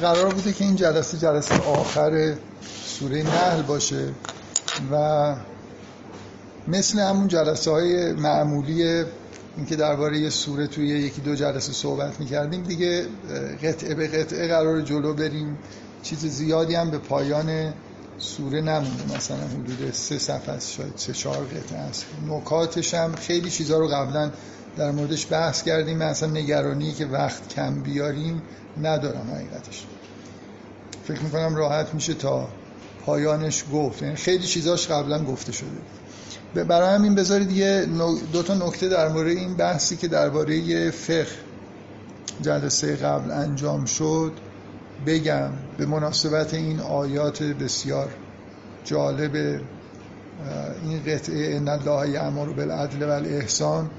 قرار 0.00 0.34
بوده 0.34 0.52
که 0.52 0.64
این 0.64 0.76
جلسه 0.76 1.18
جلسه 1.18 1.54
آخر 1.54 2.34
سوره 2.84 3.22
نحل 3.22 3.62
باشه 3.62 4.08
و 4.92 5.36
مثل 6.68 6.98
همون 6.98 7.28
جلسه 7.28 7.70
های 7.70 8.12
معمولی 8.12 9.04
اینکه 9.56 9.76
درباره 9.76 10.18
یه 10.18 10.30
سوره 10.30 10.66
توی 10.66 10.86
یکی 10.86 11.20
دو 11.20 11.34
جلسه 11.34 11.72
صحبت 11.72 12.20
می‌کردیم 12.20 12.62
دیگه 12.62 13.06
قطعه 13.62 13.94
به 13.94 14.08
قطعه 14.08 14.48
قرار 14.48 14.80
جلو 14.80 15.14
بریم. 15.14 15.58
چیز 16.02 16.18
زیادی 16.18 16.74
هم 16.74 16.90
به 16.90 16.98
پایان 16.98 17.74
سوره 18.18 18.60
نمونده. 18.60 19.16
مثلا 19.16 19.36
حدود 19.36 19.90
سه 19.92 20.18
صفحه 20.18 20.60
شاید 20.60 20.92
سه 20.96 21.12
چهار 21.12 21.44
قطعه 21.44 21.78
است. 21.78 22.06
نکاتش 22.28 22.94
هم 22.94 23.14
خیلی 23.14 23.50
چیزها 23.50 23.78
رو 23.78 23.88
قبلا 23.88 24.30
در 24.76 24.90
موردش 24.90 25.32
بحث 25.32 25.62
کردیم 25.62 25.98
من 25.98 26.06
اصلا 26.06 26.30
نگرانی 26.30 26.92
که 26.92 27.06
وقت 27.06 27.48
کم 27.48 27.82
بیاریم 27.82 28.42
ندارم 28.82 29.30
حقیقتش. 29.34 29.86
فکر 31.04 31.20
می‌کنم 31.20 31.56
راحت 31.56 31.94
میشه 31.94 32.14
تا 32.14 32.48
پایانش 33.06 33.64
گفت. 33.72 34.02
یعنی 34.02 34.16
خیلی 34.16 34.46
چیزاش 34.46 34.88
قبلا 34.88 35.24
گفته 35.24 35.52
شده 35.52 36.64
برای 36.64 36.94
همین 36.94 37.14
بذارید 37.14 37.50
یه 37.50 37.86
دو 38.32 38.42
تا 38.42 38.54
نکته 38.54 38.88
در 38.88 39.08
مورد 39.08 39.28
این 39.28 39.54
بحثی 39.54 39.96
که 39.96 40.08
درباره 40.08 40.90
فقه 40.90 41.26
جلسه 42.42 42.96
قبل 42.96 43.30
انجام 43.30 43.84
شد 43.84 44.32
بگم 45.06 45.50
به 45.78 45.86
مناسبت 45.86 46.54
این 46.54 46.80
آیات 46.80 47.42
بسیار 47.42 48.08
جالب 48.84 49.60
این 50.84 51.02
قطعه 51.06 51.56
ان 51.56 51.68
الله 51.68 52.10
یامر 52.10 52.46
بالعدل 52.46 53.02
والاحسان 53.02 53.90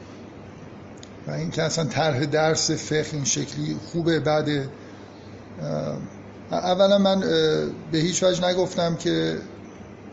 و 1.28 1.32
این 1.32 1.52
که 1.52 1.64
اصلا 1.64 1.86
طرح 1.86 2.26
درس 2.26 2.72
فقه 2.72 3.10
این 3.14 3.24
شکلی 3.24 3.78
خوبه 3.92 4.20
بعد 4.20 4.70
اولا 6.52 6.98
من 6.98 7.20
به 7.92 7.98
هیچ 7.98 8.24
وجه 8.24 8.48
نگفتم 8.48 8.96
که 8.96 9.38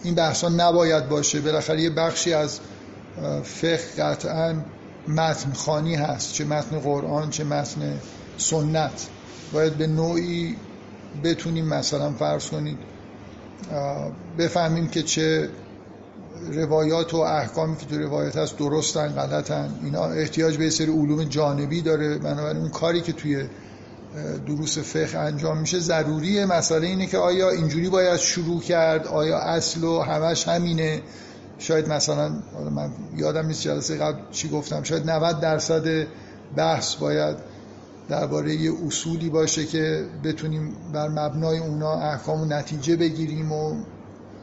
این 0.02 0.14
بحثا 0.14 0.48
نباید 0.48 1.08
باشه. 1.08 1.40
بالاخره 1.40 1.80
یه 1.80 1.90
بخشی 1.90 2.32
از 2.32 2.60
فقه 3.42 3.94
قطعا 3.98 4.54
متن 5.08 5.52
خانی 5.52 5.94
هست 5.94 6.32
چه 6.32 6.44
متن 6.44 6.78
قرآن 6.78 7.30
چه 7.30 7.44
متن 7.44 8.00
سنت. 8.36 9.08
باید 9.52 9.74
به 9.74 9.86
نوعی 9.86 10.56
بتونیم 11.24 11.68
مثلا 11.68 12.12
فرض 12.12 12.48
کنید 12.48 12.78
بفهمیم 14.38 14.88
که 14.88 15.02
چه 15.02 15.48
روایات 16.52 17.14
و 17.14 17.16
احکامی 17.16 17.76
که 17.76 17.86
تو 17.86 17.98
روایت 17.98 18.36
هست 18.36 18.58
درستن 18.58 19.08
غلطن. 19.08 19.70
اینا 19.84 20.04
احتیاج 20.04 20.56
به 20.56 20.70
سری 20.70 20.92
علوم 20.92 21.24
جانبی 21.24 21.80
داره. 21.80 22.18
بنابراین 22.18 22.56
اون 22.56 22.68
کاری 22.68 23.00
که 23.00 23.12
توی 23.12 23.48
دروس 24.46 24.78
فقه 24.78 25.18
انجام 25.18 25.58
میشه 25.58 25.78
ضروریه. 25.78 26.46
مسئله 26.46 26.86
اینه 26.86 27.06
که 27.06 27.18
آیا 27.18 27.50
اینجوری 27.50 27.88
باید 27.88 28.16
شروع 28.16 28.60
کرد؟ 28.60 29.06
آیا 29.06 29.38
اصل 29.38 29.84
و 29.84 30.00
همش 30.00 30.48
همینه؟ 30.48 31.02
شاید 31.58 31.88
مثلا 31.88 32.28
من 32.74 32.90
یادم 33.16 33.46
نیست 33.46 33.62
جلسه 33.62 33.96
قبل 33.96 34.18
چی 34.30 34.48
گفتم. 34.48 34.82
شاید 34.82 35.10
90 35.10 35.40
درصد 35.40 36.06
بحث 36.56 36.94
باید 36.94 37.36
درباره 38.08 38.54
یه 38.54 38.72
اصولی 38.86 39.28
باشه 39.28 39.64
که 39.64 40.04
بتونیم 40.24 40.76
بر 40.92 41.08
مبنای 41.08 41.58
اونا 41.58 41.94
احکام 41.94 42.40
و 42.40 42.44
نتیجه 42.44 42.96
بگیریم 42.96 43.52
و 43.52 43.74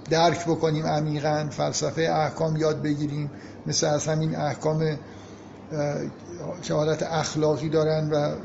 درک 0.09 0.45
بکنیم 0.45 0.86
عمیقا 0.86 1.48
فلسفه 1.52 2.02
احکام 2.02 2.56
یاد 2.56 2.81
بگیریم. 2.81 3.31
مثل 3.66 3.88
از 3.88 4.08
همین 4.08 4.36
احکام 4.36 4.98
که 6.64 6.73
حالت 6.73 7.03
اخلاقی 7.03 7.70
دارن 7.70 8.09
و 8.09 8.36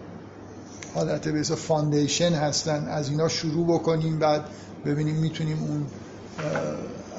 حالت 0.94 1.28
به 1.28 1.42
فاندیشن 1.42 2.32
هستن. 2.32 2.88
از 2.88 3.10
اینا 3.10 3.28
شروع 3.28 3.66
بکنیم 3.66 4.18
بعد 4.18 4.44
ببینیم 4.86 5.16
می‌تونیم 5.16 5.58
اون 5.58 5.86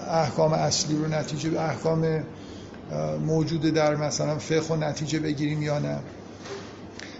احکام 0.08 0.53
اصلی 0.53 0.97
رو 0.97 1.08
نتیجه 1.08 1.59
احکام 1.59 2.24
موجود 3.25 3.62
در 3.62 3.96
مثلا 3.96 4.38
فقه 4.38 4.74
و 4.74 4.75
نتیجه 4.75 5.19
بگیریم 5.19 5.62
یا 5.62 5.80
نه. 5.80 6.00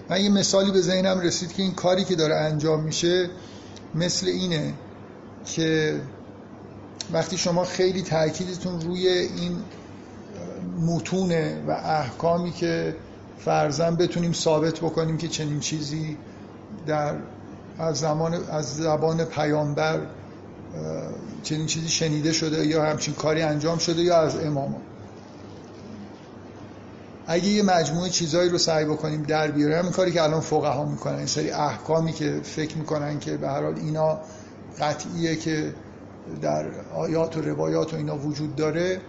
من 0.10 0.22
یه 0.22 0.30
مثالی 0.30 0.72
به 0.72 0.82
ذهنم 0.82 1.20
رسید 1.20 1.54
که 1.54 1.64
این 1.64 1.74
کاری 1.74 2.04
که 2.04 2.16
داره 2.16 2.36
انجام 2.36 2.84
میشه 2.84 3.30
مثل 3.96 4.28
اینه 4.28 4.74
که 5.46 5.96
وقتی 7.14 7.38
شما 7.38 7.64
خیلی 7.64 8.02
تاکیدتون 8.02 8.82
روی 8.82 9.08
این 9.08 9.58
متونه 10.86 11.64
و 11.68 11.72
احکامی 11.72 12.52
که 12.52 12.96
فرزن 13.40 13.96
بتونیم 13.96 14.34
ثابت 14.34 14.80
بکنیم 14.80 15.18
که 15.18 15.28
چنین 15.28 15.60
چیزی 15.60 16.18
در 16.88 17.16
از 17.80 17.98
زمان 17.98 18.34
از 18.34 18.76
زبان 18.76 19.26
پیامبر 19.26 20.00
چنین 21.44 21.66
چیزی 21.66 21.90
شنیده 21.90 22.32
شده 22.32 22.66
یا 22.66 22.86
همچین 22.86 23.14
کاری 23.14 23.42
انجام 23.42 23.78
شده 23.78 24.02
یا 24.02 24.18
از 24.18 24.36
امام 24.36 24.76
اگه 27.28 27.48
یه 27.48 27.64
مجموعه 27.64 28.10
چیزایی 28.10 28.50
رو 28.50 28.58
سعی 28.58 28.86
بکنیم 28.86 29.24
در 29.24 29.52
بیاریم 29.52 29.78
همین 29.78 29.92
کاری 29.92 30.12
که 30.12 30.24
الان 30.24 30.42
فقها 30.42 30.86
می‌کنن 30.86 31.16
این 31.16 31.26
سری 31.26 31.52
احکامی 31.52 32.14
که 32.14 32.40
فکر 32.44 32.78
می‌کنن 32.78 33.20
که 33.20 33.38
به 33.38 33.48
هر 33.48 33.64
حال 33.64 33.76
اینا 33.76 34.20
قطعیه 34.80 35.36
که 35.36 35.74
در 36.42 36.66
آیات 36.96 37.38
و 37.38 37.42
روایات 37.42 37.94
و 37.94 37.98
اینا 37.98 38.18
وجود 38.18 38.56
داره. 38.56 39.02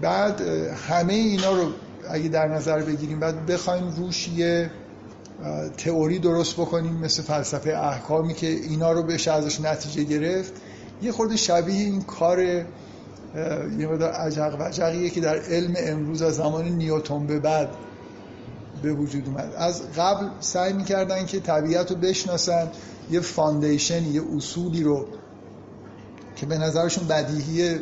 بعد 0.00 0.40
همه 0.88 1.12
اینا 1.12 1.52
رو 1.52 1.68
اگه 2.10 2.28
در 2.28 2.48
نظر 2.48 2.82
بگیریم 2.82 3.20
بعد 3.20 3.46
بخوایم 3.46 3.94
روش 3.96 4.28
یه 4.28 4.70
تئوری 5.76 6.18
درست 6.18 6.54
بکنیم 6.54 6.92
مثل 6.92 7.22
فلسفه 7.22 7.70
احکامی 7.70 8.34
که 8.34 8.46
اینا 8.46 8.92
رو 8.92 9.02
بشه 9.02 9.32
ازش 9.32 9.60
نتیجه 9.60 10.04
گرفت. 10.04 10.52
یه 11.02 11.12
خورده 11.12 11.36
شبیه 11.36 11.74
این 11.74 12.02
کار 12.02 12.40
یه 12.42 12.66
مقدار 13.78 14.12
عجق 14.12 14.56
وجقیه 14.60 15.10
که 15.10 15.20
در 15.20 15.38
علم 15.38 15.74
امروز 15.76 16.22
از 16.22 16.34
زمان 16.34 16.68
نیوتون 16.68 17.26
به 17.26 17.40
بعد 17.40 17.68
به 18.82 18.92
وجود 18.92 19.26
اومد. 19.26 19.52
از 19.56 19.82
قبل 19.96 20.28
سعی 20.40 20.72
می‌کردن 20.72 21.26
که 21.26 21.40
طبیعت 21.40 21.90
رو 21.90 21.96
بشناسن 21.96 22.70
یه 23.10 23.20
foundation 23.20 24.04
یه 24.04 24.22
اصولی 24.36 24.82
رو 24.82 25.06
که 26.36 26.46
به 26.46 26.58
نظرشون 26.58 27.06
بدیهی 27.06 27.78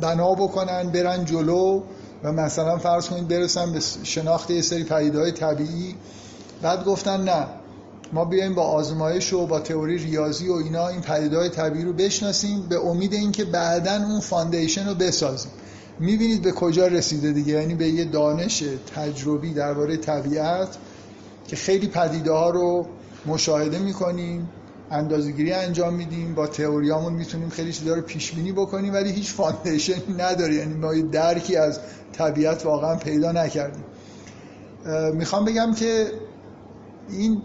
بنا 0.00 0.34
بکنن 0.34 0.90
برن 0.90 1.24
جلو 1.24 1.82
و 2.22 2.32
مثلا 2.32 2.78
فرض 2.78 3.08
کنید 3.08 3.28
برسن 3.28 3.72
به 3.72 3.80
شناخت 4.02 4.50
یه 4.50 4.62
سری 4.62 4.82
های 4.82 5.32
طبیعی. 5.32 5.94
بعد 6.62 6.84
گفتن 6.84 7.24
نه 7.24 7.46
ما 8.12 8.24
بیایم 8.24 8.54
با 8.54 8.62
آزمایش 8.62 9.32
و 9.32 9.46
با 9.46 9.60
تئوری 9.60 9.98
ریاضی 9.98 10.48
و 10.48 10.52
اینا 10.52 10.88
این 10.88 11.02
های 11.02 11.48
طبیعی 11.48 11.84
رو 11.84 11.92
بشناسیم 11.92 12.62
به 12.68 12.86
امید 12.86 13.14
اینکه 13.14 13.44
بعدا 13.44 13.94
اون 13.94 14.20
foundation 14.20 14.88
رو 14.88 14.94
بسازیم. 14.94 15.52
می‌بینید 15.98 16.42
به 16.42 16.52
کجا 16.52 16.86
رسیده 16.86 17.32
دیگه؟ 17.32 17.52
یعنی 17.52 17.74
به 17.74 17.88
یه 17.88 18.04
دانش 18.04 18.64
تجربی 18.94 19.54
درباره 19.54 19.96
طبیعت 19.96 20.68
که 21.48 21.56
خیلی 21.56 21.86
پدیده 21.86 22.32
ها 22.32 22.50
رو 22.50 22.86
مشاهده 23.26 23.78
می‌کنیم. 23.78 24.48
اندازه‌گیری 24.92 25.52
انجام 25.52 25.94
میدیم 25.94 26.34
با 26.34 26.46
تئوریامون 26.46 27.12
می‌تونیم 27.12 27.48
خیلی 27.48 27.72
چیزا 27.72 27.94
رو 27.94 28.02
پیش 28.02 28.32
بینی 28.32 28.52
بکنیم 28.52 28.94
ولی 28.94 29.12
هیچ 29.12 29.32
فاندیشن 29.32 30.20
نداره 30.20 30.54
یعنی 30.54 30.74
ما 30.74 30.94
یه 30.94 31.02
درکی 31.02 31.56
از 31.56 31.80
طبیعت 32.12 32.66
واقعا 32.66 32.96
پیدا 32.96 33.32
نکردیم. 33.32 33.84
می‌خوام 35.14 35.44
بگم 35.44 35.74
که 35.74 36.06
این 37.08 37.42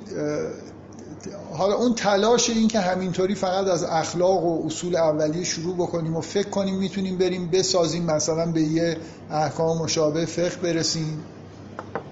حالا 1.52 1.76
اون 1.76 1.94
تلاش 1.96 2.50
این 2.50 2.68
که 2.68 2.80
همینطوری 2.80 3.36
فقط 3.36 3.68
از 3.68 3.84
اخلاق 3.84 4.44
و 4.44 4.66
اصول 4.66 4.96
اولیه 4.96 5.44
شروع 5.44 5.76
بکنیم 5.76 6.16
و 6.16 6.22
فکر 6.22 6.50
کنیم 6.50 6.76
می‌تونیم 6.76 7.18
بریم 7.18 7.50
بسازیم 7.50 8.04
مثلا 8.04 8.52
به 8.52 8.62
یه 8.62 8.98
احکام 9.32 9.78
مشابه 9.78 10.26
فقه 10.26 10.56
برسیم 10.56 11.24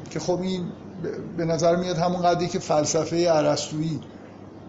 که 0.09 0.19
خب 0.19 0.41
این 0.41 0.63
به 1.37 1.45
نظر 1.45 1.75
میاد 1.75 1.97
همون 1.97 2.21
قدری 2.21 2.47
که 2.47 2.59
فلسفه 2.59 3.27
ارسطویی 3.29 3.99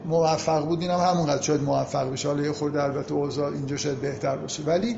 موفق 0.06 0.66
بود 0.66 0.80
اینم 0.80 0.98
هم 0.98 1.14
همونقدر 1.14 1.42
شاید 1.42 1.62
موفق 1.62 2.12
بشه. 2.12 2.28
حالا 2.28 2.42
یه 2.42 2.52
خورده 2.52 2.82
البته 2.82 3.14
اوضاع 3.14 3.52
اینجا 3.52 3.76
شاید 3.76 4.00
بهتر 4.00 4.36
باشه. 4.36 4.62
ولی 4.62 4.96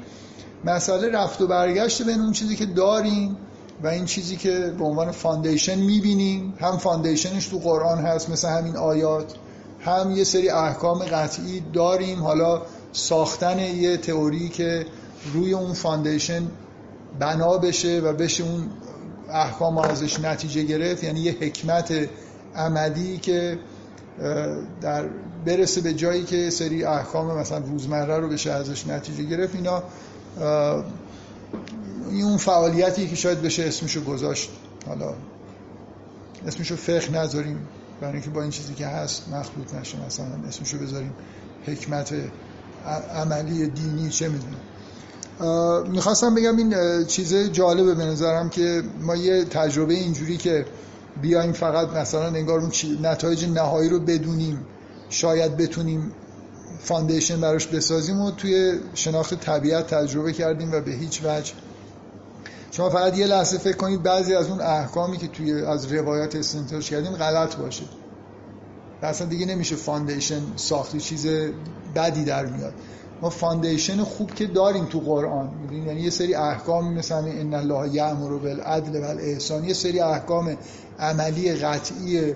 مسئله 0.65 1.11
رفت 1.11 1.41
و 1.41 1.47
برگشت 1.47 2.03
بین 2.03 2.21
اون 2.21 2.33
چیزی 2.33 2.57
که 2.57 2.67
داریم 2.67 3.37
و 3.83 3.87
این 3.87 4.05
چیزی 4.05 4.37
که 4.37 4.75
به 4.79 4.85
عنوان 4.85 5.11
foundation 5.11 5.79
می‌بینیم. 5.79 6.55
هم 6.61 6.77
foundation 6.77 7.35
ش 7.35 7.47
تو 7.47 7.59
قرآن 7.59 7.99
هست 7.99 8.31
مثل 8.31 8.49
همین 8.49 8.77
آیات. 8.77 9.35
هم 9.81 10.11
یه 10.11 10.25
سری 10.25 10.51
احکام 10.51 10.99
قطعی 10.99 11.63
داریم. 11.73 12.23
حالا 12.23 12.63
ساختن 12.93 13.59
یه 13.59 13.97
تئوری 13.97 14.49
که 14.49 14.87
روی 15.33 15.53
اون 15.53 15.73
فاندیشن 15.73 16.43
بنا 17.19 17.59
بشه 17.59 18.01
و 18.01 18.13
بشه 18.13 18.45
اون 18.45 18.69
احکام 19.31 19.79
ازش 19.79 20.21
نتیجه 20.21 20.63
گرفت 20.63 21.05
یعنی 21.05 21.21
یه 21.21 21.37
حکمت 21.41 22.09
عملی 22.55 23.19
که 23.19 23.59
در 24.81 25.05
برسه 25.47 25.81
به 25.81 25.95
جایی 25.95 26.25
که 26.25 26.51
سری 26.51 26.85
احکام 26.85 27.39
مثلا 27.39 27.59
روزمره 27.59 28.19
رو 28.19 28.29
بشه 28.29 28.53
ازش 28.53 28.87
نتیجه 28.87 29.23
گرفت 29.23 29.55
اینا 29.55 29.83
این 32.11 32.25
اون 32.25 32.37
فعالیتی 32.37 33.09
که 33.09 33.17
شاید 33.17 33.43
بشه 33.43 33.63
اسمشو 33.63 34.05
گذاشت. 34.05 34.51
حالا 34.87 35.15
اسمشو 36.47 36.77
فقه 36.77 37.13
نذاریم 37.13 37.67
برای 38.01 38.13
اینکه 38.13 38.31
با 38.31 38.43
این 38.43 38.51
چیزی 38.51 38.75
که 38.75 38.87
هست 38.87 39.29
مخلوط 39.29 39.75
نشه 39.75 40.07
مثلا 40.07 40.27
اسمشو 40.49 40.79
بذاریم 40.79 41.13
حکمت 41.67 42.15
عملی 43.15 43.67
دینی 43.67 44.09
چه 44.09 44.29
می‌دونم. 44.29 44.61
می‌خواستم 45.91 46.35
بگم 46.35 46.57
این 46.57 47.05
چیز 47.05 47.35
جالبه 47.35 47.95
به 47.95 48.05
نظرم 48.05 48.49
که 48.49 48.83
ما 49.01 49.17
یه 49.17 49.45
تجربه 49.45 49.95
اینجوری 49.95 50.37
که 50.37 50.67
بیایم 51.23 51.53
فقط 51.53 51.89
مثلا 51.89 52.27
انگار 52.27 52.61
اون 52.61 52.71
نتایج 53.03 53.45
نهایی 53.45 53.89
رو 53.89 54.01
بدونیم. 54.01 54.67
شاید 55.09 55.57
بتونیم 55.57 56.13
foundation 56.81 57.41
براش 57.41 57.67
بسازیم 57.67 58.21
و 58.21 58.31
توی 58.31 58.81
شناخت 58.95 59.35
طبیعت 59.35 59.95
تجربه 59.95 60.33
کردیم 60.33 60.73
و 60.73 60.81
به 60.81 60.91
هیچ 60.91 61.21
وجه. 61.25 61.53
شما 62.71 62.91
فقط 62.91 63.19
یه 63.19 63.27
لحظه 63.27 63.59
فکر 63.59 63.77
کنید 63.77 64.03
بعضی 64.03 64.35
از 64.35 64.49
اون 64.51 64.61
احکامی 64.61 65.17
که 65.17 65.29
توی 65.29 65.63
از 65.63 65.93
روایات 65.93 66.37
استنتاج 66.37 66.91
کردیم 66.91 67.13
غلط 67.13 67.57
باشه. 67.57 67.85
اصلا 69.03 69.27
دیگه 69.27 69.47
نمیشه 69.47 69.77
foundation 69.77 70.41
ساخت 70.57 70.86
یه 70.86 71.01
چیز 71.01 71.27
بدی 71.95 72.25
در 72.25 72.47
میاد. 72.47 72.75
ما 73.23 73.31
foundation 73.31 74.03
خوب 74.03 74.35
که 74.35 74.47
داریم 74.47 74.85
تو 74.85 75.01
قرآن. 75.01 75.51
یعنی 75.87 76.01
یه 76.01 76.11
سری 76.11 76.35
احکام 76.35 76.95
مثلا 76.95 77.19
ان 77.19 77.55
الله 77.55 77.95
یأمر 77.95 78.39
بالعدل 78.39 79.01
والاحسان 79.01 79.65
یه 79.65 79.75
سری 79.75 80.01
احکام 80.01 80.57
عملی 80.99 81.53
قطعی 81.53 82.35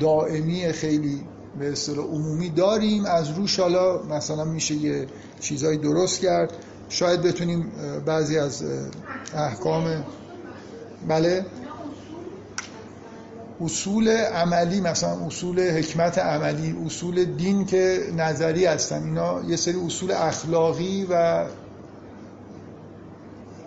دائمی 0.00 0.72
خیلی 0.72 1.20
به 1.58 1.72
اصطلاح 1.72 2.06
عمومی 2.06 2.48
داریم. 2.48 3.04
از 3.04 3.30
روش 3.30 3.60
حالا 3.60 4.02
مثلا 4.02 4.44
میشه 4.44 4.74
یه 4.74 5.06
چیزایی 5.40 5.78
درست 5.78 6.20
کرد. 6.20 6.52
شاید 6.88 7.22
بتونیم 7.22 7.72
بعضی 8.06 8.38
از 8.38 8.64
احکام 9.34 10.04
بله؟ 11.08 11.46
اصول 13.64 14.08
عملی 14.08 14.80
مثلا 14.80 15.26
اصول 15.26 15.70
حکمت 15.70 16.18
عملی 16.18 16.76
اصول 16.86 17.24
دین 17.24 17.66
که 17.66 17.98
نظری 18.16 18.66
هستن 18.66 19.02
اینا 19.04 19.42
یه 19.42 19.56
سری 19.56 19.86
اصول 19.86 20.10
اخلاقی 20.12 21.06
و 21.10 21.44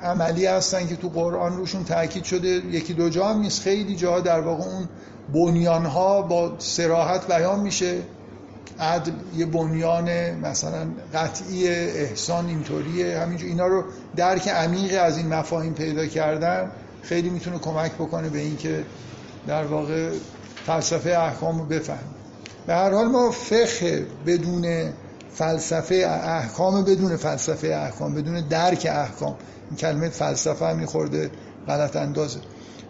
عملی 0.01 0.45
هستن 0.45 0.87
که 0.87 0.95
تو 0.95 1.09
قرآن 1.09 1.57
روشون 1.57 1.83
تاکید 1.83 2.23
شده. 2.23 2.47
یکی 2.47 2.93
دو 2.93 3.09
جا 3.09 3.27
هم 3.27 3.39
نیست. 3.39 3.61
خیلی 3.61 3.95
جاها 3.95 4.19
در 4.19 4.39
واقع 4.39 4.63
اون 4.63 4.89
بنیان 5.33 5.85
ها 5.85 6.21
با 6.21 6.55
سراحت 6.59 7.27
بیان 7.27 7.59
میشه. 7.59 8.01
عدل 8.79 9.11
یه 9.37 9.45
بنیان 9.45 10.31
مثلا 10.31 10.87
قطعی 11.13 11.67
احسان 11.67 12.47
اینطوریه. 12.47 13.19
همینجور 13.19 13.49
اینا 13.49 13.67
رو 13.67 13.83
درک 14.15 14.47
عمیق 14.47 15.03
از 15.03 15.17
این 15.17 15.27
مفاهیم 15.27 15.73
پیدا 15.73 16.05
کردن 16.05 16.71
خیلی 17.01 17.29
می‌تونه 17.29 17.59
کمک 17.59 17.91
بکنه 17.91 18.29
به 18.29 18.39
اینکه 18.39 18.83
در 19.47 19.65
واقع 19.65 20.09
فلسفه 20.65 21.09
احکام 21.09 21.59
رو 21.59 21.65
بفهم 21.65 22.07
به 22.67 22.73
هر 22.73 22.91
حال 22.91 23.07
ما 23.07 23.31
فقه 23.31 24.07
بدون 24.25 24.93
فلسفه 25.33 25.95
احکام 26.25 26.83
بدون 26.83 27.15
فلسفه 27.15 27.67
احکام 27.67 28.13
بدون 28.15 28.47
درک 28.47 28.87
احکام 28.91 29.35
این 29.69 29.77
کلمه 29.77 30.09
فلسفه 30.09 30.65
هم 30.65 30.77
میخورده 30.77 31.31
غلط 31.67 31.95
اندازه. 31.95 32.39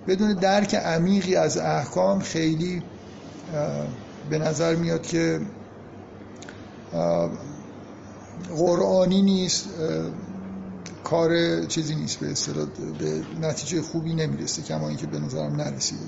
بدون 0.07 0.33
درک 0.33 0.75
عمیقی 0.75 1.35
از 1.35 1.57
احکام 1.57 2.19
خیلی 2.19 2.83
به 4.29 4.37
نظر 4.37 4.75
میاد 4.75 5.01
که 5.01 5.41
قرآنی 8.57 9.21
نیست 9.21 9.69
کار 11.03 11.61
چیزی 11.65 11.95
نیست 11.95 12.19
به 12.19 12.33
به 12.99 13.21
نتیجه 13.47 13.81
خوبی 13.81 14.13
نمی‌رسه 14.13 14.61
کما 14.61 14.87
اینکه 14.87 15.07
به 15.07 15.19
نظرم 15.19 15.55
نرسیده 15.55 16.01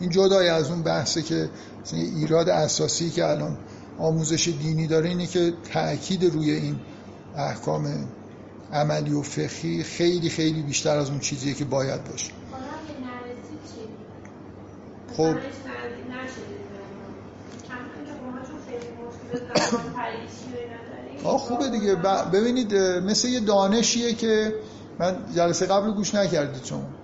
این 0.00 0.10
جدای 0.10 0.48
از 0.48 0.70
اون 0.70 0.82
بحثه 0.82 1.22
که 1.22 1.50
ایراد 1.92 2.48
اساسی 2.48 3.10
که 3.10 3.26
الان 3.26 3.58
آموزش 3.98 4.48
دینی 4.48 4.86
داره 4.86 5.08
اینه 5.08 5.26
که 5.26 5.52
تاکید 5.72 6.24
روی 6.24 6.50
این 6.50 6.76
احکام 7.36 8.08
عملی 8.72 9.12
و 9.12 9.22
فقهی 9.22 9.82
خیلی 9.82 10.30
خیلی 10.30 10.62
بیشتر 10.62 10.96
از 10.96 11.10
اون 11.10 11.18
چیزیه 11.18 11.54
که 11.54 11.64
باید 11.64 12.04
باشه. 12.04 12.32
خب. 15.16 15.36
آه 21.24 21.38
خوبه 21.38 21.68
دیگه. 21.68 21.94
ببینید 22.32 22.74
مثل 22.74 23.28
یه 23.28 23.40
دانشیه 23.40 24.14
که 24.14 24.54
من 24.98 25.16
جلسه 25.36 25.66
قبل 25.66 25.90
گوش 25.90 26.14
نکردید 26.14 26.64
شما. 26.64 26.95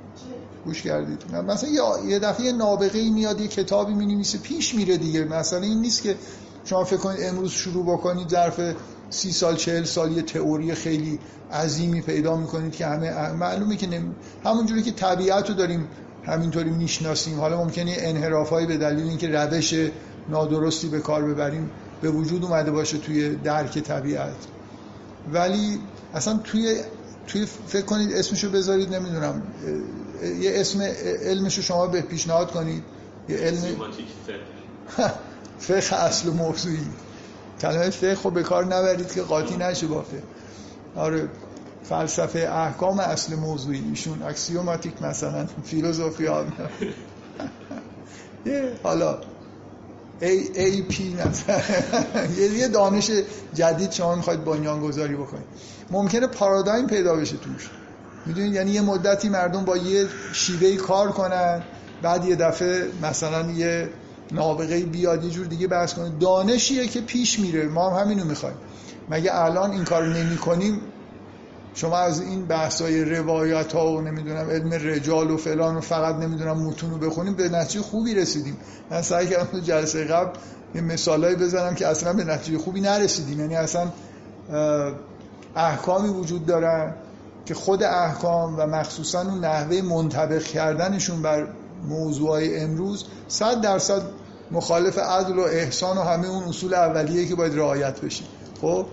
گوش 0.64 0.82
کردید. 0.82 1.34
مثلا 1.34 1.70
یه 2.06 2.18
دفعه 2.18 2.52
نابغه 2.52 3.10
میاد 3.10 3.40
یه 3.40 3.48
کتابی 3.48 3.94
می 3.94 4.24
پیش 4.42 4.74
میره 4.74 4.96
دیگه. 4.96 5.24
مثلا 5.24 5.60
این 5.60 5.80
نیست 5.80 6.02
که 6.02 6.16
شما 6.64 6.84
فکر 6.84 6.96
کنید 6.96 7.18
امروز 7.22 7.50
شروع 7.50 7.84
بکنید 7.86 8.28
ظرف 8.28 8.60
سی 9.10 9.32
سال 9.32 9.56
چهل 9.56 9.84
سال 9.84 10.12
یه 10.12 10.22
تئوری 10.22 10.74
خیلی 10.74 11.18
عظیمی 11.52 12.00
پیدا 12.00 12.36
می‌کنید 12.36 12.72
که 12.72 12.86
همه 12.86 13.32
معلومه 13.32 13.76
که 13.76 13.86
نم... 13.86 14.14
همونجوری 14.44 14.82
که 14.82 14.92
طبیعت 14.92 15.48
رو 15.48 15.54
داریم 15.54 15.88
همینطوری 16.24 16.70
می‌شناسیم. 16.70 17.40
حالا 17.40 17.64
ممکنه 17.64 17.96
انحرافایی 17.98 18.66
به 18.66 18.76
دلیل 18.76 19.08
اینکه 19.08 19.28
روش 19.28 19.74
نادرستی 20.28 20.88
به 20.88 21.00
کار 21.00 21.22
ببریم 21.22 21.70
به 22.02 22.10
وجود 22.10 22.44
اومده 22.44 22.70
باشه 22.70 22.98
توی 22.98 23.34
درک 23.36 23.78
طبیعت. 23.78 24.36
ولی 25.32 25.78
اصلا 26.14 26.40
توی 26.44 26.80
توی 27.26 27.46
فکر 27.66 27.84
کنید 27.84 28.12
اسمشو 28.12 28.50
بذارید 28.50 28.94
نمی‌دونم 28.94 29.42
یه 30.22 30.60
اسم 30.60 30.82
علمشو 31.22 31.62
شما 31.62 31.86
به 31.86 32.00
پیشنهاد 32.02 32.50
کنید. 32.50 32.82
یه 33.28 33.36
علم 33.36 33.60
فقه. 35.58 35.96
اصل 35.96 36.28
و 36.28 36.32
موضوعی. 36.32 36.86
کلمه 37.60 37.90
فقه 37.90 38.14
خب 38.14 38.32
به 38.32 38.42
کار 38.42 38.64
نبرید 38.64 39.12
که 39.12 39.22
قاطی 39.22 39.56
نشه 39.56 39.86
با 39.86 40.02
فقه. 40.02 40.22
آره 40.96 41.28
فلسفه 41.84 42.38
احکام 42.38 43.00
اصل 43.00 43.34
موضوعی 43.34 43.82
ایشون. 43.90 44.22
اکسیوماتیک 44.22 45.02
مثلا 45.02 45.46
فیلوزوفی 45.64 46.26
ها 46.26 46.44
حالا 48.82 49.18
ای, 50.20 50.60
ای 50.60 50.82
پی 50.82 51.14
مثلا. 51.14 51.60
یه 52.56 52.68
دانش 52.68 53.10
جدید 53.54 53.92
شما 53.92 54.14
می‌خواید 54.14 54.44
بنیان 54.44 54.80
گذاری 54.80 55.14
بکنید. 55.14 55.46
ممکنه 55.90 56.26
پارادایم 56.26 56.86
پیدا 56.86 57.16
بشه 57.16 57.36
توش. 57.36 57.70
می‌دونید 58.26 58.54
یعنی 58.54 58.70
یه 58.70 58.80
مدتی 58.80 59.28
مردم 59.28 59.64
با 59.64 59.76
یه 59.76 60.06
شیوه 60.32 60.76
کار 60.76 61.12
کنن 61.12 61.62
بعد 62.02 62.24
یه 62.24 62.36
دفعه 62.36 62.86
مثلا 63.02 63.50
یه 63.50 63.88
نابغه 64.32 64.80
بیاد 64.80 65.24
یه 65.24 65.30
جور 65.30 65.46
دیگه 65.46 65.66
بحث 65.66 65.94
کنه. 65.94 66.12
دانشیه 66.20 66.86
که 66.86 67.00
پیش 67.00 67.38
میره. 67.38 67.68
ما 67.68 67.90
هم 67.90 68.04
همینو 68.04 68.24
می‌خوایم. 68.24 68.56
مگه 69.10 69.30
الان 69.34 69.70
این 69.70 69.84
کار 69.84 70.08
نمی 70.08 70.36
کنیم 70.36 70.80
شما 71.74 71.98
از 71.98 72.20
این 72.20 72.46
بحث 72.46 72.82
های 72.82 73.04
روایت 73.04 73.72
ها 73.72 73.92
و 73.92 74.00
نمی‌دونم 74.00 74.50
علم 74.50 74.72
رجال 74.72 75.30
و 75.30 75.36
فلان 75.36 75.76
و 75.76 75.80
فقط 75.80 76.14
نمی‌دونم 76.14 76.58
متون 76.58 76.90
رو 76.90 76.98
بخونیم 76.98 77.34
به 77.34 77.48
نتیجه 77.48 77.80
خوبی 77.80 78.14
رسیدیم. 78.14 78.56
من 78.90 79.02
سعی 79.02 79.26
کردم 79.26 79.60
جلسه 79.60 80.04
قبل 80.04 80.38
یه 80.74 80.80
مثالایی 80.80 81.36
بزنم 81.36 81.74
که 81.74 81.86
اصلا 81.86 82.12
به 82.12 82.24
نتیجه 82.24 82.58
خوبی 82.58 82.80
نرسیدیم. 82.80 83.40
یعنی 83.40 83.56
اصلا 83.56 83.88
احکامی 85.56 86.08
وجود 86.08 86.46
دارن. 86.46 86.94
که 87.46 87.54
خود 87.54 87.82
احکام 87.82 88.54
و 88.58 88.66
مخصوصا 88.66 89.20
اون 89.20 89.44
نحوه 89.44 89.82
منطبق 89.82 90.42
کردنشون 90.42 91.22
بر 91.22 91.48
موضوعای 91.88 92.60
امروز 92.60 93.04
صد 93.28 93.60
درصد 93.60 94.02
مخالف 94.50 94.98
عدل 94.98 95.38
و 95.38 95.40
احسان 95.40 95.98
و 95.98 96.00
همه 96.00 96.28
اون 96.28 96.44
اصول 96.44 96.74
اولیه 96.74 97.28
که 97.28 97.34
باید 97.34 97.58
رعایت 97.58 98.00
بشه. 98.00 98.24
خب؟ 98.60 98.86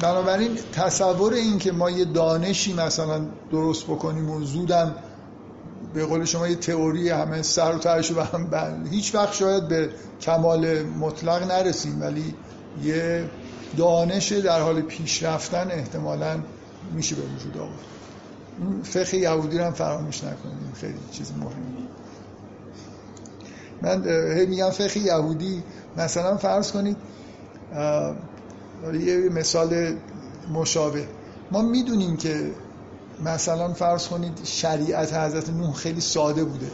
بنابراین 0.00 0.58
تصور 0.72 1.32
این 1.32 1.58
که 1.58 1.72
ما 1.72 1.90
یه 1.90 2.04
دانشی 2.04 2.72
مثلا 2.72 3.20
درست 3.52 3.84
بکنیم 3.84 4.30
و 4.30 4.44
زودم 4.44 4.94
به 5.94 6.04
قول 6.04 6.24
شما 6.24 6.48
یه 6.48 6.56
تئوری 6.56 7.08
همه 7.08 7.42
سر 7.42 7.72
و 7.72 7.78
ترش 7.78 8.12
و 8.12 8.20
هم 8.20 8.46
بند 8.46 8.88
هیچ 8.88 9.14
وقت 9.14 9.32
شاید 9.32 9.68
به 9.68 9.90
کمال 10.20 10.82
مطلق 10.82 11.50
نرسیم 11.50 12.02
ولی 12.02 12.34
یه 12.84 13.30
دانش 13.76 14.32
در 14.32 14.60
حال 14.60 14.80
پیشرفتن 14.80 15.70
احتمالا 15.70 16.38
میشه 16.92 17.16
به 17.16 17.22
وجود 17.22 17.56
آورد. 17.56 17.84
فقه 18.82 19.16
یهودی 19.16 19.58
رو 19.58 19.64
هم 19.64 19.72
فراموش 19.72 20.24
نکنیم 20.24 20.72
خیلی 20.74 20.98
چیز 21.12 21.32
مهمی. 21.32 21.88
من 23.82 24.04
هی 24.38 24.46
میگم 24.46 24.70
فقه 24.70 24.98
یهودی 24.98 25.62
مثلا 25.96 26.36
فرض 26.36 26.72
کنید 26.72 26.96
یه 28.92 29.28
مثال 29.34 29.96
مشابه. 30.52 31.08
ما 31.50 31.62
می‌دونیم 31.62 32.16
که 32.16 32.50
مثلا 33.24 33.72
فرض 33.72 34.08
کنید 34.08 34.40
شریعت 34.44 35.14
حضرت 35.14 35.50
نوح 35.50 35.74
خیلی 35.74 36.00
ساده 36.00 36.44
بوده. 36.44 36.70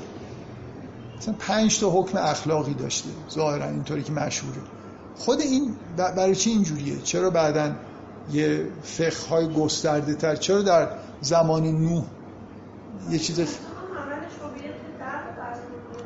مثلا 1.18 1.34
پنج 1.38 1.80
تا 1.80 1.90
حکم 1.90 2.18
اخلاقی 2.18 2.74
داشته 2.74 3.08
ظاهرا 3.30 3.68
اینطوری 3.68 4.02
که 4.02 4.12
مشهوره. 4.12 4.60
خود 5.16 5.40
این 5.40 5.74
برای 5.96 6.34
چی 6.34 6.50
اینجوریه؟ 6.50 6.96
چرا 6.96 7.30
بعدا 7.30 7.72
یه 8.32 8.66
فقه 8.82 9.28
های 9.30 9.48
گسترده 9.48 10.14
تر 10.14 10.36
چرا 10.36 10.62
در 10.62 10.88
زمان 11.20 11.62
نوح 11.62 12.04
یه 13.10 13.18
چیز 13.18 13.40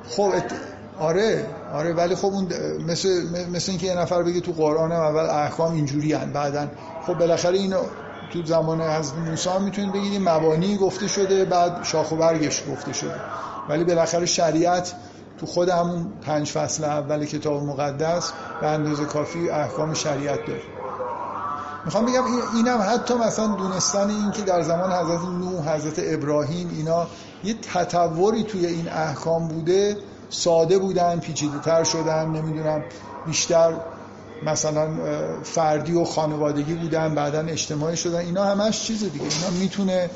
خب 0.08 0.32
ات... 0.34 0.52
آره 0.98 1.46
آره 1.74 1.92
ولی 1.92 2.14
خب 2.14 2.26
اون 2.26 2.48
مثل 2.86 3.08
مثل 3.52 3.70
اینکه 3.70 3.86
یه 3.86 3.98
نفر 3.98 4.22
بگه 4.22 4.40
تو 4.40 4.52
قرآن 4.52 4.92
هم 4.92 5.00
اول 5.00 5.24
احکام 5.24 5.72
اینجوری 5.72 6.12
هن 6.12 6.32
بعدن. 6.32 6.70
خب 7.06 7.14
بالاخره 7.14 7.58
اینو 7.58 7.82
تو 8.32 8.44
زمان 8.44 8.80
از 8.80 9.14
موسی 9.14 9.50
هم 9.50 9.62
می‌تونید 9.62 9.92
بگید 9.92 10.20
مبانی 10.28 10.76
گفته 10.76 11.08
شده 11.08 11.44
بعد 11.44 11.84
شاخ 11.84 12.12
و 12.12 12.16
برگش 12.16 12.62
گفته 12.72 12.92
شده. 12.92 13.20
ولی 13.68 13.84
بالاخره 13.84 14.26
شریعت 14.26 14.94
تو 15.38 15.46
خود 15.46 15.68
همون 15.68 16.12
پنج 16.22 16.50
فصل 16.50 16.84
اول 16.84 17.24
کتاب 17.24 17.62
مقدس 17.62 18.32
به 18.60 18.66
اندازه 18.66 19.04
کافی 19.04 19.50
احکام 19.50 19.94
شریعت 19.94 20.46
داره. 20.46 20.79
می‌خوام 21.84 22.06
بگم 22.06 22.24
اینم 22.54 22.78
حتی 22.88 23.14
مثلا 23.14 23.46
دونستن 23.46 24.10
این 24.10 24.30
که 24.30 24.42
در 24.42 24.62
زمان 24.62 24.92
حضرت 24.92 25.20
نوح 25.20 25.74
حضرت 25.74 25.94
ابراهیم 25.98 26.70
اینا 26.76 27.06
یه 27.44 27.54
تطوری 27.54 28.42
توی 28.42 28.66
این 28.66 28.88
احکام 28.88 29.48
بوده 29.48 29.96
ساده 30.30 30.78
بودن 30.78 31.18
پیچیده 31.18 31.58
تر 31.58 31.84
شدن 31.84 32.28
نمی‌دونم 32.28 32.84
بیشتر 33.26 33.72
مثلا 34.46 34.88
فردی 35.42 35.92
و 35.92 36.04
خانوادگی 36.04 36.74
بودن 36.74 37.14
بعدا 37.14 37.40
اجتماعی 37.40 37.96
شدن. 37.96 38.18
اینا 38.18 38.44
همش 38.44 38.82
چیز 38.82 38.98
دیگه. 39.04 39.24
اینا 39.24 39.50
می‌تونه 39.60 40.10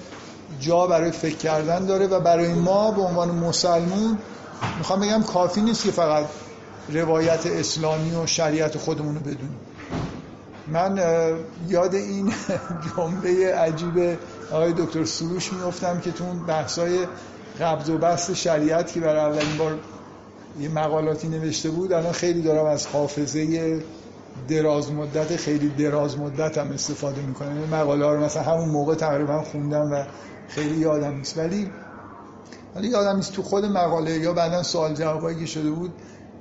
جا 0.60 0.86
برای 0.86 1.10
فکر 1.10 1.36
کردن 1.36 1.86
داره 1.86 2.06
و 2.06 2.20
برای 2.20 2.54
ما 2.54 2.90
به 2.90 3.02
عنوان 3.02 3.30
مسلمون 3.30 4.18
می‌خوام 4.78 5.00
بگم 5.00 5.22
کافی 5.22 5.60
نیست 5.60 5.84
که 5.84 5.90
فقط 5.90 6.24
روایت 6.88 7.46
اسلامی 7.46 8.14
و 8.14 8.26
شریعت 8.26 8.78
خودمون 8.78 9.14
رو 9.14 9.20
بدونیم. 9.20 9.56
من 10.66 10.98
یاد 11.68 11.94
این 11.94 12.32
جمله 12.96 13.54
عجیب 13.54 14.18
آقای 14.52 14.72
دکتر 14.72 15.04
سروش 15.04 15.52
میفتم 15.52 16.00
که 16.00 16.12
تو 16.12 16.24
اون 16.24 16.46
بحثای 16.46 17.06
قبض 17.60 17.90
و 17.90 17.98
بست 17.98 18.34
شریعت 18.34 18.92
که 18.92 19.00
برای 19.00 19.20
اولین 19.20 19.56
بار 19.58 19.78
یه 20.60 20.68
مقالاتی 20.68 21.28
نوشته 21.28 21.70
بود 21.70 21.92
الان 21.92 22.12
خیلی 22.12 22.42
دارم 22.42 22.66
از 22.66 22.86
حافظه 22.86 23.82
دراز 24.48 24.92
مدت 24.92 25.36
خیلی 25.36 25.68
دراز 25.68 26.18
مدت 26.18 26.58
هم 26.58 26.70
استفاده 26.70 27.22
می‌کنم. 27.22 27.58
این 27.58 27.74
مقاله 27.74 28.04
ها 28.04 28.14
رو 28.14 28.24
مثلا 28.24 28.42
همون 28.42 28.68
موقع 28.68 28.94
تقریبا 28.94 29.42
خوندم 29.42 29.92
و 29.92 30.04
خیلی 30.48 30.76
یادم 30.76 31.16
نیست. 31.16 31.38
ولی 31.38 31.70
ولی 32.76 32.88
یادم 32.88 33.16
نیست 33.16 33.32
تو 33.32 33.42
خود 33.42 33.64
مقاله 33.64 34.18
یا 34.18 34.32
بعدا 34.32 34.62
سوال 34.62 34.94
جوابایی 34.94 35.38
که 35.38 35.46
شده 35.46 35.70
بود 35.70 35.92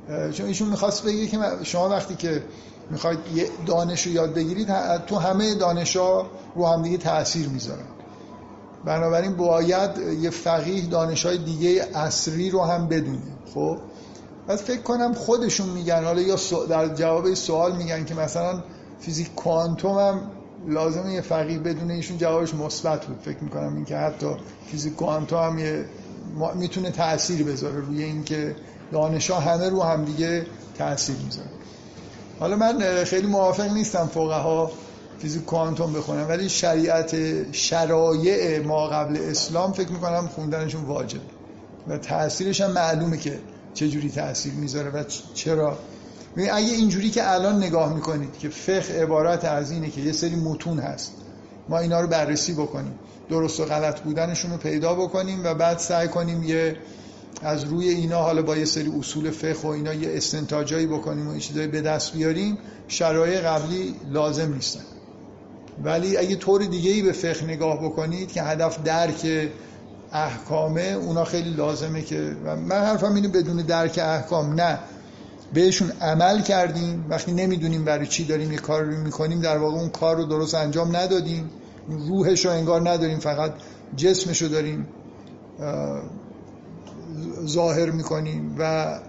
چون 0.08 0.46
ایشون 0.46 0.70
می‌خواست 0.70 1.06
بگه 1.06 1.28
که 1.28 1.38
شما 1.64 1.90
وقتی 1.90 2.16
که 2.16 2.44
می‌خواید 2.90 3.20
یه 3.36 3.50
دانش 3.66 4.08
رو 4.08 4.12
یاد 4.12 4.34
بگیرید 4.34 4.68
تو 5.08 5.16
همه 5.16 5.56
دانش 5.56 5.96
ها 5.96 6.28
رو 6.56 6.68
هم 6.68 6.82
دیگه 6.82 6.98
تاثیر 6.98 7.50
می‌ذارن 7.50 7.86
بنابراین 8.86 9.36
باید 9.36 9.98
یه 10.22 10.30
فقیه 10.30 10.86
دانش 10.86 11.26
های 11.26 11.38
دیگه 11.38 11.88
اصری 11.96 12.50
رو 12.50 12.64
هم 12.64 12.88
بدونه 12.88 13.20
خب؟ 13.54 13.78
بعد 14.48 14.58
فکر 14.58 14.82
کنم 14.82 15.14
خودشون 15.14 15.70
میگن 15.70 16.04
حالا 16.04 16.22
یا 16.22 16.38
در 16.70 16.96
جواب 16.96 17.34
سوال 17.34 17.76
میگن 17.76 18.06
که 18.06 18.16
مثلا 18.16 18.64
فیزیک 19.00 19.36
کوانتوم 19.36 20.00
هم 20.00 20.32
لازمه 20.68 21.14
یه 21.14 21.22
فقیه 21.22 21.60
بدونه 21.60 21.94
ایشون 21.94 22.18
جوابش 22.18 22.54
مثبت 22.54 23.06
بود. 23.06 23.20
فکر 23.22 23.44
می‌کنم 23.44 23.76
اینکه 23.76 23.98
حتی 23.98 24.36
فیزیک 24.68 24.96
کوانتوم 24.96 25.40
هم 25.40 25.60
یه 25.60 25.86
می‌تونه 26.56 26.92
تاثیر 26.92 27.44
بذاره 27.44 27.80
روی 27.80 28.04
اینکه 28.04 28.56
دانشا 28.92 29.40
همه 29.40 29.70
رو 29.70 29.84
هم 29.84 30.06
دیگه 30.06 30.46
تاثیر 30.78 31.16
می‌ذاره. 31.26 31.50
حالا 32.40 32.56
من 32.56 33.04
خیلی 33.04 33.28
موافق 33.28 33.72
نیستم 33.72 34.10
فقها 34.14 34.72
فیزیک 35.20 35.46
کوانتوم 35.46 35.94
بخونم 35.94 36.30
ولی 36.30 36.50
شریعت 36.50 37.16
شرایع 37.52 38.60
ما 38.60 38.88
قبل 38.88 39.18
اسلام 39.18 39.72
فکر 39.72 39.92
می‌کنم 39.92 40.30
خوندنشون 40.36 40.84
واجب. 40.84 41.22
و 41.88 41.98
تاثیرش 41.98 42.62
هم 42.62 42.72
معلومه 42.72 43.18
که 43.18 43.40
چه 43.74 43.90
جوری 43.90 44.10
تاثیر 44.10 44.54
می‌ذاره 44.54 44.90
و 44.90 45.04
چرا. 45.34 45.78
اگه 46.38 46.74
اینجوری 46.74 47.10
که 47.10 47.32
الان 47.32 47.58
نگاه 47.64 47.94
می‌کنید 47.94 48.38
که 48.40 48.50
فقه 48.50 49.02
عبارت 49.02 49.46
از 49.46 49.72
اینه 49.72 49.90
که 49.90 50.02
یه 50.02 50.12
سری 50.12 50.36
متون 50.36 50.80
هست 50.80 51.12
ما 51.70 51.80
اینا 51.80 52.02
رو 52.02 52.08
بررسی 52.08 52.54
بکنیم. 52.54 53.00
درست 53.30 53.60
و 53.60 53.66
غلط 53.66 54.00
بودنشون 54.00 54.52
رو 54.52 54.58
پیدا 54.58 54.94
بکنیم 54.94 55.46
و 55.46 55.54
بعد 55.54 55.78
سعی 55.78 56.08
کنیم 56.08 56.44
یه 56.44 56.78
از 57.42 57.64
روی 57.64 57.90
اینا 57.90 58.22
حالا 58.22 58.42
با 58.42 58.58
یه 58.58 58.66
سری 58.66 58.92
اصول 59.00 59.32
فقه 59.32 59.62
و 59.62 59.68
اینا 59.68 59.94
یه 59.94 60.18
استنتاجایی 60.18 60.88
بکنیم 60.88 61.28
و 61.28 61.38
چیزایی 61.38 61.68
به 61.68 61.82
دست 61.82 62.14
بیاریم 62.14 62.58
شرایع 62.88 63.40
قبلی 63.40 63.96
لازم 64.12 64.54
نیستن. 64.54 64.84
ولی 65.84 66.18
اگه 66.18 66.36
طور 66.36 66.66
دیگه 66.66 66.92
ای 66.92 67.02
به 67.02 67.12
فقه 67.12 67.46
نگاه 67.46 67.84
بکنید 67.84 68.32
که 68.32 68.44
هدف 68.44 68.84
درک 68.84 69.50
احکامه 70.12 70.82
اونا 70.82 71.24
خیلی 71.24 71.50
لازمه 71.50 72.02
که 72.02 72.36
من 72.70 72.82
حرفم 72.82 73.14
اینه 73.16 73.28
بدون 73.28 73.58
درک 73.58 74.00
احکام 74.04 74.54
نه. 74.54 74.80
بهشون 75.54 75.92
عمل 76.02 76.42
کردیم 76.42 77.06
وقتی 77.10 77.32
نمی‌دونیم 77.32 77.86
برای 77.86 78.08
چی 78.08 78.26
داریم 78.26 78.52
یه 78.52 78.58
کار 78.58 78.84
رو 78.84 78.98
می‌کنیم 78.98 79.42
در 79.42 79.58
واقع 79.58 79.78
اون 79.78 79.90
کار 79.90 80.16
رو 80.16 80.26
درست 80.26 80.56
انجام 80.56 80.96
ندادیم 80.96 81.50
روحش 81.88 82.46
رو 82.46 82.52
انگار 82.52 82.90
نداریم 82.90 83.20
فقط 83.20 83.54
جسمش 83.96 84.42
رو 84.42 84.48
داریم 84.48 84.88
ظاهر 87.48 87.92
می‌کنیم 87.92 88.56
و 88.60 89.00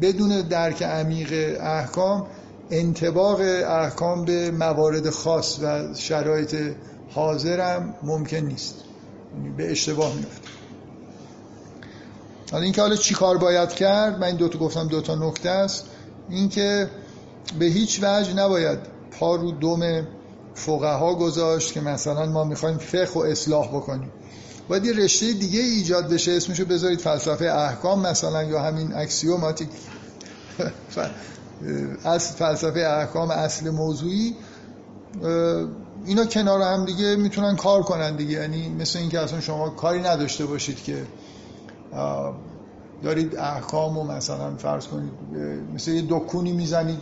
بدون 0.00 0.40
درک 0.40 0.82
عمیق 0.82 1.56
احکام 1.60 2.26
انتباق 2.70 3.40
احکام 3.66 4.24
به 4.24 4.50
موارد 4.50 5.10
خاص 5.10 5.58
و 5.62 5.94
شرایط 5.94 6.56
حاضرم 7.14 7.94
ممکن 8.02 8.36
نیست. 8.36 8.74
یعنی 9.36 9.50
به 9.56 9.70
اشتباه 9.70 10.14
میفته 10.14 10.48
حالا 12.52 12.64
اینکه 12.64 12.80
حالا 12.80 12.96
چی 12.96 13.14
کار 13.14 13.38
باید 13.38 13.72
کرد 13.72 14.18
من 14.18 14.26
این 14.26 14.36
دوتا 14.36 14.58
گفتم 14.58 14.88
دوتا 14.88 15.14
نکته 15.14 15.50
است. 15.50 15.84
اینکه 16.28 16.90
به 17.58 17.64
هیچ 17.64 18.00
وجه 18.02 18.34
نباید 18.34 18.78
پا 19.10 19.36
رو 19.36 19.52
دم 19.52 20.06
فقها 20.54 21.14
گذاشت 21.14 21.72
که 21.72 21.80
مثلا 21.80 22.26
ما 22.26 22.44
می‌خوایم 22.44 22.78
فقه 22.78 23.12
و 23.14 23.18
اصلاح 23.18 23.68
بکنیم. 23.68 24.10
باید 24.68 24.84
یه 24.84 24.92
رشته 24.92 25.32
دیگه 25.32 25.60
ایجاد 25.60 26.08
بشه 26.08 26.32
اسمشو 26.32 26.64
بذارید 26.64 27.00
فلسفه 27.00 27.44
احکام 27.44 28.06
مثلا 28.06 28.42
یا 28.42 28.62
همین 28.62 28.94
اکسیوماتیک. 28.94 29.68
از 32.04 32.32
فلسفه 32.32 32.80
احکام 32.80 33.30
اصل 33.30 33.70
موضوعی 33.70 34.34
اینا 36.06 36.24
کنار 36.24 36.62
هم 36.62 36.84
دیگه 36.84 37.16
می‌تونن 37.16 37.56
کار 37.56 37.82
کنن 37.82 38.16
دیگه. 38.16 38.32
یعنی 38.32 38.68
مثل 38.68 38.98
اینکه 38.98 39.20
اصلا 39.20 39.40
شما 39.40 39.70
کاری 39.70 40.00
نداشته 40.00 40.46
باشید 40.46 40.82
که 40.82 41.02
دارید 43.02 43.36
احکام 43.36 43.98
و 43.98 44.04
مثلا 44.04 44.56
فرض 44.56 44.86
کنید 44.86 45.12
مثل 45.74 45.90
یه 45.90 46.04
دکونی 46.08 46.52
می‌زنید 46.52 46.98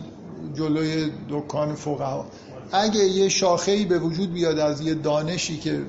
جلوی 0.53 1.11
دکان 1.29 1.75
فقها. 1.75 2.25
اگه 2.71 2.99
یه 2.99 3.29
شاخه‌ای 3.29 3.85
به 3.85 3.99
وجود 3.99 4.33
بیاد 4.33 4.59
از 4.59 4.81
یه 4.81 4.93
دانشی 4.93 5.57
که 5.57 5.81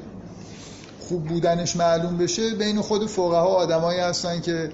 خوب 1.08 1.24
بودنش 1.24 1.76
معلوم 1.76 2.18
بشه 2.18 2.54
بین 2.54 2.80
خود 2.80 3.06
فقها 3.06 3.46
آدمایی 3.46 4.00
هستن 4.00 4.40
که 4.40 4.72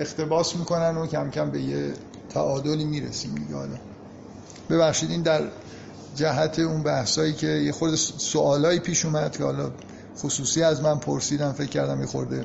اختباس 0.00 0.56
می‌کنن 0.56 0.96
و 0.96 1.06
کم 1.06 1.30
کم 1.30 1.50
به 1.50 1.62
یه 1.62 1.92
تعادلی 2.28 2.84
می‌رسیم 2.84 3.34
دیگه 3.34 3.54
حالا. 3.54 3.76
ببخشید 4.70 5.10
این 5.10 5.22
در 5.22 5.42
جهت 6.16 6.58
اون 6.58 6.82
بحثایی 6.82 7.32
که 7.32 7.46
یه 7.46 7.72
خورده 7.72 7.96
سوالایی 7.96 8.78
پیش 8.78 9.04
اومد 9.04 9.36
که 9.36 9.44
حالا 9.44 9.70
خصوصی 10.18 10.62
از 10.62 10.82
من 10.82 10.98
پرسیدم 10.98 11.52
فکر 11.52 11.68
کردم 11.68 12.00
یه 12.00 12.06
خورده 12.06 12.44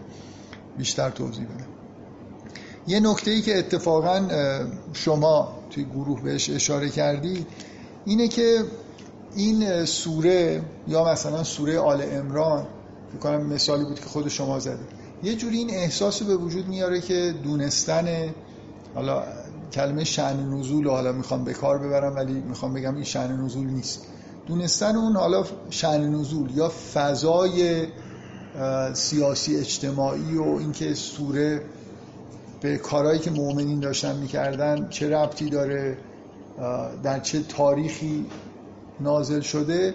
بیشتر 0.78 1.10
توضیح 1.10 1.46
بدم. 1.46 1.68
یه 2.88 3.00
نکته 3.00 3.32
ای 3.32 3.42
که 3.42 3.58
اتفاقا 3.58 4.28
شما 4.94 5.60
توی 5.70 5.86
گروه 5.86 6.22
بهش 6.22 6.50
اشاره 6.50 6.90
کردی 6.90 7.46
اینه 8.06 8.28
که 8.28 8.64
این 9.36 9.86
سوره 9.86 10.62
یا 10.88 11.06
مثلا 11.06 11.44
سوره 11.44 11.80
آل 11.80 12.02
امران 12.12 12.68
کنم 13.24 13.46
مثالی 13.46 13.84
بود 13.84 14.00
که 14.00 14.06
خود 14.06 14.28
شما 14.28 14.60
زده. 14.60 14.80
یه 15.24 15.36
جوری 15.36 15.58
این 15.58 15.70
احساس 15.70 16.24
به 16.24 16.36
وجود 16.36 16.68
میاره 16.68 17.02
که 17.02 17.34
دونستن 17.44 18.34
حالا 18.96 19.24
کلمه 19.74 20.04
شعن 20.04 20.54
نزول 20.54 20.88
حالا 20.88 21.12
می‌خوام 21.12 21.44
به 21.44 21.54
کار 21.54 21.78
ببرم 21.78 22.16
ولی 22.16 22.34
می‌خوام 22.34 22.74
بگم 22.74 22.96
این 22.96 23.04
شعن 23.04 23.42
نزول 23.42 23.68
نیست. 23.68 24.06
دونستن 24.48 24.96
اون 24.96 25.16
حالا 25.16 25.44
شعن 25.70 26.16
نزول 26.16 26.52
یا 26.56 26.72
فضای 26.94 27.88
سیاسی 28.94 29.56
اجتماعی 29.56 30.38
و 30.38 30.44
اینکه 30.44 30.94
سوره 30.94 31.62
به 32.62 32.78
کارهایی 32.78 33.20
که 33.20 33.32
مؤمنین 33.32 33.80
داشتن 33.80 34.16
می‌کردن 34.16 34.90
چه 34.90 35.10
ربطی 35.10 35.50
داره 35.50 35.98
در 37.04 37.20
چه 37.20 37.40
تاریخی 37.40 38.26
نازل 39.00 39.42
شده 39.42 39.94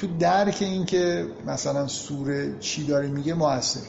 تو 0.00 0.06
درک 0.18 0.56
این 0.60 0.84
که 0.84 1.26
مثلا 1.46 1.86
سوره 1.86 2.58
چی 2.60 2.86
داره 2.86 3.08
میگه 3.08 3.34
موثر 3.34 3.80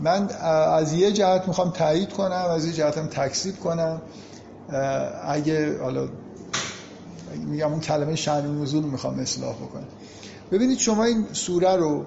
من 0.00 0.28
از 0.28 0.92
یه 0.92 1.12
جهت 1.12 1.48
می‌خوام 1.48 1.70
تایید 1.70 2.12
کنم 2.12 2.46
از 2.50 2.64
یه 2.64 2.72
جهتم 2.72 3.06
تکسیب 3.06 3.60
کنم. 3.60 4.02
اگه 5.24 5.82
حالا 5.82 6.08
میگم 7.46 7.70
اون 7.70 7.80
کلمه 7.80 8.16
شأن 8.16 8.62
نزول 8.62 8.84
می‌خوام 8.84 9.18
اصلاح 9.18 9.54
بکنم. 9.54 9.86
ببینید 10.52 10.78
شما 10.78 11.04
این 11.04 11.26
سوره 11.32 11.76
رو 11.76 12.06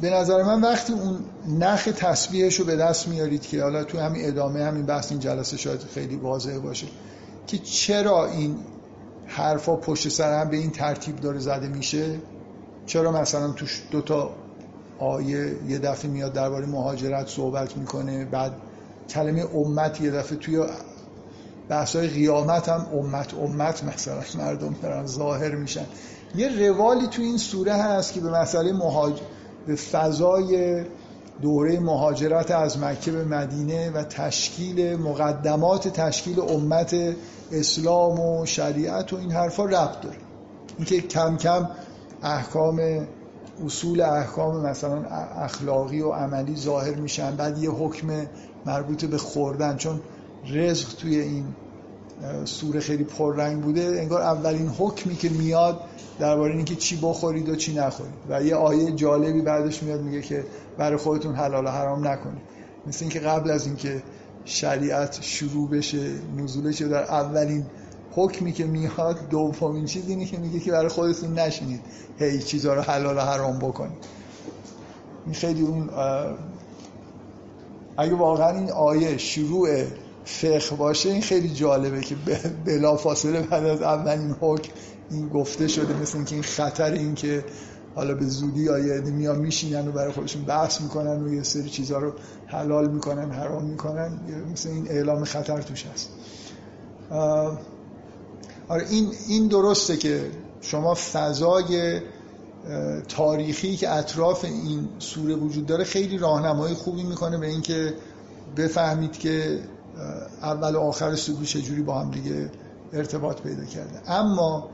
به 0.00 0.10
نظر 0.10 0.42
من 0.42 0.60
وقتی 0.60 0.92
اون 0.92 1.18
نخ 1.58 1.88
تسبیحش 1.96 2.54
رو 2.54 2.64
به 2.64 2.76
دست 2.76 3.08
میارید 3.08 3.42
که 3.42 3.62
حالا 3.62 3.84
تو 3.84 3.98
همین 3.98 4.28
ادامه 4.28 4.64
همین 4.64 4.86
بحث 4.86 5.10
این 5.10 5.20
جلسه 5.20 5.56
شاید 5.56 5.80
خیلی 5.80 6.16
واضح 6.16 6.58
باشه 6.58 6.86
که 7.46 7.58
چرا 7.58 8.26
این 8.26 8.56
حرفا 9.26 9.76
پشت 9.76 10.08
سر 10.08 10.40
هم 10.40 10.50
به 10.50 10.56
این 10.56 10.70
ترتیب 10.70 11.16
داره 11.16 11.38
زده 11.38 11.68
میشه. 11.68 12.20
چرا 12.86 13.12
مثلا 13.12 13.52
توش 13.52 13.82
دوتا 13.90 14.30
آیه 14.98 15.56
یه 15.68 15.78
دفعه 15.78 16.10
میاد 16.10 16.32
درباره 16.32 16.66
مهاجرت 16.66 17.28
صحبت 17.28 17.76
می‌کنه 17.76 18.24
بعد 18.24 18.52
کلمه 19.08 19.46
امت 19.54 20.00
یه 20.00 20.10
دفعه 20.10 20.38
توی 20.38 20.66
بحثای 21.68 22.08
قیامت 22.08 22.68
هم 22.68 22.86
امت 22.94 23.34
امت 23.34 23.84
مثلا 23.84 24.20
مردم 24.38 24.76
دارن 24.82 25.06
ظاهر 25.06 25.54
میشن. 25.54 25.86
یه 26.34 26.68
روالی 26.68 27.06
تو 27.06 27.22
این 27.22 27.36
سوره 27.36 27.72
هست 27.72 28.12
که 28.12 28.20
به 28.20 28.30
مسئله 28.30 28.72
مهاجر 28.72 29.22
به 29.66 29.74
فضای 29.76 30.84
دوره 31.42 31.80
مهاجرت 31.80 32.50
از 32.50 32.78
مکه 32.78 33.12
به 33.12 33.24
مدینه 33.24 33.90
و 33.90 34.02
تشکیل 34.02 34.96
مقدمات 34.96 35.88
تشکیل 35.88 36.40
امت 36.40 36.96
اسلام 37.52 38.20
و 38.20 38.46
شریعت 38.46 39.12
و 39.12 39.16
این 39.16 39.30
حرفا 39.30 39.64
ربط 39.64 40.00
داره. 40.00 40.16
اینکه 40.76 41.00
کم 41.00 41.36
کم 41.36 41.68
احکام 42.22 43.06
اصول 43.64 44.00
احکام 44.00 44.66
مثلا 44.66 45.04
اخلاقی 45.44 46.00
و 46.00 46.10
عملی 46.10 46.56
ظاهر 46.56 46.94
میشن 46.94 47.36
بعد 47.36 47.58
یه 47.58 47.70
حکم 47.70 48.26
مربوط 48.66 49.04
به 49.04 49.18
خوردن 49.18 49.76
چون 49.76 50.00
رزق 50.50 50.94
توی 50.94 51.18
این 51.18 51.44
سوره 52.44 52.80
خیلی 52.80 53.04
پررنگ 53.04 53.62
بوده 53.62 53.82
انگار 53.82 54.22
اولین 54.22 54.68
حکمی 54.68 55.16
که 55.16 55.28
میاد 55.28 55.80
درباره 56.18 56.54
اینکه 56.54 56.74
چی 56.74 56.98
بخورید 57.02 57.48
و 57.48 57.56
چی 57.56 57.74
نخورید. 57.74 58.14
و 58.28 58.42
یه 58.42 58.54
آیه 58.54 58.92
جالبی 58.92 59.42
بعدش 59.42 59.82
میاد 59.82 60.00
میگه 60.00 60.22
که 60.22 60.44
برای 60.78 60.96
خودتون 60.96 61.34
حلال 61.34 61.66
و 61.66 61.68
حرام 61.68 62.08
نکنید. 62.08 62.42
مثل 62.86 62.98
اینکه 63.00 63.20
قبل 63.20 63.50
از 63.50 63.66
اینکه 63.66 64.02
شریعت 64.44 65.18
شروع 65.20 65.70
بشه 65.70 66.10
نزولش 66.36 66.82
در 66.82 67.02
اولین 67.02 67.66
حکمی 68.12 68.52
که 68.52 68.64
میاد 68.64 69.28
دومین 69.30 69.84
چیزی 69.84 70.12
اینه 70.12 70.24
که 70.24 70.38
میگه 70.38 70.60
که 70.60 70.70
برای 70.70 70.88
خودتون 70.88 71.38
نشینید. 71.38 71.80
هی 72.18 72.42
چیزها 72.42 72.74
رو 72.74 72.80
حلال 72.80 73.16
و 73.16 73.20
حرام 73.20 73.58
بکنید. 73.58 73.98
این 75.24 75.34
خیلی 75.34 75.62
اون 75.62 75.90
اگه 77.96 78.14
واقعا 78.14 78.58
این 78.58 78.70
آیه 78.70 79.18
شروع 79.18 79.84
فقه 80.26 80.76
باشه 80.76 81.08
این 81.08 81.22
خیلی 81.22 81.48
جالبه 81.48 82.00
که 82.00 82.16
بلا 82.64 82.96
فاصله 82.96 83.40
بعد 83.40 83.64
از 83.64 83.82
اولین 83.82 84.36
حکم 84.40 84.72
این 85.10 85.28
گفته 85.28 85.68
شده 85.68 86.00
مثل 86.02 86.16
اینکه 86.16 86.34
این 86.34 86.44
خطر 86.44 86.92
این 86.92 87.14
که 87.14 87.44
حالا 87.94 88.14
به 88.14 88.26
زودی 88.26 88.68
آیه 88.68 89.00
میان 89.00 89.38
میشینن 89.38 89.88
و 89.88 89.92
برای 89.92 90.12
خودشون 90.12 90.42
بحث 90.42 90.80
می‌کنن 90.80 91.22
و 91.24 91.34
یه 91.34 91.42
سری 91.42 91.68
چیزها 91.68 91.98
رو 91.98 92.12
حلال 92.46 92.90
می‌کنن 92.90 93.30
حرام 93.30 93.64
می‌کنن 93.64 94.20
مثل 94.52 94.68
این 94.68 94.88
اعلام 94.88 95.24
خطر 95.24 95.62
توش 95.62 95.86
هست. 95.86 96.10
آره 98.68 98.90
این, 98.90 99.12
این 99.28 99.48
درسته 99.48 99.96
که 99.96 100.30
شما 100.60 100.94
فضای 100.94 102.00
تاریخی 103.08 103.76
که 103.76 103.90
اطراف 103.90 104.44
این 104.44 104.88
سوره 104.98 105.34
وجود 105.34 105.66
داره 105.66 105.84
خیلی 105.84 106.18
راهنمایی 106.18 106.74
خوبی 106.74 107.02
می‌کنه 107.02 107.38
به 107.38 107.46
اینکه 107.46 107.94
بفهمید 108.56 109.12
که 109.12 109.60
اول 110.42 110.74
و 110.74 110.80
آخر 110.80 111.14
سوره 111.14 111.44
چجوری 111.44 111.82
با 111.82 112.00
هم 112.00 112.10
دیگه 112.10 112.50
ارتباط 112.92 113.40
پیدا 113.40 113.64
کرده. 113.64 114.10
اما 114.10 114.68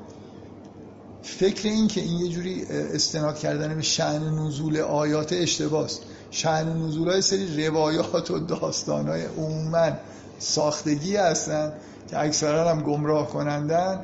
فکر 1.23 1.69
این 1.69 1.88
که 1.88 2.00
این 2.00 2.19
یه 2.21 2.29
جوری 2.29 2.64
استناد 2.71 3.38
کردن 3.38 3.75
به 3.75 3.83
شعن 3.83 4.38
نزول 4.38 4.79
آیات 4.79 5.33
اشتباست. 5.33 6.00
شعن 6.31 6.83
نزول 6.83 7.11
های 7.11 7.23
سری 7.23 7.67
روایات 7.67 8.31
و 8.31 8.38
داستان 8.38 9.09
های 9.09 9.25
عموما 9.25 9.91
ساختگی 10.38 11.17
هستن 11.17 11.73
که 12.11 12.21
اکثرا 12.21 12.71
هم 12.71 12.83
گمراه 12.83 13.29
کنندن 13.29 14.01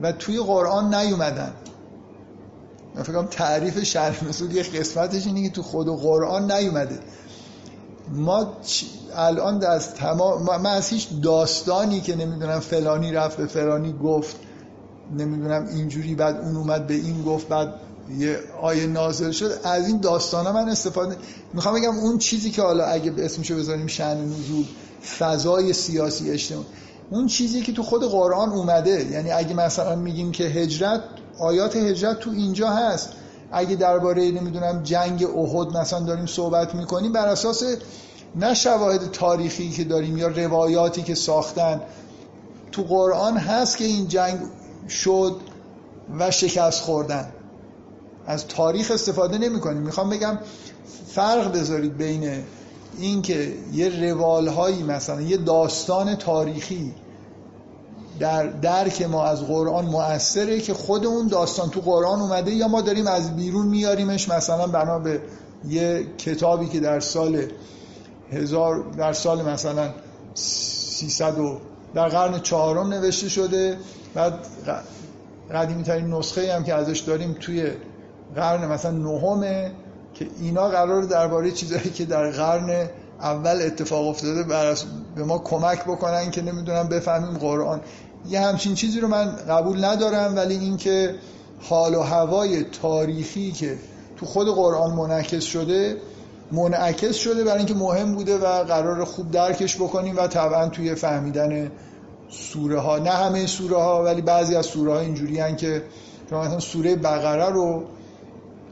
و 0.00 0.12
توی 0.12 0.38
قرآن 0.38 0.94
نیومدن. 0.94 1.52
من 2.94 3.02
فکرم 3.02 3.26
تعریف 3.26 3.82
شرح 3.82 4.24
نزول 4.24 4.52
یه 4.52 4.62
قسمتش 4.62 5.26
اینه 5.26 5.42
که 5.42 5.50
تو 5.50 5.62
خود 5.62 5.88
قرآن 5.88 6.52
نیومده. 6.52 6.98
ما 8.12 8.52
الان 9.16 9.64
از 9.64 9.94
تمام 9.94 10.42
من 10.42 10.70
از 10.70 10.88
هیچ 10.88 11.08
داستانی 11.22 12.00
که 12.00 12.16
نمی‌دونم 12.16 12.60
فلانی 12.60 13.12
رفت 13.12 13.36
به 13.36 13.46
فلانی 13.46 13.92
گفت 13.92 14.36
نمی‌دونم 15.18 15.66
اینجوری 15.66 16.14
بعد 16.14 16.40
اون 16.40 16.56
اومد 16.56 16.86
به 16.86 16.94
این 16.94 17.22
گفت 17.22 17.48
بعد 17.48 17.74
یه 18.18 18.38
آیه 18.62 18.86
نازل 18.86 19.30
شد 19.30 19.52
از 19.64 19.88
این 19.88 20.00
داستان 20.00 20.54
من 20.54 20.68
استفاده 20.68 21.16
می‌خوام 21.54 21.74
بگم 21.74 21.98
اون 21.98 22.18
چیزی 22.18 22.50
که 22.50 22.62
حالا 22.62 22.84
اگه 22.84 23.12
اسمشو 23.18 23.56
بذاریم 23.56 23.86
شن 23.86 24.16
نزول 24.16 24.64
فضای 25.18 25.72
سیاسی 25.72 26.30
اجتماعی 26.30 26.66
اون 27.10 27.26
چیزی 27.26 27.62
که 27.62 27.72
تو 27.72 27.82
خود 27.82 28.04
قرآن 28.04 28.48
اومده 28.48 29.06
یعنی 29.10 29.30
اگه 29.30 29.54
مثلا 29.54 29.96
میگیم 29.96 30.32
که 30.32 30.44
هجرت 30.44 31.00
آیات 31.38 31.76
هجرت 31.76 32.18
تو 32.18 32.30
اینجا 32.30 32.70
هست. 32.70 33.10
اگه 33.54 33.76
درباره 33.76 34.30
نمی‌دونم 34.30 34.82
جنگ 34.82 35.24
احد 35.24 35.76
مثلا 35.76 36.00
داریم 36.00 36.26
صحبت 36.26 36.74
می‌کنیم 36.74 37.12
بر 37.12 37.28
اساس 37.28 37.62
نه 38.36 38.54
شواهد 38.54 39.10
تاریخی 39.10 39.70
که 39.70 39.84
داریم 39.84 40.16
یا 40.16 40.28
روایاتی 40.28 41.02
که 41.02 41.14
ساختن 41.14 41.80
تو 42.72 42.82
قرآن 42.82 43.36
هست 43.36 43.76
که 43.76 43.84
این 43.84 44.08
جنگ 44.08 44.40
شد 44.88 45.36
و 46.18 46.30
شکست 46.30 46.80
خوردن. 46.80 47.32
از 48.26 48.46
تاریخ 48.46 48.90
استفاده 48.90 49.38
نمی 49.38 49.60
کنیم 49.60 49.82
می‌خوام 49.82 50.10
بگم 50.10 50.38
فرق 51.08 51.52
بذارید 51.52 51.96
بین 51.96 52.42
اینکه 52.98 53.52
یه 53.72 54.10
روال 54.10 54.48
هایی 54.48 54.82
مثلا 54.82 55.20
یه 55.20 55.36
داستان 55.36 56.14
تاریخی 56.14 56.94
در 58.20 58.46
درک 58.46 59.02
ما 59.02 59.24
از 59.24 59.46
قرآن 59.46 59.84
مؤثره 59.84 60.60
که 60.60 60.74
خود 60.74 61.06
اون 61.06 61.26
داستان 61.26 61.70
تو 61.70 61.80
قرآن 61.80 62.20
اومده 62.20 62.50
یا 62.50 62.68
ما 62.68 62.80
داریم 62.80 63.06
از 63.06 63.36
بیرون 63.36 63.66
میاریمش. 63.66 64.28
مثلا 64.28 64.66
بنا 64.66 64.98
به 64.98 65.20
یه 65.68 66.06
کتابی 66.18 66.66
که 66.66 66.80
در 66.80 67.00
سال 67.00 67.42
هزار 68.32 68.84
در 68.98 69.12
سال 69.12 69.42
مثلا 69.42 69.90
300 70.34 71.38
و 71.38 71.58
در 71.94 72.08
قرن 72.08 72.40
چهارم 72.40 72.88
نوشته 72.88 73.28
شده. 73.28 73.76
بعد 74.14 74.34
قدیمی 75.54 75.82
ترین 75.82 76.14
نسخه 76.14 76.54
هم 76.54 76.64
که 76.64 76.74
ازش 76.74 76.98
داریم 76.98 77.36
توی 77.40 77.70
قرن 78.34 78.66
مثلا 78.66 78.90
نهمه 78.90 79.72
که 80.14 80.26
اینا 80.40 80.68
قرار 80.68 81.02
درباره 81.02 81.50
چیزهایی 81.50 81.90
که 81.90 82.04
در 82.04 82.30
قرن 82.30 82.88
اول 83.24 83.62
اتفاق 83.62 84.08
افتاده 84.08 84.42
به 85.16 85.24
ما 85.24 85.38
کمک 85.38 85.84
بکنن 85.84 86.30
که 86.30 86.42
نمی‌دونم 86.42 86.88
بفهمیم 86.88 87.38
قرآن. 87.38 87.80
یه 88.28 88.40
همچین 88.40 88.74
چیزی 88.74 89.00
رو 89.00 89.08
من 89.08 89.36
قبول 89.48 89.84
ندارم 89.84 90.36
ولی 90.36 90.54
اینکه 90.54 91.14
حال 91.60 91.94
و 91.94 92.00
هوای 92.00 92.64
تاریخی 92.64 93.52
که 93.52 93.78
تو 94.16 94.26
خود 94.26 94.48
قرآن 94.48 94.90
منعکس 94.90 95.44
شده 95.44 95.96
منعکس 96.52 97.16
شده 97.16 97.44
برای 97.44 97.58
اینکه 97.58 97.74
مهم 97.74 98.14
بوده 98.14 98.38
و 98.38 98.64
قرار 98.64 99.04
خوب 99.04 99.30
درکش 99.30 99.76
بکنیم 99.76 100.16
و 100.16 100.26
طبعا 100.26 100.68
توی 100.68 100.94
فهمیدن 100.94 101.70
سوره 102.30 102.80
ها 102.80 102.98
نه 102.98 103.10
همه 103.10 103.46
سوره 103.46 103.76
ها 103.76 104.04
ولی 104.04 104.22
بعضی 104.22 104.56
از 104.56 104.66
سوره 104.66 104.92
ها 104.92 105.00
اینجوری 105.00 105.56
که 105.56 105.82
شما 106.30 106.44
مثلا 106.44 106.60
سوره 106.60 106.96
بقره 106.96 107.48
رو 107.48 107.84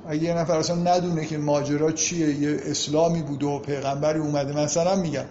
اگه 0.09 0.23
یه 0.23 0.35
نفر 0.35 0.59
اصلا 0.59 0.77
ندونه 0.77 1.27
که 1.27 1.39
ماجرا 1.39 1.93
چیه 1.93 2.41
یه 2.41 2.61
اسلامی 2.65 3.23
بوده 3.23 3.47
و 3.47 3.59
پیغمبری 3.59 4.19
اومده 4.19 4.57
مثلا 4.57 4.97
میگم. 4.97 5.25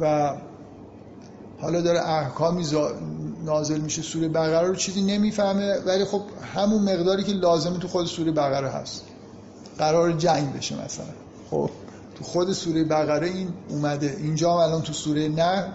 و 0.00 0.34
حالا 1.60 1.80
داره 1.80 2.08
احکامی 2.08 2.66
نازل 3.44 3.80
میشه 3.80 4.02
سوره 4.02 4.28
بقره 4.28 4.68
رو 4.68 4.74
چیزی 4.74 5.02
نمی‌فهمه 5.02 5.78
ولی 5.86 6.04
خب 6.04 6.22
همون 6.54 6.82
مقداری 6.82 7.22
که 7.22 7.32
لازمه 7.32 7.78
تو 7.78 7.88
خود 7.88 8.06
سوره 8.06 8.32
بقره 8.32 8.68
هست. 8.68 9.04
قرار 9.78 10.12
جنگ 10.12 10.56
بشه 10.56 10.84
مثلا. 10.84 11.06
خب 11.50 11.70
تو 12.14 12.24
خود 12.24 12.52
سوره 12.52 12.84
بقره 12.84 13.26
این 13.26 13.48
اومده. 13.68 14.16
اینجا 14.20 14.52
هم 14.52 14.58
الان 14.58 14.82
تو 14.82 14.92
سوره 14.92 15.28
نه 15.28 15.66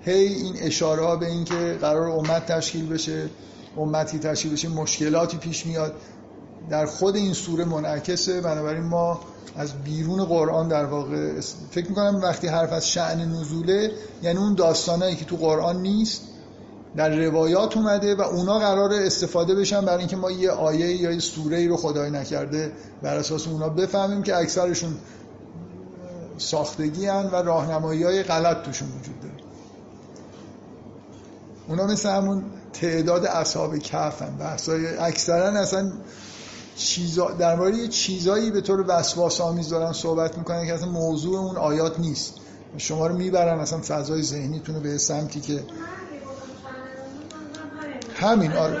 هی 0.00 0.12
این 0.12 0.54
اشاره 0.60 1.04
ها 1.04 1.16
به 1.16 1.26
این 1.26 1.44
که 1.44 1.78
قرار 1.80 2.10
امت 2.10 2.46
تشکیل 2.46 2.88
بشه 2.88 3.28
امتی 3.76 4.18
تشکیل 4.18 4.52
بشه 4.52 4.68
مشکلاتی 4.68 5.36
پیش 5.36 5.66
میاد. 5.66 5.94
در 6.70 6.86
خود 6.86 7.16
این 7.16 7.32
سوره 7.32 7.64
منعکسه. 7.64 8.40
بنابراین 8.40 8.84
ما 8.84 9.20
از 9.56 9.72
بیرون 9.84 10.24
قرآن 10.24 10.68
در 10.68 10.84
واقع 10.84 11.40
فکر 11.70 11.88
می‌کنم 11.88 12.20
وقتی 12.22 12.46
حرف 12.46 12.72
از 12.72 12.88
شعن 12.88 13.20
نزوله 13.20 13.90
یعنی 14.22 14.38
اون 14.38 14.54
داستانایی 14.54 15.16
که 15.16 15.24
تو 15.24 15.36
قرآن 15.36 15.82
نیست 15.82 16.22
در 16.96 17.16
روایات 17.16 17.76
اومده 17.76 18.14
و 18.14 18.20
اونا 18.20 18.58
قرار 18.58 18.92
استفاده 18.92 19.54
بشن 19.54 19.80
برای 19.80 19.98
اینکه 19.98 20.16
ما 20.16 20.30
یه 20.30 20.50
آیه 20.50 20.96
یا 20.96 21.12
یه 21.12 21.18
سوره 21.18 21.56
ای 21.56 21.68
رو 21.68 21.76
خدای 21.76 22.10
نکرده 22.10 22.72
بر 23.02 23.16
اساس 23.16 23.48
اونا 23.48 23.68
بفهمیم 23.68 24.22
که 24.22 24.36
اکثرشون 24.36 24.96
ساختگی 26.38 27.06
هن 27.06 27.26
و 27.26 27.36
راهنمایی 27.36 28.02
های 28.02 28.22
غلط 28.22 28.62
توشون 28.62 28.88
وجود 28.88 29.20
داره. 29.20 29.34
اونا 31.68 31.86
مثل 31.86 32.10
همون 32.10 32.44
تعداد 32.72 33.24
اصحاب 33.24 33.78
کف 33.78 34.22
هم 34.22 34.38
بحثای 34.38 34.86
اکثرا 34.86 35.60
اصلا 35.60 35.92
چیزا 36.76 37.30
در 37.30 37.56
مورد 37.56 37.88
چیزایی 37.88 38.50
به 38.50 38.60
طور 38.60 38.84
وسواس 38.88 39.40
آمیز 39.40 39.68
دارن 39.68 39.92
صحبت 39.92 40.38
می‌کنن 40.38 40.66
که 40.66 40.74
اصلا 40.74 40.88
موضوع 40.88 41.38
اون 41.38 41.56
آیات 41.56 41.98
نیست. 41.98 42.34
شما 42.78 43.06
رو 43.06 43.16
می‌برن 43.16 43.58
مثلا 43.58 43.80
فضای 43.80 44.22
ذهنیتون 44.22 44.74
رو 44.74 44.80
به 44.80 44.98
سمتی 44.98 45.40
که 45.40 45.64
همین 48.14 48.52
آره. 48.52 48.80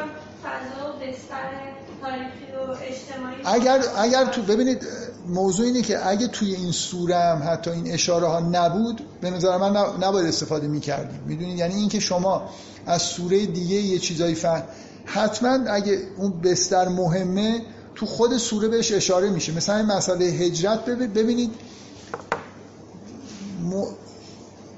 اگر 3.44 3.82
اگر 3.98 4.24
تو 4.24 4.42
ببینید 4.42 4.86
موضوع 5.28 5.66
اینه 5.66 5.82
که 5.82 6.08
اگه 6.08 6.26
توی 6.26 6.54
این 6.54 6.72
سوره 6.72 7.16
هم 7.16 7.42
حتی 7.46 7.70
این 7.70 7.92
اشاره 7.92 8.26
ها 8.26 8.40
نبود 8.40 9.00
به 9.20 9.30
نظر 9.30 9.56
من 9.56 9.76
نباید 10.00 10.26
استفاده 10.26 10.66
می‌کردیم. 10.68 11.20
می‌دونید؟ 11.26 11.58
یعنی 11.58 11.74
اینکه 11.74 12.00
شما 12.00 12.50
از 12.86 13.02
سوره 13.02 13.46
دیگه 13.46 13.76
یه 13.76 13.98
چیزایی 13.98 14.34
فهم 14.34 14.62
حتما 15.04 15.70
اگه 15.70 15.98
اون 16.16 16.40
بستر 16.40 16.88
مهمه 16.88 17.62
تو 17.96 18.06
خود 18.06 18.36
سوره 18.36 18.68
بهش 18.68 18.92
اشاره 18.92 19.30
میشه. 19.30 19.52
مثلا 19.52 19.76
این 19.76 19.86
مسئله 19.86 20.24
هجرت 20.24 20.84
ببینید 20.84 21.50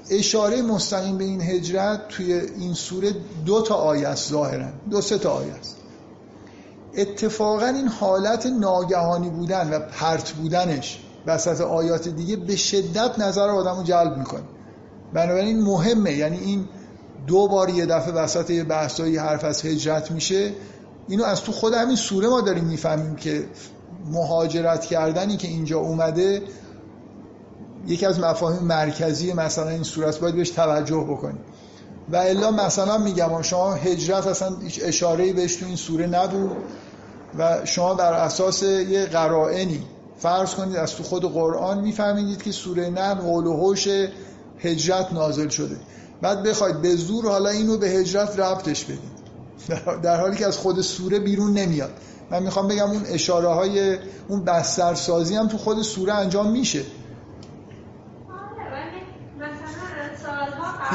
اشاره 0.09 0.61
مستقیم 0.61 1.17
به 1.17 1.23
این 1.23 1.41
هجرت 1.41 2.07
توی 2.07 2.33
این 2.33 2.73
سوره 2.73 3.15
دو 3.45 3.61
تا 3.61 3.75
آیه 3.75 4.07
است 4.07 4.29
ظاهرا. 4.29 4.67
دو 4.89 5.01
سه 5.01 5.17
تا 5.17 5.31
آیه 5.31 5.53
است. 5.53 5.75
اتفاقا 6.95 7.65
این 7.65 7.87
حالت 7.87 8.45
ناگهانی 8.45 9.29
بودن 9.29 9.69
و 9.73 9.79
پرت 9.79 10.31
بودنش 10.31 10.99
وسط 11.25 11.61
آیات 11.61 12.07
دیگه 12.07 12.35
به 12.35 12.55
شدت 12.55 13.19
نظر 13.19 13.49
آدم 13.49 13.77
رو 13.77 13.83
جلب 13.83 14.17
می‌کنه. 14.17 14.43
بنابراین 15.13 15.61
مهمه. 15.61 16.11
یعنی 16.11 16.37
این 16.37 16.65
دو 17.27 17.47
بار 17.47 17.69
یه 17.69 17.85
دفعه 17.85 18.13
وسط 18.13 18.49
یه 18.49 18.63
بحثایی 18.63 19.17
حرف 19.17 19.43
از 19.43 19.65
هجرت 19.65 20.11
میشه. 20.11 20.53
اینو 21.09 21.23
از 21.23 21.41
تو 21.41 21.51
خود 21.51 21.73
همین 21.73 21.95
سوره 21.95 22.27
ما 22.27 22.41
داریم 22.41 22.63
می‌فهمیم 22.63 23.15
که 23.15 23.45
مهاجرت 24.11 24.85
کردنی 24.85 25.37
که 25.37 25.47
اینجا 25.47 25.79
اومده 25.79 26.41
یکی 27.87 28.05
از 28.05 28.19
مفاهیم 28.19 28.63
مرکزی 28.63 29.33
مثلا 29.33 29.69
این 29.69 29.83
صورت 29.83 30.19
باید 30.19 30.35
بهش 30.35 30.49
توجه 30.49 31.05
بکنیم. 31.09 31.39
و 32.11 32.15
الا 32.15 32.51
مثلا 32.51 32.97
میگم 32.97 33.41
شما 33.41 33.73
هجرت 33.73 34.27
اصلا 34.27 34.55
هیچ 34.55 34.79
اشاره‌ای 34.83 35.33
بهش 35.33 35.55
تو 35.55 35.65
این 35.65 35.75
سوره 35.75 36.07
نبود 36.07 36.57
و 37.37 37.65
شما 37.65 37.93
بر 37.93 38.13
اساس 38.13 38.63
یه 38.63 39.05
قرائنی 39.05 39.83
فرض 40.17 40.55
کنید 40.55 40.75
از 40.75 40.95
تو 40.95 41.03
خود 41.03 41.33
قرآن 41.33 41.81
میفهمیدید 41.81 42.43
که 42.43 42.51
سوره 42.51 42.89
نه 42.89 43.13
قول 43.15 43.47
و 43.47 43.57
حوش 43.57 43.87
هجرت 44.59 45.13
نازل 45.13 45.47
شده. 45.47 45.77
بعد 46.21 46.43
بخواید 46.43 46.81
به 46.81 46.95
زور 46.95 47.25
حالا 47.29 47.49
اینو 47.49 47.77
به 47.77 47.87
هجرت 47.87 48.39
ربطش 48.39 48.83
بدید. 48.83 49.18
در 50.03 50.21
حالی 50.21 50.37
که 50.37 50.47
از 50.47 50.57
خود 50.57 50.81
سوره 50.81 51.19
بیرون 51.19 51.53
نمیاد. 51.53 51.91
من 52.31 52.43
می‌خوام 52.43 52.67
بگم 52.67 52.89
اون 52.89 53.05
اشاره 53.05 53.47
های 53.47 53.97
اون 54.27 54.45
بسترسازی 54.45 55.35
هم 55.35 55.47
تو 55.47 55.57
خود 55.57 55.81
سوره 55.81 56.13
انجام 56.13 56.51
میشه. 56.51 56.83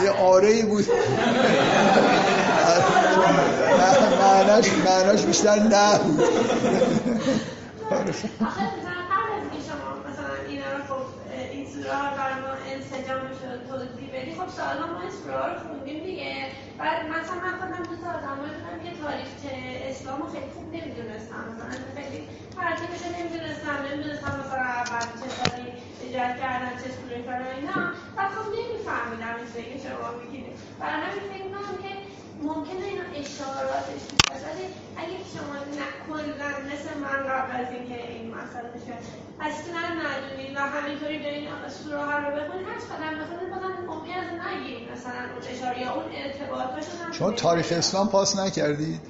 یه 0.02 0.10
آره 0.10 0.62
بود. 0.66 0.84
معناش 4.20 4.72
معناش 4.84 5.22
بیشتر 5.22 5.58
نه 5.58 5.98
بود. 5.98 6.24
این 11.52 11.66
سوره 11.66 11.92
ها 11.92 12.16
برای 12.16 12.34
ما 12.40 12.48
انسجام 12.66 13.23
خب 14.44 14.50
سالا 14.50 14.86
ما 14.86 15.00
ها 15.38 15.46
رو 15.48 15.58
خوندیم 15.58 16.04
دیگه. 16.04 16.46
بعد 16.78 17.06
مثلا 17.06 17.34
من 17.44 17.58
خودم 17.60 17.86
دوست 17.90 18.04
آدم 18.04 18.36
بودم 18.36 18.76
که 18.84 18.90
تاریخچه 19.02 19.50
اسلام 19.90 20.22
رو 20.22 20.28
خیلی 20.32 20.50
خوب 20.54 20.68
نمی‌دونستم. 20.74 21.44
مثلا 21.50 21.70
خیلی 21.96 22.28
ترتیبش 22.56 23.02
نمی‌دونستم 23.18 23.76
نمی‌دونستم 23.90 24.32
مثلا 24.40 24.64
اول 24.82 25.06
چه 25.20 25.28
سالی 25.38 25.66
ایجاد 26.00 26.32
کردن 26.40 26.72
چه 26.82 26.88
سوره 26.96 27.22
کردن 27.22 27.54
اینا. 27.56 27.80
بعد 28.16 28.30
خب 28.36 28.46
نمیفهمیدم 28.56 29.34
این 29.56 29.64
که 29.72 29.88
شما 29.88 30.08
می‌گیرید 30.20 30.56
برای 30.80 31.02
همین 31.04 31.24
فکر 31.32 31.48
کنم 31.48 31.76
که 31.84 31.92
ممکنه 32.48 32.84
اینا 32.90 33.06
اشاراتش 33.20 34.02
بیشتر 34.10 34.38
ولی 34.46 34.64
اگه 35.00 35.16
شما 35.34 35.56
کلا 36.06 36.50
مثل 36.70 36.98
من 37.04 37.18
قبل 37.30 37.50
از 37.60 37.72
اینکه 37.72 37.98
این 38.12 38.23
مسئله 38.44 38.98
اصلا 39.40 39.82
ندونید 40.04 40.56
و 40.56 40.60
همینطوری 40.60 41.18
برین 41.18 41.48
سوره 41.84 41.96
رو 41.96 42.36
بخونید 42.36 42.66
هر 42.66 42.78
چقدر 42.80 43.14
بخونید 43.22 43.50
بازم 43.50 43.64
است 43.66 44.46
نگیرید 44.46 44.90
مثلا 44.92 45.12
اون 45.12 45.56
اشاره 45.56 45.80
یا 45.80 45.92
اون 45.94 46.04
ارتباطاشون 46.14 47.12
شما 47.12 47.30
تاریخ 47.30 47.72
اسلام 47.72 48.08
پاس 48.08 48.38
نکردید؟ 48.38 49.00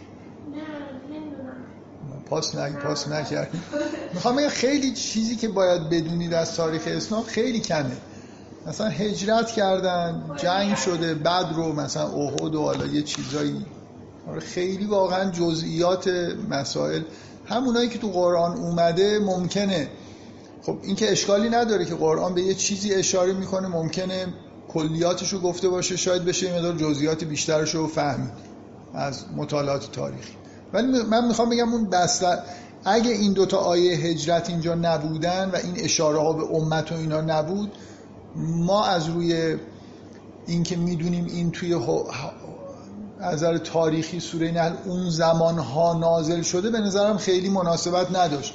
پاس 2.26 2.54
نگ 2.54 2.78
پاس 2.78 3.08
نکردید. 3.08 3.60
می‌خوام 4.14 4.36
بگم 4.36 4.48
خیلی 4.48 4.92
چیزی 4.92 5.36
که 5.36 5.48
باید 5.48 5.90
بدونید 5.90 6.34
از 6.34 6.56
تاریخ 6.56 6.82
اسلام 6.86 7.22
خیلی 7.22 7.60
کمه. 7.60 7.96
مثلا 8.66 8.88
هجرت 8.88 9.50
کردن 9.50 10.22
جنگ 10.36 10.76
شده 10.76 11.14
بعد 11.14 11.46
رو 11.54 11.72
مثلا 11.72 12.06
احد 12.06 12.54
و 12.54 12.62
حالا 12.62 12.86
یه 12.86 13.02
چیزایی. 13.02 13.66
آره 14.28 14.40
خیلی 14.40 14.84
واقعا 14.84 15.30
جزئیات 15.30 16.08
مسائل 16.50 17.02
همونایی 17.46 17.88
که 17.88 17.98
تو 17.98 18.10
قرآن 18.10 18.56
اومده 18.56 19.18
ممکنه. 19.18 19.88
خب 20.62 20.78
این 20.82 20.96
که 20.96 21.12
اشکالی 21.12 21.48
نداره 21.48 21.84
که 21.84 21.94
قرآن 21.94 22.34
به 22.34 22.42
یه 22.42 22.54
چیزی 22.54 22.94
اشاره 22.94 23.32
می‌کنه 23.32 23.68
ممکنه 23.68 24.26
کلیاتش 24.68 25.32
رو 25.32 25.40
گفته 25.40 25.68
باشه 25.68 25.96
شاید 25.96 26.24
بشه 26.24 26.46
این 26.46 26.58
مدار 26.58 26.76
جزئیات 26.76 27.24
بیشترش 27.24 27.74
رو 27.74 27.86
فهمید 27.86 28.32
از 28.94 29.24
مطالعات 29.36 29.92
تاریخی. 29.92 30.34
ولی 30.72 30.86
من 31.02 31.26
می‌خوام 31.26 31.50
بگم 31.50 31.72
اون 31.72 31.90
بستر 31.90 32.38
اگه 32.84 33.10
این 33.10 33.32
دوتا 33.32 33.56
آیه 33.56 33.96
هجرت 33.96 34.50
اینجا 34.50 34.74
نبودن 34.74 35.50
و 35.50 35.56
این 35.56 35.74
اشاره 35.76 36.18
ها 36.18 36.32
به 36.32 36.56
امت 36.56 36.92
و 36.92 36.94
اینا 36.94 37.20
نبود 37.20 37.72
ما 38.36 38.84
از 38.84 39.08
روی 39.08 39.56
اینکه 40.46 40.76
می‌دونیم 40.76 41.24
این 41.24 41.50
توی 41.50 41.72
نظر 43.24 43.58
تاریخی 43.58 44.20
سوره 44.20 44.50
نحل 44.50 44.72
اون 44.84 45.10
زمان 45.10 45.58
ها 45.58 45.98
نازل 45.98 46.42
شده 46.42 46.70
به 46.70 46.80
نظرم 46.80 47.16
خیلی 47.16 47.48
مناسبت 47.48 48.16
نداشت. 48.16 48.54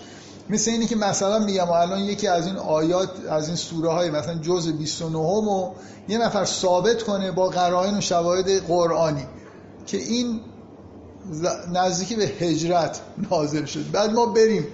مثل 0.49 0.71
اینی 0.71 0.85
که 0.85 0.95
مثلا 0.95 1.39
میگم 1.39 1.69
الان 1.71 1.99
یکی 1.99 2.27
از 2.27 2.47
این 2.47 2.57
آیات 2.57 3.09
از 3.29 3.47
این 3.47 3.55
سوره 3.55 3.89
های 3.89 4.09
مثلا 4.09 4.35
جز 4.35 4.67
29 4.67 5.17
و 5.17 5.71
یه 6.07 6.17
نفر 6.17 6.45
ثابت 6.45 7.03
کنه 7.03 7.31
با 7.31 7.49
قرائن 7.49 7.97
و 7.97 8.01
شواهد 8.01 8.67
قرآنی 8.67 9.27
که 9.85 9.97
این 9.97 10.41
نزدیکی 11.73 12.15
به 12.15 12.25
هجرت 12.25 12.99
نازل 13.31 13.65
شد. 13.65 13.91
بعد 13.91 14.13
ما 14.13 14.25
بریم 14.25 14.67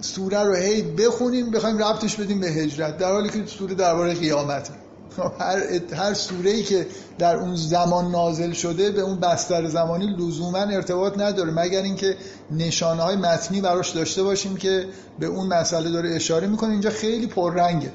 سوره 0.00 0.42
رو 0.42 0.54
هی 0.54 0.82
بخونیم 0.82 1.50
بخوایم 1.50 1.78
ربطش 1.78 2.16
بدیم 2.16 2.40
به 2.40 2.46
هجرت 2.46 2.98
در 2.98 3.12
حالی 3.12 3.28
که 3.28 3.46
سوره 3.46 3.74
درباره 3.74 4.14
قیامته. 4.14 4.85
هر 5.40 5.80
هر 5.94 6.14
سوره 6.14 6.50
ای 6.50 6.62
که 6.62 6.86
در 7.18 7.36
اون 7.36 7.56
زمان 7.56 8.10
نازل 8.10 8.52
شده 8.52 8.90
به 8.90 9.00
اون 9.00 9.20
بستر 9.20 9.68
زمانی 9.68 10.06
لزوما 10.06 10.58
ارتباط 10.58 11.18
نداره. 11.18 11.52
مگر 11.52 11.82
اینکه 11.82 12.16
نشانه 12.50 13.02
های 13.02 13.16
متنی 13.16 13.60
براش 13.60 13.90
داشته 13.90 14.22
باشیم 14.22 14.56
که 14.56 14.86
به 15.18 15.26
اون 15.26 15.46
مسئله 15.46 15.90
داره 15.90 16.14
اشاره 16.14 16.46
می‌کنه. 16.46 16.70
اینجا 16.70 16.90
خیلی 16.90 17.26
پررنگه. 17.26 17.92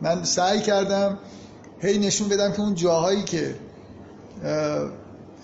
من 0.00 0.24
سعی 0.24 0.60
کردم 0.60 1.18
هی 1.80 1.98
نشون 1.98 2.28
بدم 2.28 2.52
که 2.52 2.60
اون 2.60 2.74
جاهایی 2.74 3.22
که 3.22 3.54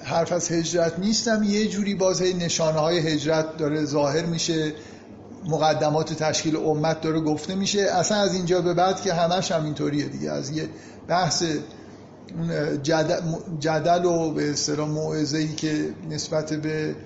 حرف 0.05 0.33
از 0.33 0.53
هجرت 0.53 0.99
نیستم 0.99 1.43
یه 1.43 1.69
جوری 1.69 1.95
باز 1.95 2.23
هی 2.23 2.35
نشانه 2.35 2.79
های 2.79 2.99
هجرت 2.99 3.57
داره 3.57 3.85
ظاهر 3.85 4.27
میشه. 4.27 4.73
مقدمات 5.49 6.13
تشکیل 6.13 6.57
امت 6.57 7.01
داره 7.01 7.21
گفته 7.21 7.55
میشه. 7.55 7.81
اصلا 7.81 8.19
از 8.19 8.35
اینجا 8.35 8.61
به 8.61 8.75
بعد 8.75 9.01
که 9.01 9.15
همش 9.15 9.53
هم 9.53 9.65
اینطوریه 9.65 10.05
دیگه. 10.05 10.31
از 10.31 10.51
یه 10.51 10.69
بحث 11.11 11.45
جدل, 12.83 13.21
جدل 13.61 14.05
و 14.05 14.31
به 14.31 14.51
اصطلاح 14.51 14.89
موعظه‌ای 14.89 15.55
که 15.55 15.95
نسبت 16.11 16.53
به 16.53 16.97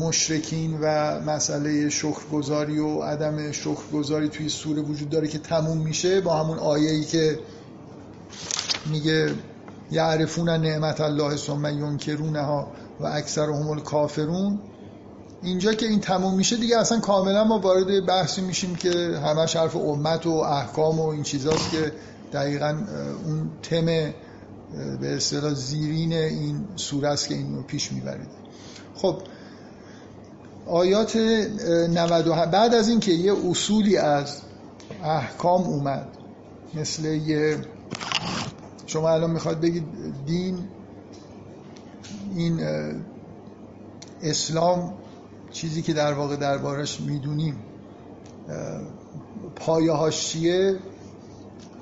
مشرکین 0.00 0.78
و 0.82 1.20
مسئله 1.20 1.88
شکرگزاری 1.88 2.78
و 2.78 3.02
عدم 3.02 3.52
شکرگزاری 3.52 4.28
توی 4.28 4.48
سوره 4.48 4.82
وجود 4.82 5.10
داره 5.10 5.28
که 5.28 5.38
تموم 5.38 5.78
میشه 5.78 6.20
با 6.20 6.34
همون 6.36 6.58
آیه‌ای 6.58 7.04
که 7.04 7.38
میگه 8.86 9.34
یعرفون 9.90 10.48
نعمت 10.48 11.00
الله 11.00 11.36
ثم 11.36 11.66
ینکرونها 11.66 12.72
و 13.00 13.06
اکثر 13.06 13.46
هم 13.46 13.80
کافرون 13.80 14.58
اینجا 15.42 15.72
که 15.72 15.86
این 15.86 16.00
تموم 16.00 16.34
میشه 16.34 16.56
دیگه 16.56 16.78
اصلا 16.78 17.00
کاملا 17.00 17.44
ما 17.44 17.58
وارد 17.58 18.06
بحثی 18.06 18.40
میشیم 18.40 18.74
که 18.74 18.90
همش 19.24 19.56
حرف 19.56 19.76
امت 19.76 20.26
و 20.26 20.30
احکام 20.30 21.00
و 21.00 21.06
این 21.06 21.22
چیزاست 21.22 21.70
که 21.70 21.92
دقیقا 22.32 22.78
اون 23.26 23.50
تم 23.62 23.86
به 25.00 25.16
اصطلاح 25.16 25.54
زیرین 25.54 26.12
این 26.12 26.64
سوره 26.76 27.08
است 27.08 27.28
که 27.28 27.34
اینو 27.34 27.62
پیش 27.62 27.92
می‌برید. 27.92 28.28
خب 28.94 29.16
آیات 30.66 31.16
90 31.16 32.50
بعد 32.50 32.74
از 32.74 32.88
اینکه 32.88 33.12
یه 33.12 33.34
اصولی 33.48 33.96
از 33.96 34.40
احکام 35.04 35.62
اومد 35.62 36.08
مثل 36.74 37.04
یه 37.04 37.58
شما 38.86 39.10
الان 39.10 39.30
می‌خواد 39.30 39.60
بگید 39.60 39.84
دین 40.26 40.58
این 42.36 42.60
اسلام 44.22 44.94
چیزی 45.50 45.82
که 45.82 45.92
در 45.92 46.12
واقع 46.12 46.36
دربارش 46.36 47.00
می‌دونیم 47.00 47.56
پایه 49.56 49.92
هاش 49.92 50.28
چیه؟ 50.28 50.76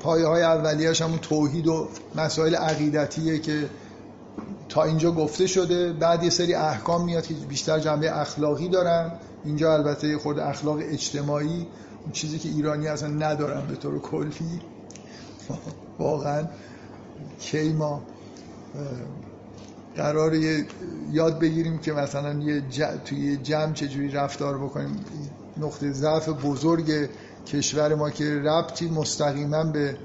پایه 0.01 0.27
های 0.27 0.43
اولیش 0.43 1.03
همون 1.03 1.19
توحید 1.19 1.67
و 1.67 1.89
مسائل 2.15 2.55
عقیدتیه 2.55 3.39
که 3.39 3.71
تا 4.69 4.83
اینجا 4.83 5.13
گفته 5.13 5.47
شده. 5.47 5.93
بعد 5.93 6.25
یه 6.25 6.31
سری 6.31 6.55
احکام 6.55 7.05
میاد 7.05 7.27
که 7.27 7.35
بیشتر 7.35 7.79
جنبه 7.79 8.19
اخلاقی 8.21 8.69
دارن. 8.69 9.13
اینجا 9.45 9.75
البته 9.75 10.19
خود 10.19 10.39
اخلاق 10.39 10.79
اجتماعی 10.83 11.67
اون 12.03 12.13
چیزی 12.13 12.39
که 12.39 12.49
ایرانی 12.49 12.89
اصلا 12.89 13.09
ندارن 13.09 13.67
به 13.67 13.77
طور 13.77 13.99
کلی. 13.99 14.61
واقعا 15.99 16.45
کی 17.41 17.73
ما 17.73 18.03
قرار 19.97 20.35
یاد 21.13 21.39
بگیریم 21.39 21.79
که 21.79 21.93
مثلا 21.93 22.33
یه 22.33 22.63
توی 23.05 23.37
جمع 23.37 23.73
چجوری 23.73 24.09
رفتار 24.09 24.59
بکنیم. 24.59 25.05
نقطه 25.57 25.93
ضعف 25.93 26.29
بزرگ 26.29 27.09
کشور 27.47 27.95
ما 27.95 28.11
که 28.11 28.41
ربطی 28.41 28.91
مستقیما 28.91 29.65
به 29.65 29.97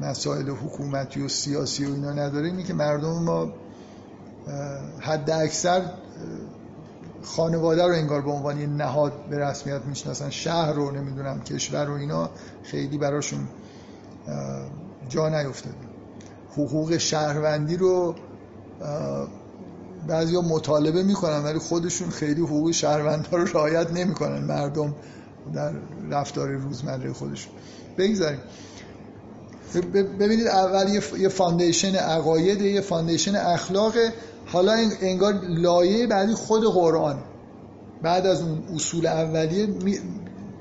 مسائل 0.00 0.48
حکومتی 0.48 1.22
و 1.22 1.28
سیاسی 1.28 1.84
و 1.84 1.94
اینا 1.94 2.12
نداره 2.12 2.46
اینه 2.46 2.62
که 2.62 2.74
مردم 2.74 3.22
ما 3.22 3.52
حد 5.00 5.30
اکثر 5.30 5.82
خانواده 7.22 7.86
رو 7.86 7.92
انگار 7.92 8.22
به 8.22 8.30
عنوان 8.30 8.76
نهاد 8.76 9.12
به 9.30 9.38
رسمیت 9.38 9.80
می‌شناسن. 9.86 10.30
شهر 10.30 10.72
رو 10.72 10.90
نمی‌دونم 10.90 11.40
کشور 11.40 11.84
رو 11.84 11.94
اینا 11.94 12.30
خیلی 12.62 12.98
براشون 12.98 13.48
جا 15.08 15.28
نیفتاده. 15.28 15.76
حقوق 16.52 16.96
شهروندی 16.96 17.76
رو 17.76 18.14
بعضی 20.08 20.36
ها 20.36 20.42
مطالبه 20.42 21.02
می‌کنن 21.02 21.44
ولی 21.44 21.58
خودشون 21.58 22.10
خیلی 22.10 22.40
حقوق 22.40 22.70
شهروندها 22.70 23.36
رو 23.36 23.44
رعایت 23.44 23.92
نمی‌کنن. 23.92 24.44
مردم 24.44 24.94
در 25.54 25.72
رفتار 26.10 26.48
روزمره 26.48 27.12
خودشون 27.12 27.52
بگذاریم. 27.98 28.40
ببینید 30.20 30.46
اول 30.46 31.00
یه 31.18 31.28
foundation 31.28 31.94
عقاید 31.94 32.60
یه 32.60 32.80
foundation 32.80 33.36
اخلاق. 33.36 33.94
حالا 34.46 34.72
انگار 35.00 35.34
لایه 35.48 36.06
بعدی 36.06 36.34
خود 36.34 36.64
قرآن. 36.64 37.18
بعد 38.02 38.26
از 38.26 38.42
اون 38.42 38.62
اصول 38.74 39.06
اولیه 39.06 39.68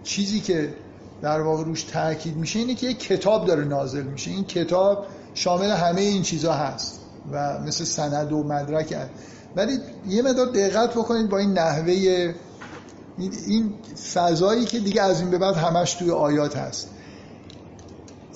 چیزی 0.03 0.39
که 0.39 0.73
در 1.21 1.41
واقع 1.41 1.63
روش 1.63 1.83
تاکید 1.83 2.35
میشه 2.35 2.59
اینه 2.59 2.75
که 2.75 2.87
یه 2.87 2.93
کتاب 2.93 3.47
داره 3.47 3.63
نازل 3.63 4.03
میشه. 4.03 4.31
این 4.31 4.43
کتاب 4.43 5.05
شامل 5.33 5.69
همه 5.69 6.01
این 6.01 6.21
چیزها 6.21 6.53
هست 6.53 6.99
و 7.31 7.59
مثل 7.59 7.83
سند 7.83 8.31
و 8.31 8.43
مدرک. 8.43 9.09
ولی 9.55 9.79
یه 10.07 10.21
مدار 10.21 10.45
دقت 10.45 10.91
بکنید 10.91 11.29
با 11.29 11.37
این 11.37 11.53
نحوه 11.53 12.33
این 13.17 13.73
فضایی 14.13 14.65
که 14.65 14.79
دیگه 14.79 15.01
از 15.01 15.21
این 15.21 15.29
به 15.31 15.37
بعد 15.37 15.55
همش 15.55 15.93
توی 15.93 16.11
آیات 16.11 16.57
هست. 16.57 16.89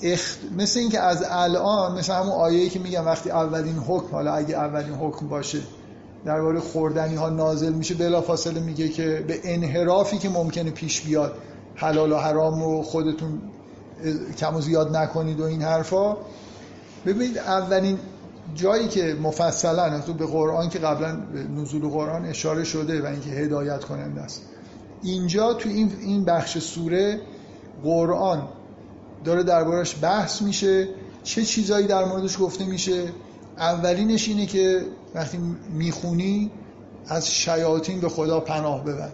اخت... 0.02 0.38
مثل 0.56 0.80
اینکه 0.80 1.00
از 1.00 1.24
الان 1.28 1.98
مثل 1.98 2.12
همون 2.12 2.32
آیه‌ای 2.32 2.68
که 2.68 2.78
میگم 2.78 3.06
وقتی 3.06 3.30
اولین 3.30 3.76
حکم 3.76 4.12
حالا 4.12 4.34
اگه 4.34 4.56
اولین 4.56 4.94
حکم 4.94 5.28
باشه 5.28 5.58
درباره 6.24 6.60
خوردنی 6.60 7.14
ها 7.14 7.28
نازل 7.28 7.72
میشه 7.72 7.94
بلا 7.94 8.20
فاصله 8.20 8.60
میگه 8.60 8.88
که 8.88 9.24
به 9.28 9.40
انحرافی 9.44 10.18
که 10.18 10.28
ممکنه 10.28 10.70
پیش 10.70 11.00
بیاد 11.00 11.32
حلال 11.74 12.12
و 12.12 12.16
حرام 12.16 12.62
رو 12.62 12.82
خودتون 12.82 13.42
کم 14.38 14.56
و 14.56 14.60
زیاد 14.60 14.96
نکنید 14.96 15.40
و 15.40 15.44
این 15.44 15.62
حرفا. 15.62 16.16
ببینید 17.06 17.38
اولین 17.38 17.98
جایی 18.54 18.88
که 18.88 19.16
مفصلا 19.22 20.00
تو 20.00 20.14
به 20.14 20.26
قرآن 20.26 20.68
که 20.68 20.78
قبلا 20.78 21.16
نزول 21.56 21.88
قرآن 21.88 22.24
اشاره 22.24 22.64
شده 22.64 23.02
و 23.02 23.06
اینکه 23.06 23.30
هدایت 23.30 23.84
کننده 23.84 24.20
است. 24.20 24.42
اینجا 25.02 25.54
تو 25.54 25.68
این 25.68 25.92
این 26.00 26.24
بخش 26.24 26.58
سوره 26.58 27.20
قرآن 27.84 28.48
داره 29.24 29.42
دربارش 29.42 29.96
بحث 30.02 30.42
میشه. 30.42 30.88
چه 31.22 31.44
چیزایی 31.44 31.86
در 31.86 32.04
موردش 32.04 32.38
گفته 32.40 32.64
میشه؟ 32.64 33.08
اولینش 33.58 34.28
اینه 34.28 34.46
که 34.46 34.84
وقتی 35.14 35.38
می‌خونی 35.72 36.50
از 37.06 37.30
شیاطین 37.30 38.00
به 38.00 38.08
خدا 38.08 38.40
پناه 38.40 38.84
ببر 38.84 39.10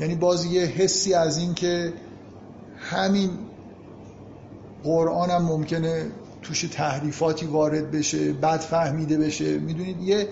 یعنی 0.00 0.14
باز 0.14 0.44
یه 0.44 0.62
حسی 0.62 1.14
از 1.14 1.38
این 1.38 1.54
که 1.54 1.92
همین 2.76 3.30
قرآن 4.84 5.30
هم 5.30 5.42
ممکنه 5.42 6.06
توش 6.42 6.60
تحریفاتی 6.60 7.46
وارد 7.46 7.90
بشه 7.90 8.32
بد 8.32 8.60
فهمیده 8.60 9.18
بشه. 9.18 9.58
می‌دونید؟ 9.58 10.02
یه 10.02 10.28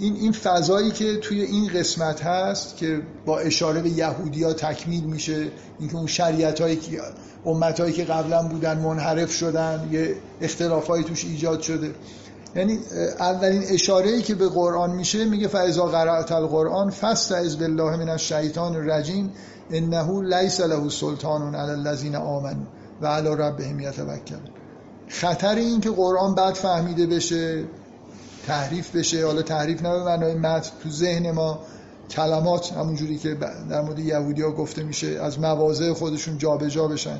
این 0.00 0.16
این 0.16 0.32
فضایی 0.32 0.90
که 0.90 1.16
توی 1.16 1.42
این 1.42 1.68
قسمت 1.68 2.22
هست 2.22 2.76
که 2.76 3.02
با 3.26 3.38
اشاره 3.38 3.82
به 3.82 3.88
یهودی 3.88 4.44
ها 4.44 4.52
تکمیل 4.52 5.04
میشه 5.04 5.48
اینکه 5.80 5.96
اون 5.96 6.06
شریعت 6.06 6.60
هایی 6.60 6.76
که 6.76 7.00
امت 7.46 7.80
هایی 7.80 7.92
که 7.92 8.04
قبلا 8.04 8.42
بودن 8.42 8.78
منحرف 8.78 9.32
شدن 9.32 9.88
یه 9.92 10.16
اختلافایی 10.40 11.04
توش 11.04 11.24
ایجاد 11.24 11.60
شده. 11.60 11.94
یعنی 12.56 12.78
اولین 13.18 13.62
اشاره 13.68 14.10
ای 14.10 14.22
که 14.22 14.34
به 14.34 14.48
قرآن 14.48 14.90
میشه 14.90 15.24
میگه 15.24 15.48
فاذا 15.48 15.86
قرأت 15.86 16.32
القرآن 16.32 16.90
فاستعذ 16.90 17.56
بالله 17.56 17.96
من 17.96 18.08
الشیطان 18.08 18.76
الرجیم 18.76 19.32
انه 19.70 20.22
لیس 20.22 20.60
له 20.60 20.88
سلطان 20.88 21.54
علی 21.54 21.70
الذین 21.70 22.16
آمنوا 22.16 22.66
و 23.02 23.06
علی 23.06 23.28
ربهم 23.28 23.80
یتوکلون 23.80 24.50
خطر 25.08 25.54
این 25.54 25.80
که 25.80 25.90
قرآن 25.90 26.34
بد 26.34 26.54
فهمیده 26.54 27.06
بشه 27.06 27.64
تحریف 28.46 28.96
بشه. 28.96 29.26
حالا 29.26 29.42
تحریف 29.42 29.82
نه 29.82 29.90
به 29.90 30.04
معنای 30.04 30.34
متن 30.34 30.70
تو 30.82 30.90
ذهن 30.90 31.30
ما. 31.30 31.58
کلمات 32.10 32.72
همونجوری 32.72 33.18
که 33.18 33.34
در 33.70 33.80
مورد 33.80 33.98
یهودی 33.98 34.42
ها 34.42 34.50
گفته 34.50 34.82
میشه 34.82 35.06
از 35.06 35.40
مواضع 35.40 35.92
خودشون 35.92 36.38
جابجا 36.38 36.68
جا 36.68 36.88
بشن. 36.88 37.18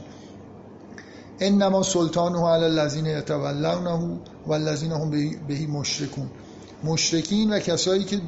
انما 1.40 1.83
سلطانه 1.83 2.48
علی 2.48 2.64
الذین 2.64 3.06
یتولونه 3.06 4.18
و 4.46 4.52
الذین 4.52 4.92
هم 4.92 5.11
بهی 5.48 5.66
مشرکون. 5.66 6.30
مشرکین 6.85 7.52
و 7.52 7.59
کسایی 7.59 8.04
که 8.04 8.20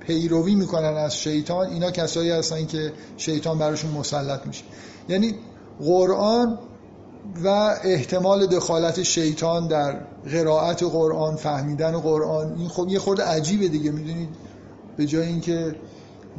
پیروی 0.00 0.54
می‌کنن 0.54 0.96
از 0.96 1.16
شیطان 1.16 1.66
اینا 1.66 1.90
کسایی 1.90 2.30
هستن 2.30 2.66
که 2.66 2.92
شیطان 3.16 3.58
براشون 3.58 3.90
مسلط 3.90 4.46
میشه. 4.46 4.64
یعنی 5.08 5.34
قرآن 5.80 6.58
و 7.44 7.48
احتمال 7.84 8.46
دخالت 8.46 9.02
شیطان 9.02 9.68
در 9.68 10.00
قرائت 10.32 10.82
قرآن 10.82 11.36
فهمیدن 11.36 11.98
قرآن 11.98 12.54
این 12.58 12.68
خب 12.68 12.88
یه 12.88 12.98
خورده 12.98 13.24
عجیبه 13.24 13.68
دیگه. 13.68 13.90
می‌دونید؟ 13.90 14.28
به 14.96 15.06
جای 15.06 15.26
اینکه 15.26 15.74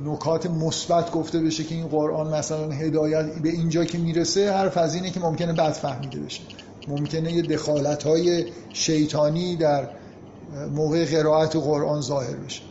نکات 0.06 0.45
مثبت 0.45 1.12
گفته 1.12 1.39
بشه 1.39 1.63
که 1.63 1.76
این 1.76 1.88
قرآن 1.88 2.34
مثلا 2.34 2.71
هدایت 2.71 3.26
به 3.26 3.50
اینجا 3.50 3.86
که 3.86 3.97
می‌رسه 3.97 4.54
حرف 4.54 4.78
از 4.78 4.95
اینه 4.95 5.10
که 5.10 5.19
ممکنه 5.19 5.54
بد 5.54 5.71
فهمیده 5.71 6.19
بشه. 6.19 6.41
ممکنه 6.88 7.34
یه 7.34 7.41
دخالت 7.41 8.04
های 8.04 8.45
شیطانی 8.73 9.56
در 9.56 9.89
موقع 10.76 11.06
قرائت 11.06 11.56
قرآن 11.56 12.02
ظاهر 12.02 12.36
بشه. 12.36 12.62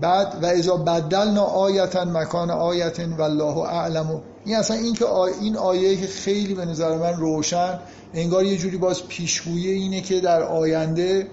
بعد 0.00 0.38
و 0.42 0.46
اذا 0.46 0.76
بدلنا 0.76 1.42
آیتا 1.42 2.04
مکان 2.04 2.50
آیت 2.50 3.00
والله 3.18 3.58
اعلم. 3.58 4.22
این 4.44 4.56
اصلا 4.56 4.76
این 4.76 4.94
که 4.94 5.06
این 5.40 5.56
آیه 5.56 5.96
که 5.96 6.06
خیلی 6.06 6.54
به 6.54 6.64
نظر 6.64 6.96
من 6.98 7.16
روشن 7.16 7.78
انگار 8.14 8.44
یه 8.44 8.56
جوری 8.56 8.76
باز 8.76 9.06
پیشگویی 9.08 9.70
اینه 9.70 10.00
که 10.00 10.20
در 10.20 10.42
آینده 10.42 11.28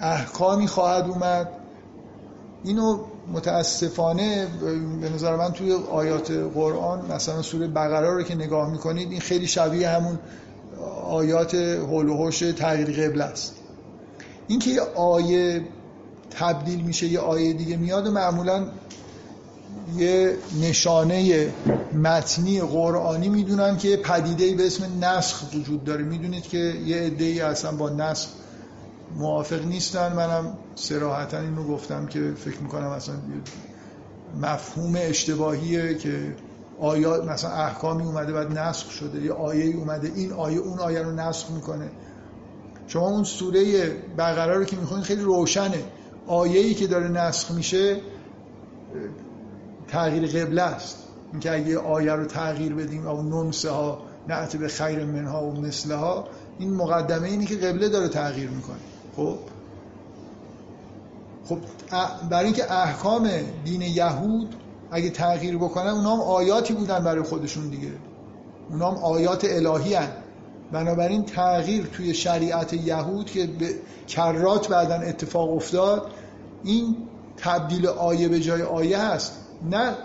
احکامی 0.00 0.66
خواهد 0.66 1.10
اومد. 1.10 1.48
اینو 2.64 3.04
متاسفانه 3.32 4.46
به 5.00 5.08
نظر 5.08 5.36
من 5.36 5.52
توی 5.52 5.72
آیات 5.72 6.30
قرآن 6.30 7.12
مثلا 7.12 7.42
سوره 7.42 7.66
بقره 7.66 8.10
رو 8.10 8.22
که 8.22 8.34
نگاه 8.34 8.70
می‌کنید 8.70 9.10
این 9.10 9.20
خیلی 9.20 9.46
شبیه 9.46 9.88
همون 9.88 10.18
آیات 11.04 11.54
هول 11.54 12.08
و 12.08 12.30
تغییر 12.30 13.08
قبل 13.08 13.20
است. 13.20 13.54
اینکه 14.48 14.70
یه 14.70 14.80
آیه 14.96 15.64
تبدیل 16.30 16.80
میشه 16.80 17.06
یه 17.06 17.20
آیه 17.20 17.52
دیگه 17.52 17.76
میاد 17.76 18.06
و 18.06 18.10
معمولا 18.10 18.66
یه 19.96 20.36
نشانه 20.62 21.48
متنی 21.94 22.60
قرآنی 22.60 23.28
می‌دونم 23.28 23.76
که 23.76 23.96
پدیده 23.96 24.54
به 24.54 24.66
اسم 24.66 25.04
نسخ 25.04 25.54
وجود 25.54 25.84
داره. 25.84 26.04
می‌دونید 26.04 26.42
که 26.42 26.58
یه 26.58 26.96
عده‌ای 26.96 27.40
اصلا 27.40 27.72
با 27.72 27.90
نسخ 27.90 28.28
موافق 29.16 29.64
نیستن. 29.64 30.12
منم 30.12 30.58
سراحتا 30.74 31.38
اینو 31.38 31.64
گفتم 31.64 32.06
که 32.06 32.32
فکر 32.36 32.58
می‌کنم 32.58 32.88
اصلا 32.88 33.14
مفهوم 34.42 34.92
اشتباهیه 34.96 35.94
که 35.94 36.36
آیا 36.80 37.24
مثلا 37.24 37.50
احکامی 37.50 38.02
اومده 38.02 38.32
بعد 38.32 38.58
نسخ 38.58 38.90
شده 38.90 39.22
یا 39.22 39.34
آیه 39.34 39.76
اومده 39.76 40.12
این 40.14 40.32
آیه 40.32 40.58
اون 40.58 40.78
آیه 40.78 41.02
رو 41.02 41.12
نسخ 41.12 41.50
می‌کنه. 41.50 41.90
شما 42.86 43.08
اون 43.08 43.24
سوره 43.24 43.90
بقره 44.18 44.54
رو 44.54 44.64
که 44.64 44.76
می‌خونید 44.76 45.04
خیلی 45.04 45.22
روشنه. 45.22 45.84
آیه‌ای 46.26 46.74
که 46.74 46.86
داره 46.86 47.08
نسخ 47.08 47.50
میشه 47.50 48.00
تغییر 49.92 50.44
قبله 50.44 50.62
است. 50.62 50.96
اینکه 51.32 51.54
اگه 51.54 51.78
آیه 51.78 52.12
رو 52.12 52.24
تغییر 52.24 52.74
بدیم 52.74 53.06
او 53.06 53.22
نمسه 53.22 53.70
ها 53.70 53.98
نعت 54.28 54.56
به 54.56 54.68
خیر 54.68 55.04
منها 55.04 55.44
و 55.44 55.60
مثلها 55.60 56.28
این 56.58 56.74
مقدمه 56.74 57.28
اینه 57.28 57.46
که 57.46 57.56
قبله 57.56 57.88
داره 57.88 58.08
تغییر 58.08 58.50
می‌کنه. 58.50 58.76
خب؟ 59.16 59.38
خب 61.48 61.58
برای 62.30 62.44
اینکه 62.44 62.72
احکام 62.72 63.30
دین 63.64 63.82
یهود 63.82 64.54
اگه 64.90 65.10
تغییر 65.10 65.56
بکنن 65.58 65.90
اونا 65.90 66.14
هم 66.14 66.20
آیاتی 66.20 66.74
بودن 66.74 67.04
برای 67.04 67.22
خودشون 67.22 67.68
دیگه. 67.68 67.92
اونا 68.70 68.90
هم 68.90 68.96
آیات 68.96 69.44
الهی 69.44 69.94
هن. 69.94 70.08
بنابراین 70.72 71.24
تغییر 71.24 71.86
توی 71.86 72.14
شریعت 72.14 72.72
یهود 72.72 73.30
که 73.30 73.46
به 73.46 73.74
کرات 74.08 74.68
بعدا 74.68 74.94
اتفاق 74.94 75.52
افتاد 75.52 76.10
این 76.64 76.96
تبدیل 77.36 77.86
آیه 77.86 78.28
به 78.28 78.40
جای 78.40 78.62
آیه 78.62 78.98
هست. 78.98 79.41
نه 79.70 79.96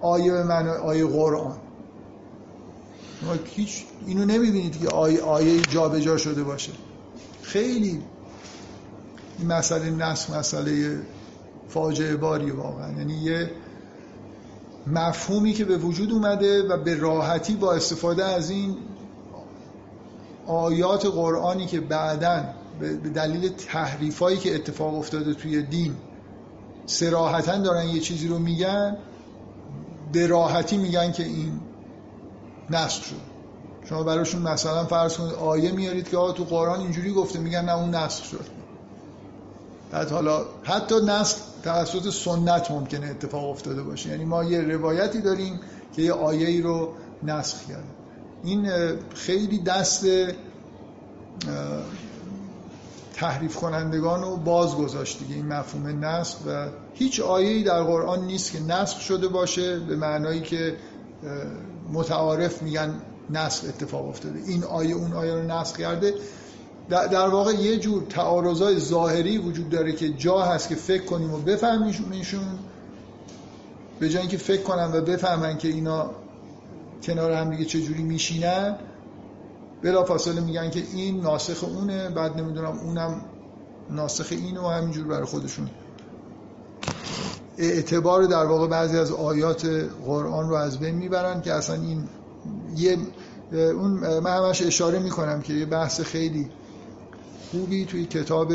آیه 0.00 0.32
به 0.32 0.44
معنی 0.44 0.68
آیه 0.68 1.06
قرآن. 1.06 1.56
هیچ 3.44 3.84
اینو 4.06 4.24
نمی‌بینید 4.24 4.80
که 4.80 4.88
آیه, 4.88 5.22
آیه 5.22 5.60
جا 5.60 6.00
جا 6.00 6.16
شده 6.16 6.42
باشه. 6.42 6.72
خیلی 7.42 8.02
این 9.38 9.48
مسئله 9.48 9.90
نسخ 9.90 10.30
مسئله 10.30 11.00
فاجعه 11.68 12.16
باری 12.16 12.50
واقعا. 12.50 12.92
یعنی 12.92 13.14
یه 13.14 13.50
مفهومی 14.86 15.52
که 15.52 15.64
به 15.64 15.76
وجود 15.76 16.12
اومده 16.12 16.62
و 16.62 16.76
به 16.76 16.94
راحتی 16.94 17.54
با 17.54 17.72
استفاده 17.72 18.24
از 18.24 18.50
این 18.50 18.76
آیات 20.46 21.06
قرآنی 21.06 21.66
که 21.66 21.80
بعدا 21.80 22.44
به 22.80 22.96
دلیل 22.96 23.48
تحریفایی 23.48 24.36
که 24.36 24.54
اتفاق 24.54 24.94
افتاده 24.94 25.34
توی 25.34 25.62
دین 25.62 25.94
سراحتا 26.86 27.58
دارن 27.58 27.88
یه 27.88 28.00
چیزی 28.00 28.28
رو 28.28 28.38
میگن 28.38 28.96
به 30.12 30.26
راحتی 30.26 30.76
میگن 30.76 31.12
که 31.12 31.24
این 31.24 31.60
نسخ 32.70 33.02
شد. 33.02 33.36
شما 33.88 34.02
براشون 34.02 34.42
مثلا 34.42 34.84
فرض 34.84 35.16
کنید 35.16 35.32
آیه 35.32 35.72
میارید 35.72 36.08
که 36.08 36.16
آقا 36.16 36.32
تو 36.32 36.44
قرآن 36.44 36.80
اینجوری 36.80 37.12
گفته 37.12 37.38
میگن 37.38 37.64
نه 37.64 37.76
اون 37.76 37.94
نسخ 37.94 38.24
شد. 38.24 38.46
بعد 39.90 40.10
حالا 40.10 40.44
حتی 40.62 40.94
نسخ 41.06 41.36
توسط 41.62 42.10
سنت 42.10 42.70
ممکنه 42.70 43.06
اتفاق 43.06 43.50
افتاده 43.50 43.82
باشه. 43.82 44.10
یعنی 44.10 44.24
ما 44.24 44.44
یه 44.44 44.60
روایتی 44.60 45.20
داریم 45.20 45.60
که 45.96 46.02
یه 46.02 46.12
آیه 46.12 46.48
ای 46.48 46.62
رو 46.62 46.92
نسخ 47.22 47.64
کرده. 47.68 47.82
این 48.44 48.70
خیلی 49.14 49.58
دست 49.58 50.06
تحریف 53.16 53.56
کنندگان 53.56 54.22
رو 54.22 54.36
باز 54.36 54.76
گذاشت 54.76 55.18
دیگه. 55.18 55.34
این 55.34 55.46
مفهوم 55.46 56.04
نسخ 56.04 56.38
و 56.46 56.66
هیچ 56.94 57.20
آیه‌ای 57.20 57.62
در 57.62 57.82
قرآن 57.82 58.24
نیست 58.24 58.52
که 58.52 58.60
نسخ 58.62 59.00
شده 59.00 59.28
باشه 59.28 59.78
به 59.78 59.96
معنایی 59.96 60.40
که 60.40 60.76
متعارف 61.92 62.62
میگن 62.62 62.94
نسخ 63.30 63.64
اتفاق 63.68 64.08
افتاده. 64.08 64.38
این 64.46 64.64
آیه 64.64 64.94
اون 64.94 65.12
آیه 65.12 65.34
رو 65.34 65.42
نسخ 65.42 65.76
کرده. 65.76 66.14
در 66.88 67.28
واقع 67.28 67.52
یه 67.52 67.78
جور 67.78 68.02
تعارضای 68.08 68.78
ظاهری 68.78 69.38
وجود 69.38 69.70
داره 69.70 69.92
که 69.92 70.08
جا 70.08 70.42
هست 70.42 70.68
که 70.68 70.74
فکر 70.74 71.04
کنیم 71.04 71.34
و 71.34 71.38
بفهمیمشون 71.38 72.58
به 74.00 74.08
جای 74.08 74.20
اینکه 74.20 74.36
فکر 74.36 74.62
کنم 74.62 74.90
و 74.94 75.00
بفهمن 75.00 75.58
که 75.58 75.68
اینا 75.68 76.10
کنار 77.02 77.32
هم 77.32 77.50
دیگه 77.50 77.64
چجوری 77.64 78.02
میشینن 78.02 78.76
بلا 79.82 80.04
فاصله 80.04 80.40
میگن 80.40 80.70
که 80.70 80.82
این 80.92 81.20
ناسخ 81.20 81.64
اونه 81.64 82.08
بعد 82.10 82.40
نمی‌دونم 82.40 82.78
اونم 82.78 83.20
ناسخ 83.90 84.26
اینو 84.30 84.62
و 84.62 84.68
همینجور 84.68 85.06
برای 85.06 85.24
خودشون. 85.24 85.70
اعتبار 87.58 88.24
در 88.24 88.44
واقع 88.44 88.66
بعضی 88.66 88.98
از 88.98 89.12
آیات 89.12 89.66
قرآن 90.06 90.48
رو 90.48 90.54
از 90.54 90.78
بین 90.78 90.94
می‌برن 90.94 91.40
که 91.42 91.52
اصلا 91.52 91.76
این 91.76 92.08
یه 92.76 92.98
اون 93.52 94.18
من 94.18 94.36
همش 94.36 94.62
اشاره 94.62 94.98
می‌کنم 94.98 95.42
که 95.42 95.52
یه 95.52 95.66
بحث 95.66 96.00
خیلی 96.00 96.50
خوبی 97.50 97.84
توی 97.84 98.06
کتاب 98.06 98.52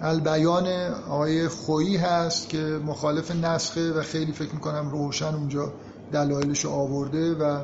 البیان 0.00 0.68
آقای 1.10 1.48
خویی 1.48 1.96
هست 1.96 2.48
که 2.48 2.80
مخالف 2.86 3.30
نسخه 3.30 3.92
و 3.92 4.02
خیلی 4.02 4.32
فکر 4.32 4.54
می‌کنم 4.54 4.90
روشن 4.90 5.34
اونجا 5.34 5.72
دلایلش 6.12 6.66
آورده 6.66 7.34
و 7.34 7.60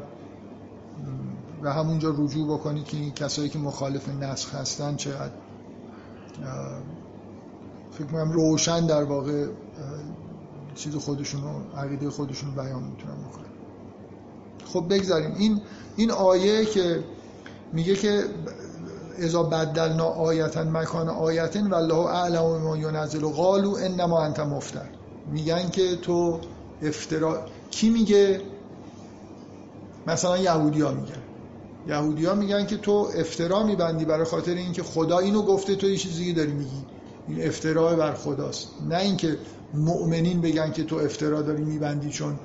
و 1.65 1.73
همونجا 1.73 2.15
رجوع 2.19 2.59
بکنید 2.59 2.85
که 2.85 3.11
کسایی 3.11 3.49
که 3.49 3.59
مخالف 3.59 4.09
نسخ 4.09 4.55
هستن 4.55 4.97
چقدر. 4.97 5.33
فکر 7.91 8.05
می‌کنم 8.05 8.33
روشن 8.33 8.87
در 8.87 9.05
واقع 9.05 9.47
چیز 10.75 10.97
خودشون 10.97 11.43
رو 11.43 11.79
عقیده 11.79 12.11
خودشون 12.11 12.55
بیان 12.55 12.83
می‌تونن 12.83 13.15
بکنن. 13.15 13.45
خب 14.65 14.95
بگذاریم. 14.95 15.35
این 15.35 15.61
این 15.97 16.11
آیه 16.11 16.65
که 16.65 17.05
میگه 17.73 17.95
که 17.95 18.25
اذا 19.19 19.43
بدلنا 19.43 20.05
آیتا 20.05 20.65
مکان 20.65 21.09
آیتن 21.09 21.71
والله 21.71 22.07
اعلم 22.07 22.63
ما 22.63 22.77
ینزل 22.77 23.27
قالوا 23.27 23.79
انما 23.79 24.23
انت 24.23 24.41
مفتر. 24.41 24.87
میگن 25.33 25.71
که 25.71 25.97
تو 25.97 26.41
افترا 26.83 27.47
کی 27.71 27.91
میگه؟ 27.91 28.41
مثلا 30.07 30.39
یهودیا 30.39 30.91
میگن. 30.91 31.24
یهودیا 31.87 32.35
میگن 32.35 32.67
که 32.67 32.77
تو 32.77 33.11
افترا 33.17 33.63
میبندی 33.63 34.05
برای 34.05 34.25
خاطر 34.25 34.55
اینکه 34.55 34.83
خدا 34.83 35.19
اینو 35.19 35.43
گفته 35.43 35.77
تو 35.77 35.89
یه 35.89 35.97
چیزی 35.97 36.33
داری 36.33 36.53
میگی. 36.53 36.85
این 37.29 37.47
افترا 37.47 37.97
بر 37.97 38.15
خداست. 38.15 38.69
نه 38.89 38.99
اینکه 38.99 39.39
مؤمنین 39.75 40.41
بگن 40.41 40.73
که 40.73 40.85
تو 40.85 40.97
افترا 40.97 41.43
داری 41.43 41.65
میبندی 41.65 42.11
چون 42.11 42.39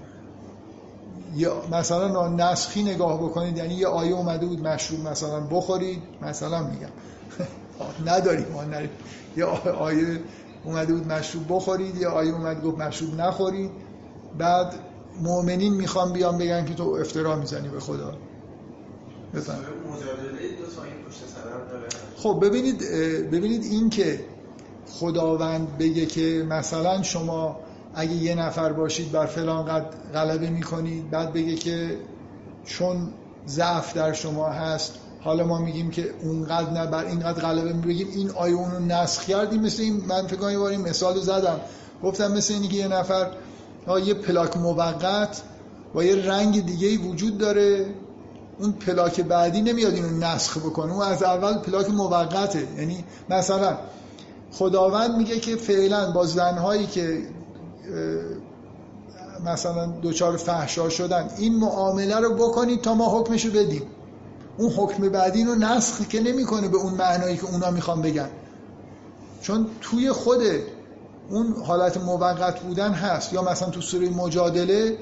مثلا 1.71 2.27
نسخی 2.27 2.83
نگاه 2.83 3.23
بکنید 3.23 3.57
یعنی 3.57 3.73
یه 3.73 3.87
آیه 3.87 4.13
اومده 4.13 4.45
بود 4.45 4.67
مشروب 4.67 5.07
مثلا 5.07 5.39
بخورید 5.39 6.01
مثلا 6.21 6.63
میگم. 6.63 6.89
نداریم 8.11 8.45
ما 8.53 8.63
نریم 8.63 8.89
یه 9.37 9.45
آیه 9.45 10.19
اومده 10.63 10.93
بود 10.93 11.07
مشروب 11.07 11.43
بخورید 11.49 11.95
یه 11.95 12.07
آیه 12.07 12.33
اومده 12.33 12.61
گفت 12.61 12.77
مشروب 12.77 13.21
نخورید. 13.21 13.71
بعد 14.37 14.73
مؤمنین 15.21 15.73
می‌خوان 15.73 16.13
بیان 16.13 16.37
بگن 16.37 16.65
که 16.65 16.73
تو 16.73 16.83
افترا 16.83 17.35
می‌زنی 17.35 17.67
به 17.69 17.79
خدا. 17.79 18.13
بزن. 19.35 19.55
خب 22.17 22.39
ببینید 22.41 22.79
ببینید 23.31 23.63
این 23.63 23.89
که 23.89 24.25
خداوند 24.87 25.77
بگه 25.77 26.05
که 26.05 26.45
مثلا 26.49 27.01
شما 27.01 27.59
اگه 27.95 28.13
یه 28.13 28.35
نفر 28.35 28.73
باشید 28.73 29.11
بر 29.11 29.25
فلان 29.25 29.65
قد 29.65 29.93
غلبه 30.13 30.49
می‌کنید 30.49 31.11
بعد 31.11 31.33
بگه 31.33 31.55
که 31.55 31.97
چون 32.65 33.09
ضعف 33.47 33.93
در 33.93 34.13
شما 34.13 34.49
هست 34.49 34.93
حالا 35.21 35.47
ما 35.47 35.57
میگیم 35.57 35.89
که 35.89 36.13
اونقدر 36.23 36.69
نه 36.69 36.87
بر 36.87 37.05
اینقدر 37.05 37.41
غلبه 37.41 37.73
میگیم 37.73 38.07
این 38.15 38.29
آیه 38.29 38.55
اون 38.55 38.71
رو 38.71 38.79
نسخ 38.79 39.25
کردیم. 39.25 39.61
مثل 39.61 39.83
این 39.83 40.05
من 40.07 40.27
فکر 40.27 40.35
کنم 40.35 40.61
این 40.61 40.81
مثال 40.81 41.19
زدم. 41.19 41.59
گفتم 42.03 42.31
مثل 42.31 42.53
اینی 42.53 42.67
که 42.67 42.77
یه 42.77 42.87
نفر 42.87 43.31
یه 44.05 44.13
پلاک 44.13 44.57
موقت 44.57 45.41
با 45.93 46.03
یه 46.03 46.25
رنگ 46.25 46.65
دیگه 46.65 46.87
ای 46.87 46.97
وجود 46.97 47.37
داره. 47.37 47.85
اون 48.59 48.71
پلاک 48.71 49.21
بعدی 49.21 49.61
نمیاد 49.61 49.93
اینو 49.93 50.09
نسخ 50.09 50.57
بکنه. 50.57 50.93
اون 50.93 51.01
از 51.01 51.23
اول 51.23 51.57
پلاک 51.57 51.89
موقته. 51.89 52.67
یعنی 52.77 53.03
مثلا 53.29 53.77
خداوند 54.51 55.17
میگه 55.17 55.39
که 55.39 55.55
فعلا 55.55 56.11
با 56.11 56.25
زنهایی 56.25 56.87
که 56.87 57.21
مثلا 59.45 59.85
دوچار 59.85 60.37
فحشا 60.37 60.89
شدن 60.89 61.29
این 61.37 61.55
معامله 61.55 62.15
رو 62.19 62.33
بکنید 62.33 62.81
تا 62.81 62.95
ما 62.95 63.19
حکمشو 63.19 63.51
بدیم. 63.51 63.83
اون 64.57 64.71
حکم 64.71 65.09
بعدی 65.09 65.43
رو 65.43 65.55
نسخ 65.55 66.07
که 66.07 66.19
نمی‌کنه 66.19 66.67
به 66.67 66.77
اون 66.77 66.93
معنایی 66.93 67.37
که 67.37 67.45
اونا 67.45 67.71
می‌خوان 67.71 68.01
بگن. 68.01 68.29
چون 69.41 69.67
توی 69.81 70.11
خود 70.11 70.41
اون 71.29 71.55
حالت 71.65 71.97
موقت 71.97 72.59
بودن 72.59 72.91
هست. 72.91 73.33
یا 73.33 73.41
مثلا 73.41 73.69
تو 73.69 73.81
سوره 73.81 74.09
مجادله 74.09 74.97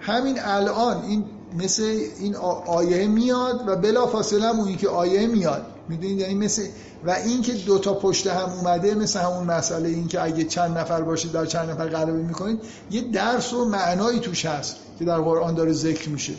همین 0.00 0.38
الان 0.40 1.02
این 1.02 1.24
مثل 1.58 1.98
این 2.18 2.36
آیه 2.66 3.06
میاد 3.06 3.64
و 3.66 3.76
بلا 3.76 4.06
فاصله 4.06 4.46
هم 4.46 4.60
اونی 4.60 4.76
که 4.76 4.88
آیه 4.88 5.26
میاد. 5.26 5.66
می‌دونید؟ 5.88 6.20
یعنی 6.20 6.34
مثل 6.34 6.62
و 7.06 7.10
این 7.10 7.42
که 7.42 7.52
دو 7.52 7.78
تا 7.78 7.94
پشت 7.94 8.26
هم 8.26 8.52
اومده 8.52 8.94
مثل 8.94 9.20
همون 9.20 9.44
مسئله 9.44 9.88
این 9.88 10.08
که 10.08 10.22
اگه 10.22 10.44
چند 10.44 10.78
نفر 10.78 11.02
باشید 11.02 11.32
در 11.32 11.46
چند 11.46 11.70
نفر 11.70 11.88
غلبه 11.88 12.12
می‌کنید 12.12 12.60
یه 12.90 13.00
درس 13.00 13.52
و 13.52 13.64
معنایی 13.64 14.20
توش 14.20 14.46
هست 14.46 14.76
که 14.98 15.04
در 15.04 15.20
قرآن 15.20 15.54
داره 15.54 15.72
ذکر 15.72 16.08
میشه. 16.08 16.32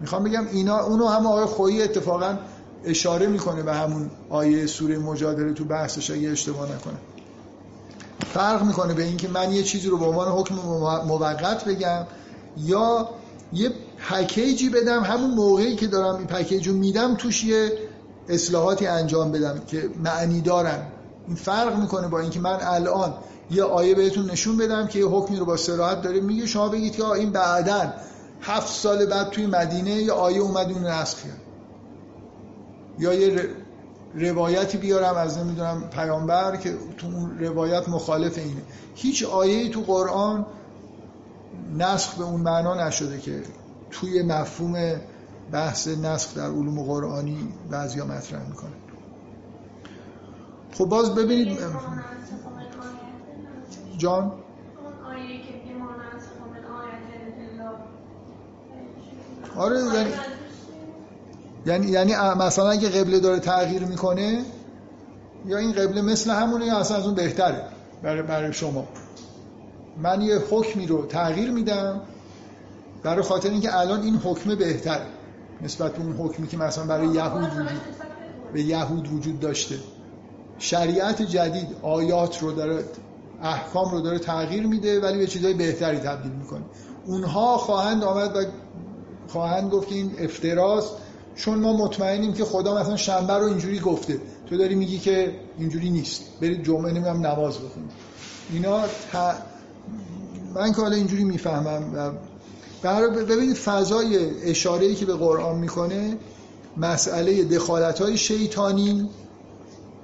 می‌خوام 0.00 0.24
بگم 0.24 0.46
اینا 0.52 0.84
اونو 0.84 1.08
هم 1.08 1.26
آقای 1.26 1.44
خویی 1.44 1.82
اتفاقا 1.82 2.38
اشاره 2.84 3.26
می‌کنه 3.26 3.62
به 3.62 3.74
همون 3.74 4.10
آیه 4.30 4.66
سوره 4.66 4.98
مجادله 4.98 5.52
تو 5.52 5.64
بحثش 5.64 6.10
اگه 6.10 6.30
اشتباه 6.30 6.64
نکنه 6.64 6.98
فرق 8.34 8.62
می‌کنه 8.62 8.94
به 8.94 9.02
اینکه 9.02 9.28
من 9.28 9.52
یه 9.52 9.62
چیزی 9.62 9.88
رو 9.88 9.98
به 9.98 10.04
عنوان 10.04 10.28
حکم 10.28 10.54
موقت 11.06 11.64
بگم 11.64 12.06
یا 12.56 13.08
یه 13.54 13.70
پکیجی 14.10 14.68
بدم 14.68 15.02
همون 15.02 15.30
موقعی 15.30 15.76
که 15.76 15.86
دارم 15.86 16.16
این 16.16 16.26
پکیج 16.26 16.68
رو 16.68 16.74
میدم 16.74 17.14
توش 17.14 17.44
یه 17.44 17.72
اصلاحاتی 18.28 18.86
انجام 18.86 19.32
بدم 19.32 19.60
که 19.66 19.90
معنی 20.04 20.40
دارن. 20.40 20.82
این 21.26 21.36
فرق 21.36 21.78
می‌کنه 21.78 22.08
با 22.08 22.20
اینکه 22.20 22.40
من 22.40 22.58
الان 22.60 23.14
یه 23.50 23.62
آیه 23.64 23.94
بهتون 23.94 24.30
نشون 24.30 24.56
بدم 24.56 24.86
که 24.86 24.98
یه 24.98 25.06
حکمی 25.06 25.36
رو 25.36 25.44
با 25.44 25.56
سراحت 25.56 26.02
داره 26.02 26.20
میگه 26.20 26.46
شما 26.46 26.68
بگید 26.68 26.96
که 26.96 27.08
این 27.08 27.30
بعدا 27.30 27.92
هفت 28.40 28.72
سال 28.72 29.06
بعد 29.06 29.30
توی 29.30 29.46
مدینه 29.46 29.90
یه 29.90 30.12
آیه 30.12 30.40
اومد 30.40 30.72
اون 30.72 30.86
نسخ 30.86 31.18
یا 32.98 33.14
یه 33.14 33.48
روایتی 34.14 34.78
بیارم 34.78 35.14
از 35.14 35.38
نمی‌دونم 35.38 35.90
پیامبر 35.90 36.56
که 36.56 36.74
تو 36.98 37.06
اون 37.06 37.38
روایت 37.38 37.88
مخالف 37.88 38.38
اینه. 38.38 38.62
هیچ 38.94 39.24
آیه 39.24 39.70
تو 39.70 39.80
قرآن 39.80 40.46
نسخ 41.78 42.14
به 42.14 42.24
اون 42.24 42.40
معنا 42.40 42.86
نشده 42.86 43.18
که 43.18 43.42
توی 43.90 44.22
مفهوم 44.22 45.00
بحث 45.52 45.88
نسخ 45.88 46.34
در 46.34 46.46
علوم 46.46 46.82
قرآنی 46.82 47.48
بعضیا 47.70 48.04
مطرح 48.04 48.48
می‌کنه. 48.48 48.70
خب 50.74 50.84
باز 50.84 51.14
ببینید 51.14 51.58
جان؟ 53.98 54.32
آره 59.56 59.78
یعنی 59.78 60.10
یعنی 61.66 61.86
یعنی 61.86 62.14
مثلا 62.38 62.70
اگه 62.70 62.88
قبله 62.88 63.20
داره 63.20 63.40
تغییر 63.40 63.84
می‌کنه 63.84 64.44
یا 65.46 65.58
این 65.58 65.72
قبله 65.72 66.02
مثل 66.02 66.30
همونه 66.30 66.66
یا 66.66 66.78
اصلا 66.78 66.96
از 66.96 67.06
اون 67.06 67.14
بهتره 67.14 67.68
برای, 68.02 68.22
برای 68.22 68.52
شما. 68.52 68.88
من 70.02 70.20
یه 70.20 70.38
حکمی 70.50 70.86
رو 70.86 71.06
تغییر 71.06 71.50
میدم 71.50 72.00
برای 73.02 73.22
خاطر 73.22 73.50
اینکه 73.50 73.78
الان 73.78 74.02
این 74.02 74.16
حکم 74.16 74.54
بهتره 74.54 75.06
نسبت 75.62 75.92
به 75.92 76.02
اون 76.02 76.12
حکمی 76.12 76.46
که 76.46 76.56
مثلا 76.56 76.84
برای 76.84 77.06
یهود 77.06 77.42
وجود 77.42 77.80
به 78.52 78.62
یهود 78.62 79.12
وجود 79.12 79.40
داشته. 79.40 79.78
شریعت 80.58 81.22
جدید 81.22 81.68
آیات 81.82 82.42
رو 82.42 82.52
داره 82.52 82.84
احکام 83.42 83.90
رو 83.90 84.00
داره 84.00 84.18
تغییر 84.18 84.66
میده 84.66 85.00
ولی 85.00 85.18
به 85.18 85.26
چیزای 85.26 85.54
بهتری 85.54 85.98
تبدیل 85.98 86.32
می‌کنه. 86.32 86.64
اونها 87.06 87.56
خواهند 87.58 88.04
آمد 88.04 88.36
و 88.36 88.44
خواهند 89.28 89.70
گفت 89.70 89.88
که 89.88 89.94
این 89.94 90.10
افتراست 90.18 90.90
چون 91.34 91.58
ما 91.58 91.72
مطمئنیم 91.72 92.32
که 92.32 92.44
خدا 92.44 92.80
مثلا 92.80 92.96
شنبه 92.96 93.32
رو 93.32 93.44
اینجوری 93.44 93.80
گفته. 93.80 94.20
تو 94.46 94.56
داری 94.56 94.74
میگی 94.74 94.98
که 94.98 95.40
اینجوری 95.58 95.90
نیست. 95.90 96.22
برید 96.40 96.64
جمعه 96.64 96.92
نمیم 96.92 97.26
نماز 97.26 97.58
بخونید. 97.58 97.90
اینا 98.52 98.80
من 100.54 100.72
که 100.72 100.82
حالا 100.82 100.96
اینجوری 100.96 101.24
می‌فهمم 101.24 101.82
و 101.94 103.10
ببینید 103.10 103.56
فضای 103.56 104.30
اشاره 104.50 104.94
که 104.94 105.06
به 105.06 105.14
قرآن 105.14 105.58
می‌کنه 105.58 106.16
مسئله 106.76 107.44
دخالت 107.44 108.02
های 108.02 108.16
شیطانی 108.16 109.08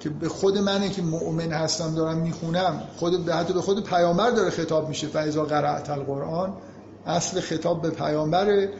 که 0.01 0.11
به 0.11 0.29
خود 0.29 0.59
منه 0.59 0.91
که 0.91 1.03
مؤمن 1.03 1.53
هستم 1.53 1.95
دارم 1.95 2.19
می‌خونم 2.19 2.83
خود 2.97 3.29
حتی 3.29 3.53
به 3.53 3.61
خود 3.61 3.85
پیامبر 3.85 4.31
داره 4.31 4.51
خطاب 4.51 4.89
میشه 4.89 5.07
فیضا 5.07 5.45
قرأت 5.45 5.91
القرآن 5.91 6.53
اصل 7.07 7.41
خطاب 7.41 7.83
به 7.83 7.91
پیامبره. 7.91 8.73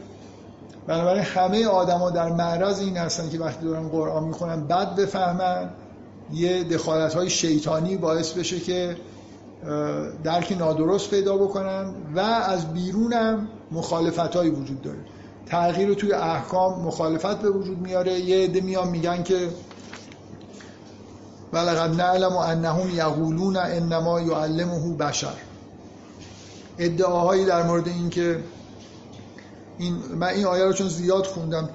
بنابراین 0.87 1.23
همه 1.23 1.65
آدما 1.65 2.09
در 2.09 2.29
معرض 2.31 2.79
این 2.79 2.97
هستن 2.97 3.29
که 3.29 3.39
وقتی 3.39 3.65
دارن 3.65 3.87
قرآن 3.89 4.23
می‌خونن 4.23 4.67
بد 4.67 4.95
بفهمن 4.95 5.69
یه 6.33 6.63
دخالت 6.63 7.13
های 7.13 7.29
شیطانی 7.29 7.97
باعث 7.97 8.31
بشه 8.31 8.59
که 8.59 8.97
درک 10.23 10.55
نادرست 10.59 11.09
پیدا 11.09 11.37
بکنن 11.37 11.93
و 12.15 12.19
از 12.19 12.73
بیرونم 12.73 13.47
مخالفت 13.71 14.35
هایی 14.35 14.49
وجود 14.49 14.81
داره. 14.81 14.99
تغییر 15.45 15.93
توی 15.93 16.13
احکام 16.13 16.81
مخالفت 16.81 17.41
به 17.41 17.49
وجود 17.49 17.77
میاره. 17.77 18.19
یه 18.19 18.43
عده 18.43 18.61
میان 18.61 18.87
میگن 18.87 19.23
که 19.23 19.49
ولقد 21.53 22.01
نعلم 22.01 22.37
انهم 22.37 22.89
یقولون 22.95 23.57
انما 23.57 24.21
یعلمه 24.21 24.97
بشر. 24.97 25.35
ادعاهایی 26.77 27.45
در 27.45 27.63
مورد 27.63 27.87
اینکه 27.87 28.39
این 29.77 29.95
من 30.15 30.27
این 30.27 30.45
آیه 30.45 30.63
رو 30.63 30.73
چون 30.73 30.87
زیاد 30.87 31.25
خوندم 31.25 31.69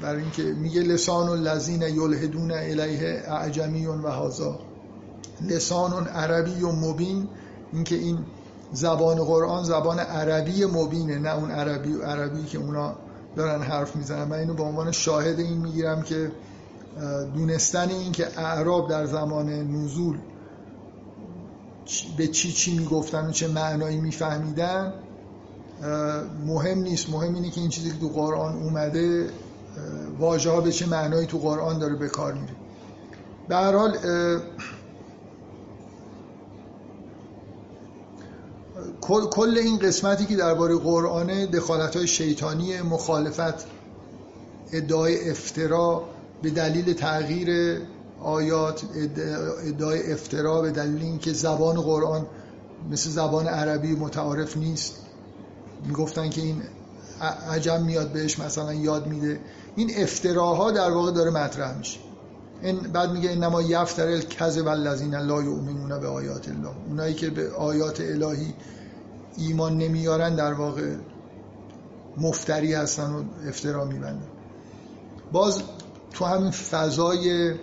برای 0.00 0.22
اینکه 0.22 0.42
میگه 0.42 0.80
لسان 0.80 1.28
الذین 1.28 1.82
یلحدون 1.82 2.50
الیه 2.50 3.22
اعجمی 3.28 3.86
و 3.86 4.08
هازا. 4.08 4.58
لسان 5.48 6.06
عربی 6.06 6.62
و 6.62 6.72
مبین 6.72 7.28
اینکه 7.72 7.94
این 7.94 8.18
زبان 8.72 9.24
قرآن 9.24 9.64
زبان 9.64 9.98
عربی 9.98 10.64
مبینه 10.64 11.18
نه 11.18 11.34
اون 11.34 11.50
عربی 11.50 11.94
عربی 12.02 12.44
که 12.44 12.58
اونا 12.58 12.94
دارن 13.36 13.62
حرف 13.62 13.96
می‌زنن. 13.96 14.24
من 14.24 14.38
اینو 14.38 14.54
به 14.54 14.62
عنوان 14.62 14.92
شاهد 14.92 15.40
این 15.40 15.58
می‌گیرم 15.58 16.02
که 16.02 16.32
دونستن 17.34 17.88
این 17.88 18.12
که 18.12 18.40
اعراب 18.40 18.90
در 18.90 19.06
زمان 19.06 19.48
نزول 19.48 20.18
به 22.16 22.26
چی 22.26 22.52
چی 22.52 22.78
می‌گفتن 22.78 23.26
و 23.26 23.30
چه 23.30 23.48
معنایی 23.48 24.00
میفهمیدن 24.00 24.92
مهم 26.46 26.78
نیست. 26.78 27.10
مهم 27.10 27.34
اینه 27.34 27.50
که 27.50 27.60
این 27.60 27.70
چیزی 27.70 27.90
که 27.90 27.98
تو 27.98 28.08
قرآن 28.08 28.62
اومده 28.62 29.30
واژه 30.18 30.50
ها 30.50 30.60
به 30.60 30.72
چه 30.72 30.86
معنایی 30.86 31.26
تو 31.26 31.38
قرآن 31.38 31.78
داره 31.78 31.94
به 31.94 32.08
کار 32.08 32.32
میره. 32.32 32.54
به 33.48 33.56
هر 33.56 33.76
حال 33.76 33.96
کل 39.30 39.58
این 39.58 39.78
قسمتی 39.78 40.26
که 40.26 40.36
درباره 40.36 40.76
قرآن 40.76 41.26
دخالت 41.44 41.96
های 41.96 42.06
شیطانی 42.06 42.80
مخالفت 42.80 43.66
ادعای 44.72 45.30
افترا 45.30 46.04
به 46.42 46.50
دلیل 46.50 46.92
تغییر 46.92 47.78
آیات 48.22 48.82
ادعای 49.66 50.12
افترا 50.12 50.62
به 50.62 50.70
دلیل 50.70 51.02
اینکه 51.02 51.32
زبان 51.32 51.80
قرآن 51.80 52.26
مثل 52.90 53.10
زبان 53.10 53.46
عربی 53.46 53.94
متعارف 53.94 54.56
نیست. 54.56 54.94
می‌گفتن 55.86 56.30
که 56.30 56.40
این 56.40 56.62
عجم 57.50 57.82
میاد 57.82 58.12
بهش 58.12 58.38
مثلا 58.38 58.74
یاد 58.74 59.06
میده. 59.06 59.40
این 59.76 59.90
افتراها 59.96 60.70
در 60.70 60.90
واقع 60.90 61.12
داره 61.12 61.30
مطرح 61.30 61.78
میشه. 61.78 61.98
این 62.62 62.78
بعد 62.78 63.10
میگه 63.10 63.30
انما 63.30 63.62
یفتر 63.62 64.06
الکذب 64.06 64.68
الذین 64.68 65.14
لا 65.14 65.42
یؤمنون 65.42 66.00
به 66.00 66.08
آیات 66.08 66.48
الله. 66.48 66.70
اونایی 66.88 67.14
که 67.14 67.30
به 67.30 67.50
آیات 67.50 68.00
الهی 68.00 68.54
ایمان 69.36 69.78
نمیارن 69.78 70.34
در 70.34 70.52
واقع 70.52 70.94
مفتری 72.16 72.74
هستن 72.74 73.12
و 73.12 73.22
افترا 73.48 73.84
میبندن. 73.84 74.28
باز 75.32 75.62
تو 76.12 76.24
همین 76.24 76.50
فضای 76.50 77.54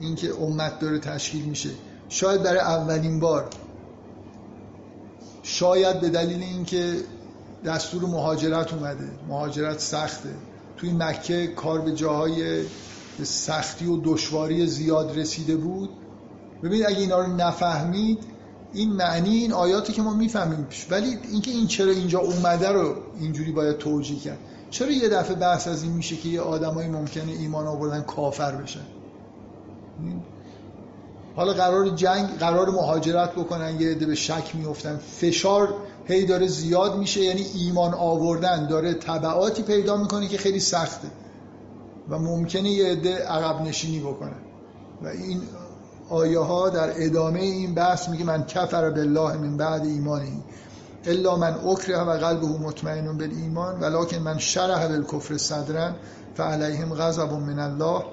اینکه 0.00 0.34
امت 0.40 0.78
داره 0.78 0.98
تشکیل 0.98 1.44
میشه 1.44 1.70
شاید 2.08 2.42
برای 2.42 2.60
اولین 2.60 3.20
بار 3.20 3.48
شاید 5.42 6.00
به 6.00 6.08
دلیل 6.08 6.42
اینکه 6.42 6.96
دستور 7.64 8.02
مهاجرت 8.02 8.72
اومده 8.74 9.08
مهاجرت 9.28 9.78
سخته 9.78 10.34
توی 10.76 10.92
مکه 10.92 11.46
کار 11.46 11.80
به 11.80 11.92
جاهای 11.92 12.64
سختی 13.22 13.86
و 13.86 14.00
دشواری 14.04 14.66
زیاد 14.66 15.18
رسیده 15.18 15.56
بود. 15.56 15.90
ببینید 16.62 16.86
اگه 16.86 16.98
اینا 16.98 17.20
رو 17.20 17.36
نفهمید 17.36 18.18
این 18.72 18.92
معنی 18.92 19.36
این 19.36 19.52
آیاتی 19.52 19.92
که 19.92 20.02
ما 20.02 20.14
می‌فهمیم. 20.14 20.66
ولی 20.90 21.18
اینکه 21.32 21.50
این 21.50 21.66
چرا 21.66 21.90
اینجا 21.90 22.18
اومده 22.18 22.68
رو 22.68 22.94
اینجوری 23.20 23.52
باید 23.52 23.78
توجیه 23.78 24.18
کرد. 24.18 24.38
چرا 24.70 24.90
یه 24.90 25.08
دفعه 25.08 25.34
بحث 25.34 25.68
از 25.68 25.82
این 25.82 25.92
میشه 25.92 26.16
که 26.16 26.28
یه 26.28 26.40
آدمایی 26.40 26.88
ممکنه 26.88 27.32
ایمان 27.32 27.66
آوردن 27.66 28.02
کافر 28.02 28.52
بشن؟ 28.52 28.80
حالا 31.36 31.52
قرار 31.52 31.88
جنگ 31.88 32.38
قرار 32.38 32.70
مهاجرت 32.70 33.32
بکنن 33.32 33.80
یه 33.80 33.90
عده 33.90 34.06
به 34.06 34.14
شک 34.14 34.56
میفتن 34.56 34.96
فشار 34.96 35.74
هی 36.04 36.26
داره 36.26 36.46
زیاد 36.46 36.98
میشه 36.98 37.20
یعنی 37.20 37.46
ایمان 37.54 37.94
آوردن 37.94 38.66
داره 38.66 38.94
طبعاتی 38.94 39.62
پیدا 39.62 39.96
می‌کنه 39.96 40.28
که 40.28 40.38
خیلی 40.38 40.60
سخته. 40.60 41.08
و 42.08 42.18
ممکنه 42.18 42.68
یه 42.68 42.92
عده 42.92 43.18
عقب 43.18 43.62
نشینی 43.62 44.00
بکنن 44.00 44.40
و 45.02 45.06
این 45.06 45.42
آیه 46.08 46.38
ها 46.38 46.68
در 46.68 46.92
ادامه 46.96 47.40
این 47.40 47.74
بحث 47.74 48.08
میگه 48.08 48.24
من 48.24 48.44
کفر 48.46 48.90
بالله 48.90 49.36
من 49.36 49.56
بعد 49.56 49.84
ایمانی 49.84 50.42
الا 51.06 51.36
من 51.36 51.54
اکره 51.54 51.98
و 51.98 52.10
قلبه 52.10 52.46
مطمئن 52.46 53.18
بالایمان 53.18 53.80
ولکن 53.80 54.18
من 54.18 54.38
شرح 54.38 54.88
بالکفر 54.88 55.36
صدرن 55.36 55.94
فعلیهم 56.34 56.94
غضب 56.94 57.32
من 57.32 57.58
الله 57.58 58.04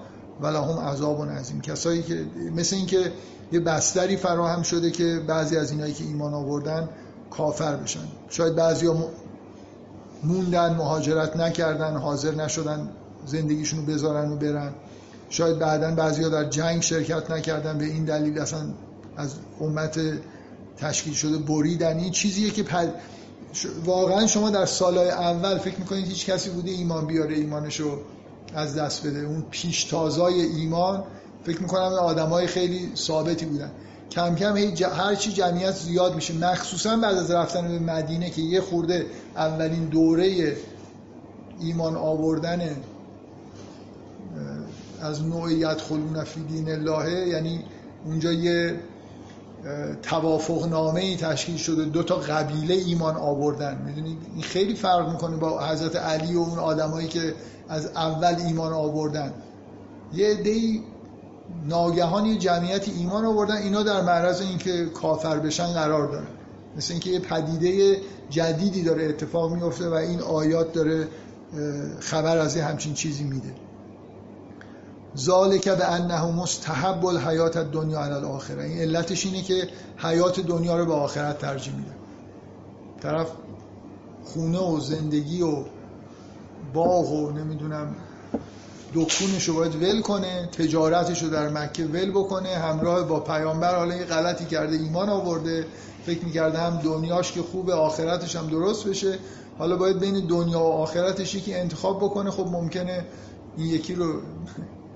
ولهم 0.41 0.79
عذاب 0.79 1.29
عظیم. 1.29 1.61
کسایی 1.61 2.03
که 2.03 2.25
مثل 2.55 2.75
اینکه 2.75 3.11
یه 3.51 3.59
بستری 3.59 4.17
فراهم 4.17 4.61
شده 4.61 4.91
که 4.91 5.19
بعضی 5.27 5.57
از 5.57 5.71
اینایی 5.71 5.93
که 5.93 6.03
ایمان 6.03 6.33
آوردن 6.33 6.89
کافر 7.31 7.75
بشن. 7.75 8.07
شاید 8.29 8.55
بعضی 8.55 8.87
ها 8.87 8.95
موندن 10.23 10.73
مهاجرت 10.73 11.35
نکردن 11.37 11.97
حاضر 11.97 12.35
نشدن. 12.35 12.89
زندگیشون 13.25 13.79
رو 13.79 13.85
بذارن 13.85 14.31
و 14.31 14.35
برن. 14.35 14.73
شاید 15.29 15.59
بعدا 15.59 15.95
بعضی 15.95 16.23
ها 16.23 16.29
در 16.29 16.49
جنگ 16.49 16.81
شرکت 16.81 17.31
نکردن 17.31 17.77
به 17.77 17.85
این 17.85 18.05
دلیل 18.05 18.39
اصلا 18.39 18.59
از 19.17 19.35
امت 19.61 19.99
تشکیل 20.77 21.13
شده 21.13 21.37
بریدن. 21.37 21.97
این 21.97 22.11
چیزیه 22.11 22.49
که 22.49 22.65
واقعا 23.85 24.27
شما 24.27 24.49
در 24.49 24.65
سالهای 24.65 25.09
اول 25.09 25.57
فکر 25.57 25.79
می‌کنید 25.79 26.05
هیچ 26.07 26.25
کسی 26.25 26.49
بوده 26.49 26.71
ایمان 26.71 27.07
بیاره 27.07 27.35
ایمانشو 27.35 27.99
از 28.55 28.75
دست 28.75 29.07
بده. 29.07 29.19
اون 29.19 29.45
پیشتازای 29.51 30.41
ایمان 30.41 31.03
فکر 31.43 31.61
می‌کنم 31.61 31.81
آدمای 31.81 32.47
خیلی 32.47 32.91
ثابتی 32.95 33.45
بودن. 33.45 33.71
کم 34.11 34.35
کم 34.35 34.57
هر 34.97 35.15
چی 35.15 35.31
جمعیت 35.31 35.71
زیاد 35.71 36.15
میشه 36.15 36.33
مخصوصا 36.33 36.97
بعد 36.97 37.17
از 37.17 37.31
رفتن 37.31 37.67
به 37.67 37.79
مدینه 37.79 38.29
که 38.29 38.41
یه 38.41 38.61
خورده 38.61 39.05
اولین 39.35 39.85
دوره 39.85 40.57
ایمان 41.59 41.95
آوردن 41.95 42.75
از 45.01 45.23
نوع 45.23 45.51
یدخلون 45.51 46.23
فی 46.23 46.41
دین 46.41 46.71
الله 46.71 47.27
یعنی 47.27 47.65
اونجا 48.05 48.31
یه 48.31 48.79
توافق 50.03 50.69
نامه 50.69 51.01
ای 51.01 51.17
تشکیل 51.17 51.57
شده 51.57 51.85
دو 51.85 52.03
تا 52.03 52.15
قبیله 52.15 52.73
ایمان 52.73 53.15
آوردن. 53.15 53.81
می‌دونید؟ 53.85 54.17
این 54.33 54.43
خیلی 54.43 54.75
فرق 54.75 55.11
می‌کنه 55.11 55.37
با 55.37 55.67
حضرت 55.67 55.95
علی 55.95 56.35
و 56.35 56.39
اون 56.39 56.59
آدمایی 56.59 57.07
که 57.07 57.33
از 57.69 57.85
اول 57.85 58.35
ایمان 58.47 58.73
آوردن. 58.73 59.33
یه 60.13 60.27
عده‌ای 60.27 60.81
ناگهان 61.67 62.25
یه 62.25 62.37
جمعیت 62.37 62.89
ایمان 62.89 63.25
آوردن 63.25 63.55
اینا 63.55 63.83
در 63.83 64.01
معرض 64.01 64.41
اینکه 64.41 64.85
کافر 64.85 65.39
بشن 65.39 65.67
قرار 65.67 66.11
دارن. 66.11 66.27
مثل 66.77 66.93
اینکه 66.93 67.09
یه 67.09 67.19
پدیده 67.19 67.97
جدیدی 68.29 68.83
داره 68.83 69.03
اتفاق 69.03 69.53
میفته 69.53 69.89
و 69.89 69.93
این 69.93 70.19
آیات 70.19 70.73
داره 70.73 71.07
خبر 71.99 72.37
از 72.37 72.55
یه 72.55 72.63
همچین 72.63 72.93
چیزی 72.93 73.23
میده. 73.23 73.53
ذالک 75.17 75.69
به 75.69 75.91
انه 75.91 76.25
مستحب 76.25 77.05
الحیات 77.05 77.57
دنیا 77.57 77.99
علی 77.99 78.13
الاخره. 78.13 78.63
این 78.63 78.79
علتش 78.79 79.25
اینه 79.25 79.41
که 79.41 79.67
حیات 79.97 80.39
دنیا 80.39 80.77
رو 80.77 80.85
به 80.85 80.93
آخرت 80.93 81.39
ترجیح 81.39 81.73
میده. 81.75 81.91
طرف 83.01 83.27
خونه 84.23 84.59
و 84.59 84.79
زندگی 84.79 85.41
و 85.41 85.63
باغ 86.73 87.11
و 87.11 87.31
نمی‌دونم 87.31 87.95
دکونش 88.93 89.49
رو 89.49 89.55
باید 89.55 89.75
ول 89.75 90.01
کنه 90.01 90.49
تجارتش 90.51 91.23
رو 91.23 91.29
در 91.29 91.49
مکه 91.49 91.85
ول 91.85 92.11
بکنه 92.11 92.49
همراه 92.49 93.03
با 93.03 93.19
پیامبر. 93.19 93.75
حالا 93.75 93.95
یه 93.95 94.03
غلطی 94.03 94.45
کرده 94.45 94.75
ایمان 94.75 95.09
آورده. 95.09 95.65
فکر 96.05 96.25
می‌کرده 96.25 96.57
هم 96.57 96.77
دنیاش 96.77 97.31
که 97.31 97.41
خوبه 97.41 97.73
آخرتش 97.73 98.35
هم 98.35 98.47
درست 98.47 98.87
بشه. 98.87 99.17
حالا 99.57 99.75
باید 99.75 99.99
بین 99.99 100.27
دنیا 100.27 100.59
و 100.59 100.71
آخرتش 100.71 101.35
یکی 101.35 101.53
انتخاب 101.53 101.97
بکنه. 101.97 102.31
خب 102.31 102.47
ممکنه 102.47 103.05
این 103.57 103.67
یکی 103.67 103.95
رو 103.95 104.21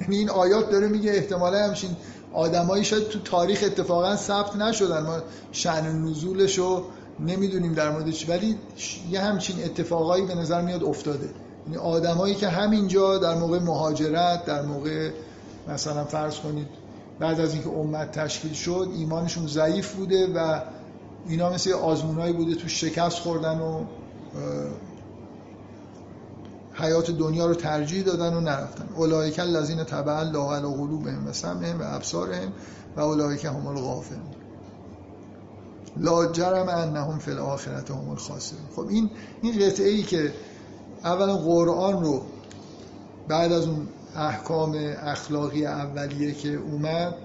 یعنی 0.01 0.17
این 0.17 0.29
آیات 0.29 0.71
داره 0.71 0.87
میگه 0.87 1.11
احتمالا 1.11 1.67
همچین 1.67 1.89
آدمایی 2.33 2.83
شاید 2.83 3.07
تو 3.07 3.19
تاریخ 3.19 3.63
اتفاقا 3.65 4.15
ثبت 4.15 4.55
نشدن. 4.55 5.03
ما 5.03 5.17
شأن 5.51 6.05
نزولش 6.05 6.57
رو 6.57 6.83
نمی‌دونیم 7.19 7.73
در 7.73 7.91
موردش 7.91 8.29
ولی 8.29 8.57
یه 9.11 9.21
همچین 9.21 9.63
اتفاقایی 9.63 10.25
به 10.25 10.35
نظر 10.35 10.61
میاد 10.61 10.83
افتاده. 10.83 11.29
یعنی 11.65 11.77
آدمایی 11.77 12.35
که 12.35 12.47
همینجا 12.47 13.17
در 13.17 13.35
موقع 13.35 13.59
مهاجرت 13.59 14.45
در 14.45 14.61
موقع 14.61 15.11
مثلا 15.67 16.03
فرض 16.03 16.35
کنید 16.39 16.67
بعد 17.19 17.39
از 17.39 17.53
اینکه 17.53 17.69
امت 17.69 18.11
تشکیل 18.11 18.53
شد 18.53 18.89
ایمانشون 18.97 19.47
ضعیف 19.47 19.93
بوده 19.93 20.27
و 20.35 20.61
اینا 21.27 21.49
مثل 21.49 21.71
آزمونایی 21.71 22.33
بوده 22.33 22.55
تو 22.55 22.67
شکست 22.67 23.19
خوردن 23.19 23.59
و 23.59 23.83
حیات 26.75 27.11
دنیا 27.11 27.45
رو 27.45 27.53
ترجیح 27.53 28.03
دادن 28.03 28.33
و 28.33 28.41
نرفتن. 28.41 28.89
اولئک 28.95 29.39
الذین 29.39 29.83
تبع 29.83 30.19
الله 30.19 30.53
علی 30.53 30.75
قلوبهم 30.75 31.27
و 31.27 31.33
سمعهم 31.33 31.81
و 31.81 31.83
ابصارهم 31.87 32.53
و 32.97 33.01
اولئک 33.01 33.45
هم 33.45 33.67
الغافلون. 33.67 34.21
لا 35.97 36.31
جرم 36.31 36.69
انهم 36.69 37.19
فی 37.19 37.31
الاخره 37.31 37.83
هم 37.89 38.09
الخاسرون. 38.09 38.61
خب 38.75 38.87
این 38.89 39.09
این 39.41 39.67
قطعه 39.67 39.89
ای 39.89 40.03
که 40.03 40.33
اولا 41.03 41.37
قرآن 41.37 42.03
رو 42.03 42.21
بعد 43.27 43.51
از 43.51 43.67
اون 43.67 43.87
احکام 44.15 44.75
اخلاقی 45.03 45.65
اولیه 45.65 46.31
که 46.31 46.55
اومد 46.55 47.15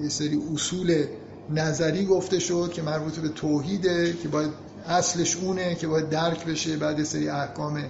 یه 0.00 0.08
سری 0.08 0.42
اصول 0.54 1.04
نظری 1.50 2.06
گفته 2.06 2.38
شد 2.38 2.70
که 2.72 2.82
مربوط 2.82 3.18
به 3.18 3.28
توحیده 3.28 4.12
که 4.12 4.28
باید 4.28 4.50
اصلش 4.86 5.36
اونه 5.36 5.74
که 5.74 5.86
باید 5.86 6.08
درک 6.08 6.44
بشه 6.44 6.76
بعد 6.76 7.02
سری 7.02 7.28
احکام 7.28 7.84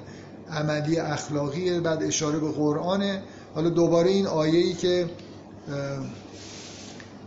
عملی 0.53 0.99
اخلاقیه 0.99 1.81
بعد 1.81 2.03
اشاره 2.03 2.39
به 2.39 2.53
قرآنه 2.53 3.23
حالا 3.55 3.69
دوباره 3.69 4.11
این 4.11 4.27
آیه 4.27 4.59
ای 4.59 4.75
که 4.75 5.11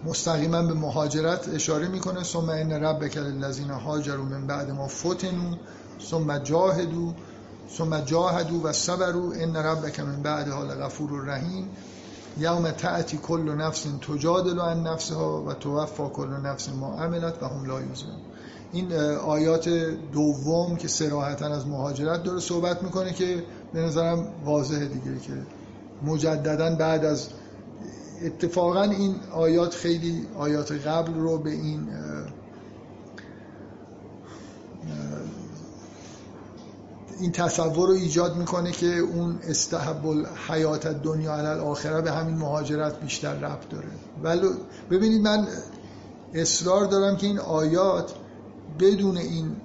مستقیما 0.06 0.62
به 0.62 0.74
مهاجرت 0.74 1.50
اشاره 1.50 1.88
می‌کنه. 1.88 2.24
ثم 2.24 2.50
ان 2.50 2.72
ربک 2.72 3.18
للذین 3.18 3.70
هاجروا 3.70 4.26
من 4.26 4.48
بعد 4.48 4.72
ما 4.72 4.88
فتنوا. 4.88 5.56
ثم 6.10 6.38
جاهدوا. 6.38 7.12
ثم 7.78 8.00
جاهدوا 8.00 8.60
و 8.64 8.72
صبروا. 8.72 9.34
ان 9.34 9.56
ربک 9.56 10.00
من 10.00 10.22
بعد 10.22 10.48
حال 10.48 10.68
غفور 10.68 11.26
رحیم 11.26 11.70
یوم 12.38 12.72
تأتی 12.72 13.18
کل 13.18 13.56
نفس 13.56 13.88
تجادل 14.08 14.60
عن 14.60 14.84
نفسها 14.84 15.44
و 15.44 15.54
توفا 15.54 16.10
کل 16.10 16.30
نفس 16.30 16.70
ما 16.70 16.96
عملت 16.96 17.44
و 17.44 17.46
هم 17.46 17.66
لا 17.66 17.82
یظلمون. 17.82 18.31
این 18.74 18.94
آیات 19.26 19.70
دوم 20.14 20.76
که 20.76 20.88
سراحتا 20.88 21.46
از 21.46 21.68
مهاجرت 21.68 22.24
داره 22.24 22.40
صحبت 22.40 22.84
می‌کنه 22.84 23.14
که 23.14 23.44
به 23.74 23.80
نظرم 23.80 24.28
واضحه 24.46 24.86
دیگه 24.86 25.20
که 25.20 25.34
مجددا 26.04 26.76
بعد 26.76 27.06
از 27.06 27.28
اتفاقا 28.26 28.84
این 28.84 29.16
آیات 29.32 29.76
خیلی 29.76 30.28
آیات 30.38 30.72
قبل 30.72 31.14
رو 31.14 31.38
به 31.38 31.50
این 31.50 31.90
این 37.20 37.32
تصور 37.32 37.90
رو 37.90 37.94
ایجاد 37.94 38.38
می‌کنه 38.38 38.72
که 38.72 38.98
اون 38.98 39.40
استحب 39.48 40.28
حیات 40.48 40.88
دنیا 40.88 41.36
علی 41.36 41.48
الاخره 41.48 42.02
به 42.02 42.12
همین 42.12 42.36
مهاجرت 42.36 43.00
بیشتر 43.00 43.34
ربط 43.34 43.70
داره. 43.70 43.88
ولی 44.24 44.48
ببینید 44.92 45.22
من 45.22 45.48
اصرار 46.34 46.86
دارم 46.86 47.18
که 47.18 47.28
این 47.28 47.40
آیات 47.40 48.14
بدون 48.80 49.18
این 49.18 49.56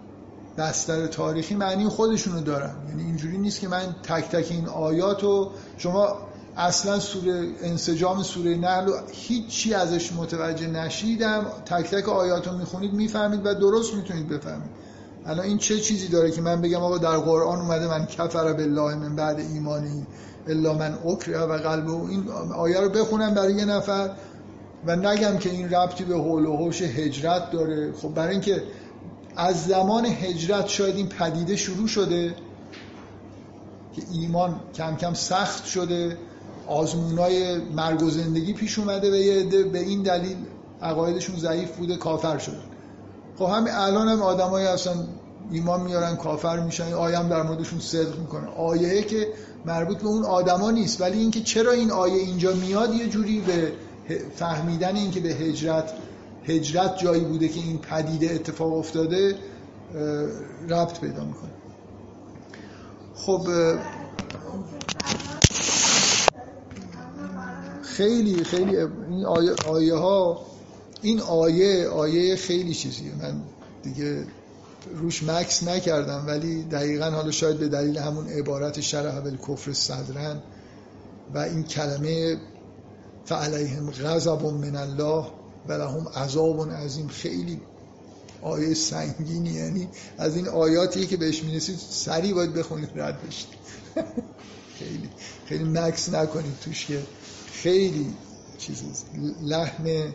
بستر 0.59 1.07
تاریخی 1.07 1.55
معنی 1.55 1.89
خودشونو 1.89 2.41
دارن. 2.41 2.75
یعنی 2.89 3.03
اینجوری 3.03 3.39
نیست 3.39 3.61
که 3.61 3.69
من 3.69 3.97
تک 4.03 4.29
تک 4.29 4.47
این 4.51 4.69
آیات 4.69 5.23
رو 5.23 5.51
شما 5.79 6.17
اصلا 6.57 7.01
سوره 7.01 7.49
انسجام 7.63 8.23
سوره 8.23 8.57
نحل 8.57 8.91
هیچی 9.13 9.75
ازش 9.75 10.13
متوجه 10.13 10.67
نشیدم. 10.67 11.47
تک 11.67 11.91
تک 11.91 12.09
آیات 12.09 12.49
رو 12.49 12.59
می‌خونید 12.59 12.93
می‌فهمید 12.93 13.47
و 13.47 13.55
درست 13.55 13.95
می‌تونید 13.95 14.29
بفهمید. 14.29 14.71
الان 15.27 15.47
این 15.47 15.59
چه 15.59 15.81
چیزی 15.81 16.09
داره 16.09 16.31
که 16.31 16.41
من 16.41 16.61
بگم 16.61 16.83
آقا 16.83 16.99
در 16.99 17.17
قرآن 17.17 17.59
اومده 17.59 17.89
من 17.89 18.07
کفر 18.07 18.53
بالله 18.53 18.95
من 18.95 19.17
بعد 19.17 19.41
ایمانی 19.41 20.07
الا 20.49 20.75
من 20.75 20.99
اکره 21.07 21.39
و 21.39 21.59
قلبه. 21.59 21.91
این 21.91 22.29
آیه 22.57 22.81
رو 22.81 22.89
بخونم 22.89 23.35
برای 23.35 23.55
یه 23.55 23.65
نفر 23.65 24.11
و 24.87 24.97
نگم 24.97 25.39
که 25.39 25.51
این 25.51 25.71
ربطی 25.71 26.05
به 26.05 26.15
حول 26.15 26.47
و 26.47 26.57
حوش 26.57 26.83
هجرت 26.83 27.51
داره. 27.51 27.93
خب 27.93 28.09
برای 28.09 28.33
اینکه 28.33 28.63
از 29.37 29.67
زمان 29.67 30.07
هجرت 30.07 30.69
شاید 30.69 30.97
این 30.97 31.09
پدیده 31.09 31.57
شروع 31.57 31.87
شده 31.87 32.35
که 33.97 34.03
ایمان 34.13 34.61
کم 34.75 34.97
کم 34.97 35.15
سخت 35.15 35.65
شده 35.65 36.19
آزمونای 36.67 37.59
مرگ 37.59 38.03
و 38.03 38.11
زندگی 38.11 38.53
پیش 38.53 38.79
اومده 38.79 39.11
و 39.11 39.15
یه 39.15 39.45
به 39.65 39.79
این 39.79 40.03
دلیل 40.03 40.37
عقایدشون 40.83 41.37
ضعیف 41.37 41.77
بوده 41.77 41.97
کافر 41.97 42.39
شده 42.39 42.57
خب 43.39 43.45
همین 43.45 43.73
الان 43.73 44.09
هم 44.09 44.23
آدمایی 44.23 44.67
هستن 44.67 45.09
ایمان 45.51 45.81
میارن 45.81 46.17
کافر 46.17 46.61
میشن 46.61 46.93
آیه 46.93 47.29
در 47.29 47.43
موردشون 47.43 47.79
صدق 47.79 48.19
می‌کنه 48.19 48.47
آیه 48.47 49.03
که 49.03 49.29
مربوط 49.67 49.99
به 49.99 50.07
اون 50.07 50.25
آدما 50.25 50.71
نیست 50.71 51.01
ولی 51.01 51.19
اینکه 51.19 51.41
چرا 51.41 51.73
این 51.73 51.91
آیه 51.91 52.15
اینجا 52.15 52.53
میاد 52.53 52.95
یه 52.95 53.09
جوری 53.09 53.41
به 53.41 53.73
فهمیدن 54.37 54.97
اینکه 54.97 55.21
به 55.21 55.29
هجرت 55.29 55.93
هجرت 56.47 56.99
جایی 56.99 57.25
بوده 57.25 57.49
که 57.49 57.61
این 57.61 57.79
پدیده 57.79 58.35
اتفاق 58.35 58.73
افتاده 58.73 59.35
ربط 60.69 61.01
پیدا 61.01 61.25
می‌کنه. 61.25 61.51
خب 63.15 63.49
خیلی 67.83 68.45
خیلی 68.45 68.77
این 68.77 69.25
آیه, 69.25 69.53
آیه 69.67 69.95
ها 69.95 70.47
این 71.03 71.21
آیه 71.21 71.89
آیه 71.89 72.37
خیلی 72.37 72.75
چیزیه. 72.75 73.15
من 73.15 73.43
دیگه 73.83 74.27
روش 74.95 75.23
مکس 75.23 75.63
نکردم 75.63 76.25
ولی 76.27 76.63
دقیقا 76.63 77.11
حالا 77.11 77.31
شاید 77.31 77.59
به 77.59 77.69
دلیل 77.69 77.99
همون 77.99 78.29
عبارت 78.29 78.81
شرح 78.81 79.31
کفر 79.49 79.73
صدرن 79.73 80.43
و 81.35 81.39
این 81.39 81.63
کلمه 81.63 82.37
فعلیهم 83.25 83.91
غضب 83.91 84.43
من 84.43 84.77
الله 84.77 85.27
و 85.69 85.73
لهم 85.73 86.09
عذاب 86.09 86.71
عظیم. 86.71 87.09
خیلی 87.09 87.61
آیه 88.43 88.75
سنگینی 88.75 89.51
یعنی 89.51 89.89
از 90.19 90.37
این 90.37 90.49
آیاتی 90.49 91.07
که 91.07 91.17
بهش 91.17 91.43
می‌رسید 91.43 91.79
سریع 91.79 92.35
باید 92.35 92.55
بخونید 92.55 92.91
رد 92.95 93.27
بشید. 93.27 93.49
خیلی 94.79 95.11
خیلی 95.47 95.65
مکس 95.65 96.09
نکنید 96.09 96.59
توش 96.65 96.87
که 96.87 97.03
خیلی 97.53 98.15
چیز 98.59 98.83
لحن 99.43 100.15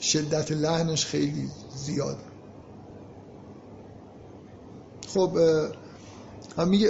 شدت 0.00 0.52
لحنش 0.52 1.06
خیلی 1.06 1.50
زیاد. 1.76 2.18
خب 5.08 5.38
میگه 6.58 6.88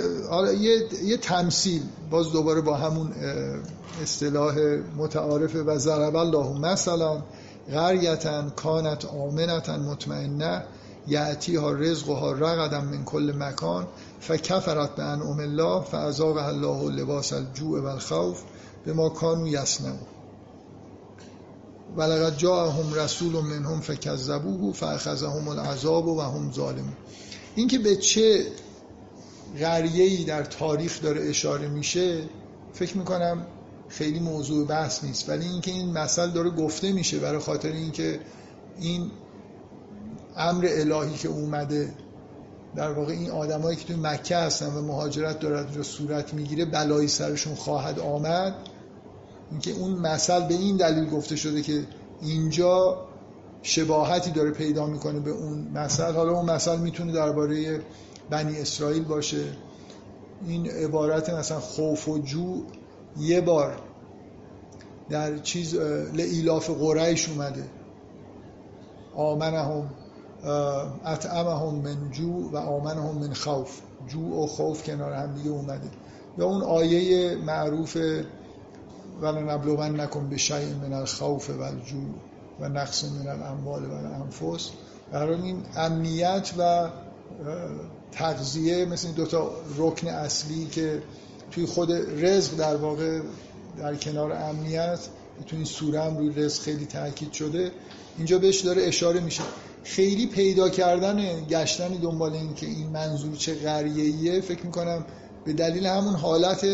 یه،, 0.61 0.89
یه 1.05 1.17
تمثیل 1.17 1.83
باز 2.11 2.33
دوباره 2.33 2.61
با 2.61 2.77
همون 2.77 3.13
اصطلاح 4.03 4.55
متعارفه 4.97 5.63
و 5.63 5.79
ضرب 5.79 6.17
الله 6.17 6.59
مثلا 6.59 7.23
غریتن 7.71 8.53
کانت 8.57 9.05
آمنتن 9.05 9.81
مطمئنه 9.81 10.65
یعتی 11.09 11.57
ها 11.57 11.73
رزق 11.73 12.09
ها 12.09 12.33
رقدم 12.33 12.85
من 12.85 13.05
کل 13.05 13.33
مکان 13.39 13.87
فکفرت 14.21 14.95
به 14.95 15.03
انعم 15.03 15.41
الله 15.41 15.81
فعذاب 15.81 16.37
الله 16.37 16.91
لباس 16.91 17.33
الجوع 17.33 17.81
و 17.81 17.87
الخوف 17.87 18.43
به 18.85 18.93
ما 18.93 19.09
کانو 19.09 19.49
یسنم 19.49 19.99
ولقد 21.97 22.37
جاءهم 22.37 22.95
رسول 22.95 23.33
منهم 23.33 23.81
فکذبوه 23.81 24.73
فاخذهم 24.73 25.49
العذاب 25.49 26.07
و 26.07 26.21
هم 26.21 26.53
ظالمون. 26.53 26.97
اینکه 27.55 27.79
به 27.79 27.97
چه 27.97 28.47
ای 29.55 30.25
در 30.25 30.43
تاریخ 30.43 31.03
داره 31.03 31.29
اشاره 31.29 31.69
میشه 31.69 32.23
فکر 32.73 32.99
می‌کنم 32.99 33.47
خیلی 33.89 34.21
موضوع 34.21 34.67
بحث 34.67 35.05
نیست. 35.05 35.29
ولی 35.29 35.47
اینکه 35.47 35.71
این 35.71 35.93
مسئله 35.93 36.33
داره 36.33 36.51
گفته 36.51 36.93
میشه 36.93 37.19
برای 37.19 37.39
خاطر 37.39 37.73
اینکه 37.73 38.21
این 38.81 39.11
امر 40.37 40.69
الهی 40.71 41.17
که 41.17 41.29
اومده 41.29 41.95
در 42.77 42.93
واقع 42.93 43.13
این 43.13 43.31
آدمایی 43.31 43.77
که 43.77 43.85
توی 43.85 43.97
مکه 43.97 44.37
هستن 44.37 44.67
و 44.67 44.83
مهاجرت 44.83 45.41
دارد 45.41 45.65
اونجا 45.65 45.83
صورت 45.83 46.35
می‌گیره 46.35 46.65
بلایی 46.65 47.09
سرشون 47.09 47.55
خواهد 47.55 47.99
آمد. 47.99 48.55
اینکه 49.51 49.71
اون 49.71 49.93
مثل 49.93 50.41
به 50.49 50.55
این 50.55 50.77
دلیل 50.77 51.11
گفته 51.11 51.37
شده 51.37 51.63
که 51.63 51.87
اینجا 52.23 53.07
شباهتی 53.63 54.31
داره 54.31 54.51
پیدا 54.51 54.87
می‌کنه 54.87 55.21
به 55.21 55.31
اون 55.31 55.69
مثل. 55.75 56.13
حالا 56.13 56.33
اون 56.33 56.51
مثل 56.51 56.79
می‌تونه 56.79 57.13
درباره 57.13 57.81
بنی 58.31 58.61
اسرائیل 58.61 59.05
باشه. 59.05 59.45
این 60.47 60.71
عبارت 60.71 61.31
مثلا 61.31 61.61
خوف 61.61 62.09
و 62.09 62.19
جو 62.19 62.63
یه 63.19 63.41
بار 63.41 63.77
در 65.11 65.39
چیز 65.39 65.75
لعیلاف 66.15 66.71
قریش 66.71 67.29
اومده. 67.29 67.65
آمنهم 69.15 69.91
اطعمهم 71.05 71.75
من 71.75 72.11
جو 72.11 72.51
و 72.51 72.57
آمنهم 72.57 73.19
من 73.19 73.33
خوف. 73.33 73.81
جو 74.09 74.43
و 74.43 74.47
خوف 74.47 74.83
کنار 74.83 75.13
هم 75.13 75.35
دیگه 75.35 75.51
اومده. 75.51 75.91
یا 76.39 76.47
اون 76.47 76.63
آیه 76.63 77.37
معروف 77.37 77.97
ولا 79.23 79.41
نبلون 79.41 80.01
نکن 80.01 80.29
به 80.29 80.37
شیء 80.37 80.75
من 80.83 80.93
الخوف 80.93 81.51
و 81.51 81.63
الجو 81.63 82.01
و 82.61 82.69
نقص 82.69 83.05
من 83.05 83.29
الاموال 83.29 83.85
و 83.85 83.93
الانفس. 83.95 84.71
برای 85.13 85.43
این 85.43 85.63
امنیت 85.77 86.53
و 86.59 86.89
تغذیه 88.13 88.85
مثل 88.85 89.07
این 89.07 89.17
دوتا 89.17 89.51
رکن 89.77 90.09
اصلی 90.09 90.67
که 90.67 91.03
توی 91.51 91.67
خود 91.67 91.93
رزق 92.25 92.57
در 92.57 92.77
واقع 92.77 93.21
در 93.79 93.95
کنار 93.95 94.33
امنیت 94.33 94.99
تو 95.47 95.57
این 95.57 95.65
سوره 95.65 96.03
هم 96.03 96.17
روی 96.17 96.35
رزق 96.35 96.63
خیلی 96.63 96.87
تاکید 96.87 97.33
شده. 97.33 97.71
اینجا 98.19 98.39
بهش 98.39 98.61
داره 98.61 98.83
اشاره 98.83 99.21
میشه. 99.21 99.43
خیلی 99.85 100.27
پیدا 100.27 100.69
کردن 100.69 101.47
گشتن 101.49 101.89
دنبال 101.89 102.33
این 102.33 102.55
که 102.55 102.67
این 102.67 102.89
منظور 102.89 103.37
چه 103.37 103.55
غریهیه 103.55 104.41
فکر 104.41 104.67
می‌کنم 104.67 105.05
به 105.45 105.53
دلیل 105.53 105.87
همون 105.87 106.15
حالت 106.15 106.67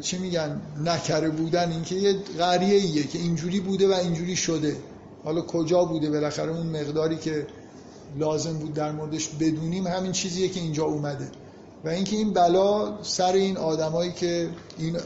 چی 0.00 0.18
میگن 0.18 0.60
نکره 0.84 1.28
بودن 1.28 1.72
اینکه 1.72 1.94
یه 1.94 2.12
غریه 2.38 3.02
که 3.02 3.18
اینجوری 3.18 3.60
بوده 3.60 3.88
و 3.88 3.92
اینجوری 3.92 4.36
شده. 4.36 4.76
حالا 5.24 5.40
کجا 5.40 5.84
بوده؟ 5.84 6.10
بالاخره 6.10 6.56
اون 6.56 6.66
مقداری 6.66 7.16
که 7.16 7.46
لازم 8.16 8.58
بود 8.58 8.74
در 8.74 8.92
موردش 8.92 9.28
بدونیم 9.28 9.86
همین 9.86 10.12
چیزیه 10.12 10.48
که 10.48 10.60
اینجا 10.60 10.84
اومده. 10.84 11.30
و 11.84 11.88
اینکه 11.88 12.16
این 12.16 12.32
بلا 12.32 13.02
سر 13.02 13.32
این 13.32 13.56
آدمایی 13.56 14.12
که 14.12 14.50
این 14.78 14.96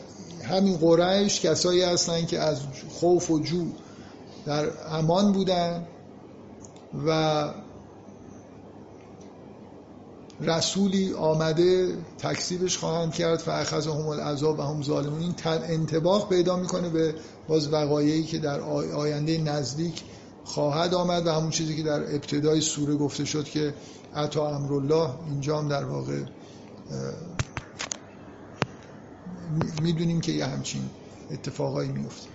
همین 0.42 0.76
قریش 0.76 1.40
کسایی 1.40 1.82
هستن 1.82 2.26
که 2.26 2.40
از 2.40 2.60
خوف 2.90 3.30
و 3.30 3.38
جو 3.38 3.64
در 4.46 4.66
امان 4.88 5.32
بودن 5.32 5.86
و 7.06 7.48
رسولی 10.40 11.12
آمده 11.12 11.94
تکسیبش 12.18 12.78
خواهند 12.78 13.14
کرد. 13.14 13.38
فاخذ 13.38 13.86
هم 13.86 14.08
العذاب 14.08 14.58
و 14.58 14.62
هم 14.62 14.82
ظالمون. 14.82 15.20
این 15.20 15.34
انتباه 15.46 16.28
پیدا 16.28 16.56
می‌کنه 16.56 16.88
به 16.88 17.14
باز 17.48 17.72
وقایعی 17.72 18.24
که 18.24 18.38
در 18.38 18.60
آینده 18.60 19.38
نزدیک 19.38 20.02
خواهد 20.44 20.94
آمد 20.94 21.26
و 21.26 21.30
همون 21.30 21.50
چیزی 21.50 21.76
که 21.76 21.82
در 21.82 22.14
ابتدای 22.14 22.60
سوره 22.60 22.96
گفته 22.96 23.24
شد 23.24 23.44
که 23.44 23.74
عطا 24.14 24.56
امرالله 24.56 25.10
اینجا 25.26 25.58
هم 25.58 25.68
در 25.68 25.84
واقع 25.84 26.22
می‌دونیم 29.82 30.20
که 30.20 30.32
یه 30.32 30.46
همچین 30.46 30.90
اتفاقایی 31.30 31.92
میفته 31.92 32.28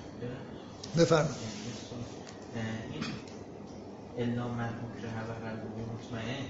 بفرمایید. 0.98 1.58
الا 4.18 4.48
من 4.48 4.70
مکره 4.70 5.30
و 5.30 5.34
قلبه 5.34 5.68
مطمئن. 5.94 6.46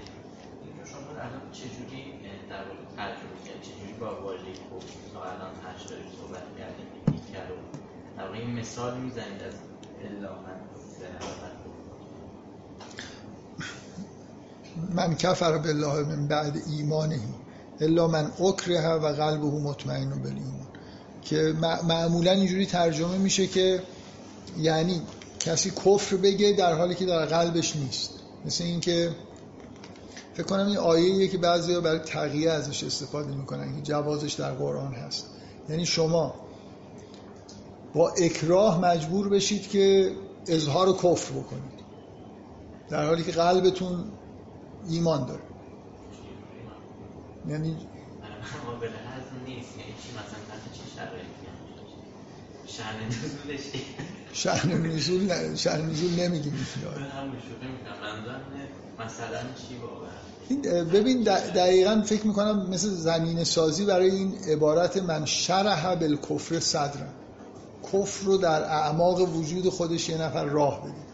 اینجا 0.64 0.84
شما 0.84 1.10
الان 1.10 1.50
چجوری 1.52 2.04
در 2.50 2.64
ترجمه 2.96 3.38
کرد 3.46 3.62
چجوری 3.62 3.92
با 4.00 4.22
واژه 4.22 4.52
کفر 4.52 5.12
تا 5.14 5.22
الان 5.22 5.54
هش 5.64 5.82
دارید 5.90 6.06
صحبت 6.20 6.46
کردیم 6.58 6.86
کرد 7.32 7.50
و 7.50 7.54
در 8.16 8.26
واقع 8.26 8.38
این 8.38 8.50
مثال 8.60 9.00
می‌زنید 9.00 9.42
از 9.42 9.54
الا 10.04 10.42
من. 10.42 10.77
من 14.94 15.14
کفر 15.14 15.58
بالله 15.58 16.04
من 16.04 16.28
بعد 16.28 16.62
ایمانه. 16.66 17.20
الا 17.80 18.08
من 18.08 18.30
اکره 18.40 18.88
و 18.88 19.06
قلبه 19.12 19.46
مطمئن 19.46 20.10
بالایمان 20.10 20.66
که 21.22 21.54
معمولا 21.88 22.32
اینجوری 22.32 22.66
ترجمه 22.66 23.18
میشه 23.18 23.46
که 23.46 23.82
یعنی 24.58 25.02
کسی 25.40 25.70
کفر 25.70 26.16
بگه 26.16 26.52
در 26.52 26.74
حالی 26.74 26.94
که 26.94 27.06
در 27.06 27.26
قلبش 27.26 27.76
نیست. 27.76 28.10
مثل 28.46 28.64
اینکه 28.64 29.10
فکر 30.34 30.46
کنم 30.46 30.66
این 30.66 30.76
آیه 30.76 31.28
که 31.28 31.38
بعضی 31.38 31.80
برای 31.80 31.98
تقیه 31.98 32.50
ازش 32.50 32.84
استفاده 32.84 33.34
می‌کنن 33.34 33.76
که 33.76 33.82
جوازش 33.82 34.32
در 34.32 34.52
قرآن 34.52 34.94
هست. 34.94 35.26
یعنی 35.68 35.86
شما 35.86 36.34
با 37.94 38.10
اکراه 38.10 38.80
مجبور 38.80 39.28
بشید 39.28 39.68
که 39.68 40.12
اظهار 40.48 40.92
کفر 40.92 41.32
بکنید. 41.32 41.78
در 42.88 43.06
حالی 43.06 43.22
که 43.24 43.32
قلبتون 43.32 44.04
ایمان 44.88 45.26
داره. 45.26 45.42
یعنی 47.48 47.76
نیست. 49.46 49.70
یعنی 49.78 49.92
چی 50.02 50.08
مثلا؟ 50.12 50.48
شأن 54.32 54.86
نزول 54.86 55.54
شأن 55.54 55.90
نزول 55.90 56.20
نمیگیم. 56.20 56.52
مثلا 58.98 59.40
چی 59.68 59.80
این 60.48 60.62
ببین 60.84 61.22
دقیقا 61.54 62.02
فکر 62.06 62.26
می‌کنم 62.26 62.70
مثل 62.70 62.88
زمین 62.88 63.44
سازی 63.44 63.84
برای 63.84 64.10
این 64.10 64.34
عبارت 64.48 64.96
من 64.96 65.24
شرح 65.24 65.94
بالکفر 65.94 66.60
صدرم. 66.60 67.14
کفر 67.82 68.24
رو 68.26 68.36
در 68.36 68.62
اعماق 68.62 69.36
وجود 69.36 69.68
خودش 69.68 70.08
یه 70.08 70.22
نفر 70.22 70.44
راه 70.44 70.80
بده. 70.80 71.08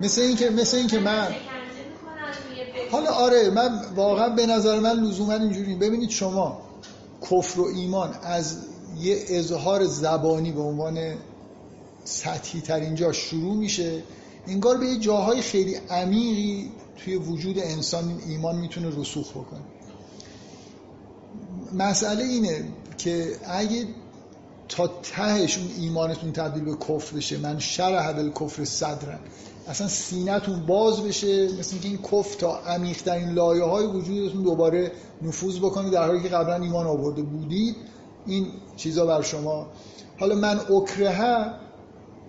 مثل 0.00 0.20
اینکه 0.20 0.50
مثل 0.50 0.76
اینکه 0.76 0.98
من 0.98 1.28
حالا 2.92 3.10
آره 3.10 3.50
من 3.50 3.80
واقعا 3.96 4.28
به 4.28 4.46
نظر 4.46 4.80
من 4.80 4.92
لزوما 4.92 5.32
اینجوری. 5.32 5.74
ببینید 5.74 6.10
شما 6.10 6.60
کفر 7.22 7.60
و 7.60 7.64
ایمان 7.64 8.14
از 8.22 8.56
یه 9.00 9.24
اظهار 9.28 9.84
زبانی 9.84 10.52
به 10.52 10.60
عنوان 10.60 11.14
سطحی 12.04 12.60
تر 12.60 12.80
اینجا 12.80 13.12
شروع 13.12 13.54
میشه. 13.56 14.02
انگار 14.46 14.76
به 14.76 14.86
یه 14.86 14.98
جاهای 14.98 15.42
خیلی 15.42 15.74
عمیقی 15.74 16.72
توی 16.96 17.16
وجود 17.16 17.58
انسان 17.58 18.20
ایمان 18.28 18.56
می‌تونه 18.56 19.00
رسوخ 19.00 19.30
بکنه. 19.30 19.60
مسئله 21.72 22.24
اینه 22.24 22.64
که 22.98 23.36
اگه 23.44 23.86
تا 24.68 24.86
تهش 24.86 25.58
اون 25.58 25.68
ایمانتون 25.78 26.32
تبدیل 26.32 26.64
به 26.64 26.74
کفر 26.74 27.16
بشه 27.16 27.38
من 27.38 27.58
شرح 27.58 28.30
کفر 28.30 28.64
صدرن 28.64 29.18
اصلا 29.68 29.88
سینتون 29.88 30.66
باز 30.66 31.02
بشه 31.02 31.48
مثل 31.58 31.72
اینکه 31.72 31.88
این 31.88 31.98
کفر 31.98 32.38
تا 32.38 32.58
عمیق‌ترین 32.58 33.28
لایه 33.28 33.64
های 33.64 33.86
وجودتون 33.86 34.42
دوباره 34.42 34.92
نفوذ 35.22 35.58
بکنه 35.58 35.90
در 35.90 36.06
حالی 36.06 36.22
که 36.22 36.28
قبلا 36.28 36.54
ایمان 36.54 36.86
آورده 36.86 37.22
بودید. 37.22 37.76
این 38.26 38.46
چیزا 38.76 39.06
بر 39.06 39.22
شما. 39.22 39.66
حالا 40.20 40.34
من 40.34 40.60
اکره 40.70 41.54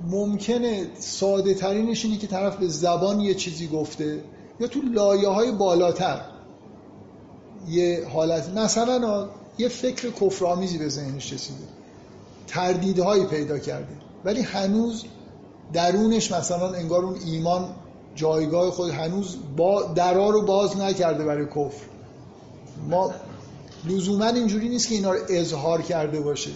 ممکنه 0.02 0.88
ساده 1.00 1.54
ترینش 1.54 2.06
اینه 2.06 2.18
که 2.18 2.28
طرف 2.28 2.56
به 2.56 2.68
زبان 2.68 3.20
یه 3.20 3.34
چیزی 3.34 3.68
گفته 3.68 4.24
یا 4.60 4.68
تو 4.68 4.82
لایه 4.82 5.28
های 5.28 5.52
بالاتر 5.52 6.22
یه 7.68 8.08
حالت. 8.14 8.50
مثلا 8.50 9.30
یه 9.58 9.68
فکر 9.68 10.12
کفرآمیزی 10.12 10.78
به 10.78 10.90
ذهنش 10.90 11.34
رسیده. 11.34 11.64
تردیدهایی 12.48 13.26
پیدا 13.26 13.60
کرده. 13.60 13.96
ولی 14.26 14.42
هنوز 14.42 15.06
درونش 15.74 16.32
مثلا 16.32 16.74
انگار 16.74 17.06
اون 17.06 17.16
ایمان 17.26 17.76
جایگاه 18.16 18.72
خود 18.72 18.90
هنوز 18.90 19.38
با 19.58 19.84
درا 19.84 20.30
رو 20.30 20.42
باز 20.42 20.78
نکرده 20.78 21.26
برای 21.26 21.46
کفر. 21.46 21.86
ما 22.90 23.12
لزوما 23.86 24.28
اینجوری 24.28 24.70
نیست 24.70 24.90
که 24.90 24.96
اینا 24.96 25.12
رو 25.12 25.20
اظهار 25.30 25.82
کرده 25.82 26.20
باشه. 26.20 26.52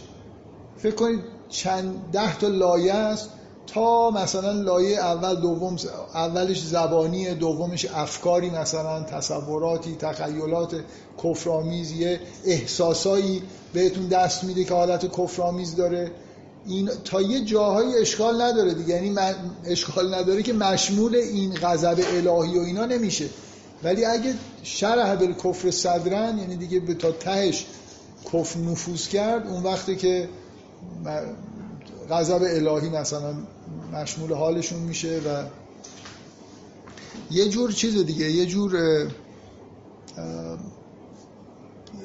فکر 0.77 0.95
کنید 0.95 1.19
چند 1.49 2.11
ده 2.11 2.37
تا 2.37 2.47
لایه 2.47 2.93
است. 2.93 3.29
تا 3.73 4.09
مثلا 4.09 4.51
لایه 4.51 4.99
اول 4.99 5.35
دوم 5.35 5.75
اولش 6.13 6.61
زبانی 6.61 7.33
دومش 7.33 7.85
افکاری 7.85 8.49
مثلا 8.49 9.03
تصوراتی 9.03 9.95
تخیلات 9.95 10.75
کفرآمیز 11.23 11.91
یه 11.91 12.19
احساسایی 12.45 13.43
بهتون 13.73 14.07
دست 14.07 14.43
میده 14.43 14.63
که 14.63 14.73
حالت 14.73 15.21
کفرآمیز 15.21 15.75
داره. 15.75 16.11
این 16.65 16.89
تا 17.05 17.21
یه 17.21 17.45
جاهای 17.45 17.97
اشکال 17.97 18.41
نداره 18.41 18.73
دیگه. 18.73 18.95
یعنی 18.95 19.09
من 19.09 19.35
اشکال 19.65 20.15
نداره 20.15 20.43
که 20.43 20.53
مشمول 20.53 21.15
این 21.15 21.53
غضب 21.53 21.99
الهی 21.99 22.59
و 22.59 22.61
اینا 22.61 22.85
نمیشه. 22.85 23.25
ولی 23.83 24.05
اگه 24.05 24.33
شرح 24.63 25.15
به 25.15 25.27
کفر 25.27 25.71
صدرن 25.71 26.37
یعنی 26.37 26.55
دیگه 26.55 26.79
به 26.79 26.93
تا 26.93 27.11
تهش 27.11 27.65
کفر 28.33 28.59
نفوذ 28.59 29.07
کرد 29.07 29.47
اون 29.47 29.63
وقتی 29.63 29.95
که 29.95 30.29
غضب 32.09 32.41
الهی 32.43 32.89
مثلا 32.89 33.33
مشمول 33.93 34.33
حالشون 34.33 34.79
میشه 34.79 35.17
و 35.19 35.43
یه 37.31 37.49
جور 37.49 37.71
چیز 37.71 38.05
دیگه 38.05 38.31
یه 38.31 38.45
جور 38.45 38.77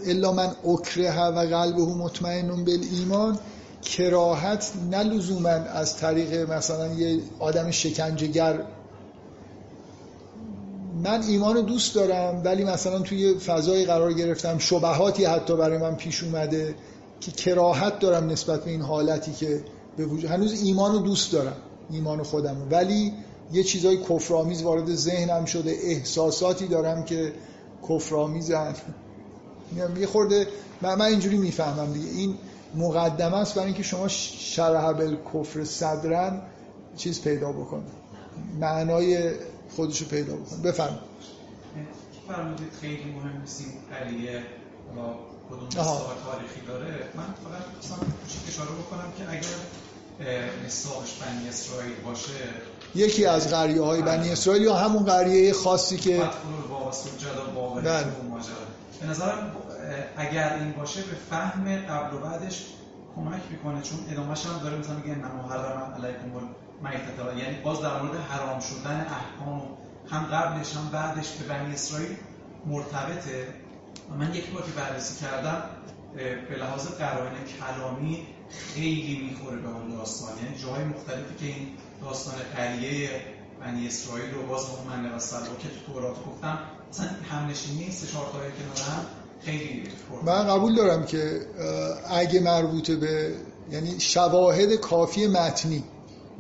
الا 0.07 0.33
من 0.33 0.53
اکره 0.65 1.21
و 1.21 1.39
قلبه 1.39 1.83
مطمئن 1.83 2.65
به 2.65 2.73
ایمان 2.73 3.39
کراهت 3.83 4.73
نه 4.91 5.05
از 5.49 5.97
طریق 5.97 6.51
مثلا 6.51 6.95
یه 6.95 7.21
آدم 7.39 7.71
شکنجهگر. 7.71 8.63
من 11.05 11.23
ایمان 11.23 11.61
دوست 11.61 11.95
دارم 11.95 12.43
ولی 12.45 12.65
مثلا 12.65 12.99
توی 12.99 13.35
فضای 13.35 13.85
قرار 13.85 14.13
گرفتم 14.13 14.59
شبهاتی 14.59 15.25
حتی 15.25 15.57
برای 15.57 15.79
من 15.79 15.95
پیش 15.95 16.25
اومده 16.25 16.75
که 17.21 17.31
کراهت 17.31 17.99
دارم 17.99 18.31
نسبت 18.31 18.65
به 18.65 18.71
این 18.71 18.83
حالتی 18.83 19.33
که 19.33 19.65
به 19.97 20.07
وجود 20.07 20.31
هنوز 20.31 20.63
ایمان 20.63 20.93
رو 20.93 20.99
دوست 20.99 21.33
دارم. 21.33 21.57
ایمان 21.91 22.23
خودم. 22.23 22.57
ولی 22.71 23.13
یه 23.53 23.63
چیزای 23.63 23.97
کفرآمیز 23.97 24.63
وارد 24.63 24.95
ذهنم 24.95 25.45
شده 25.45 25.71
احساساتی 25.71 26.67
دارم 26.67 27.05
که 27.05 27.33
کفرآمیزن. 27.89 28.75
یه 29.99 30.07
خورده 30.07 30.47
من, 30.83 31.03
اینجوری 31.03 31.39
می‌فهمم 31.39 31.93
دیگه. 31.93 32.09
این 32.09 32.39
مقدمه 32.75 33.37
است 33.37 33.55
برای 33.55 33.67
اینکه 33.67 33.83
شما 33.83 34.09
شرح 34.09 34.95
کفر 35.35 35.65
صدرن 35.65 36.43
چیز 36.97 37.23
پیدا 37.23 37.53
بکنه. 37.53 37.85
معنای 38.61 39.31
خودشو 39.77 40.05
پیدا 40.05 40.37
بکنه. 40.37 40.59
بفرم 40.63 40.99
فرمودید 42.29 42.73
خیلی 42.81 43.05
مهم 43.05 43.41
نیست 43.41 43.61
این 43.61 43.71
قریه 43.91 44.43
کدوم 45.51 45.69
تاریخی 45.69 46.61
داره؟ 46.67 46.87
من 47.17 47.25
فقط 47.25 48.01
اشاره 48.49 48.71
بکنم 48.71 49.13
که 49.19 49.25
اگر 49.31 49.41
بنی 50.19 51.49
اسرائیل 51.49 51.95
باشه 52.05 52.33
یکی 52.95 53.27
از 53.27 53.51
قریه 53.51 53.83
های 53.83 54.03
بنی 54.03 54.31
اسرائیل 54.31 54.63
یا 54.63 54.75
همون 54.75 55.05
قریه 55.05 55.53
خاصی 55.53 55.97
که 55.97 56.19
بله. 57.83 58.05
به 59.01 59.07
نظرم 59.07 59.53
اگر 60.17 60.55
این 60.55 60.73
باشه 60.73 61.01
به 61.01 61.17
فهم 61.31 61.77
قبل 61.77 62.17
و 62.17 62.21
بعدش 62.21 62.65
کمک 63.17 63.41
می‌کنه 63.51 63.83
چون 63.83 63.99
ادامهش 64.11 64.47
هم 64.47 64.59
داره 64.59 64.77
مثلا 64.77 64.97
میگه 64.97 65.15
نما 65.15 65.49
حرم 65.49 65.95
علیکم 65.95 66.49
میتتا 66.83 67.39
یعنی 67.39 67.63
باز 67.65 67.81
در 67.81 68.03
مورد 68.03 68.21
حرام 68.21 68.61
شدن 68.61 69.07
احکام 69.11 69.63
هم 70.11 70.25
قبلش 70.25 70.77
هم 70.77 70.89
بعدش 70.93 71.29
به 71.33 71.55
بنی 71.55 71.75
اسرائیل 71.75 72.17
مرتبطه. 72.67 73.47
من 74.19 74.35
یک 74.35 74.51
بار 74.51 74.63
که 74.63 74.71
بررسی 74.71 75.25
کردم 75.25 75.63
به 76.49 76.57
لحاظ 76.57 76.87
قرائن 76.87 77.33
کلامی 77.61 78.27
خیلی 78.51 79.31
می‌خوره 79.31 79.57
به 79.57 79.69
اون 79.69 79.91
داستان. 79.91 80.31
یعنی 80.45 80.59
جاهای 80.59 80.85
مختلفی 80.85 81.35
که 81.41 81.47
این 81.47 81.69
داستان 82.03 82.35
قریه 82.57 83.11
بنی 83.61 83.87
اسرائیل 83.87 84.35
رو 84.35 84.47
باز 84.47 84.63
من 84.87 85.05
و 85.07 85.19
که 85.63 85.69
تو 85.69 85.93
تورات 85.93 86.17
گفتم 86.27 86.59
مثلا 86.91 87.07
همنشینی 87.31 87.93
سه 87.93 88.07
چهار 88.07 88.27
تایی 88.33 88.53
کنار 88.53 88.97
هم 88.97 89.07
خیلی 89.45 89.83
من 90.25 90.47
قبول 90.47 90.75
دارم 90.75 91.07
که 91.07 91.41
اگه 92.11 92.41
مربوطه 92.41 92.97
به 92.97 93.35
یعنی 93.73 94.01
شواهد 94.01 94.75
کافی 94.75 95.27
متنی 95.27 95.85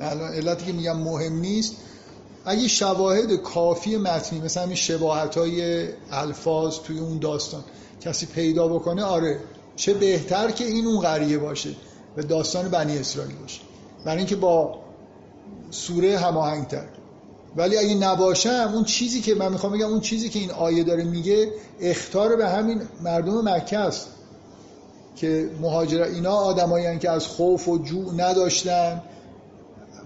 الان 0.00 0.32
علتی 0.32 0.66
که 0.66 0.72
میگم 0.72 0.96
مهم 0.96 1.32
نیست 1.32 1.76
اگه 2.44 2.68
شواهد 2.68 3.36
کافی 3.36 3.96
متنی 3.96 4.40
مثلا 4.40 4.62
همین 4.62 4.76
شباهت 4.76 5.38
های 5.38 5.88
الفاظ 6.10 6.78
توی 6.78 6.98
اون 6.98 7.18
داستان 7.18 7.64
کسی 8.00 8.26
پیدا 8.26 8.68
بکنه 8.68 9.02
آره 9.02 9.40
چه 9.76 9.94
بهتر 9.94 10.50
که 10.50 10.64
این 10.64 10.86
اون 10.86 11.00
قریه 11.00 11.38
باشه. 11.38 11.70
و 12.16 12.22
داستان 12.22 12.68
بنی 12.68 12.98
اسرائیل 12.98 13.34
باشه. 13.36 13.60
برای 14.04 14.18
اینکه 14.18 14.36
با 14.36 14.78
سوره 15.70 16.18
هماهنگتر 16.18 16.84
ولی 17.56 17.78
اگه 17.78 17.94
نباشم 17.94 18.70
اون 18.74 18.84
چیزی 18.84 19.20
که 19.20 19.34
من 19.34 19.52
می‌خوام 19.52 19.72
بگم 19.72 19.86
اون 19.86 20.00
چیزی 20.00 20.28
که 20.28 20.38
این 20.38 20.50
آیه 20.50 20.84
داره 20.84 21.04
میگه 21.04 21.52
اختار 21.80 22.36
به 22.36 22.48
همین 22.48 22.82
مردم 23.02 23.48
مکه 23.48 23.78
است. 23.78 24.06
که 25.16 25.50
مهاجر 25.60 26.02
اینا 26.02 26.32
آدمایی 26.32 26.98
که 26.98 27.10
از 27.10 27.26
خوف 27.26 27.68
و 27.68 27.78
جوع 27.78 28.14
نداشتن. 28.14 29.02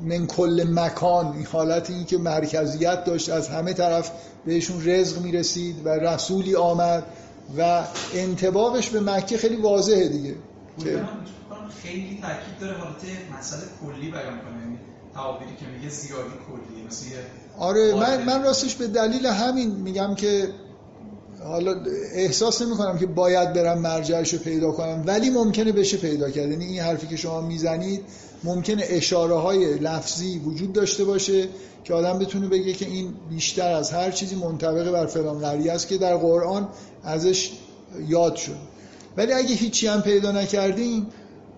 من 0.03 0.27
کل 0.27 0.67
مکان 0.71 1.27
این 1.33 1.47
حالت 1.47 1.91
این 1.91 2.05
که 2.05 2.19
مرکزیت 2.19 3.05
داشت 3.05 3.31
از 3.31 3.49
همه 3.49 3.73
طرف 3.73 4.11
بهشون 4.47 4.89
رزق 4.89 5.19
می‌رسید 5.23 5.87
و 5.87 5.89
رسولی 5.89 6.57
آمد 6.57 7.05
و 7.59 7.85
انتبابش 8.15 8.91
به 8.91 9.01
مکه 9.01 9.39
خیلی 9.39 9.57
واضحه 9.57 10.09
دیگه. 10.09 10.35
خیلی 11.83 12.18
تاکید 12.23 12.59
داره 12.61 12.79
حالت 12.79 13.03
مسئله 13.39 13.62
کلی 13.85 14.11
بیان 14.11 14.39
کنه. 14.39 14.61
یعنی 14.61 14.79
تعابیری 15.14 15.57
که 15.61 15.66
میگه 15.66 15.89
زیادی 15.89 16.31
کلیه 16.31 16.87
مثل 16.87 17.05
آره 17.59 17.95
من, 17.95 18.25
من 18.25 18.43
راستش 18.43 18.75
به 18.75 18.87
دلیل 18.87 19.27
همین 19.27 19.71
میگم 19.71 20.14
که 20.14 20.49
حالا 21.45 21.85
احساس 22.14 22.62
نمی 22.62 22.77
کنم 22.77 22.99
که 22.99 23.07
باید 23.07 23.53
برم 23.53 23.79
مرجعش 23.79 24.33
رو 24.35 24.39
پیدا 24.39 24.73
کنم 24.73 25.03
ولی 25.07 25.31
ممکنه 25.31 25.73
بشه 25.73 25.97
پیدا 25.97 26.31
کرد. 26.31 26.51
یعنی 26.51 26.64
این 26.64 26.81
حرفی 26.81 27.07
که 27.07 27.16
شما 27.16 27.41
می‌زنید 27.41 28.05
ممکنه 28.45 28.85
اشاره 28.89 29.35
های 29.35 29.79
لفظی 29.79 30.39
وجود 30.39 30.73
داشته 30.73 31.05
باشه 31.05 31.49
که 31.85 31.95
آدم 31.95 32.18
بتونه 32.18 32.49
بگه 32.49 32.73
که 32.73 32.87
این 32.87 33.14
بیشتر 33.31 33.73
از 33.73 33.91
هر 33.91 34.11
چیزی 34.11 34.37
منطبق 34.37 34.93
بر 34.93 35.07
فلان 35.07 35.39
قریه 35.39 35.73
است 35.73 35.89
که 35.89 35.99
در 35.99 36.16
قرآن 36.16 36.68
ازش 37.05 37.53
یاد 38.09 38.37
شد. 38.37 38.57
ولی 39.16 39.33
اگه 39.33 39.55
هیچی 39.55 39.87
هم 39.87 40.03
پیدا 40.03 40.33
نکردیم 40.33 41.07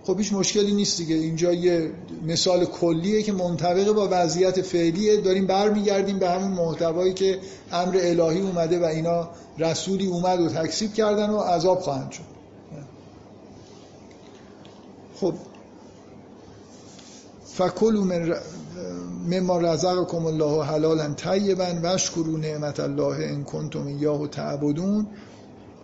خب 0.04 0.18
هیچ 0.18 0.32
مشکلی 0.32 0.72
نیست 0.72 0.98
دیگه. 0.98 1.14
اینجا 1.14 1.52
یه 1.52 1.90
مثال 2.26 2.64
کلیه 2.64 3.22
که 3.22 3.32
منطبق 3.32 3.92
با 3.92 4.08
وضعیت 4.10 4.62
فعلیه. 4.62 5.16
داریم 5.16 5.46
برمیگردیم 5.46 6.18
به 6.18 6.30
همون 6.30 6.50
محتوایی 6.50 7.14
که 7.14 7.38
امر 7.72 7.98
الهی 8.00 8.40
اومده 8.40 8.78
و 8.78 8.84
اینا 8.84 9.28
رسولی 9.58 10.06
اومد 10.06 10.40
و 10.40 10.48
تکسیب 10.48 10.94
کردن 10.94 11.30
و 11.30 11.38
عذاب 11.38 11.80
خواهند 11.80 12.10
شد. 12.10 12.22
خب. 15.20 15.34
فکلوا 17.44 18.04
من 18.04 18.34
مما 19.28 19.58
رزقکم 19.58 20.26
الله 20.26 20.64
حلالا 20.64 21.14
طیبا 21.14 21.66
واشکروا 21.82 22.38
نعمت 22.38 22.80
الله 22.80 23.16
ان 23.16 23.44
کنتم 23.44 23.86
ایاه 23.86 24.26
تعبدون. 24.26 25.06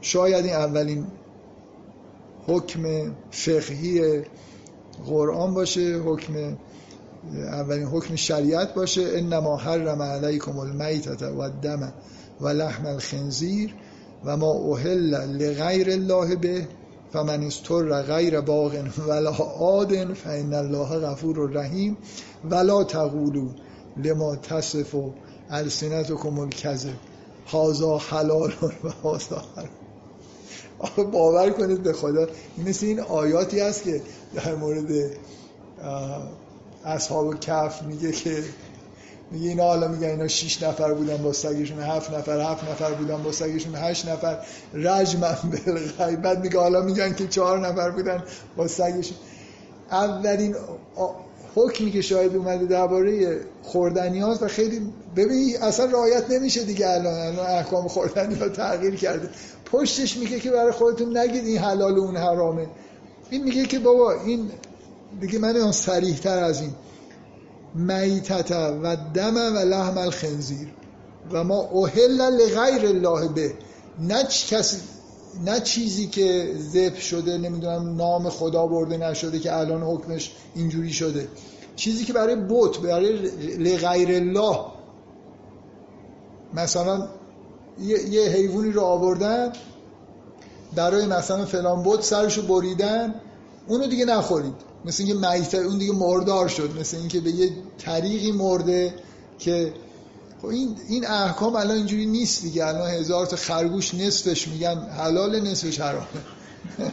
شاید 0.00 0.44
این 0.44 0.54
اولین 0.54 1.06
حکم 2.48 3.12
فقهی 3.30 4.22
قرآن 5.06 5.54
باشه 5.54 6.00
حکم 6.06 6.56
اولین 7.34 7.86
حکم 7.86 8.16
شریعت 8.16 8.74
باشه. 8.74 9.02
انما 9.02 9.56
حرم 9.56 10.02
علیکم 10.02 10.58
المیتة 10.58 11.30
و 11.30 11.40
الدم 11.40 11.92
و 12.40 12.48
لحم 12.48 12.86
الخنزیر 12.86 13.74
و 14.24 14.36
ما 14.36 14.52
اهل 14.52 15.14
لغیر 15.26 15.90
الله 15.90 16.36
به 16.36 16.68
فمن 17.12 17.42
استر 17.44 18.02
غیر 18.02 18.40
باغ 18.40 18.72
ولا 19.08 19.30
عاد 19.30 20.14
فان 20.14 20.54
الله 20.54 20.98
غفور 20.98 21.50
رحیم. 21.52 21.96
ولا 22.50 22.82
تقولوا 22.82 23.48
لما 23.96 24.36
تصف 24.36 24.96
السنتكم 25.50 26.40
الكذب 26.40 26.96
هذا 27.54 27.98
حلال 27.98 28.52
و 28.84 28.88
هذا 29.08 29.42
حرام. 29.54 29.87
باور 31.12 31.50
کنید 31.50 31.82
به 31.82 31.92
خدا 31.92 32.26
مثل 32.66 32.86
این 32.86 33.00
آیاتی 33.00 33.60
هست 33.60 33.82
که 33.82 34.02
در 34.34 34.54
مورد 34.54 35.10
اصحاب 36.84 37.40
کف 37.40 37.82
میگه 37.82 38.12
که 38.12 38.42
میگه 39.30 39.48
اینا 39.48 39.64
حالا 39.64 39.88
میگه 39.88 40.06
اینا 40.06 40.28
6 40.28 40.62
نفر 40.62 40.94
بودن 40.94 41.16
با 41.16 41.32
سگشون 41.32 41.78
هفت 41.78 42.14
نفر 42.14 42.40
هفت 42.40 42.70
نفر 42.70 42.90
بودن 42.90 43.22
با 43.22 43.32
سگشون 43.32 43.74
هشت 43.74 44.08
نفر. 44.08 44.38
رجمن 44.74 45.36
بالغیب 45.66 46.22
بعد 46.22 46.40
میگه 46.40 46.58
حالا 46.58 46.80
میگن 46.80 47.14
که 47.14 47.28
چهار 47.28 47.68
نفر 47.68 47.90
بودن 47.90 48.22
با 48.56 48.68
سگشون. 48.68 49.16
اولین 49.90 50.56
حکمی 51.54 51.90
که 51.90 52.00
شاید 52.00 52.36
اومده 52.36 52.66
درباره 52.66 53.40
خوردنیات 53.62 54.42
و 54.42 54.48
خیلی 54.48 54.92
ببین 55.16 55.56
اصلا 55.62 55.86
رعایت 55.86 56.30
نمیشه 56.30 56.64
دیگه 56.64 56.88
الان. 56.88 57.14
الان 57.14 57.46
احکام 57.46 57.88
خوردنی 57.88 58.34
ها 58.34 58.48
تغییر 58.48 58.94
کرده. 58.94 59.28
پشتش 59.72 60.16
میگه 60.16 60.40
که 60.40 60.50
برای 60.50 60.72
خودتون 60.72 61.16
نگید 61.16 61.44
این 61.44 61.58
حلال 61.58 61.98
و 61.98 62.00
اون 62.00 62.16
حرامه. 62.16 62.66
این 63.30 63.44
میگه 63.44 63.66
که 63.66 63.78
بابا 63.78 64.12
این 64.12 64.50
دیگه 65.20 65.38
من 65.38 65.56
اون 65.56 65.72
سریح 65.72 66.16
تر 66.16 66.38
از 66.38 66.60
این. 66.60 66.74
میتت 67.74 68.50
و 68.82 68.96
دم 69.14 69.36
و 69.36 69.58
لحم 69.58 69.98
الخنزیر. 69.98 70.68
و 71.32 71.44
ما 71.44 71.56
اوهل 71.56 72.20
لغیر 72.20 72.86
الله 72.86 73.28
به. 73.28 73.54
نه 74.00 74.24
کسی 74.24 74.76
نه 75.44 75.60
چیزی 75.60 76.06
که 76.06 76.54
ذبح 76.72 77.00
شده 77.00 77.38
نمی‌دونم 77.38 77.96
نام 77.96 78.28
خدا 78.28 78.66
برده 78.66 78.96
نشده 78.96 79.38
که 79.38 79.56
الان 79.56 79.82
حکمش 79.82 80.32
اینجوری 80.54 80.92
شده. 80.92 81.28
چیزی 81.76 82.04
که 82.04 82.12
برای 82.12 82.36
بت 82.36 82.78
برای 82.78 83.12
لغیر 83.58 84.08
الله. 84.08 84.58
مثلا 86.54 87.08
یه, 87.80 88.22
حیوانی 88.22 88.72
رو 88.72 88.82
آوردن 88.82 89.52
برای 90.74 91.06
مثلا 91.06 91.44
فلان 91.44 91.82
بت 91.82 92.02
سرشو 92.02 92.42
بریدن. 92.42 93.14
اونو 93.66 93.86
دیگه 93.86 94.04
نخورید. 94.04 94.54
مثل 94.84 95.04
اینکه 95.04 95.28
میت 95.28 95.54
اون 95.54 95.78
دیگه 95.78 95.92
مردار 95.92 96.48
شد. 96.48 96.78
مثل 96.80 96.96
اینکه 96.96 97.20
به 97.20 97.30
یه 97.30 97.50
طریقی 97.78 98.32
مرده 98.32 98.94
که 99.38 99.72
خب 100.42 100.46
این 100.46 100.76
این 100.88 101.06
احکام 101.06 101.56
الان 101.56 101.76
اینجوری 101.76 102.06
نیست 102.06 102.42
دیگه. 102.42 102.66
الان 102.66 102.90
هزار 102.90 103.26
تا 103.26 103.36
خرگوش 103.36 103.94
نصفش 103.94 104.48
میگن 104.48 104.78
حلال 104.78 105.40
نصفش 105.40 105.80
حرامه 105.80 106.06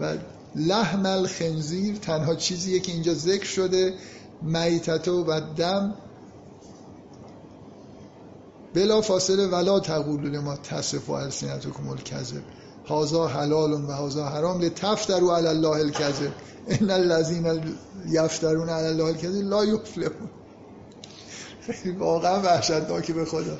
و 0.00 0.16
لحم 0.56 1.06
الخنزیر 1.06 1.96
تنها 1.96 2.34
چیزیه 2.34 2.80
که 2.80 2.92
اینجا 2.92 3.14
ذکر 3.14 3.44
شده. 3.46 3.94
میتتو 4.42 5.24
و 5.24 5.40
دم 5.56 5.94
بلا 8.74 9.00
فاصله 9.00 9.46
ولا 9.46 9.78
تقولوا 9.78 10.42
ما 10.42 10.56
تصف 10.56 11.10
و 11.10 11.12
السنتکم 11.12 11.88
الکذب. 11.88 12.42
هازا 12.86 13.26
حلال 13.26 13.72
و 13.72 13.92
هازا 13.92 14.24
حرام. 14.24 14.60
لتفتروا 14.60 15.36
علی 15.36 15.46
الله 15.46 15.78
الکذب. 15.78 16.32
ان 16.68 16.90
الذين 16.90 17.76
یفترون 18.08 18.68
علی 18.68 18.86
الله 18.86 19.04
الکذب 19.04 19.48
لا 19.48 19.64
یفلحون. 19.64 20.30
واقعا 21.98 22.42
وحشتناکه 22.42 23.12
به 23.12 23.24
خدا. 23.24 23.58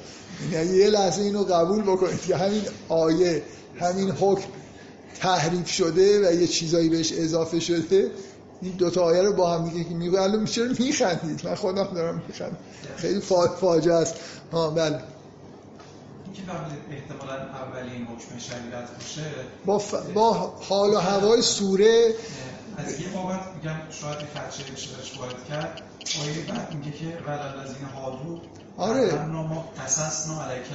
یعنی 0.52 0.76
یه 0.76 0.90
لحظه 0.90 1.22
اینو 1.22 1.44
قبول 1.44 1.82
بکنید 1.82 2.20
که 2.20 2.36
همین 2.36 2.62
آیه 2.88 3.42
همین 3.80 4.10
حکم 4.10 4.48
تحریف 5.20 5.68
شده 5.68 6.28
و 6.28 6.32
یه 6.32 6.46
چیزایی 6.46 6.88
بهش 6.88 7.12
اضافه 7.12 7.60
شده. 7.60 8.10
این 8.64 8.72
دوتا 8.72 9.02
آیه 9.02 9.22
رو 9.22 9.32
با 9.32 9.54
هم 9.54 9.62
میگه 9.62 9.84
که 9.84 9.94
میگه 9.94 10.20
الان 10.20 10.44
چرا 10.44 10.66
میخندید. 10.78 11.46
من 11.46 11.54
خودم 11.54 11.84
دارم 11.94 12.22
میخندم. 12.28 12.56
خیلی 12.96 13.20
فاجعه 13.60 13.94
است. 13.94 14.14
ها 14.52 14.70
بله. 14.70 15.00
احتمالا 16.90 17.34
اولین 17.34 18.06
حکم 18.06 18.38
شریعت 18.38 18.90
باشه. 18.94 19.22
با, 19.66 19.78
ف... 19.78 19.94
با 19.94 20.32
حال 20.68 20.90
و 20.90 20.98
هوای 20.98 21.42
سوره 21.42 22.14
از 22.76 23.00
یه 23.00 23.08
بابت 23.08 23.40
میگم 23.56 23.76
شاید 23.90 24.18
خدشه 24.18 24.72
بشه 24.72 24.96
برش 24.96 25.18
وارد 25.18 25.44
کرد. 25.48 25.82
آیه 26.22 26.46
بعد 26.48 26.74
میگه 26.74 26.90
که 26.90 27.18
ولل 27.26 27.60
از 27.60 27.68
این 27.76 27.88
حادو 27.94 28.40
آره. 28.76 29.24
ما 29.24 29.68
قصص 29.78 30.28
نو 30.28 30.40
علیکه 30.40 30.74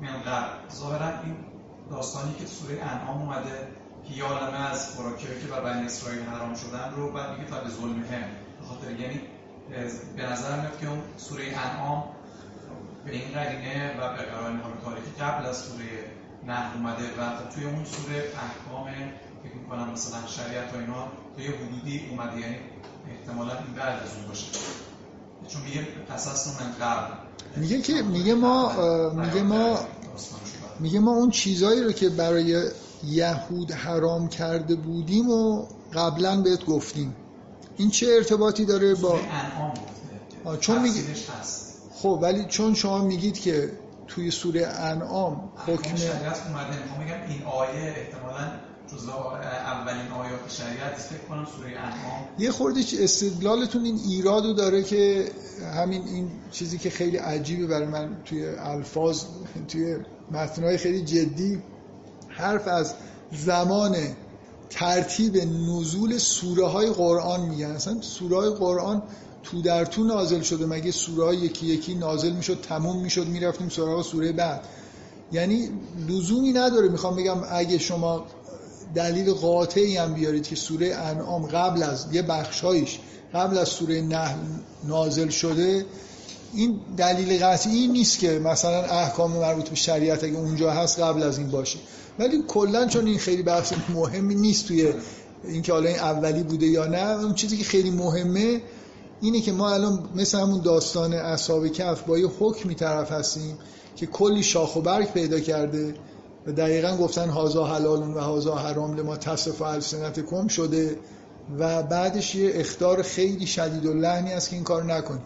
میان 0.00 0.22
ظاهرا 0.76 1.20
این 1.24 1.36
داستانی 1.90 2.34
که 2.34 2.46
سوره 2.46 2.82
انعام 2.82 3.22
اومده 3.22 3.68
که 4.08 4.24
از 4.56 4.90
خوراکی 4.90 5.26
که 5.26 5.46
بر 5.50 5.60
بنی 5.60 5.86
اسرائیل 5.86 6.22
حرام 6.22 6.54
شدن 6.54 6.92
رو 6.96 7.12
بعد 7.12 7.30
میگه 7.30 7.50
تا 7.50 7.60
به 7.60 7.70
ظلم 7.70 8.04
هم 8.04 8.24
خاطر 8.68 9.00
یعنی 9.00 9.20
به 10.16 10.32
نظر 10.32 10.60
میاد 10.60 10.78
که 10.80 10.88
اون 10.88 11.02
سوره 11.16 11.44
انعام 11.44 12.04
به 13.04 13.12
این 13.12 13.32
قرینه 13.34 13.94
و 14.00 14.16
به 14.16 14.22
قرار 14.22 14.52
نظام 14.52 14.72
تاریخی 14.84 15.10
قبل 15.20 15.46
از 15.46 15.56
سوره 15.56 15.86
نحل 16.46 16.76
اومده 16.76 17.04
و 17.04 17.50
توی 17.54 17.64
اون 17.64 17.84
سوره 17.84 18.16
احکام 18.16 18.86
فکر 19.42 19.54
می‌کنم 19.62 19.90
مثلا 19.92 20.26
شریعت 20.26 20.74
و 20.74 20.78
اینا 20.78 21.08
توی 21.36 21.46
حدودی 21.46 22.06
اومده 22.10 22.40
یعنی 22.40 22.56
احتمالا 23.10 23.52
این 23.52 23.74
بعد 23.76 24.02
از 24.02 24.16
اون 24.16 24.28
باشه. 24.28 24.46
چون 25.48 25.62
میگه 25.62 25.86
قصص 26.10 26.60
من 26.60 26.86
قبل. 26.86 27.12
میگه 27.56 27.82
که 27.82 28.02
میگه 28.02 28.34
ما 28.34 28.72
میگه 29.12 29.42
ما 29.42 29.78
میگه 30.80 31.00
ما 31.00 31.10
اون 31.10 31.30
چیزایی 31.30 31.82
رو 31.84 31.92
که 31.92 32.08
برای 32.08 32.70
یهود 33.04 33.72
حرام 33.72 34.28
کرده 34.28 34.74
بودیم 34.74 35.30
و 35.30 35.66
قبلا 35.92 36.40
بهت 36.42 36.64
گفتیم. 36.64 37.16
این 37.76 37.90
چه 37.90 38.06
ارتباطی 38.16 38.64
داره 38.64 38.94
با 38.94 39.20
چون 40.60 40.82
میگه 40.82 41.02
خب 41.94 42.18
ولی 42.22 42.44
چون 42.44 42.74
شما 42.74 43.04
میگید 43.04 43.40
که 43.40 43.72
توی 44.06 44.30
سوره 44.30 44.66
انعام 44.66 45.48
حکم 45.56 45.96
شریعت 45.96 46.40
اومده. 46.46 46.98
میگم 46.98 47.28
این 47.28 47.42
آیه 47.42 47.94
احتمالاً 47.96 48.50
جزء 48.92 49.12
اولین 49.12 50.12
آیات 50.12 50.40
شریعت 50.48 50.94
فکر 50.94 51.18
کنم 51.28 51.46
سوره 51.56 51.70
انعام 51.70 52.28
یه 52.38 52.50
خورده 52.50 52.80
استدلالتون 53.00 53.84
این 53.84 54.00
ایرادو 54.08 54.52
داره 54.52 54.82
که 54.82 55.30
همین 55.76 56.02
این 56.08 56.30
چیزی 56.50 56.78
که 56.78 56.90
خیلی 56.90 57.16
عجیبه 57.16 57.66
برای 57.66 57.86
من 57.86 58.16
توی 58.24 58.46
الفاظ 58.46 59.24
توی 59.68 59.96
متنهای 60.30 60.76
خیلی 60.76 61.04
جدی 61.04 61.62
حرف 62.36 62.68
از 62.68 62.94
زمان 63.32 63.96
ترتیب 64.70 65.36
نزول 65.36 66.18
سوره 66.18 66.66
های 66.66 66.90
قرآن 66.90 67.40
میگن. 67.40 67.70
اصلا 67.70 68.00
سوره 68.00 68.36
های 68.36 68.50
قرآن 68.50 69.02
تو 69.42 69.62
در 69.62 69.84
تو 69.84 70.04
نازل 70.04 70.40
شده. 70.40 70.66
مگه 70.66 70.90
سوره 70.90 71.24
های 71.24 71.36
یکی 71.36 71.66
یکی 71.66 71.94
نازل 71.94 72.32
می‌شد 72.32 72.60
تموم 72.60 73.02
می‌شد 73.02 73.26
می‌رفتیم 73.26 73.68
سراغ 73.68 74.02
سوره 74.02 74.32
بعد؟ 74.32 74.60
یعنی 75.32 75.70
لزومی 76.08 76.52
نداره. 76.52 76.88
می‌خوام 76.88 77.16
بگم 77.16 77.36
اگه 77.50 77.78
شما 77.78 78.24
دلیل 78.94 79.32
قاطعی 79.32 79.96
هم 79.96 80.14
بیارید 80.14 80.46
که 80.46 80.56
سوره 80.56 80.94
انعام 80.94 81.46
قبل 81.46 81.82
از 81.82 82.06
یه 82.12 82.22
بخشایش 82.22 82.98
قبل 83.34 83.58
از 83.58 83.68
سوره 83.68 84.00
نحل 84.00 84.38
نازل 84.84 85.28
شده 85.28 85.86
این 86.54 86.80
دلیل 86.96 87.44
قطعی 87.44 87.88
نیست 87.88 88.18
که 88.18 88.38
مثلا 88.38 88.82
احکام 88.82 89.32
مربوط 89.32 89.68
به 89.68 89.76
شریعت 89.76 90.24
اگه 90.24 90.36
اونجا 90.36 90.70
هست 90.70 91.00
قبل 91.00 91.22
از 91.22 91.38
این 91.38 91.50
باشه. 91.50 91.78
ولی 92.18 92.42
کلا 92.48 92.86
چون 92.86 93.06
این 93.06 93.18
خیلی 93.18 93.42
بحث 93.42 93.72
مهمی 93.94 94.34
نیست 94.34 94.68
توی 94.68 94.92
اینکه 95.44 95.72
حالا 95.72 95.88
این 95.88 95.98
اولی 95.98 96.42
بوده 96.42 96.66
یا 96.66 96.86
نه 96.86 97.24
اون 97.24 97.34
چیزی 97.34 97.56
که 97.56 97.64
خیلی 97.64 97.90
مهمه 97.90 98.62
اینه 99.20 99.40
که 99.40 99.52
ما 99.52 99.70
الان 99.70 100.08
مثل 100.14 100.38
همون 100.38 100.60
داستان 100.60 101.12
اصحاب 101.12 101.68
کف 101.68 102.02
با 102.02 102.18
یه 102.18 102.26
حکمی 102.26 102.74
طرف 102.74 103.12
هستیم 103.12 103.58
که 103.96 104.06
کلی 104.06 104.42
شاخ 104.42 104.76
و 104.76 104.80
برگ 104.80 105.12
پیدا 105.12 105.40
کرده 105.40 105.94
و 106.46 106.52
دقیقا 106.52 106.96
گفتن 106.96 107.28
هازا 107.28 107.64
حلال 107.64 108.14
و 108.14 108.18
هازا 108.18 108.54
حرام 108.54 108.96
لما 108.96 109.16
تصف 109.16 109.62
السنت 109.62 110.20
کم 110.20 110.48
شده 110.48 110.98
و 111.58 111.82
بعدش 111.82 112.34
یه 112.34 112.50
اختار 112.54 113.02
خیلی 113.02 113.46
شدید 113.46 113.86
و 113.86 113.94
لحنی 113.94 114.32
است 114.32 114.50
که 114.50 114.56
این 114.56 114.64
کار 114.64 114.84
نکنیم. 114.84 115.22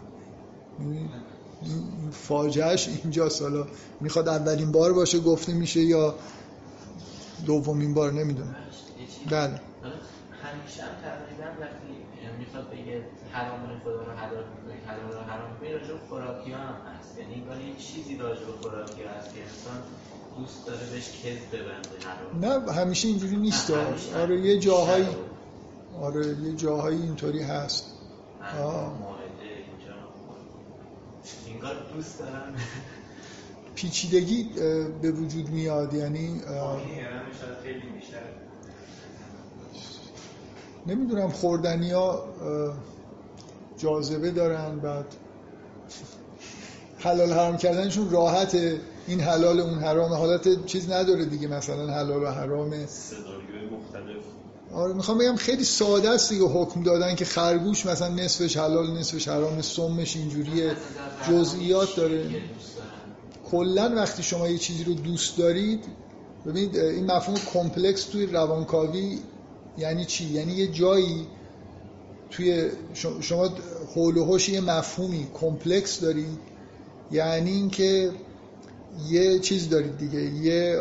فاجعهش 2.11 2.89
اینجا 3.03 3.29
سالا 3.29 3.67
می‌خواد 4.01 4.27
اولین 4.27 4.71
بار 4.71 4.93
باشه 4.93 5.19
گفته 5.19 5.53
میشه 5.53 5.81
یا 5.81 6.15
دومین 7.45 7.93
بار 7.93 8.11
نمی‌دونم. 8.11 8.55
بله. 9.29 9.61
همیشه 10.43 10.83
هم 10.83 10.95
تقریبا 11.03 11.47
وقتی 11.61 11.91
می‌خواد 12.39 12.69
بگه 12.69 13.01
حرام 13.31 13.59
خدا 13.83 13.91
رو 13.91 14.11
حلال 14.11 14.43
می‌کنی 14.55 14.79
حلال 14.87 15.11
رو 15.11 15.19
حرام 15.19 15.51
می‌کنی 15.51 15.73
راجع 15.73 15.93
خوراکی 16.09 16.51
هم 16.51 16.59
هست 16.59 17.17
یعنی 17.19 17.33
انگار 17.33 17.57
یه 17.61 17.75
چیزی 17.75 18.17
راجع 18.17 18.45
به 18.45 18.51
خوراکی 18.61 19.03
هست 19.03 19.35
که 19.35 19.41
انسان 19.41 19.79
دوست 20.37 20.65
داره 20.67 20.85
بهش 20.91 21.09
کذب 21.23 21.49
ببنده 21.55 21.89
حرام. 22.41 22.65
نه 22.65 22.73
همیشه 22.73 23.07
اینجوری 23.07 23.37
نیست 23.37 23.71
آره 24.15 24.39
یه 24.39 24.59
جاهایی 24.59 25.07
آره 26.01 26.27
یه 26.27 26.53
جاهایی 26.55 27.01
اینطوری 27.01 27.43
هست. 27.43 27.85
آه. 28.63 28.93
انگار 31.53 31.75
دوست 31.93 32.19
دارم 32.19 32.55
پیچیدگی 33.75 34.49
به 35.01 35.11
وجود 35.11 35.49
میاد 35.49 35.93
یعنی 35.93 36.41
نمی‌دونم 40.87 41.29
خوردنی 41.29 41.91
ها 41.91 42.23
جاذبه 43.77 44.31
دارن 44.31 44.79
بعد 44.79 45.05
حلال 46.99 47.31
حرام 47.33 47.57
کردنشون 47.57 48.09
راحته. 48.09 48.81
این 49.07 49.19
حلال 49.19 49.59
اون 49.59 49.79
حرام 49.79 50.13
حالت 50.13 50.65
چیز 50.65 50.91
نداره 50.91 51.25
دیگه 51.25 51.47
مثلا 51.47 51.93
حلال 51.93 52.23
و 52.23 52.27
حرامه. 52.27 52.87
آره 54.73 54.93
می‌خوام 54.93 55.17
بگم 55.17 55.35
خیلی 55.35 55.63
ساده 55.63 56.09
است 56.09 56.29
دیگه 56.29 56.45
حکم 56.45 56.83
دادن 56.83 57.15
که 57.15 57.25
خرگوش 57.25 57.85
مثلا 57.85 58.07
نصفش 58.09 58.57
حلال 58.57 58.97
نصفش 58.97 59.27
حرام 59.27 59.61
سمش 59.61 60.15
اینجوریه. 60.15 60.75
جزئیات 61.29 61.95
داره. 61.95 62.25
کلا 63.51 63.95
وقتی 63.95 64.23
شما 64.23 64.47
یه 64.47 64.57
چیزی 64.57 64.83
رو 64.83 64.93
دوست 64.93 65.37
دارید 65.37 65.83
ببینید 66.45 66.77
این 66.77 67.11
مفهوم 67.11 67.37
complex 67.53 68.03
توی 68.03 68.25
روانکاوی 68.25 69.19
یعنی 69.77 70.05
چی؟ 70.05 70.25
یعنی 70.25 70.53
یه 70.53 70.67
جایی 70.67 71.27
توی 72.29 72.69
شما 73.21 73.49
حول 73.95 74.39
یه 74.49 74.61
مفهومی 74.61 75.27
complex 75.33 75.99
دارید 75.99 76.39
یعنی 77.11 77.51
اینکه 77.51 78.11
یه 79.09 79.39
چیز 79.39 79.69
دارید 79.69 79.97
دیگه 79.97 80.21
یه 80.21 80.79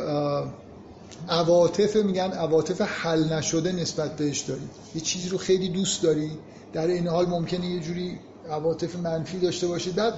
عواطف 1.28 1.96
میگن 1.96 2.30
عواطف 2.30 2.80
حل 2.80 3.32
نشده 3.32 3.72
نسبت 3.72 4.16
بهش 4.16 4.40
داری 4.40 4.68
یه 4.94 5.00
چیزی 5.00 5.28
رو 5.28 5.38
خیلی 5.38 5.68
دوست 5.68 6.02
داری 6.02 6.30
در 6.72 6.86
این 6.86 7.08
حال 7.08 7.26
ممکنه 7.26 7.66
یه 7.66 7.80
جوری 7.80 8.18
عواطف 8.50 8.96
منفی 8.96 9.38
داشته 9.38 9.66
باشید 9.66 9.94
بعد 9.94 10.14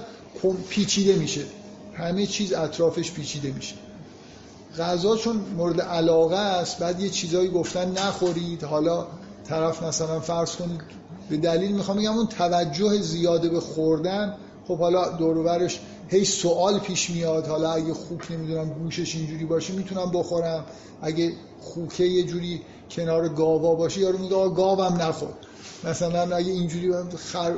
پیچیده 0.69 1.15
میشه. 1.15 1.41
همه 1.93 2.25
چیز 2.25 2.53
اطرافش 2.53 3.11
پیچیده 3.11 3.51
میشه. 3.51 3.75
غذا 4.77 5.15
چون 5.15 5.35
مورد 5.35 5.81
علاقه 5.81 6.37
است 6.37 6.79
بعد 6.79 6.99
یه 6.99 7.09
چیزایی 7.09 7.49
گفتن 7.49 7.91
نخورید. 7.91 8.63
حالا 8.63 9.07
طرف 9.43 9.83
مثلا 9.83 10.19
فرض 10.19 10.55
کنید 10.55 10.81
به 11.29 11.37
دلیل 11.37 11.71
می‌خوام 11.71 11.97
بگم 11.97 12.17
اون 12.17 12.27
توجه 12.27 13.01
زیاده 13.01 13.49
به 13.49 13.59
خوردن 13.59 14.37
خب 14.67 14.77
حالا 14.77 15.09
دوروبرش 15.09 15.79
هی 16.07 16.25
سوال 16.25 16.79
پیش 16.79 17.09
میاد. 17.09 17.47
حالا 17.47 17.71
اگه 17.71 17.93
خوک 17.93 18.31
نمی‌دونم 18.31 18.69
گوشش 18.69 19.15
اینجوری 19.15 19.45
باشه 19.45 19.73
می‌تونم 19.73 20.11
بخورم. 20.11 20.65
اگه 21.01 21.33
خوکه 21.61 22.03
یه 22.03 22.23
جوری 22.23 22.61
کنار 22.91 23.29
گاوا 23.29 23.75
باشه 23.75 24.01
یارو 24.01 24.17
میگه 24.17 24.35
آقا 24.35 24.49
گاوم 24.49 25.01
نخور. 25.01 25.33
مثلا 25.83 26.35
اگه 26.35 26.51
اینجوری 26.51 26.93
خر... 27.17 27.53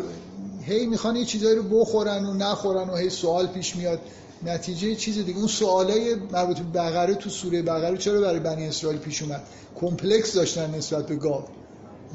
هی 0.61 0.85
می‌خوان 0.85 1.15
یه 1.15 1.25
چیزایی 1.25 1.55
رو 1.55 1.63
بخورن 1.63 2.25
و 2.25 2.33
نخورن 2.33 2.89
و 2.89 2.95
هی 2.95 3.09
سوال 3.09 3.47
پیش 3.47 3.75
میاد. 3.75 3.99
نتیجه 4.45 4.95
چیز 4.95 5.17
دیگه. 5.17 5.39
اون 5.39 5.47
سوالای 5.47 6.15
مربوط 6.31 6.59
به 6.59 6.79
بقره 6.79 7.15
تو 7.15 7.29
سوره 7.29 7.61
بقره 7.61 7.97
چرا 7.97 8.21
برای 8.21 8.39
بنی 8.39 8.67
اسرائیل 8.67 8.99
پیش 8.99 9.21
اومد؟ 9.21 9.43
کمپلکس 9.75 10.33
داشتن 10.33 10.75
نسبت 10.75 11.07
به 11.07 11.15
گاو. 11.15 11.43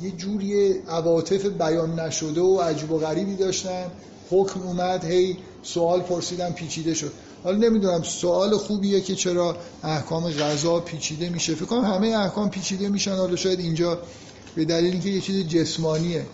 یه 0.03 0.11
جوری 0.11 0.73
عواطف 0.89 1.47
بیان 1.47 2.01
نشده 2.01 2.41
و 2.41 2.61
عجب 2.61 2.93
و 2.93 2.99
غریبی 2.99 3.37
داشتن. 3.37 3.87
حکم 4.31 4.63
اومد 4.63 5.05
هی 5.05 5.37
سوال 5.63 6.01
پرسیدم 6.01 6.53
پیچیده 6.53 6.95
شد. 6.95 7.13
حالا 7.45 7.57
نمی‌دونم 7.57 8.03
سوال 8.03 8.57
خوبیه 8.57 9.01
که 9.01 9.15
چرا 9.15 9.57
احکام 9.83 10.31
غذا 10.31 10.81
پیچیده 10.81 11.29
میشه. 11.29 11.55
فکر 11.55 11.65
کنم 11.65 11.85
همه 11.85 12.09
احکام 12.09 12.51
پیچیده 12.51 12.89
میشن. 12.89 13.15
حالا 13.17 13.37
شاید 13.37 13.61
اینجا 13.61 13.99
به 14.55 14.65
دلیل 14.65 14.93
اینکه 14.93 15.09
یه 15.09 15.21
چیز 15.21 15.49
جسمانیه. 15.49 16.27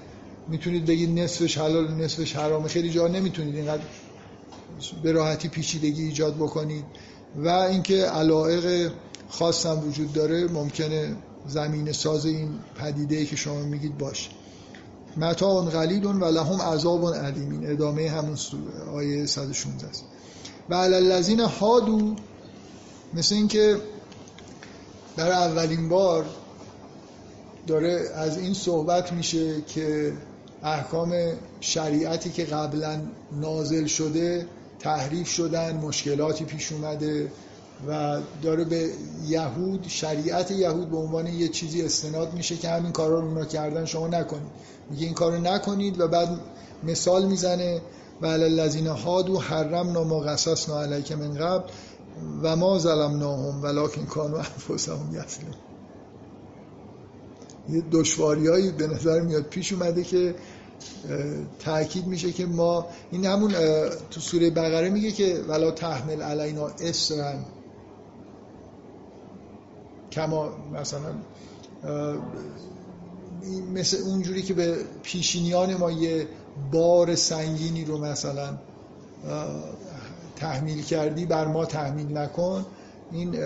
می‌تونید 0.49 0.87
بگید 0.87 1.19
نصفش 1.19 1.59
حلال 1.59 1.95
نصفش 1.95 2.37
حرام 2.37 2.67
خیلی 2.67 2.91
جا 2.91 3.07
نمی‌تونید 3.07 3.57
اینقدر 3.57 3.83
به 5.03 5.13
راحتی 5.13 5.49
پیچیدگی 5.49 6.03
ایجاد 6.03 6.35
بکنید 6.35 6.85
و 7.37 7.49
اینکه 7.49 7.97
علائق 7.97 8.93
خاص 9.29 9.67
هم 9.67 9.89
وجود 9.89 10.13
داره 10.13 10.49
ممکنه 10.49 11.17
زمین 11.47 11.93
ساز 11.93 12.27
این 12.27 12.49
پدیده 12.75 13.17
ای 13.17 13.27
که 13.27 13.37
شما 13.37 13.63
میگید 13.63 13.99
باشه. 13.99 14.31
متاع 15.17 15.65
قلیل 15.65 16.05
و 16.05 16.25
لهم 16.25 16.63
عذاب 16.63 17.15
علیمین. 17.15 17.71
ادامه 17.71 18.11
همون 18.11 18.37
آیه 18.95 19.27
116 19.27 19.87
است. 19.87 20.05
و 20.71 20.75
الذین 20.75 21.41
هادو 21.41 22.15
مثل 23.15 23.35
اینکه 23.35 23.77
در 25.17 25.33
اولین 25.33 25.89
بار 25.89 26.25
داره 27.67 28.11
از 28.15 28.39
این 28.39 28.55
صحبت 28.55 29.13
میشه 29.13 29.63
که 29.63 30.13
احکام 30.63 31.15
شریعتی 31.61 32.31
که 32.31 32.45
قبلا 32.45 33.01
نازل 33.33 33.87
شده 33.87 34.47
تحریف 34.79 35.29
شدن 35.29 35.77
مشکلاتی 35.77 36.45
پیش 36.45 36.73
اومده 36.73 37.33
و 37.89 38.21
داره 38.43 38.65
به 38.65 38.91
یهود 39.27 39.85
شریعت 39.89 40.51
یهود 40.51 40.91
به 40.91 40.97
عنوان 40.97 41.27
یه 41.27 41.49
چیزی 41.49 41.83
استناد 41.83 42.35
میشه 42.35 42.57
که 42.57 42.69
همین 42.69 42.93
کارا 42.93 43.21
رو 43.21 43.27
اونا 43.27 43.45
کردن 43.45 43.85
شما 43.85 44.09
نکنید. 44.09 44.51
میگه 44.91 45.05
این 45.05 45.15
کارو 45.15 45.39
نکنید 45.39 46.01
و 46.01 46.09
بعد 46.09 46.29
مثال 46.85 47.27
می‌زنه 47.27 47.81
و 48.21 48.27
الذین 48.27 48.87
هادو 48.87 49.39
حرمنا 49.39 50.05
ما 50.05 50.21
قصصنا 50.21 50.83
علیک 50.83 51.13
من 51.13 51.35
قبل 51.35 51.71
و 52.43 52.57
ما 52.57 52.79
ظلمناهم 52.79 53.63
ولکن 53.63 54.05
کانوا 54.05 54.39
انفسهم 54.39 55.09
یظلمون. 55.09 55.55
یه 57.69 57.83
دشواریایی 57.93 58.71
به 58.71 58.87
نظر 58.87 59.21
میاد 59.21 59.43
پیش 59.43 59.73
اومده 59.73 60.05
که 60.05 60.35
تاکید 61.59 62.07
میشه 62.07 62.33
که 62.33 62.47
ما 62.47 62.87
این 63.11 63.27
همون 63.27 63.55
تو 64.11 64.21
سوره 64.21 64.51
بقره 64.51 64.91
میگه 64.91 65.13
که 65.13 65.45
ولا 65.49 65.71
تحمل 65.71 66.23
علینا 66.23 66.67
اسرن 66.67 67.45
کما 70.13 70.51
مثلا 70.75 71.15
مثل 73.75 73.97
اونجوری 73.97 74.43
که 74.43 74.55
به 74.55 74.77
پیشینیان 75.03 75.75
ما 75.75 75.91
یه 75.91 76.29
بار 76.73 77.15
سنگینی 77.15 77.85
رو 77.85 77.99
مثلا 77.99 78.59
تحمیل 80.37 80.83
کردی 80.83 81.27
بر 81.27 81.47
ما 81.47 81.65
تحمیل 81.65 82.17
نکن. 82.17 82.67
این 83.13 83.37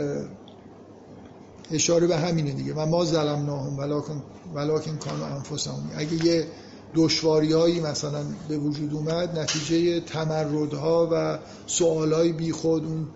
اشاره 1.70 2.06
به 2.06 2.16
همینه 2.16 2.52
دیگه. 2.52 2.74
و 2.74 2.86
ما 2.86 3.04
ظلمناهم 3.04 3.78
ولکن 3.78 4.22
ولکن 4.54 4.96
کانوا 4.96 5.26
انفسهم. 5.26 5.90
اگه 5.96 6.26
یه 6.26 6.46
دشواریهایی 6.94 7.80
مثلا 7.80 8.24
به 8.48 8.58
وجود 8.58 8.94
اومد 8.94 9.38
نتیجه 9.38 10.00
تمردها 10.00 11.08
و 11.12 11.38
سوالای 11.66 12.32
بیخود 12.32 12.84
اون 12.84 13.08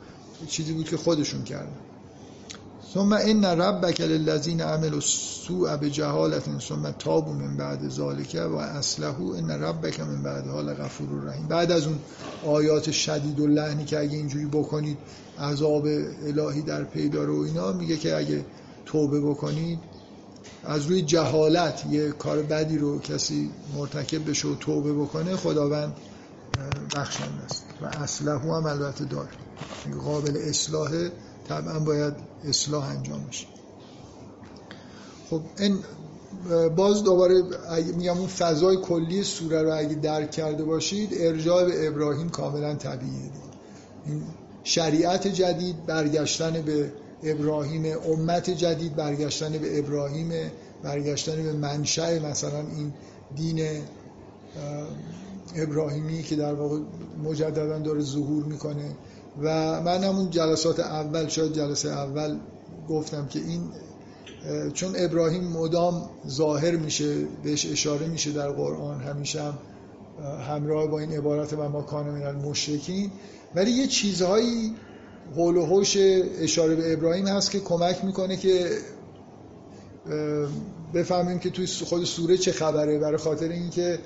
چیزی 0.48 0.72
بود 0.72 0.88
که 0.88 0.96
خودشون 0.96 1.44
کردن. 1.44 1.76
ثم 2.94 3.12
ان 3.12 3.44
ربک 3.44 4.00
للذین 4.00 4.60
عملوا 4.60 4.94
السوء 4.94 5.76
بجهالت 5.76 6.60
ثم 6.60 6.90
تابوا 6.90 7.32
من 7.32 7.56
بعد 7.56 7.88
ذلك 7.88 8.34
و 8.34 8.56
اصلحوا 8.56 9.34
ان 9.34 9.50
ربک 9.50 10.00
من 10.00 10.22
بعد 10.22 10.46
حال 10.46 10.74
غفور 10.74 11.08
رحیم 11.26 11.48
بعد 11.48 11.72
از 11.72 11.86
اون 11.86 11.98
آیات 12.46 12.90
شدید 12.90 13.40
و 13.40 13.46
لعنی 13.46 13.84
که 13.84 13.98
اگه 13.98 14.16
اینجوری 14.16 14.46
بکنید 14.46 14.98
عذاب 15.38 15.86
الهی 16.26 16.62
در 16.62 16.84
پیدار 16.84 17.30
و 17.30 17.42
اینا 17.42 17.72
میگه 17.72 17.96
که 17.96 18.16
اگه 18.16 18.44
توبه 18.86 19.20
بکنید 19.20 19.78
از 20.64 20.86
روی 20.86 21.02
جهالت 21.02 21.84
یه 21.90 22.10
کار 22.10 22.42
بدی 22.42 22.78
رو 22.78 22.98
کسی 22.98 23.50
مرتکب 23.76 24.30
بشه 24.30 24.48
و 24.48 24.54
توبه 24.54 24.92
بکنه 24.92 25.36
خداوند 25.36 25.96
بخشنده 26.96 27.44
است. 27.44 27.64
و 27.82 27.86
اصله 27.86 28.38
هم 28.38 28.66
البته 28.66 29.04
داره. 29.04 29.28
قابل 30.04 30.36
اصلاحه 30.48 31.12
طبعا 31.48 31.78
باید 31.78 32.14
اصلاح 32.44 32.88
انجام 32.88 33.24
بشه. 33.28 33.46
خب 35.30 35.40
این 35.58 35.78
باز 36.76 37.04
دوباره 37.04 37.42
میگم 37.96 38.18
اون 38.18 38.26
فضای 38.26 38.76
کلی 38.76 39.22
سوره 39.22 39.62
رو 39.62 39.74
اگه 39.76 39.94
درک 39.94 40.30
کرده 40.30 40.64
باشید 40.64 41.10
ارجاع 41.16 41.64
به 41.64 41.88
ابراهیم 41.88 42.28
کاملا 42.28 42.74
طبیعیه. 42.74 43.30
این 44.06 44.22
شریعت 44.64 45.26
جدید 45.26 45.86
برگشتن 45.86 46.62
به 46.62 46.92
ابراهیم 47.24 47.96
امت 48.06 48.50
جدید 48.50 48.96
برگشتن 48.96 49.58
به 49.58 49.78
ابراهیم 49.78 50.32
برگشتن 50.82 51.42
به 51.42 51.52
منشأ 51.52 52.18
مثلا 52.18 52.58
این 52.58 52.92
دین 53.36 53.66
ابراهیمی 55.56 56.22
که 56.22 56.36
در 56.36 56.54
واقع 56.54 56.78
مجددا 57.24 57.78
داره 57.78 58.00
ظهور 58.00 58.44
می‌کنه. 58.44 58.96
و 59.42 59.80
من 59.82 60.04
همون 60.04 60.30
جلسات 60.30 60.80
اول 60.80 61.28
شاید 61.28 61.52
جلسه 61.52 61.88
اول 61.88 62.38
گفتم 62.88 63.26
که 63.26 63.38
این 63.38 63.60
چون 64.72 64.92
ابراهیم 64.96 65.44
مدام 65.44 66.10
ظاهر 66.28 66.76
میشه 66.76 67.24
بهش 67.42 67.66
اشاره 67.66 68.06
میشه 68.06 68.32
در 68.32 68.50
قرآن 68.50 69.00
همیشه 69.00 69.42
هم 69.42 69.58
همراه 70.48 70.86
با 70.86 70.98
این 70.98 71.12
عبارت 71.12 71.52
و 71.52 71.68
ما 71.68 71.82
کان 71.82 72.06
من 72.06 72.36
ولی 73.54 73.70
یه 73.70 73.86
چیزهایی 73.86 74.74
حول 75.36 75.56
و 75.56 75.66
حوش 75.66 75.96
اشاره 76.40 76.74
به 76.74 76.92
ابراهیم 76.92 77.26
هست 77.26 77.50
که 77.50 77.60
کمک 77.60 78.04
می‌کنه 78.04 78.36
که 78.36 78.70
بفهمیم 80.94 81.38
که 81.38 81.50
توی 81.50 81.66
خود 81.66 82.04
سوره 82.04 82.36
چه 82.36 82.52
خبره. 82.52 82.98
برای 82.98 83.16
خاطر 83.16 83.48
اینکه 83.48 83.98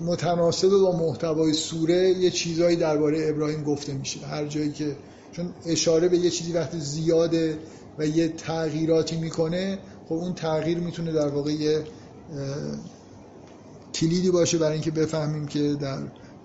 متناسب 0.00 0.68
با 0.68 0.96
محتوای 0.96 1.52
سوره 1.52 2.08
یه 2.08 2.30
چیزهایی 2.30 2.76
درباره 2.76 3.28
ابراهیم 3.28 3.62
گفته 3.64 3.92
میشه. 3.92 4.20
هر 4.26 4.46
جایی 4.46 4.72
که 4.72 4.96
چون 5.32 5.54
اشاره 5.66 6.08
به 6.08 6.18
یه 6.18 6.30
چیزی 6.30 6.52
وقتی 6.52 6.80
زیاده 6.80 7.58
و 7.98 8.06
یه 8.06 8.28
تغییراتی 8.28 9.16
می‌کنه 9.16 9.78
خب 10.08 10.14
اون 10.14 10.34
تغییر 10.34 10.78
می‌تونه 10.78 11.12
در 11.12 11.28
واقع 11.28 11.52
یه 11.52 11.84
کلیدی 13.94 14.30
باشه 14.30 14.58
برای 14.58 14.72
اینکه 14.72 14.90
بفهمیم 14.90 15.46
که 15.46 15.74
در 15.80 15.98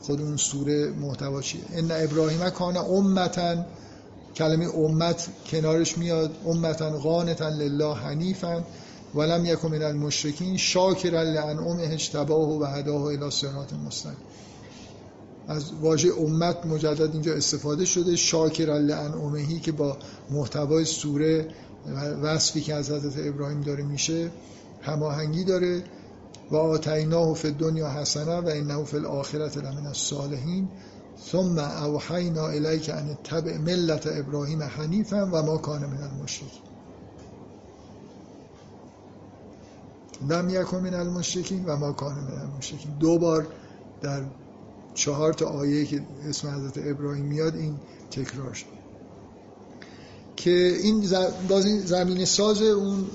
خود 0.06 0.22
اون 0.22 0.38
سوره 0.38 0.92
محتوا 0.92 1.42
چیه؟ 1.42 1.62
ان 1.74 1.92
ابراهیم 1.92 2.50
کان 2.50 2.78
امتا 2.78 3.66
کلمه 4.36 4.76
امت 4.76 5.28
کنارش 5.52 5.98
میاد 5.98 6.32
امتا 6.46 6.90
قانتا 6.90 7.50
لله 7.50 7.96
حنیفا 7.96 8.64
ولم 9.16 9.46
یکن 9.46 9.72
من 9.72 9.82
المشرکین 9.82 10.58
شاکرا 10.58 11.24
لانعمه 11.24 11.84
اجتباه 11.84 12.50
و 12.60 12.66
هداه 12.66 13.04
الی 13.04 13.32
صراط 13.32 13.74
مستقیم. 13.74 14.18
از 15.48 15.72
واژه 15.82 16.10
امت 16.20 16.66
مجدد 16.66 17.14
اینجا 17.14 17.34
استفاده 17.34 17.86
شده 17.86 18.16
شاکر 18.16 18.80
لانعمهی 18.80 19.60
که 19.60 19.72
با 19.72 19.98
محتوای 20.32 20.86
سوره 20.86 21.48
وصفی 22.24 22.62
که 22.62 22.74
از 22.74 22.92
حضرت 22.92 23.28
ابراهیم 23.28 23.62
داره 23.62 23.84
میشه 23.84 24.32
هماهنگی 24.82 25.44
داره. 25.44 25.84
و 26.52 26.56
آتیناه 26.56 27.34
فی 27.34 27.52
دنیا 27.52 27.90
حسنه 27.90 28.36
و 28.36 28.48
انه 28.48 28.84
فی 28.84 28.98
الاخرت 28.98 29.58
لمن 29.58 29.86
الصالحین. 29.86 30.70
ثم 31.32 31.60
اوحینا 31.60 32.48
الیک 32.48 32.90
ان 32.90 33.18
تبع 33.24 33.58
ملت 33.58 34.08
ابراهیم 34.08 34.64
حنیفا 34.64 35.26
و 35.26 35.44
ما 35.44 35.58
کان 35.58 35.86
من 35.86 36.04
المشرکین. 36.04 36.62
لم 40.30 40.50
یکن 40.50 40.78
من 40.78 40.94
المشرکین 40.94 41.66
و 41.66 41.78
ما 41.78 41.92
کان 41.92 42.16
من 42.16 42.42
المشرکین. 42.42 42.92
دو 43.00 43.20
بار 43.20 43.48
در 44.02 44.24
چهار 44.94 45.34
تا 45.34 45.46
آیه 45.46 45.86
که 45.86 46.02
اسم 46.30 46.48
حضرت 46.48 46.88
ابراهیم 46.88 47.26
میاد 47.26 47.56
این 47.56 47.76
تکرار 48.12 48.54
شد. 48.54 48.66
که 50.36 50.78
این 50.84 51.02
زمین 51.86 52.26
ساز 52.26 52.62
اون 52.62 53.06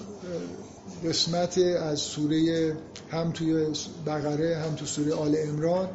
قسمت 1.04 1.58
از 1.58 1.98
سوره 1.98 2.76
هم 3.10 3.32
توی 3.32 3.66
بقره 4.06 4.58
هم 4.58 4.74
تو 4.74 4.86
سوره 4.86 5.14
آل 5.14 5.36
امران 5.38 5.88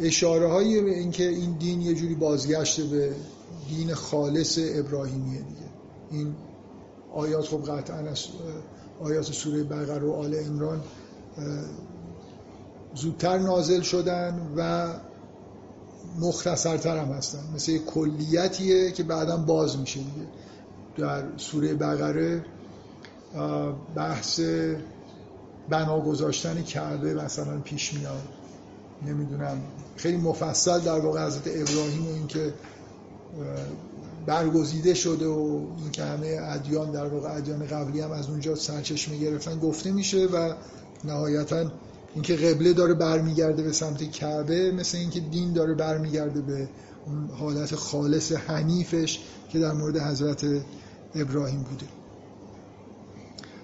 اشاره 0.00 0.48
هایی 0.48 0.82
به 0.82 0.98
اینکه 0.98 1.28
این 1.28 1.52
دین 1.52 1.80
یه 1.80 1.94
جوری 1.94 2.14
بازگشته 2.14 2.84
به 2.84 3.12
دین 3.68 3.94
خالص 3.94 4.58
ابراهیمیه 4.62 5.38
دیگه. 5.38 5.68
این 6.10 6.34
آیات 7.14 7.44
خب 7.44 7.70
قطعا 7.70 7.96
از 7.96 8.24
آیات 9.00 9.24
سوره 9.24 9.64
بقره 9.64 10.06
و 10.06 10.12
آل 10.12 10.34
امران 10.46 10.80
زودتر 12.94 13.38
نازل 13.38 13.80
شدن 13.80 14.52
و 14.56 14.88
مختصرتر 16.20 16.96
هم 16.96 17.12
هستن. 17.12 17.42
مثل 17.54 17.78
کلیتیه 17.78 18.92
که 18.92 19.02
بعدا 19.02 19.36
باز 19.36 19.78
میشه 19.78 20.00
دیگه. 20.00 20.28
در 20.96 21.24
سوره 21.36 21.74
بقره 21.74 22.44
بحث 23.94 24.40
بنا 25.68 26.00
گذاشتن 26.00 26.62
کعبه 26.62 27.14
مثلا 27.14 27.58
پیش 27.58 27.94
میاد. 27.94 28.22
نمی‌دونم. 29.06 29.60
خیلی 29.96 30.16
مفصل 30.16 30.80
در 30.80 30.98
واقع 30.98 31.26
حضرت 31.26 31.46
ابراهیم 31.46 32.06
و 32.06 32.14
اینکه 32.14 32.54
برگزیده 34.26 34.94
شده 34.94 35.26
و 35.26 35.66
اینکه 35.82 36.04
همه 36.04 36.38
ادیان 36.42 36.90
در 36.90 37.06
واقع 37.06 37.36
ادیان 37.36 37.66
قبلی 37.66 38.00
هم 38.00 38.10
از 38.10 38.28
اونجا 38.28 38.54
سرچشمه 38.54 39.18
گرفتن. 39.18 39.58
گفته 39.58 39.92
میشه 39.92 40.26
و 40.26 40.52
نهایتا 41.04 41.70
اینکه 42.14 42.36
قبله 42.36 42.72
داره 42.72 42.94
برمیگرده 42.94 43.62
به 43.62 43.72
سمت 43.72 44.10
کعبه 44.10 44.72
مثل 44.72 44.98
اینکه 44.98 45.20
دین 45.20 45.52
داره 45.52 45.74
برمیگرده 45.74 46.40
به 46.40 46.68
حالت 47.38 47.74
خالص 47.74 48.32
حنیفش 48.32 49.20
که 49.48 49.58
در 49.58 49.72
مورد 49.72 49.98
حضرت 49.98 50.44
ابراهیم 51.14 51.62
بوده. 51.62 51.86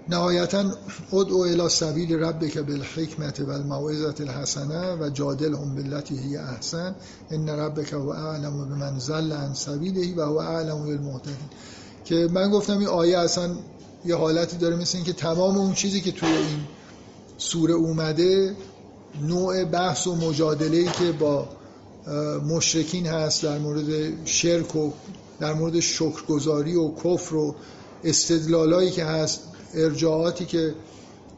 نهایتا 0.09 0.64
ادعو 1.12 1.44
الى 1.44 1.68
سبیل 1.68 2.12
ربک 2.12 2.59
بالحکمت 2.59 3.40
و 3.40 3.50
الموعظت 3.50 4.20
الحسنه 4.20 4.94
و 4.94 5.11
جادل 5.11 5.55
هم 5.55 5.74
بالتي 5.74 6.18
هی 6.18 6.36
احسن. 6.36 6.94
ان 7.30 7.48
ربک 7.48 7.92
هو 7.92 8.11
اعلم 8.11 8.64
بمن 8.68 8.98
ضل 8.98 9.32
عن 9.32 9.55
سبیله 9.55 10.14
و 10.16 10.20
هو 10.20 10.38
اعلم 10.38 10.84
بالمهتدین. 10.84 11.48
که 12.05 12.28
من 12.32 12.50
گفتم 12.50 12.78
این 12.78 12.88
آیه 12.88 13.18
اصلا 13.18 13.50
یه 14.05 14.16
حالتی 14.16 14.57
داره 14.57 14.76
مثل 14.76 14.98
اینکه 14.98 15.12
تمام 15.12 15.59
اون 15.59 15.74
چیزی 15.74 16.00
که 16.00 16.12
توی 16.12 16.28
این 16.28 16.61
سوره 17.38 17.74
اومده 17.74 18.57
نوع 19.22 19.64
بحث 19.64 20.07
و 20.07 20.16
مجادله 20.16 20.76
ای 20.76 20.88
که 20.88 21.12
با 21.12 21.48
مشرکین 22.48 23.07
هست 23.07 23.42
در 23.42 23.59
مورد 23.59 24.26
شرک 24.26 24.76
و 24.76 24.90
در 25.40 25.52
مورد 25.52 25.80
شکرگزاری 25.80 26.76
و 26.76 26.94
کفر 26.94 27.34
و 27.34 27.55
استدلالایی 28.05 28.90
که 28.90 29.05
هست 29.05 29.53
ارجاعاتی 29.75 30.45
که 30.45 30.75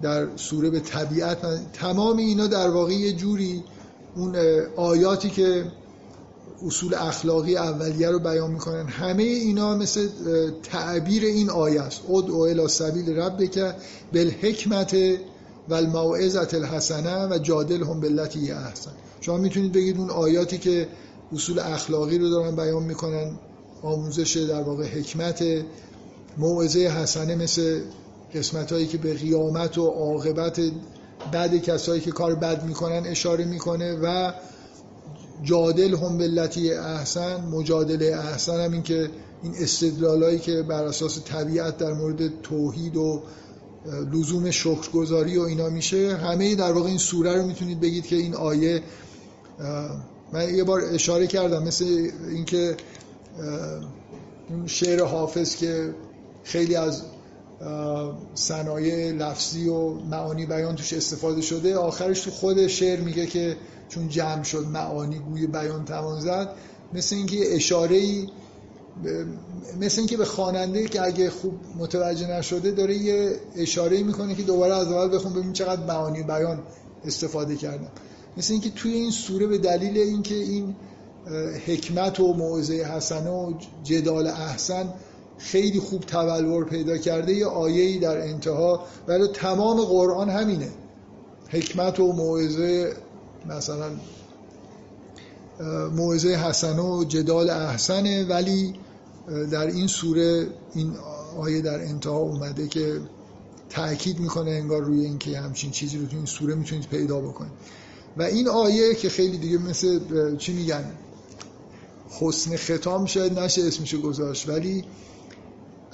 در 0.02 0.36
سوره 0.36 0.70
به 0.70 0.80
طبیعت 0.80 1.38
تمام 1.72 2.16
اینا 2.16 2.46
در 2.46 2.70
واقع 2.70 2.92
یه 2.92 3.12
جوری 3.12 3.64
اون 4.16 4.36
آیاتی 4.76 5.30
که 5.30 5.64
اصول 6.66 6.94
اخلاقی 6.94 7.56
اولیه 7.56 8.10
رو 8.10 8.18
بیان 8.18 8.50
می‌کنن. 8.50 8.86
همه 8.86 9.22
اینا 9.22 9.76
مثل 9.76 10.08
تعبیر 10.62 11.24
این 11.24 11.50
آیه 11.50 11.80
است. 11.80 12.00
ادعو 12.10 12.40
الی 12.40 12.68
سبیل 12.68 13.18
ربک 13.18 13.74
بالحکمت 14.12 14.96
و 15.68 15.74
الموعظت 15.74 16.54
الحسنه 16.54 17.26
و 17.26 17.38
جادل 17.38 17.82
هم 17.82 18.00
بلتی 18.00 18.50
احسن. 18.50 18.90
شما 19.20 19.36
می‌تونید 19.36 19.72
بگید 19.72 19.98
اون 19.98 20.10
آیاتی 20.10 20.58
که 20.58 20.88
اصول 21.32 21.58
اخلاقی 21.58 22.18
رو 22.18 22.30
دارن 22.30 22.56
بیان 22.56 22.82
می‌کنن 22.82 23.38
آموزش 23.82 24.36
در 24.36 24.62
واقع 24.62 24.84
حکمت 24.84 25.44
موعظه 26.38 26.78
حسنه 26.78 27.34
مثل 27.34 27.80
قسمت 28.34 28.72
هایی 28.72 28.86
که 28.86 28.98
به 28.98 29.14
قیامت 29.14 29.78
و 29.78 29.86
عاقبت 29.86 30.60
بد 31.32 31.56
کسایی 31.56 32.00
که 32.00 32.10
کار 32.10 32.34
بد 32.34 32.64
می‌کنن 32.64 33.06
اشاره 33.06 33.44
می‌کنه 33.44 33.98
و 34.02 34.32
جادل 35.42 35.94
هم 35.94 36.18
بلتی 36.18 36.72
احسن 36.72 37.40
مجادله 37.40 38.06
احسن 38.06 38.60
هم 38.60 38.72
این 38.72 38.82
که 38.82 39.10
این 39.42 39.54
استدلالایی 39.60 40.38
که 40.38 40.62
بر 40.62 40.84
اساس 40.84 41.24
طبیعت 41.24 41.78
در 41.78 41.92
مورد 41.92 42.42
توحید 42.42 42.96
و 42.96 43.22
لزوم 44.12 44.50
شکرگزاری 44.50 45.38
و 45.38 45.42
اینا 45.42 45.68
میشه. 45.68 46.16
همه 46.16 46.54
در 46.54 46.72
واقع 46.72 46.88
این 46.88 46.98
سوره 46.98 47.36
رو 47.36 47.46
می‌تونید 47.46 47.80
بگید 47.80 48.06
که 48.06 48.16
این 48.16 48.34
آیه 48.34 48.82
من 50.32 50.54
یه 50.54 50.64
بار 50.64 50.80
اشاره 50.92 51.26
کردم 51.26 51.62
مثل 51.62 52.10
اینکه 52.30 52.76
شعر 54.66 55.04
حافظ 55.04 55.56
که 55.56 55.94
خیلی 56.44 56.74
از 56.74 57.02
صنایع 58.34 59.12
لفظی 59.12 59.68
و 59.68 59.90
معانی 59.90 60.46
بیان 60.46 60.76
توش 60.76 60.92
استفاده 60.92 61.42
شده. 61.42 61.76
آخرش 61.76 62.20
تو 62.20 62.30
خود 62.30 62.66
شعر 62.66 63.00
میگه 63.00 63.26
که 63.26 63.56
چون 63.88 64.08
جمع 64.08 64.42
شد 64.42 64.66
معانی 64.66 65.18
گوی 65.18 65.46
بیان 65.46 65.84
توان 65.84 66.20
زد. 66.20 66.48
مثل 66.92 67.16
اینکه 67.16 67.54
اشاره 67.54 67.96
ای 67.96 68.28
مثل 69.80 69.98
اینکه 69.98 70.16
به 70.16 70.24
خواننده 70.24 70.84
که 70.84 71.02
اگه 71.02 71.30
خوب 71.30 71.54
متوجه 71.78 72.38
نشده 72.38 72.70
داره 72.70 72.94
یه 72.96 73.40
اشاره 73.56 74.02
می‌کنه 74.02 74.34
که 74.34 74.42
دوباره 74.42 74.74
از 74.74 74.92
اول 74.92 75.14
بخون 75.14 75.32
ببین 75.32 75.52
چقدر 75.52 75.86
معانی 75.86 76.22
بیان 76.22 76.62
استفاده 77.04 77.56
کردم. 77.56 77.90
مثل 78.36 78.52
اینکه 78.52 78.70
توی 78.70 78.92
این 78.92 79.10
سوره 79.10 79.46
به 79.46 79.58
دلیل 79.58 79.98
اینکه 79.98 80.34
این 80.34 80.76
حکمت 81.66 82.20
و 82.20 82.32
موعظه 82.32 82.74
حسنه 82.74 83.30
و 83.30 83.52
جدال 83.82 84.26
احسن 84.26 84.94
خیلی 85.38 85.80
خوب 85.80 86.02
تبلور 86.02 86.64
پیدا 86.64 86.98
کرده 86.98 87.32
یه 87.32 87.46
آیه‌ای 87.46 87.98
در 87.98 88.20
انتها. 88.20 88.84
ولی 89.08 89.26
تمام 89.26 89.80
قرآن 89.80 90.30
همینه. 90.30 90.68
حکمت 91.48 92.00
و 92.00 92.12
موعظه 92.12 92.92
مثلا 93.46 93.90
موعظه 95.96 96.28
حسنه 96.28 96.82
و 96.82 97.04
جدال 97.04 97.50
احسنه. 97.50 98.24
ولی 98.24 98.74
در 99.50 99.66
این 99.66 99.86
سوره 99.86 100.46
این 100.74 100.92
آیه 101.38 101.60
در 101.60 101.80
انتها 101.80 102.18
اومده 102.18 102.68
که 102.68 103.00
تاکید 103.70 104.20
می‌کنه 104.20 104.50
انگار 104.50 104.82
روی 104.82 105.04
اینکه 105.04 105.38
همچین 105.38 105.70
چیزی 105.70 105.98
رو 105.98 106.06
تو 106.06 106.16
این 106.16 106.26
سوره 106.26 106.54
می‌تونید 106.54 106.88
پیدا 106.88 107.20
بکنید. 107.20 107.52
و 108.16 108.22
این 108.22 108.48
آیه 108.48 108.94
که 108.94 109.08
خیلی 109.08 109.38
دیگه 109.38 109.58
مثل 109.58 110.00
چی 110.36 110.52
میگن؟ 110.52 110.84
حسن 112.20 112.56
ختام 112.56 113.06
شاید 113.06 113.38
نشه 113.38 113.62
اسمشو 113.62 114.00
گذاشت. 114.00 114.48
ولی 114.48 114.84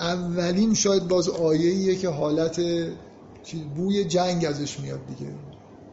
اولین 0.02 0.74
شاید 0.74 1.08
باز 1.08 1.28
آیه 1.28 1.96
که 1.96 2.08
حالت 2.08 2.60
بوی 3.76 4.04
جنگ 4.04 4.44
ازش 4.44 4.80
میاد 4.80 5.00
دیگه. 5.06 5.32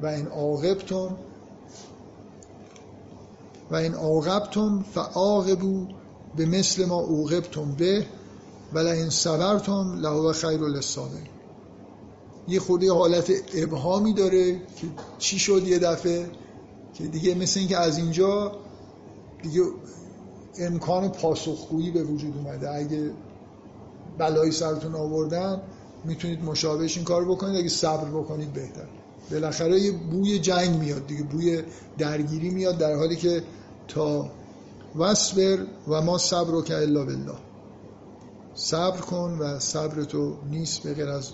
و 0.02 0.06
این 0.08 0.28
عاقبتم 0.28 1.18
و 3.72 3.76
این 3.76 3.94
عاقبتم 3.94 4.86
فعاقبو 4.94 5.88
به 6.36 6.46
مثل 6.46 6.86
ما 6.86 7.02
عوقبتم 7.02 7.72
به 7.72 8.06
ولی 8.74 8.90
این 8.90 9.10
صبرتم 9.10 10.00
لهو 10.02 10.34
خیر 10.34 10.60
للصابرین. 10.60 11.28
یه 12.48 12.60
خودی 12.60 12.88
حالت 12.88 13.32
ابهامی 13.56 14.14
داره 14.14 14.56
که 14.56 14.88
چی 15.18 15.40
شد 15.40 15.68
یه 15.68 15.80
دفعه؟ 15.80 16.30
که 16.94 17.08
دیگه 17.08 17.36
مثل 17.36 17.60
اینکه 17.60 17.78
از 17.78 17.98
اینجا 17.98 18.52
دیگه 19.44 19.62
امکان 20.58 21.10
پاسخگویی 21.10 21.92
به 21.92 22.04
وجود 22.04 22.38
اومده. 22.38 22.72
اگه 22.72 23.12
بلایی 24.20 24.52
سرتون 24.52 24.96
آوردن 24.96 25.62
می‌تونید 26.04 26.44
مشابهش 26.44 26.98
این 26.98 27.06
کار 27.06 27.26
بکنید. 27.26 27.56
اگه 27.56 27.70
صبر 27.70 28.10
بکنید 28.10 28.54
بهتر. 28.54 28.88
بالاخره 29.32 29.80
یه 29.80 29.92
بوی 29.92 30.40
جنگ 30.40 30.80
میاد 30.80 31.08
دیگه 31.08 31.24
بوی 31.24 31.64
درگیری 31.98 32.50
میاد 32.50 32.78
در 32.78 32.96
حالی 32.96 33.16
که 33.16 33.44
تا 33.88 34.32
وصبر 34.96 35.58
و 35.88 36.02
ما 36.02 36.18
صبر 36.18 36.52
رو 36.52 36.62
که 36.62 36.76
الا 36.76 37.06
بالله. 37.06 37.38
صبر 38.54 39.00
کن 39.00 39.38
و 39.40 39.60
صبر 39.60 40.04
تو 40.04 40.36
نیست 40.52 40.84
به 40.84 40.94
غیر 40.94 41.10
از 41.10 41.32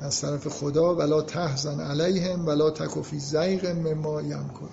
از 0.00 0.20
طرف 0.20 0.48
خدا. 0.48 0.94
ولا 0.94 1.22
تحزن 1.22 1.80
علیهم 1.80 2.46
ولا 2.46 2.70
تکفی 2.70 3.18
زیغ 3.18 3.66
مما 3.66 4.22
یم 4.22 4.50
کن 4.60 4.68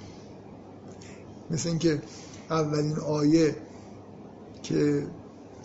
مثل 1.52 1.70
اینکه 1.70 2.02
اولین 2.50 3.00
آیه 3.00 3.56
که 4.64 5.08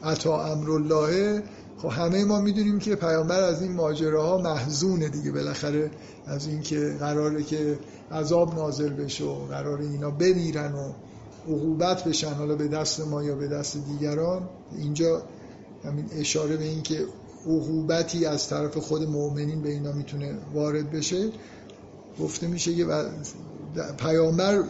عطا 0.03 0.45
امرالله 0.45 1.43
خب 1.83 1.89
همه 1.89 2.25
ما 2.25 2.41
می‌دونیم 2.41 2.79
که 2.79 2.97
پیامبر 2.97 3.43
از 3.43 3.63
این 3.63 3.73
ماجراها 3.73 4.39
محزونه 4.39 5.09
دیگه. 5.09 5.33
بالاخره 5.33 5.91
از 6.27 6.47
اینکه 6.47 6.97
قراره 7.01 7.43
که 7.43 7.79
عذاب 8.13 8.55
نازل 8.55 8.89
بشه 8.93 9.25
و 9.25 9.35
قراره 9.35 9.85
اینا 9.85 10.11
بمیرن 10.11 10.75
و 10.75 10.93
عقوبت 11.49 12.05
بشن 12.05 12.35
حالا 12.35 12.57
به 12.57 12.69
دست 12.69 13.01
ما 13.01 13.23
یا 13.23 13.35
به 13.35 13.49
دست 13.49 13.77
دیگران. 13.77 14.49
اینجا 14.79 15.23
همین 15.85 16.07
اشاره 16.13 16.57
به 16.57 16.65
این 16.65 16.83
که 16.83 17.05
عقوبتی 17.47 18.27
از 18.27 18.49
طرف 18.49 18.77
خود 18.79 19.03
مؤمنین 19.03 19.63
به 19.63 19.69
اینا 19.69 19.93
می‌تونه 19.93 20.35
وارد 20.55 20.91
بشه. 20.91 21.31
گفته 22.21 22.47
میشه 22.47 22.75
که 22.75 22.87
پیامبر 23.99 24.63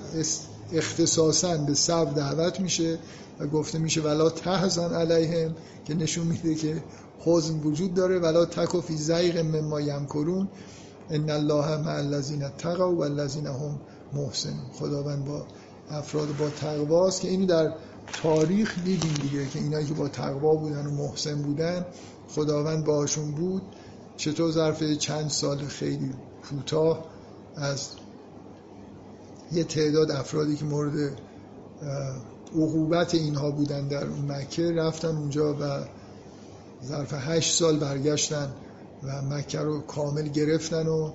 اختصاصا 0.72 1.56
به 1.56 1.74
صبر 1.74 2.12
دعوت 2.12 2.60
میشه 2.60 2.98
و 3.40 3.46
گفته 3.46 3.78
میشه 3.78 4.00
ولا 4.00 4.30
تحزن 4.30 4.94
علیهم 4.94 5.54
که 5.84 5.94
نشون 5.94 6.26
میده 6.26 6.54
که 6.54 6.82
حزن 7.24 7.60
وجود 7.60 7.94
داره. 7.94 8.18
ولا 8.18 8.44
تکو 8.44 8.80
فی 8.80 8.96
زیغ 8.96 9.38
مما 9.38 9.80
یمکرون 9.80 10.48
ان 11.10 11.30
الله 11.30 11.76
مع 11.76 11.94
الذین 11.94 12.44
اتقوا 12.44 12.94
والذین 12.94 13.46
هم 13.46 13.80
محسن 14.12 14.54
خداوند 14.78 15.24
با 15.24 15.46
افراد 15.90 16.36
با 16.36 16.48
تقواست 16.48 17.20
که 17.20 17.28
اینو 17.28 17.46
در 17.46 17.72
تاریخ 18.22 18.84
دیدیم 18.84 19.14
دیگه 19.14 19.48
که 19.48 19.58
اینایی 19.58 19.86
که 19.86 19.94
با 19.94 20.08
تقوا 20.08 20.54
بودن 20.54 20.86
و 20.86 20.90
محسن 20.90 21.42
بودن 21.42 21.86
خداوند 22.28 22.84
باشون 22.84 23.30
بود. 23.30 23.62
چطور 24.16 24.50
ظرف 24.50 24.82
چند 24.82 25.30
سال 25.30 25.58
خیلی 25.58 26.12
کوتاه 26.50 27.04
از 27.56 27.88
یه 29.52 29.64
تعداد 29.64 30.10
افرادی 30.10 30.56
که 30.56 30.64
مورد 30.64 31.12
عقوبت 32.56 33.14
اینها 33.14 33.50
بودن 33.50 33.88
در 33.88 34.06
اون 34.06 34.32
مکه 34.32 34.72
رفتن 34.72 35.16
اونجا 35.16 35.54
و 35.54 35.84
ظرف 36.84 37.14
هشت 37.14 37.58
سال 37.58 37.78
برگشتن 37.78 38.48
و 39.02 39.22
مکه 39.22 39.58
رو 39.58 39.80
کامل 39.80 40.28
گرفتن 40.28 40.86
و 40.86 41.10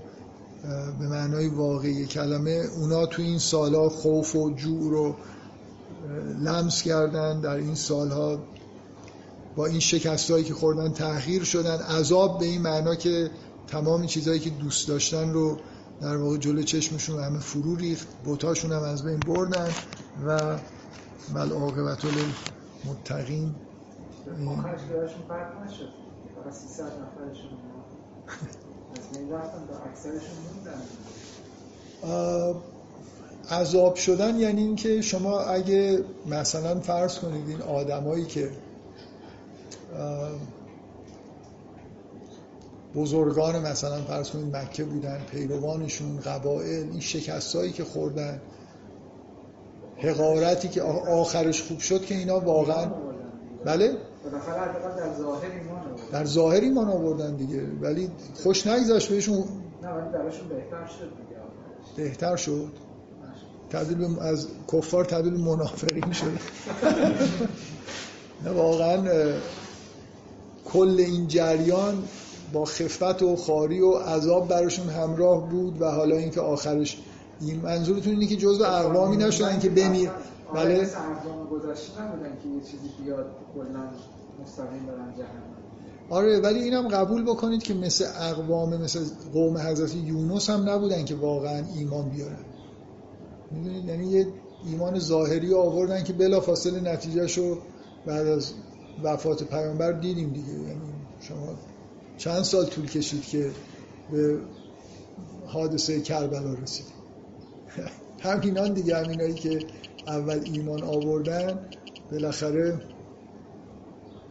به 1.00 1.08
معنای 1.08 1.48
واقعی 1.48 2.06
کلمه 2.06 2.66
اونا 2.78 3.06
تو 3.06 3.22
این 3.22 3.40
سالها 3.40 3.90
خوف 3.90 4.36
و 4.36 4.54
جوع 4.54 4.92
رو 4.92 5.16
لمس 6.40 6.82
کردن. 6.82 7.42
در 7.42 7.56
این 7.56 7.76
سالها 7.76 8.40
با 9.56 9.66
این 9.66 9.80
شکستهایی 9.80 10.44
که 10.44 10.54
خوردن 10.54 10.92
تغییر 10.92 11.44
شدن. 11.44 11.78
عذاب 11.78 12.40
به 12.40 12.46
این 12.46 12.62
معنا 12.62 12.96
که 12.96 13.30
تمام 13.68 14.06
چیزهایی 14.06 14.40
که 14.40 14.50
دوست 14.50 14.88
داشتن 14.88 15.34
رو 15.34 15.58
در 16.02 16.18
واقع 16.18 16.38
جلو 16.38 16.64
چشمشون 16.64 17.24
همه 17.24 17.40
فرو 17.40 17.76
ریخت 17.76 18.08
بوتاشون 18.24 18.72
هم 18.72 18.84
از 18.84 19.04
بین 19.04 19.20
بردن 19.20 19.70
و 20.28 20.58
بل 21.34 21.52
عاقبت 21.52 22.06
متقین 22.86 23.56
آخرش 24.48 24.82
براشون 24.82 25.22
فرق 25.28 25.64
نشد. 25.64 25.90
فقط 26.44 26.54
300 26.54 26.84
نفرشون 26.84 27.50
از 28.98 29.18
بین 29.18 29.32
رفتن 29.32 29.58
و 29.58 29.90
اکثرشون 29.90 30.36
موندن. 30.54 30.82
عذاب 33.52 33.96
شدن 33.96 34.40
یعنی 34.40 34.62
اینکه 34.62 35.02
شما 35.02 35.40
اگه 35.40 36.04
مثلا 36.26 36.80
فرض 36.80 37.20
کنید 37.20 37.50
این 37.50 37.62
آدمایی 37.62 38.26
که 38.26 38.52
بزرگان 42.96 43.60
مثلا 43.60 44.02
فرض 44.02 44.30
کنید 44.30 44.56
مکه 44.56 44.84
بودن 44.84 45.20
پیروانشون 45.32 46.20
قبائل 46.20 46.90
این 46.92 47.00
شکستایی 47.00 47.72
که 47.72 47.84
خوردن 47.84 48.42
حقارتی 49.98 50.68
که 50.68 50.82
آخرش 50.82 51.62
خوب 51.64 51.80
شد 51.80 52.06
که 52.06 52.16
اینا 52.16 52.40
واقعا 52.40 52.92
بله؟ 53.66 53.98
در 56.12 56.26
ظاهر 56.26 56.62
ایمان 56.62 56.90
آوردن. 56.90 57.36
دیگه 57.36 57.68
ولی 57.82 58.12
خوش 58.44 58.68
نگذاشت 58.68 59.10
بهشون. 59.10 59.44
نه 59.84 59.90
ولی 59.90 60.12
درشون 60.12 60.48
بهتر 60.48 60.86
شد 60.86 61.10
دیگه. 61.18 62.10
بهتر 62.10 62.36
شد. 62.36 62.72
تبدیل 63.70 64.20
از 64.20 64.48
کفار 64.74 65.06
تبدیل 65.06 65.34
منافقین 65.34 66.12
شد. 66.12 66.26
نه 68.46 68.52
واقعا 68.52 69.04
کل 70.66 70.96
این 71.00 71.28
جریان 71.28 72.04
با 72.56 72.66
خفت 72.66 73.24
و 73.24 73.36
خاری 73.36 73.82
و 73.82 73.92
عذاب 73.92 74.48
براشون 74.48 74.90
همراه 74.90 75.50
بود 75.50 75.82
و 75.82 75.92
حالا 75.92 76.16
اینکه 76.16 76.42
آخرش 76.42 76.98
این 77.42 77.62
منظورتون 77.62 78.14
اینه 78.14 78.28
که 78.28 78.36
جزء 78.36 78.66
اقوامی 78.66 79.18
نشدن 79.18 79.60
که 79.60 79.70
بمیر. 79.70 80.10
بله. 80.54 80.74
اقوام 80.74 81.50
گذشته 81.50 82.02
نبودن 82.02 82.38
که 82.44 82.50
یه 82.50 82.62
چیزی 82.62 83.04
بیاد 83.04 83.26
کلا 83.56 83.90
مستقیم 84.42 84.86
برن 84.86 85.14
جهنم. 85.18 85.56
آره 86.10 86.40
ولی 86.40 86.60
اینم 86.60 86.88
قبول 86.88 87.24
بکنید 87.24 87.64
که 87.64 87.74
مثل 87.74 88.06
اقوام 88.20 88.82
مثل 88.82 89.06
قوم 89.34 89.58
حضرت 89.58 89.96
یونس 89.96 90.50
هم 90.50 90.70
نبودن 90.70 91.06
که 91.06 91.16
واقعا 91.16 91.64
ایمان 91.76 92.10
بیارن. 92.10 92.46
می‌دونید؟ 93.52 93.86
یعنی 93.86 94.08
یه 94.08 94.28
ایمان 94.66 95.00
ظاهری 95.00 95.54
آوردن 95.54 96.04
که 96.04 96.14
بلافاصله 96.14 96.94
نتیجهشو 96.94 97.58
بعد 98.06 98.28
از 98.28 98.54
وفات 99.04 99.44
پیامبر 99.44 99.92
دیدیم 99.92 100.30
دیگه. 100.30 100.54
یعنی 100.54 100.82
شما 101.22 101.48
چند 102.18 102.44
سال 102.44 102.66
طول 102.66 102.86
کشید 102.86 103.26
که 103.28 103.52
به 104.12 104.40
حادثه 105.48 106.02
کربلا 106.02 106.54
رسید 106.54 106.86
همینان 108.20 108.74
دیگه 108.74 108.98
همینایی 108.98 109.34
که 109.34 109.60
اول 110.08 110.42
ایمان 110.44 110.84
آوردن 110.84 111.60
بالاخره 112.12 112.82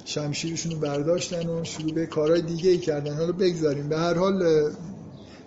شمشیرشون 0.04 0.72
رو 0.72 0.78
برداشتن 0.78 1.48
و 1.48 1.64
شروع 1.64 1.92
به 1.92 2.06
کارهای 2.06 2.42
دیگه 2.42 2.70
ای 2.70 2.78
کردن. 2.78 3.14
حالا 3.14 3.32
بگذاریم. 3.32 3.88
به 3.88 3.98
هر 3.98 4.14
حال 4.14 4.70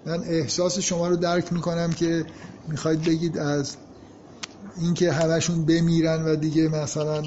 من 0.05 0.23
احساس 0.23 0.80
شما 0.80 1.07
رو 1.07 1.15
درک 1.15 1.53
می‌کنم 1.53 1.93
که 1.93 2.26
می‌خواید 2.68 3.01
بگید 3.01 3.38
از 3.38 3.76
اینکه 4.81 5.11
همشون 5.11 5.65
بمیرن 5.65 6.26
و 6.26 6.35
دیگه 6.35 6.68
مثلا 6.68 7.23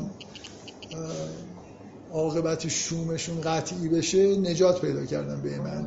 عاقبت 2.13 2.69
شومشون 2.69 3.41
قطعی 3.41 3.89
بشه 3.89 4.37
نجات 4.37 4.81
پیدا 4.81 5.05
کردن 5.05 5.43
به 5.43 5.59
من 5.59 5.87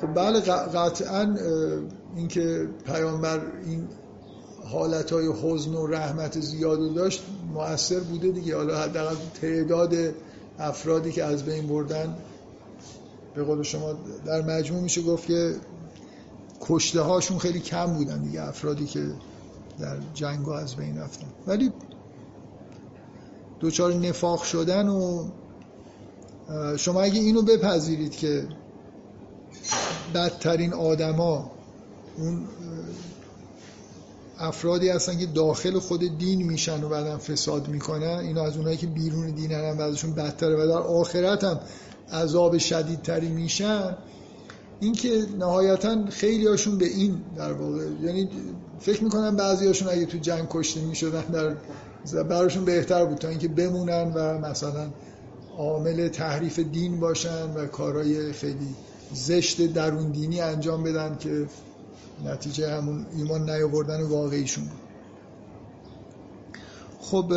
خب 0.00 0.14
بله 0.14 0.40
قطعا 0.40 1.36
اینکه 2.16 2.68
پیامبر 2.86 3.40
این 3.66 3.88
حالتهای 4.64 5.26
حزن 5.42 5.74
و 5.74 5.86
رحمت 5.86 6.40
زیاد 6.40 6.94
داشت 6.94 7.24
مؤثر 7.54 8.00
بوده 8.00 8.28
دیگه. 8.28 8.56
حالا 8.56 8.78
حداقل 8.78 9.16
تعداد 9.40 9.94
افرادی 10.58 11.12
که 11.12 11.24
از 11.24 11.44
بین 11.44 11.66
بردن 11.66 12.16
به 13.34 13.44
قول 13.44 13.62
شما 13.62 13.94
در 14.26 14.42
مجموع 14.42 14.82
میشه 14.82 15.02
گفت 15.02 15.26
که 15.26 15.54
کشته 16.60 17.00
هاشون 17.00 17.38
خیلی 17.38 17.60
کم 17.60 17.86
بودن 17.86 18.22
دیگه 18.22 18.42
افرادی 18.42 18.86
که 18.86 19.06
در 19.78 19.96
جنگ 20.14 20.48
از 20.48 20.76
بین 20.76 20.98
رفتن. 20.98 21.26
ولی 21.46 21.72
دوچار 23.64 23.94
نفاق 23.94 24.42
شدن 24.42 24.88
و 24.88 25.28
شما 26.76 27.00
اگه 27.00 27.20
اینو 27.20 27.42
بپذیرید 27.42 28.16
که 28.16 28.48
بدترین 30.14 30.72
آدما 30.72 31.50
اون 32.18 32.44
افرادی 34.38 34.88
هستن 34.88 35.18
که 35.18 35.26
داخل 35.26 35.78
خود 35.78 36.18
دین 36.18 36.42
میشن 36.42 36.84
و 36.84 36.88
بعدم 36.88 37.18
فساد 37.18 37.68
می‌کنن 37.68 38.18
اینو 38.18 38.42
از 38.42 38.56
اونایی 38.56 38.76
که 38.76 38.86
بیرون 38.86 39.30
دینن 39.30 39.70
هم 39.70 39.76
بعدشون 39.76 40.12
بدتره 40.12 40.64
و 40.64 40.66
در 40.66 40.78
آخرت 40.78 41.44
هم 41.44 41.60
عذاب 42.12 42.58
شدیدتری 42.58 43.28
میشن. 43.28 43.96
اینکه 44.80 45.26
نهایتا 45.38 46.06
خیلی 46.10 46.46
هاشون 46.46 46.78
به 46.78 46.86
این 46.86 47.22
در 47.36 47.52
واقع 47.52 47.86
یعنی 48.02 48.28
فکر 48.80 49.04
می‌کنم 49.04 49.36
بعضی 49.36 49.66
هاشون 49.66 49.88
اگه 49.88 50.06
تو 50.06 50.18
جنگ 50.18 50.46
کشته 50.50 50.80
می‌شدن 50.80 51.22
در 51.22 51.56
براشون 52.12 52.64
بهتر 52.64 53.04
بود 53.04 53.18
تا 53.18 53.28
اینکه 53.28 53.48
بمونن 53.48 54.12
و 54.14 54.38
مثلا 54.38 54.90
عامل 55.58 56.08
تحریف 56.08 56.58
دین 56.58 57.00
باشن 57.00 57.50
و 57.54 57.66
کارهای 57.66 58.32
خیلی 58.32 58.74
زشت 59.12 59.72
درون 59.72 60.10
دینی 60.10 60.40
انجام 60.40 60.82
بدن 60.82 61.16
که 61.16 61.46
نتیجه 62.24 62.76
همون 62.76 63.06
ایمان 63.16 63.50
نیاوردن 63.50 64.02
واقعیشون 64.02 64.64
بود. 64.64 64.80
خب 67.00 67.32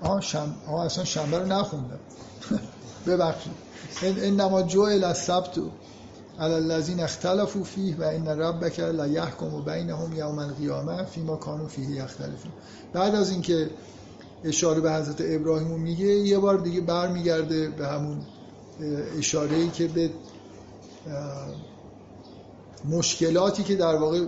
آه 0.00 0.20
شم... 0.20 0.54
آه 0.66 0.84
اصلا 0.84 1.04
شنبه 1.04 1.38
رو 1.38 1.46
نخوندم. 1.46 1.98
ببخشید. 3.06 3.52
انما 4.02 4.62
جعل 4.62 5.04
السبت 5.04 5.58
علی 6.40 6.54
الذین 6.54 7.00
اختلفوا 7.00 7.62
فیه 7.62 7.96
و 7.96 8.02
ان 8.02 8.28
ربک 8.28 8.80
لا 8.80 9.06
یحکم 9.06 9.60
بینهم 9.60 10.12
یوم 10.16 10.38
القیامه 10.38 11.04
فیما 11.04 11.36
کانوا 11.36 11.68
فیه 11.68 11.90
یختلفون. 11.90 12.52
بعد 12.92 13.14
از 13.14 13.30
اینکه 13.30 13.70
اشاره 14.44 14.80
به 14.80 14.92
حضرت 14.92 15.16
ابراهیم 15.20 15.80
میگه 15.80 16.06
یه 16.06 16.38
بار 16.38 16.58
دیگه 16.58 16.80
برمیگرده 16.80 17.68
به 17.68 17.86
همون 17.86 18.18
اشاره 19.18 19.56
ای 19.56 19.68
که 19.68 19.88
به 19.88 20.10
مشکلاتی 22.84 23.62
که 23.62 23.76
در 23.76 23.96
واقع 23.96 24.26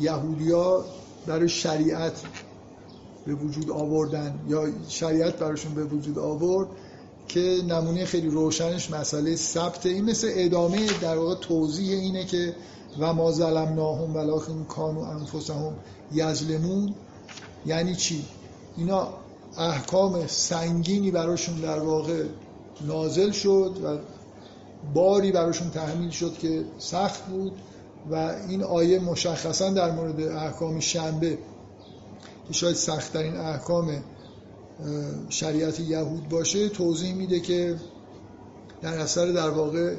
یهودیا 0.00 0.84
برای 1.26 1.48
شریعت 1.48 2.22
به 3.26 3.34
وجود 3.34 3.70
آوردن 3.70 4.40
یا 4.48 4.66
شریعت 4.88 5.38
براشون 5.38 5.74
به 5.74 5.84
وجود 5.84 6.18
آورد 6.18 6.68
که 7.30 7.62
نمونه 7.68 8.04
خیلی 8.04 8.28
روشنش 8.28 8.90
مسئله 8.90 9.36
ثبت 9.36 9.86
این 9.86 10.04
مثل 10.04 10.30
ادامه 10.34 10.86
در 11.02 11.18
واقع 11.18 11.34
توضیح 11.34 11.98
اینه 11.98 12.24
که 12.24 12.54
و 12.98 13.12
ما 13.12 13.32
ظلمناهم 13.32 14.16
ولکن 14.16 14.64
کانوا 14.64 15.06
انفسهم 15.06 15.72
یظلمون. 16.12 16.94
یعنی 17.66 17.96
چی؟ 17.96 18.24
اینا 18.76 19.08
احکام 19.58 20.26
سنگینی 20.26 21.10
براشون 21.10 21.54
در 21.54 21.78
واقع 21.78 22.24
نازل 22.80 23.30
شد 23.30 23.76
و 23.84 23.98
باری 24.94 25.32
براشون 25.32 25.70
تحمیل 25.70 26.10
شد 26.10 26.38
که 26.38 26.64
سخت 26.78 27.26
بود 27.26 27.52
و 28.10 28.14
این 28.48 28.62
آیه 28.62 28.98
مشخصا 28.98 29.70
در 29.70 29.90
مورد 29.90 30.20
احکام 30.20 30.80
شنبه 30.80 31.38
که 32.48 32.52
شاید 32.52 32.76
سختترین 32.76 33.36
احکام 33.36 34.02
شریعت 35.28 35.80
یهود 35.80 36.28
باشه 36.28 36.68
توضیح 36.68 37.14
میده 37.14 37.40
که 37.40 37.76
در 38.82 38.98
اثر 38.98 39.26
در 39.26 39.50
واقع 39.50 39.96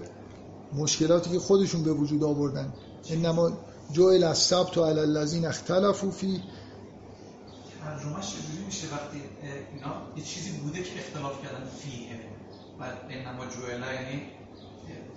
مشکلاتی 0.74 1.30
که 1.30 1.40
خودشون 1.40 1.84
به 1.84 1.94
وجود 1.94 2.24
آوردن. 2.24 2.74
انما 3.10 3.52
جوئل 3.92 4.24
از 4.24 4.38
سبت 4.38 4.78
و 4.78 4.82
الذین 4.82 5.46
اختلفوا 5.46 6.12
فی 6.12 6.44
ترجمهش 7.84 8.30
چجوری 8.30 8.66
میشه 8.66 8.88
وقتی 8.88 9.22
اینا 9.76 9.94
یه 10.16 10.24
چیزی 10.24 10.52
بوده 10.52 10.84
که 10.84 11.00
اختلاف 11.00 11.44
کردن 11.44 11.66
فیه؟ 11.66 12.20
و 12.80 12.84
انما 13.10 13.46
جوئل 13.46 13.82
یعنی 13.82 14.22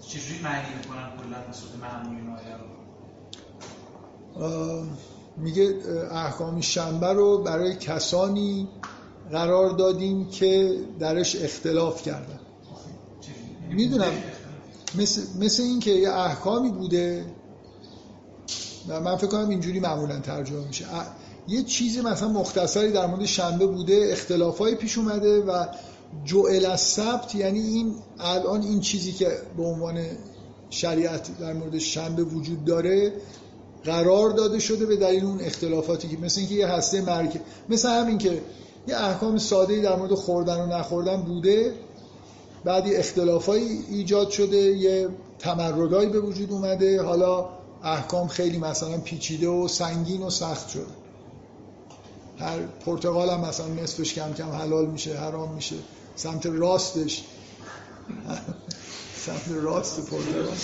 چجوری 0.08 0.40
معنی 0.42 0.74
می‌کنن 0.78 1.16
کلا 1.16 1.52
صورت 1.52 1.74
معمولی 1.80 2.20
آیه 2.20 2.56
رو؟ 2.56 2.64
میگه 5.36 5.74
احکام 6.10 6.60
شنبه 6.60 7.12
رو 7.12 7.42
برای 7.42 7.76
کسانی 7.76 8.68
قرار 9.32 9.70
دادیم 9.70 10.28
که 10.28 10.78
درش 10.98 11.36
اختلاف 11.36 12.02
کردن. 12.02 12.40
می‌دونم 13.70 14.12
مثل, 14.98 15.22
مثل 15.40 15.62
این 15.62 15.80
که 15.80 15.90
یه 15.90 16.10
احکامی 16.10 16.70
بوده 16.70 17.24
و 18.88 19.00
من 19.00 19.16
فکر 19.16 19.26
کنم 19.26 19.48
اینجوری 19.48 19.80
معمولا 19.80 20.20
ترجمه 20.20 20.66
میشه. 20.66 20.84
یه 21.48 21.62
چیزی 21.62 22.00
مثلا 22.00 22.28
مختصری 22.28 22.92
در 22.92 23.06
مورد 23.06 23.24
شنبه 23.24 23.66
بوده 23.66 24.08
اختلافایی 24.12 24.74
پیش 24.74 24.98
اومده 24.98 25.40
و 25.40 25.66
جوئل 26.24 26.66
از 26.66 26.80
سبت 26.80 27.34
یعنی 27.34 27.60
این 27.60 27.94
الان 28.20 28.62
این 28.62 28.80
چیزی 28.80 29.12
که 29.12 29.38
به 29.56 29.62
عنوان 29.62 30.06
شریعت 30.70 31.38
در 31.38 31.52
مورد 31.52 31.78
شنبه 31.78 32.24
وجود 32.24 32.64
داره 32.64 33.12
قرار 33.84 34.30
داده 34.30 34.58
شده 34.58 34.86
به 34.86 34.96
دلیل 34.96 35.24
اون 35.24 35.40
اختلافاتی 35.40 36.08
که 36.08 36.16
مثل 36.18 36.40
اینکه 36.40 36.54
یه 36.54 36.66
هسته 36.66 37.00
مرکز 37.00 37.40
مثل 37.68 37.88
همین 37.88 38.18
که 38.18 38.42
یه 38.88 38.96
احکام 38.96 39.38
ساده 39.38 39.80
در 39.80 39.96
مورد 39.96 40.14
خوردن 40.14 40.60
و 40.60 40.66
نخوردن 40.66 41.16
بوده. 41.16 41.74
بعدی 42.64 42.96
اختلافایی 42.96 43.84
ایجاد 43.90 44.30
شده 44.30 44.56
یه 44.56 45.08
تمردایی 45.38 46.08
به 46.08 46.20
وجود 46.20 46.52
اومده. 46.52 47.02
حالا 47.02 47.48
احکام 47.82 48.28
خیلی 48.28 48.58
مثلا 48.58 48.98
پیچیده 48.98 49.48
و 49.48 49.68
سنگین 49.68 50.22
و 50.22 50.30
سخت 50.30 50.68
شده. 50.68 50.86
هر 52.38 52.58
پرتقال 52.86 53.30
هم 53.30 53.40
مثلا 53.40 53.66
نصفش 53.66 54.14
کم 54.14 54.32
کم 54.32 54.50
حلال 54.50 54.86
میشه 54.86 55.18
حرام 55.18 55.54
میشه. 55.54 55.76
سمت 56.16 56.46
راستش. 56.46 57.24
سمت 59.26 59.48
راست 59.62 60.10
پرتقال 60.10 60.56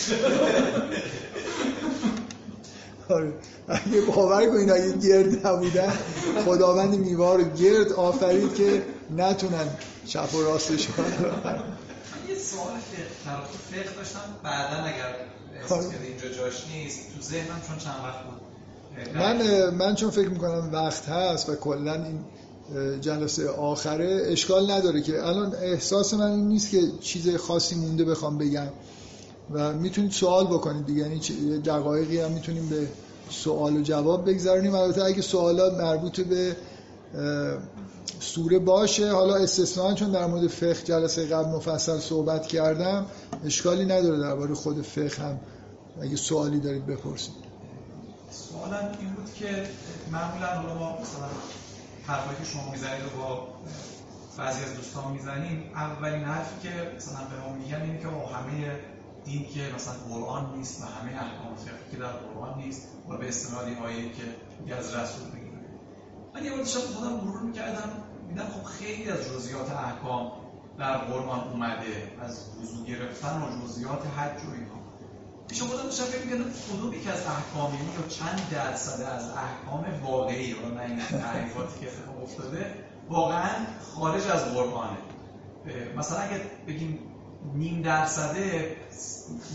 آره. 3.11 3.33
اگه 3.69 4.01
باور 4.01 4.47
کنید 4.47 4.71
اگه 4.71 4.93
گرد 4.93 5.47
نبودن 5.47 5.93
خداوند 6.45 6.95
میوار 6.99 7.39
رو 7.39 7.45
گرد 7.45 7.93
آفرید 7.93 8.55
که 8.55 8.83
نتونن 9.17 9.69
چپ 10.07 10.35
و 10.35 10.43
راستش 10.43 10.87
کنن 10.87 11.07
یه 12.29 12.35
سوال 12.35 12.73
فقه 13.25 13.97
داشتم 13.97 14.21
بعدا 14.43 14.83
اگر. 14.83 15.15
اینجا 16.09 16.29
جاش 16.29 16.65
نیست 16.75 17.01
تو 17.17 17.23
ذهنم 17.23 17.61
چون 17.69 17.79
چند 17.79 17.95
وقت 18.05 18.25
بود 18.25 18.41
من 19.17 19.71
من 19.71 19.95
چون 19.95 20.11
فکر 20.11 20.29
می‌کنم 20.29 20.71
وقت 20.73 21.09
هست 21.09 21.49
و 21.49 21.55
کلا 21.55 21.95
این 21.95 22.25
جلسه 23.01 23.51
آخره 23.51 24.23
اشکال 24.27 24.71
نداره 24.71 25.03
که 25.03 25.27
الان 25.27 25.55
احساس 25.55 26.15
من 26.15 26.31
این 26.31 26.49
نیست 26.49 26.71
که 26.71 26.83
چیز 27.01 27.37
خاصی 27.37 27.75
مونده 27.75 28.05
بخوام 28.05 28.39
بگم 28.39 28.69
و 29.53 29.73
می‌تونید 29.73 30.11
سوال 30.11 30.47
بکنید 30.47 30.87
دیگه. 30.87 31.01
یعنی 31.01 31.19
دقایقی 31.59 32.21
هم 32.21 32.33
می‌تونیم 32.33 32.69
به 32.69 32.89
سوال 33.31 33.77
و 33.77 33.83
جواب 33.83 34.31
بگذاریم 34.31 34.75
البته 34.75 35.05
اگه 35.05 35.23
سوالات 35.23 35.73
مربوط 35.73 36.21
به 36.21 36.57
سوره 38.21 38.59
باشه 38.59 39.13
حالا 39.13 39.35
استثنا 39.35 39.95
چون 39.95 40.11
در 40.11 40.27
مورد 40.27 40.47
فقه 40.47 40.83
جلسه 40.85 41.27
قبل 41.27 41.49
مفصل 41.49 41.99
صحبت 41.99 42.47
کردم 42.47 43.07
اشکالی 43.45 43.85
نداره 43.85 44.21
درباره 44.21 44.55
خود 44.55 44.83
فقه 44.83 45.23
هم 45.23 45.41
اگه 46.03 46.17
سوالی 46.17 46.61
دارید 46.61 46.87
بپرسید. 46.87 47.35
سوالم 48.31 48.97
این 49.01 49.11
بود 49.15 49.35
که 49.35 49.67
معمولا 50.13 50.47
حالا 50.47 50.75
ما 50.75 50.93
مثلا 50.93 51.29
حرفایی 52.07 52.39
که 52.39 52.45
شما 52.45 52.71
می‌زنید 52.73 53.17
با 53.19 53.49
بعضی 54.39 54.65
از 54.65 54.75
دوستان 54.77 55.13
می‌زنیم 55.13 55.63
اولین 55.75 56.23
حرفی 56.23 56.69
که 56.69 56.69
مثلا 56.97 57.21
به 57.31 57.49
ما 57.49 57.57
میگن 57.57 57.83
اینه 57.83 57.99
که 57.99 58.07
همه 58.07 58.77
دین 59.25 59.47
که 59.49 59.61
مثلا 59.75 59.95
قرآن 59.95 60.55
نیست 60.57 60.83
و 60.83 60.85
همه 60.85 61.11
احکام 61.11 61.55
فقهی 61.57 61.91
که 61.91 61.97
در 61.97 62.13
قرآن 62.13 62.59
نیست 62.59 62.89
و 63.09 63.17
به 63.17 63.29
استناد 63.29 63.65
این 63.65 64.13
که 64.13 64.75
از 64.75 64.95
رسول 64.95 65.31
بگیره 65.31 65.51
من 66.35 66.45
یه 66.45 66.51
بار 66.51 66.59
داشتم 66.59 66.81
خودم 66.81 67.13
مرور 67.13 67.41
می‌کردم 67.41 67.93
دیدم 68.29 68.45
خب 68.45 68.65
خیلی 68.65 69.11
از 69.11 69.19
جزئیات 69.19 69.71
احکام 69.71 70.33
در 70.79 70.99
قرآن 70.99 71.49
اومده 71.49 72.13
از 72.21 72.47
وضو 72.63 72.85
گرفتن 72.85 73.43
و 73.43 73.65
جزئیات 73.65 74.07
حج 74.07 74.45
و 74.45 74.53
اینا. 74.53 74.81
پیش 75.49 75.63
خودم 75.63 75.83
داشتم 75.83 76.05
فکر 76.05 76.25
می‌کردم 76.25 76.51
کدوم 76.51 76.93
یک 76.93 77.09
از 77.09 77.27
احکام 77.27 77.73
یا 77.75 78.09
چند 78.09 78.49
درصد 78.51 79.03
از 79.03 79.25
احکام 79.31 79.85
واقعی 80.03 80.55
رو 80.55 80.75
نه 80.75 80.83
این 80.83 80.99
تعریفاتی 81.21 81.81
که 81.81 81.87
اتفاق 81.87 82.23
افتاده 82.23 82.75
واقعا 83.09 83.51
خارج 83.95 84.27
از 84.27 84.45
قرآنه. 84.55 84.99
مثلا 85.97 86.19
اگه 86.19 86.41
بگیم 86.67 86.99
نیم 87.55 87.83
درصده 87.83 88.77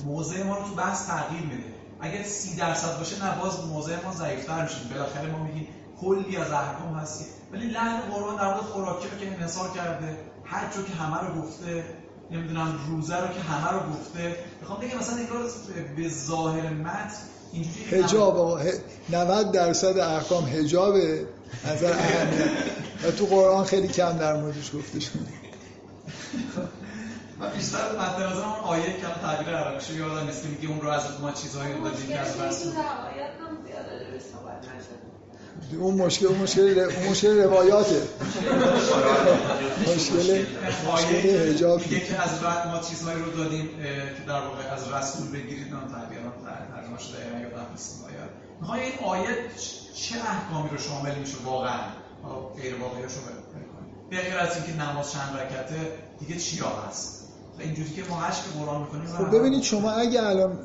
موضع 0.05 0.43
ما 0.43 0.57
رو 0.57 0.63
تو 0.63 0.75
بحث 0.75 1.07
تغییر 1.07 1.41
میده. 1.41 1.63
اگر 1.99 2.23
سی 2.23 2.55
درصد 2.55 2.97
باشه 2.97 3.25
نه 3.25 3.39
باز 3.41 3.65
موضع 3.65 4.05
ما 4.05 4.13
ضعیفتر 4.13 4.63
میشه. 4.63 4.75
بالاخره 4.93 5.31
ما 5.31 5.43
میگیم 5.43 5.67
کلی 6.01 6.37
از 6.37 6.51
احکام 6.51 6.95
هستی 6.95 7.25
ولی 7.53 7.67
لحن 7.67 7.99
قرآن 8.01 8.35
در 8.35 8.45
مورد 8.45 8.57
خوراکی 8.57 9.07
رو 9.07 9.17
که 9.17 9.27
انحصار 9.27 9.69
کرده 9.71 10.17
حج 10.43 10.77
رو 10.77 10.83
که 10.83 10.93
همه 10.93 11.27
رو 11.27 11.41
گفته 11.41 11.83
نمی‌دونم 12.31 12.79
روزه 12.89 13.17
رو 13.17 13.27
که 13.27 13.39
همه 13.39 13.71
رو 13.71 13.79
گفته. 13.79 14.35
می‌خوام 14.61 14.79
بگم 14.79 14.97
مثلا 14.97 15.15
انگار 15.15 15.49
به 15.97 16.09
ظاهر 16.09 16.69
متن 16.69 17.11
حجاب 17.91 18.61
90 19.09 19.51
درصد 19.51 19.97
احکام 19.97 20.45
حجاب 20.45 20.95
نظر 21.65 21.93
اهمیت. 21.93 22.49
و 23.03 23.11
تو 23.11 23.25
قرآن 23.25 23.65
خیلی 23.65 23.87
کم 23.87 24.17
در 24.17 24.35
موردش 24.35 24.71
گفته 24.75 24.99
شده. 24.99 25.19
و 27.39 27.49
بیشتر 27.49 27.91
مد 27.99 28.21
نظر 28.21 28.45
اون 28.45 28.59
آیه 28.63 28.83
که 28.83 29.05
الان 29.05 29.19
تعبیر 29.21 29.55
عربیش 29.55 29.89
یادم 29.89 30.25
نیست 30.25 30.43
که 30.61 30.67
اون 30.67 30.81
رو 30.81 30.89
از 30.89 31.03
ما 31.21 31.31
چیزهایی 31.31 31.73
رو 31.73 31.83
دادیم 31.83 32.07
که 32.07 32.19
از 32.19 32.39
رسول 32.39 32.73
اون 35.79 35.95
مشکل 35.95 36.25
اون 36.25 36.37
مشکل 36.37 36.79
اون 36.79 37.09
مشکل 37.09 37.43
روایاته. 37.43 38.01
مشکل 39.81 40.45
مشکل 40.93 41.53
حجاب 41.53 41.81
که 41.81 42.21
از 42.21 42.43
ما 42.43 42.79
چیزهایی 42.79 43.21
رو 43.23 43.31
دادیم 43.31 43.69
که 44.17 44.23
در 44.27 44.41
واقع 44.41 44.73
از 44.73 44.91
رسول 44.91 45.31
بگیرید 45.31 45.73
اون 45.73 45.87
تعبیرات 45.87 46.33
ترجمه 46.75 46.99
شده 46.99 47.17
یا 47.19 47.39
یادم 47.41 47.65
نیست 47.71 48.05
آیات 48.05 48.29
می‌خوای 48.61 48.81
این 48.81 48.99
آیه 49.05 49.35
چه 49.95 50.15
احکامی 50.15 50.69
رو 50.69 50.77
شامل 50.77 51.15
میشه 51.15 51.37
واقعا؟ 51.45 51.79
غیر 52.61 52.75
واقعیشو 52.75 53.19
بکنید 53.21 54.09
به 54.09 54.17
غیر 54.17 54.37
از 54.37 54.55
اینکه 54.55 54.83
نماز 54.83 55.11
چند 55.11 55.37
رکعته 55.37 55.97
دیگه 56.19 56.39
چیا 56.39 56.69
هست؟ 56.69 57.24
اینجوری 57.59 57.89
که 57.89 58.03
ما 58.09 58.21
عشق 58.21 58.43
قرآن 58.59 58.81
می‌کنیم 58.81 59.05
خب 59.05 59.37
ببینید 59.37 59.63
شما 59.63 59.91
اگه 59.91 60.23
الان 60.23 60.59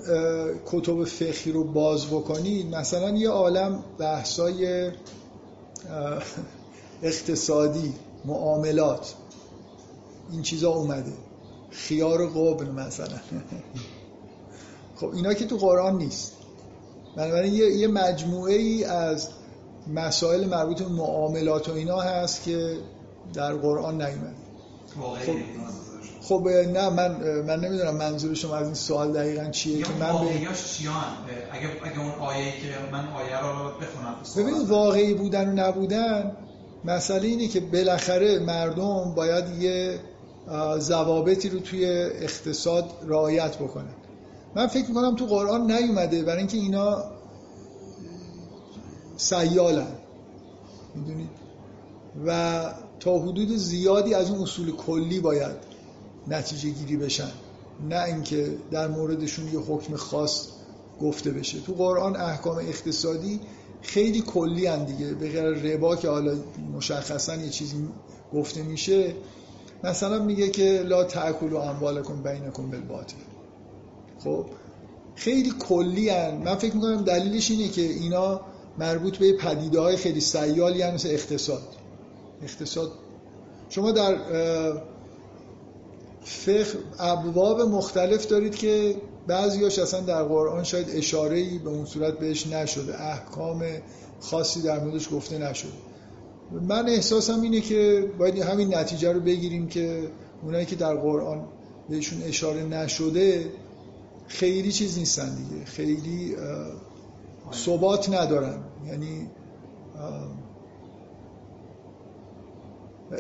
کتب 0.67 1.05
فقهی 1.05 1.53
رو 1.53 1.65
باز 1.65 2.07
بکنید 2.07 2.75
مثلا 2.75 3.11
یه 3.11 3.29
عالم 3.29 3.85
بحثای 3.99 4.91
اقتصادی 7.03 7.95
معاملات 8.25 9.15
این 10.33 10.43
چیزا 10.43 10.71
اومده. 10.71 11.13
خیار 11.71 12.27
قبل 12.27 12.67
مثلا. 12.67 13.19
خب 14.97 15.11
اینا 15.15 15.35
که 15.35 15.47
تو 15.47 15.57
قرآن 15.57 15.99
نیست. 15.99 16.33
بنابراین 17.17 17.55
یه،, 17.55 17.77
یه 17.77 17.89
مجموعه 17.89 18.55
ای 18.55 18.85
از 18.85 19.29
مسائل 19.95 20.49
مربوط 20.49 20.83
به 20.83 20.89
معاملات 20.89 21.69
و 21.69 21.73
اینا 21.73 22.01
هست 22.01 22.43
که 22.43 22.79
در 23.35 23.55
قرآن 23.55 24.03
نیومده. 24.03 24.35
خب 25.27 25.37
خب 26.31 26.49
نه 26.49 26.89
من 26.89 27.41
من 27.41 27.61
نمی‌دونم 27.61 27.97
منظور 27.97 28.35
شما 28.35 28.57
از 28.57 28.67
این 28.67 28.75
سوال 28.75 29.13
دقیقا 29.13 29.51
چیه 29.51 29.83
که 29.83 29.93
من 30.01 30.13
به 30.13 30.29
چیان؟ 30.77 30.95
اگه 31.53 31.69
اگه 31.85 32.01
اون 32.01 32.11
آیه 32.11 32.45
که 32.45 32.93
من 32.93 33.09
آیه 33.09 33.41
رو 33.41 33.71
بخونم 33.81 34.15
ببینید 34.37 34.69
واقعی 34.69 35.15
بودن 35.15 35.49
و 35.49 35.53
نبودن 35.53 36.37
مسئله 36.85 37.29
اینه 37.29 37.49
که 37.49 37.61
بالاخره 37.61 38.39
مردم 38.39 39.15
باید 39.15 39.45
یه 39.61 40.01
ضوابطی 40.79 41.49
رو 41.49 41.61
توی 41.61 41.85
اقتصاد 41.85 42.91
رعایت 43.07 43.57
بکنن. 43.57 43.95
من 44.55 44.67
فکر 44.67 44.89
می‌کنم 44.89 45.17
تو 45.17 45.27
قرآن 45.27 45.71
نیومده 45.71 46.23
برای 46.23 46.39
اینکه 46.39 46.57
اینا 46.57 47.05
سیالن. 49.17 49.93
می‌دونید 50.95 51.31
و 52.27 52.61
تا 53.01 53.19
حدود 53.19 53.57
زیادی 53.57 54.15
از 54.15 54.31
اون 54.31 54.43
اصول 54.43 54.77
کلی 54.77 55.21
باید 55.21 55.70
نتیجه 56.29 56.71
گیری 56.71 56.97
بشن. 56.97 57.31
نه 57.89 58.05
اینکه 58.05 58.55
در 58.71 58.89
موردشون 58.89 59.53
یه 59.53 59.59
حکم 59.59 59.97
خاص 59.97 60.49
گفته 61.01 61.31
بشه. 61.31 61.61
تو 61.61 61.73
قرآن 61.73 62.17
احکام 62.17 62.57
اقتصادی 62.57 63.41
خیلی 63.83 64.21
کلی 64.21 64.67
هن 64.67 64.85
دیگه. 64.85 65.15
به 65.15 65.29
غیر 65.29 65.75
ربا 65.75 65.97
که 65.97 66.09
حالا 66.09 66.35
مشخصا 66.77 67.37
یه 67.37 67.49
چیزی 67.49 67.89
گفته 68.35 68.63
میشه 68.63 69.15
مثلا 69.85 70.19
میگه 70.19 70.49
که 70.49 70.83
لا 70.83 71.05
تاکلوا 71.05 71.71
اموالکم 71.71 72.23
بینکم 72.23 72.71
بالباطل. 72.71 73.17
خب 74.25 74.47
خیلی 75.15 75.53
کلی 75.69 76.09
هن. 76.09 76.35
من 76.35 76.55
فکر 76.55 76.75
می‌کنم 76.75 77.05
دلیلش 77.05 77.51
اینه 77.51 77.69
که 77.69 77.83
اینا 77.83 78.41
مربوط 78.79 79.17
به 79.17 79.33
پدیده 79.33 79.81
های 79.81 79.97
خیلی 79.97 80.21
سیالی 80.21 80.83
هن 80.83 80.95
مثل 80.95 81.09
اقتصاد. 81.09 81.63
اقتصاد. 82.43 82.93
شما 83.69 83.93
در 83.93 84.17
فقه 86.25 86.79
ابواب 86.99 87.61
مختلف 87.61 88.27
دارید 88.27 88.55
که 88.55 88.97
بعضیاش 89.27 89.79
اصلا 89.79 90.01
در 90.01 90.23
قرآن 90.23 90.65
شاید 90.65 90.91
اشاره 90.91 91.59
به 91.59 91.71
اون 91.71 91.85
صورت 91.85 92.19
بهش 92.19 92.47
نشده 92.47 93.03
احکام 93.03 93.65
خاصی 94.21 94.63
در 94.63 94.81
موردش 94.85 95.09
گفته 95.13 95.39
نشده. 95.39 95.73
من 96.53 96.89
احساسم 96.89 97.41
اینه 97.41 97.61
که 97.61 98.11
باید 98.19 98.39
همین 98.39 98.75
نتیجه 98.75 99.13
رو 99.13 99.21
بگیریم 99.21 99.69
که 99.69 100.11
اونایی 100.43 100.67
که 100.67 100.77
در 100.77 100.95
قرآن 100.95 101.49
بهشون 101.89 102.23
اشاره 102.23 102.65
نشده 102.65 103.53
خیلی 104.27 104.73
چیز 104.73 104.99
نیستن 104.99 105.35
دیگه. 105.35 105.65
خیلی 105.65 106.37
ثبات 107.53 108.09
ندارن. 108.09 108.59
یعنی 108.87 109.31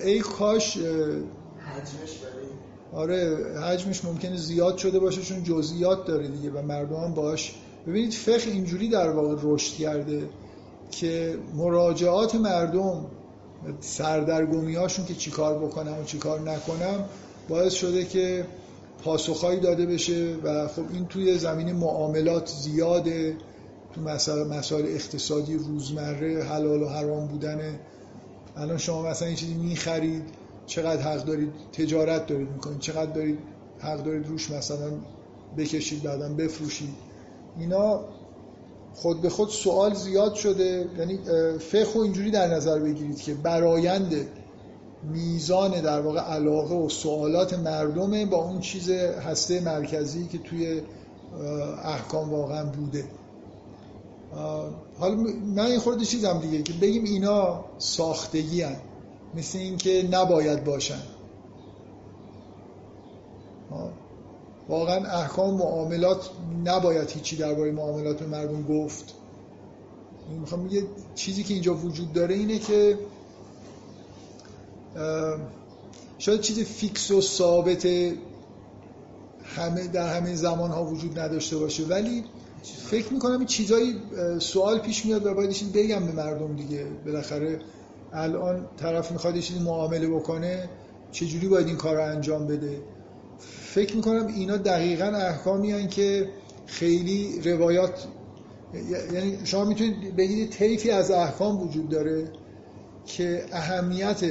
ای 0.04 0.18
کاش 0.18 0.76
حجمش 0.76 2.18
آره 2.92 3.36
حجمش 3.60 4.04
ممکنه 4.04 4.36
زیاد 4.36 4.76
شده 4.76 4.98
باشه 4.98 5.22
چون 5.22 5.44
جزئیات 5.44 6.06
داره 6.06 6.28
دیگه 6.28 6.50
و 6.50 6.62
مردم 6.62 7.14
باش. 7.14 7.54
ببینید 7.86 8.12
فقه 8.12 8.50
اینجوری 8.50 8.88
در 8.88 9.10
واقع 9.10 9.36
رشد 9.42 9.74
کرده 9.74 10.28
که 10.90 11.38
مراجعات 11.54 12.34
مردم 12.34 13.06
سردرگمی 13.80 14.74
هاشون 14.74 15.04
که 15.06 15.14
چیکار 15.14 15.58
بکنم 15.58 16.00
و 16.00 16.04
چیکار 16.04 16.40
نکنم 16.40 17.04
باعث 17.48 17.72
شده 17.72 18.04
که 18.04 18.46
پاسخهایی 19.04 19.60
داده 19.60 19.86
بشه 19.86 20.36
و 20.44 20.68
خب 20.68 20.82
این 20.92 21.06
توی 21.06 21.38
زمین 21.38 21.72
معاملات 21.72 22.48
زیاده. 22.48 23.36
تو 23.94 24.00
مسائل, 24.44 24.86
اقتصادی 24.86 25.54
روزمره 25.54 26.44
حلال 26.44 26.82
و 26.82 26.88
حرام 26.88 27.26
بودن 27.26 27.78
الان 28.56 28.78
شما 28.78 29.02
مثلا 29.02 29.28
این 29.28 29.36
چیزی 29.36 29.54
می‌خرید 29.54 30.22
چقدر 30.70 31.02
حق 31.02 31.24
دارید 31.24 31.52
تجارت 31.72 32.26
دارید 32.26 32.48
می‌کنید 32.50 32.78
چقدر 32.78 33.12
دارید 33.12 33.38
حق 33.78 34.02
دارید 34.02 34.26
روش 34.26 34.50
مثلا 34.50 34.90
بکشید 35.58 36.02
بعدا 36.02 36.28
بفروشید. 36.28 36.94
اینا 37.58 38.00
خود 38.94 39.20
به 39.20 39.28
خود 39.28 39.48
سوال 39.48 39.94
زیاد 39.94 40.34
شده. 40.34 40.88
یعنی 40.98 41.18
فقه 41.58 41.96
اینجوری 41.96 42.30
در 42.30 42.54
نظر 42.54 42.78
بگیرید 42.78 43.20
که 43.20 43.34
برایند 43.34 44.14
میزان 45.12 45.80
در 45.80 46.00
واقع 46.00 46.20
علاقه 46.20 46.74
و 46.74 46.88
سوالات 46.88 47.58
مردمه 47.58 48.26
با 48.26 48.36
اون 48.36 48.60
چیز 48.60 48.90
هسته 48.90 49.60
مرکزی 49.60 50.26
که 50.26 50.38
توی 50.38 50.82
احکام 51.84 52.30
واقعا 52.30 52.64
بوده. 52.64 53.04
حالا 54.98 55.14
من 55.56 55.66
این 55.66 55.78
خورده 55.78 56.04
چیزم 56.04 56.38
دیگه 56.38 56.62
که 56.62 56.72
بگیم 56.72 57.04
اینا 57.04 57.64
ساختگی 57.78 58.62
هن. 58.62 58.76
مثل 59.34 59.58
اینکه 59.58 60.08
نباید 60.10 60.64
باشن. 60.64 61.02
واقعا 64.68 65.20
احکام 65.20 65.54
معاملات 65.54 66.30
نباید 66.64 67.10
هیچی 67.10 67.36
درباره 67.36 67.72
معاملات 67.72 68.18
به 68.18 68.26
مردم 68.26 68.62
گفت. 68.62 69.14
می‌خوام 70.40 70.66
یه 70.66 70.82
چیزی 71.14 71.42
که 71.42 71.54
اینجا 71.54 71.74
وجود 71.74 72.12
داره 72.12 72.34
اینه 72.34 72.58
که 72.58 72.98
شاید 76.18 76.40
چیز 76.40 76.58
فیکس 76.60 77.10
و 77.10 77.20
ثابت 77.20 77.86
همه 79.44 79.86
در 79.92 80.16
همه 80.16 80.34
زمان 80.34 80.70
ها 80.70 80.84
وجود 80.84 81.18
نداشته 81.18 81.56
باشه 81.56 81.84
ولی 81.84 82.24
فکر 82.62 83.12
می‌کنم 83.12 83.38
این 83.38 83.46
چیزایی 83.46 83.96
سوال 84.38 84.78
پیش 84.78 85.06
میاد 85.06 85.26
و 85.26 85.34
باید 85.34 85.72
بگم 85.74 86.06
به 86.06 86.12
مردم 86.12 86.56
دیگه. 86.56 86.86
بالاخره 87.06 87.60
الان 88.12 88.66
طرف 88.76 89.12
می‌خواد 89.12 89.36
یه 89.36 89.42
چیزی 89.42 89.60
معامله 89.60 90.08
بکنه 90.08 90.68
چجوری 91.12 91.48
باید 91.48 91.66
این 91.66 91.76
کار 91.76 91.96
رو 91.96 92.04
انجام 92.04 92.46
بده؟ 92.46 92.80
فکر 93.38 93.96
می‌کنم 93.96 94.26
اینا 94.26 94.56
دقیقا 94.56 95.04
احکامی 95.04 95.72
هن 95.72 95.88
که 95.88 96.28
خیلی 96.66 97.40
روایات 97.44 98.06
یعنی 99.12 99.38
شما 99.44 99.64
می‌تونید 99.64 100.16
بگید 100.16 100.50
طیفی 100.50 100.90
از 100.90 101.10
احکام 101.10 101.62
وجود 101.62 101.88
داره 101.88 102.32
که 103.06 103.44
اهمیت 103.52 104.24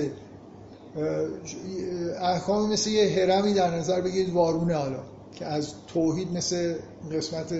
احکام 2.21 2.71
مثل 2.71 2.89
یه 2.89 3.09
هرمی 3.09 3.53
در 3.53 3.75
نظر 3.75 4.01
بگیرید 4.01 4.33
وارونه 4.33 4.75
حالا 4.75 4.99
که 5.35 5.45
از 5.45 5.73
توحید 5.87 6.31
مثل 6.33 6.75
قسمت 7.13 7.53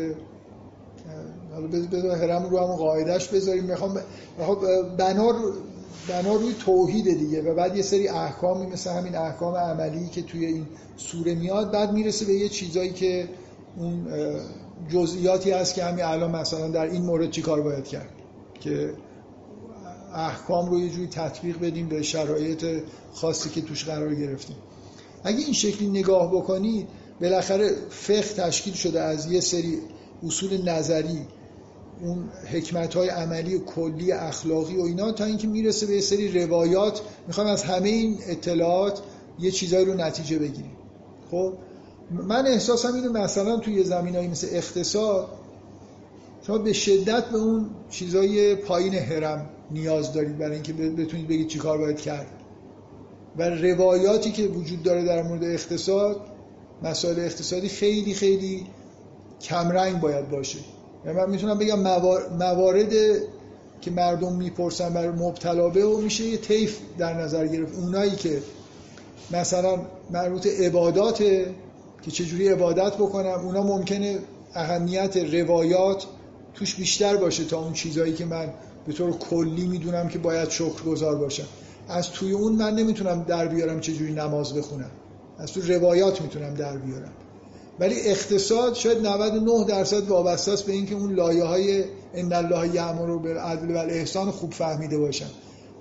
حالا 1.54 1.68
بذار 1.68 2.16
هرم 2.16 2.50
رو 2.50 2.58
همون 2.58 2.76
قاعدش 2.76 3.28
بذاریم. 3.28 3.64
می‌خوام 3.64 4.00
بنا 4.98 5.34
بنا 6.07 6.36
روی 6.36 6.53
توحید 6.53 7.18
دیگه 7.18 7.52
و 7.52 7.56
بعد 7.56 7.76
یه 7.76 7.82
سری 7.82 8.07
احکامی 8.07 8.66
مثل 8.66 8.90
همین 8.90 9.16
احکام 9.16 9.56
عملی 9.56 10.10
که 10.10 10.22
توی 10.22 10.45
این 10.45 10.68
سوره 10.98 11.36
میاد 11.36 11.72
بعد 11.72 11.94
می‌رسه 11.94 12.26
به 12.26 12.34
یه 12.34 12.49
چیزایی 12.49 12.94
که 12.94 13.30
اون 13.78 14.07
جزئیاتی 14.90 15.52
هست 15.52 15.74
که 15.74 15.84
همین 15.84 16.06
الان 16.06 16.32
مثلا 16.32 16.68
در 16.68 16.86
این 16.86 17.02
مورد 17.02 17.32
چی 17.32 17.41
کار 17.41 17.61
باید 17.61 17.88
کرد؟ 17.88 18.10
که 18.60 18.94
احکام 20.14 20.70
رو 20.70 20.80
یه 20.80 20.90
جوری 20.90 21.07
تطبیق 21.07 21.60
بدیم 21.60 21.90
به 21.90 22.02
شرایط 22.02 22.66
خاصی 23.14 23.49
که 23.49 23.61
توش 23.61 23.86
قرار 23.86 24.16
گرفتیم. 24.16 24.56
اگه 25.24 25.40
این 25.40 25.53
شکلی 25.53 25.88
نگاه 25.88 26.32
بکنید 26.32 26.88
بالاخره 27.22 27.70
فقه 27.90 28.22
تشکیل 28.22 28.74
شده 28.74 29.02
از 29.02 29.32
یه 29.32 29.40
سری 29.40 29.78
اصول 30.24 30.70
نظری 30.70 31.28
اون 32.02 32.30
حکمت 32.52 32.94
های 32.94 33.10
عملی 33.10 33.60
کلی 33.60 34.12
اخلاقی 34.12 34.78
و 34.78 34.82
اینا 34.82 35.12
تا 35.12 35.24
اینکه 35.26 35.48
می‌رسه 35.48 35.86
به 35.86 35.94
یه 35.94 36.02
سری 36.02 36.42
روایات 36.42 37.02
می‌خوام 37.28 37.48
از 37.48 37.64
همه 37.64 37.90
این 37.90 38.18
اطلاعات 38.28 39.02
یه 39.40 39.52
چیزایی 39.52 39.86
رو 39.86 39.94
نتیجه 39.94 40.40
بگیریم. 40.40 40.72
خب؟ 41.32 41.54
من 42.12 42.48
احساسم 42.48 42.94
اینو 42.94 43.12
مثلا 43.12 43.58
توی 43.58 43.84
زمینایی 43.84 44.28
مثل 44.28 44.48
اقتصاد 44.52 45.28
شما 46.48 46.58
به 46.58 46.74
شدت 46.74 47.26
به 47.26 47.38
اون 47.38 47.70
چیزای 47.90 48.56
پایین 48.56 48.94
هرم 48.94 49.50
نیاز 49.72 50.14
دارید 50.14 50.38
برای 50.38 50.54
اینکه 50.54 50.74
بتونید 50.74 51.28
بگید 51.28 51.48
چی 51.48 51.60
کار 51.60 51.78
باید 51.78 52.00
کرد. 52.00 52.28
و 53.38 53.50
روایاتی 53.50 54.32
که 54.32 54.44
وجود 54.44 54.84
داره 54.84 55.04
در 55.04 55.24
مورد 55.24 55.44
اقتصاد 55.44 56.22
مسائل 56.84 57.20
اقتصادی 57.20 57.70
خیلی 57.70 58.14
خیلی 58.14 58.66
کمرنگ 59.42 60.00
باید 60.00 60.30
باشه. 60.30 60.60
من 61.06 61.30
می‌تونم 61.30 61.58
بگم 61.58 61.80
موارد 62.40 62.94
که 63.82 63.92
مردم 63.92 64.36
می‌پرسن 64.36 64.94
بر 64.94 65.12
مبتلا 65.12 65.70
به 65.70 65.86
و 65.86 66.02
میشه 66.02 66.24
یه 66.24 66.38
طیف 66.38 66.80
در 66.98 67.14
نظر 67.14 67.48
گرفت. 67.48 67.76
اونایی 67.76 68.12
که 68.12 68.42
مثلا 69.32 69.78
مربوط 70.12 70.48
عبادات 70.48 71.18
که 72.02 72.12
چجوری 72.12 72.48
عبادت 72.48 72.94
بکنم 72.94 73.40
اونا 73.44 73.64
ممکنه 73.64 74.20
اهمیت 74.54 75.18
روایات 75.18 76.06
توش 76.54 76.76
بیشتر 76.76 77.18
باشه 77.18 77.46
تا 77.46 77.60
اون 77.60 77.74
چیزایی 77.74 78.14
که 78.14 78.26
من 78.26 78.54
به 78.88 78.94
طور 78.94 79.12
کلی 79.12 79.68
می‌دونم 79.68 80.08
که 80.08 80.20
باید 80.20 80.50
شکر 80.50 80.84
گذار 80.84 81.16
باشم. 81.16 81.48
از 81.90 82.12
توی 82.12 82.32
اون 82.32 82.54
من 82.54 82.76
نمی‌تونم 82.76 83.24
در 83.24 83.48
بیارم 83.48 83.80
چجوری 83.80 84.14
نماز 84.14 84.54
بخونم. 84.54 84.92
از 85.40 85.52
تو 85.52 85.62
روایات 85.62 86.22
می‌تونم 86.22 86.54
در 86.54 86.78
بیارم. 86.78 87.12
ولی 87.80 88.00
اقتصاد 88.00 88.74
شاید 88.74 89.08
99 89.08 89.64
درصد 89.64 90.08
وابسته 90.08 90.52
است 90.52 90.66
به 90.66 90.72
اینکه 90.72 90.96
اون 90.96 91.14
لایه 91.14 91.44
های 91.44 91.84
ان 92.14 92.34
الله 92.34 92.76
یامر 92.76 93.18
بالعدل 93.18 93.76
والاحسان 93.76 94.32
خوب 94.32 94.54
فهمیده 94.54 94.98
باشن. 94.98 95.30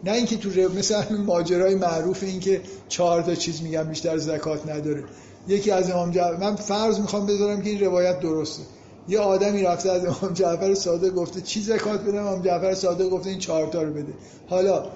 نه 0.04 0.12
اینکه 0.12 0.36
تو 0.36 0.48
مثل 0.78 1.16
ماجرای 1.16 1.74
معروف 1.74 2.22
این 2.22 2.40
که 2.40 2.60
چهار 2.88 3.22
تا 3.22 3.34
چیز 3.34 3.62
میگم 3.62 3.82
بیشتر 3.82 4.18
زکات 4.18 4.68
نداره. 4.68 5.04
یکی 5.48 5.70
از 5.70 5.90
امام 5.90 6.10
جعفر 6.10 6.36
من 6.36 6.56
فرض 6.56 7.00
می‌خوام 7.00 7.26
بذارم 7.26 7.62
که 7.62 7.70
این 7.70 7.80
روایت 7.80 8.20
درسته. 8.20 8.62
یه 9.08 9.18
آدمی 9.18 9.62
رفته 9.62 9.90
از 9.90 10.04
امام 10.04 10.34
جعفر 10.34 10.74
صادق 10.74 11.14
گفته 11.14 11.40
چی 11.40 11.60
زکات 11.60 12.00
بدم؟ 12.00 12.26
امام 12.26 12.42
جعفر 12.42 12.74
صادق 12.74 13.08
گفته 13.08 13.30
این 13.30 13.38
چهار 13.38 13.66
تا 13.66 13.82
رو 13.82 13.92
بده. 13.92 14.12
حالا 14.48 14.86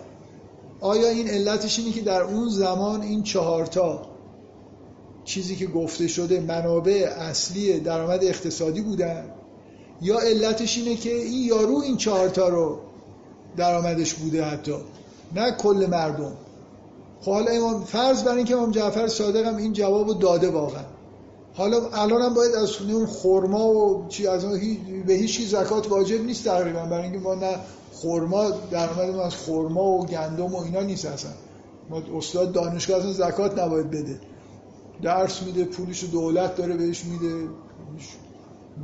آیا 0.80 1.08
این 1.08 1.28
علتش 1.28 1.78
اینه 1.78 1.92
که 1.92 2.00
در 2.00 2.22
اون 2.22 2.48
زمان 2.48 3.02
این 3.02 3.22
چهار 3.22 3.66
تا 3.66 4.11
چیزی 5.24 5.56
که 5.56 5.66
گفته 5.66 6.08
شده 6.08 6.40
منابع 6.40 7.14
اصلی 7.18 7.80
درآمد 7.80 8.24
اقتصادی 8.24 8.80
بودن؟ 8.80 9.24
یا 10.02 10.18
علتش 10.18 10.78
اینه 10.78 10.96
که 10.96 11.14
این 11.14 11.44
یارو 11.44 11.80
این 11.80 11.96
چهارتا 11.96 12.48
رو 12.48 12.78
درآمدش 13.56 14.14
بوده 14.14 14.44
حتی 14.44 14.74
نه 15.34 15.50
کل 15.50 15.86
مردم. 15.90 16.32
خب 17.20 17.32
حالا 17.32 17.50
امام 17.50 17.84
فرض 17.84 18.22
بر 18.22 18.34
اینکه 18.34 18.56
امام 18.56 18.70
جعفر 18.70 19.08
صادق 19.08 19.46
هم 19.46 19.56
این 19.56 19.72
جواب 19.72 20.08
رو 20.08 20.14
داده 20.14 20.50
واقعا. 20.50 20.84
حالا 21.54 21.88
الان 21.92 22.22
هم 22.22 22.34
باید 22.34 22.54
از 22.54 22.76
اون 22.80 23.06
خرما 23.06 23.68
و 23.68 24.06
چی 24.08 24.26
از 24.26 24.44
اون 24.44 24.60
به 25.06 25.14
هیچ 25.14 25.48
زکات 25.48 25.90
واجب 25.90 26.24
نیست 26.24 26.44
تقریبا. 26.44 26.84
برای 26.84 27.02
اینکه 27.02 27.18
ما 27.18 27.34
نه 27.34 27.56
خرما 27.94 28.50
درآمد 28.70 29.14
ما 29.14 29.22
از 29.22 29.34
خرما 29.34 29.84
و 29.84 30.06
گندم 30.06 30.54
و 30.54 30.62
اینا 30.62 30.80
نیست 30.80 31.04
اصلا. 31.04 31.30
ما 31.90 32.02
استاد 32.18 32.52
دانشگاه 32.52 32.98
اصلا 32.98 33.12
زکات 33.12 33.58
نباید 33.58 33.90
بده. 33.90 34.20
درس 35.02 35.42
میده 35.42 35.64
پولش 35.64 36.04
دولت 36.04 36.56
داره 36.56 36.76
بهش 36.76 37.04
میده. 37.04 37.48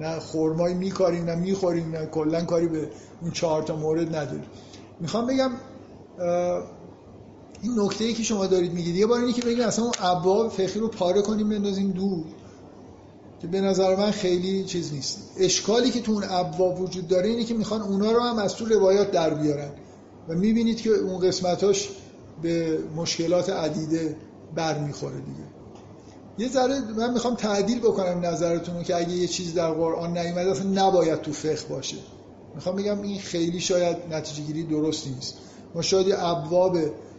نه 0.00 0.18
خرمایی 0.20 0.74
میکاریم 0.74 1.24
نه 1.24 1.34
می‌خوریم 1.34 1.90
نه 1.90 2.06
کلا 2.06 2.44
کاری 2.44 2.68
به 2.68 2.88
اون 3.22 3.30
چهار 3.30 3.62
تا 3.62 3.76
مورد 3.76 4.16
نداریم. 4.16 4.44
می‌خوام 5.00 5.26
بگم 5.26 5.50
این 7.62 7.80
نکته 7.80 8.04
ای 8.04 8.14
که 8.14 8.22
شما 8.22 8.46
دارید 8.46 8.72
میگید 8.72 8.96
یه 8.96 9.06
بار 9.06 9.20
اینی 9.20 9.32
که 9.32 9.42
بگیم 9.42 9.64
اصلا 9.64 9.84
اون 9.84 10.48
فقهی 10.48 10.80
رو 10.80 10.88
پاره 10.88 11.22
کنیم 11.22 11.48
بندازیم 11.48 11.90
دور 11.90 12.24
که 13.40 13.46
به 13.46 13.60
نظر 13.60 13.96
من 13.96 14.10
خیلی 14.10 14.64
چیز 14.64 14.92
نیست. 14.92 15.18
اشکالی 15.38 15.90
که 15.90 16.00
تو 16.00 16.12
اون 16.12 16.24
ابواب 16.30 16.80
وجود 16.80 17.08
داره 17.08 17.28
اینه 17.28 17.44
که 17.44 17.54
می‌خوان 17.54 17.80
اونا 17.82 18.12
رو 18.12 18.20
هم 18.20 18.38
از 18.38 18.54
تو 18.54 18.64
روایات 18.64 19.10
در 19.10 19.34
بیارن. 19.34 19.70
و 20.28 20.34
می‌بینید 20.34 20.80
که 20.80 20.90
اون 20.90 21.18
قسمتاش 21.18 21.88
به 22.42 22.78
مشکلات 22.96 23.50
عدیده 23.50 24.16
برمیخوره 24.54 25.16
دیگه. 25.16 25.47
یه 26.38 26.48
ذره 26.48 26.80
من 26.80 27.12
می‌خوام 27.12 27.34
تعدیل 27.34 27.78
بکنم 27.78 28.26
نظرتون 28.26 28.82
که 28.82 28.96
اگه 28.96 29.12
یه 29.12 29.26
چیز 29.26 29.54
در 29.54 29.70
قرآن 29.70 30.18
نیومده 30.18 30.50
اصلا 30.50 30.88
نباید 30.88 31.20
تو 31.20 31.32
فقه 31.32 31.68
باشه. 31.68 31.96
می‌خوام 32.54 32.76
بگم 32.76 33.02
این 33.02 33.20
خیلی 33.20 33.60
شاید 33.60 33.96
نتیجه 34.10 34.42
گیری 34.42 34.62
درست 34.62 35.06
نیست. 35.06 35.34
ما 35.74 35.82
شاید 35.82 36.14
ابواب 36.18 36.78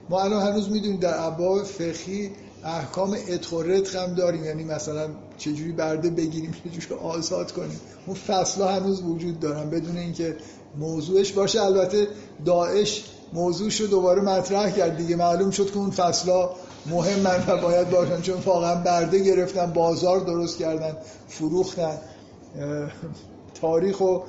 ما 0.09 0.21
الان 0.21 0.47
هنوز 0.47 0.69
می‌دونیم 0.69 0.99
در 0.99 1.25
ابواب 1.25 1.63
فقهی 1.63 2.31
احکام 2.63 3.17
اتخورت 3.29 3.95
هم 3.95 4.13
داریم. 4.13 4.45
یعنی 4.45 4.63
مثلا 4.63 5.07
چجوری 5.37 5.71
برده 5.71 6.09
بگیریم 6.09 6.55
چجوری 6.73 7.01
آزاد 7.01 7.51
کنیم. 7.51 7.79
اون 8.05 8.15
فصلا 8.15 8.67
هنوز 8.67 9.01
وجود 9.01 9.39
دارن. 9.39 9.69
بدون 9.69 9.97
اینکه 9.97 10.37
موضوعش 10.77 11.31
باشه 11.31 11.61
البته 11.61 12.07
داعش 12.45 13.03
موضوعش 13.33 13.81
رو 13.81 13.87
دوباره 13.87 14.21
مطرح 14.21 14.71
کرد. 14.71 14.97
دیگه 14.97 15.15
معلوم 15.15 15.51
شد 15.51 15.71
که 15.71 15.77
اون 15.77 15.89
فصلا 15.89 16.49
مهم 16.89 17.19
من 17.19 17.61
باید 17.61 17.89
باشن 17.89 18.21
چون 18.21 18.37
واقعا 18.45 18.75
برده 18.75 19.19
گرفتن 19.19 19.65
بازار 19.73 20.19
درست 20.19 20.57
کردن 20.57 20.97
فروختن. 21.27 21.97
تاریخ 23.61 23.97
رو 23.97 24.23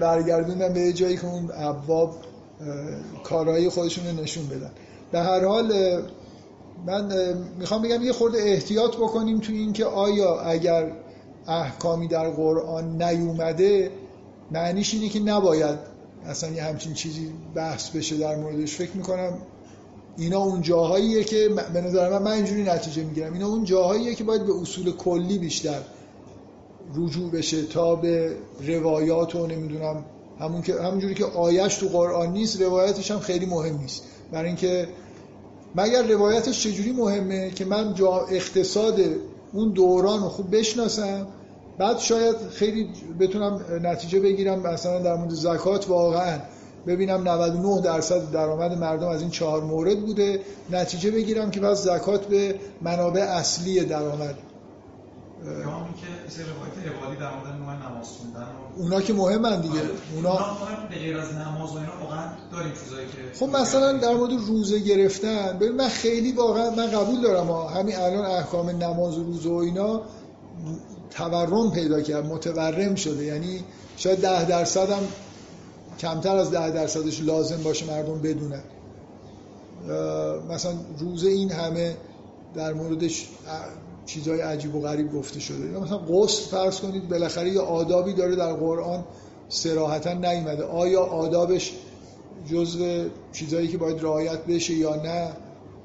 برگردوندن 0.00 0.72
به 0.72 0.92
جایی 0.92 1.16
که 1.16 1.26
اون 1.26 1.50
ابواب 1.54 2.14
کارهای 3.24 3.68
خودشون 3.68 4.06
رو 4.06 4.22
نشون 4.22 4.46
بدن. 4.46 4.70
به 5.12 5.20
هر 5.20 5.44
حال 5.44 5.72
من 6.86 7.34
می‌خوام 7.58 7.82
بگم 7.82 8.02
یه 8.02 8.12
خورده 8.12 8.38
احتیاط 8.38 8.96
بکنیم 8.96 9.38
تو 9.38 9.52
این 9.52 9.72
که 9.72 9.84
آیا 9.84 10.40
اگر 10.40 10.92
احکامی 11.46 12.08
در 12.08 12.30
قرآن 12.30 13.02
نیومده 13.02 13.90
معنیش 14.50 14.94
اینه 14.94 15.08
که 15.08 15.20
نباید 15.20 15.78
اصلا 16.26 16.50
یه 16.50 16.62
همچین 16.62 16.94
چیزی 16.94 17.32
بحث 17.54 17.90
بشه 17.90 18.16
در 18.16 18.36
موردش. 18.36 18.76
فکر 18.76 18.96
می‌کنم 18.96 19.38
اینا 20.20 20.38
اون 20.38 20.62
جاهاییه 20.62 21.24
که 21.24 21.48
به 21.72 21.80
نظر 21.80 22.10
من 22.10 22.22
من 22.22 22.30
اینجوری 22.30 22.62
نتیجه 22.62 23.04
می‌گیرم. 23.04 23.32
اینا 23.32 23.46
اون 23.46 23.64
جاهاییه 23.64 24.14
که 24.14 24.24
باید 24.24 24.46
به 24.46 24.60
اصول 24.60 24.92
کلی 24.92 25.38
بیشتر 25.38 25.80
رجوع 26.94 27.30
بشه 27.30 27.62
تا 27.62 27.94
به 27.94 28.36
روایات 28.66 29.34
و 29.34 29.46
نمی‌دونم 29.46 30.04
همون 30.40 30.62
که 30.62 30.74
همونجوری 30.74 31.14
که 31.14 31.24
آیش 31.24 31.74
تو 31.74 31.88
قرآن 31.88 32.32
نیست 32.32 32.62
روایتش 32.62 33.10
هم 33.10 33.18
خیلی 33.18 33.46
مهم 33.46 33.78
نیست. 33.78 34.02
برای 34.32 34.46
اینکه 34.46 34.88
مگر 35.74 36.02
روایتش 36.02 36.62
چجوری 36.62 36.92
مهمه 36.92 37.50
که 37.50 37.64
من 37.64 37.94
جا 37.94 38.26
اقتصاد 38.30 39.00
اون 39.52 39.72
دوران 39.72 40.22
رو 40.22 40.28
خوب 40.28 40.56
بشناسم 40.56 41.26
بعد 41.78 41.98
شاید 41.98 42.36
خیلی 42.36 42.88
بتونم 43.20 43.64
نتیجه 43.82 44.20
بگیرم 44.20 44.60
مثلا 44.60 44.98
در 44.98 45.16
مورد 45.16 45.30
زکات 45.30 45.88
واقعا. 45.88 46.38
ببینم 46.86 47.28
99 47.28 47.80
درصد 47.80 48.30
درآمد 48.30 48.78
مردم 48.78 49.08
از 49.08 49.20
این 49.20 49.30
چهار 49.30 49.62
مورد 49.62 50.00
بوده 50.00 50.40
نتیجه 50.70 51.10
بگیرم 51.10 51.50
که 51.50 51.60
پس 51.60 51.82
زکات 51.82 52.26
به 52.26 52.54
منابع 52.82 53.20
اصلی 53.20 53.84
درآمد 53.84 54.34
اونا 58.76 59.00
که 59.00 59.12
مهمن 59.12 59.60
دیگه 59.60 59.74
آره. 59.74 59.88
اونا 60.14 60.38
غیر 60.90 61.18
از 61.18 61.34
نماز 61.34 61.72
و 61.72 61.78
اینا 61.78 61.92
واقعا 62.02 62.28
داریم 62.52 62.72
چیزایی 62.84 63.06
که 63.06 63.38
خب 63.38 63.56
مثلا 63.56 63.92
در 63.92 64.14
مورد 64.14 64.32
روزه 64.32 64.78
گرفتن 64.78 65.58
ببین 65.58 65.76
من 65.76 65.88
خیلی 65.88 66.32
واقعا 66.32 66.70
من 66.70 66.86
قبول 66.86 67.20
دارم 67.20 67.46
ها. 67.46 67.68
همین 67.68 67.96
الان 67.96 68.24
احکام 68.24 68.70
نماز 68.70 69.18
و 69.18 69.24
روزه 69.24 69.48
و 69.48 69.54
اینا 69.54 70.02
تورم 71.10 71.70
پیدا 71.70 72.00
کرد 72.00 72.26
متورم 72.26 72.94
شده 72.94 73.24
یعنی 73.24 73.64
شاید 73.96 74.20
ده 74.20 74.44
درصد 74.44 74.90
هم 74.90 75.02
کمتر 76.00 76.36
از 76.36 76.50
ده 76.50 76.70
درصدش 76.70 77.22
لازم 77.22 77.62
باشه 77.62 77.86
مردم 77.86 78.18
بدونن. 78.18 78.62
مثلا 80.50 80.72
روزه 80.98 81.28
این 81.28 81.52
همه 81.52 81.96
در 82.54 82.72
موردش 82.72 83.28
چیزهای 84.06 84.40
عجیب 84.40 84.74
و 84.74 84.80
غریب 84.80 85.12
گفته 85.12 85.40
شده. 85.40 85.80
مثلا 85.80 85.98
غسل 85.98 86.42
فرض 86.42 86.80
کنید 86.80 87.08
بالاخره 87.08 87.50
یه 87.50 87.60
آدابی 87.60 88.12
داره 88.12 88.36
در 88.36 88.52
قرآن 88.52 89.04
سراحتا 89.48 90.12
نیومده. 90.12 90.64
آیا 90.64 91.02
آدابش 91.02 91.72
جزو 92.50 93.04
چیزهایی 93.32 93.68
که 93.68 93.78
باید 93.78 94.02
رعایت 94.02 94.44
بشه 94.44 94.74
یا 94.74 94.96
نه؟ 94.96 95.28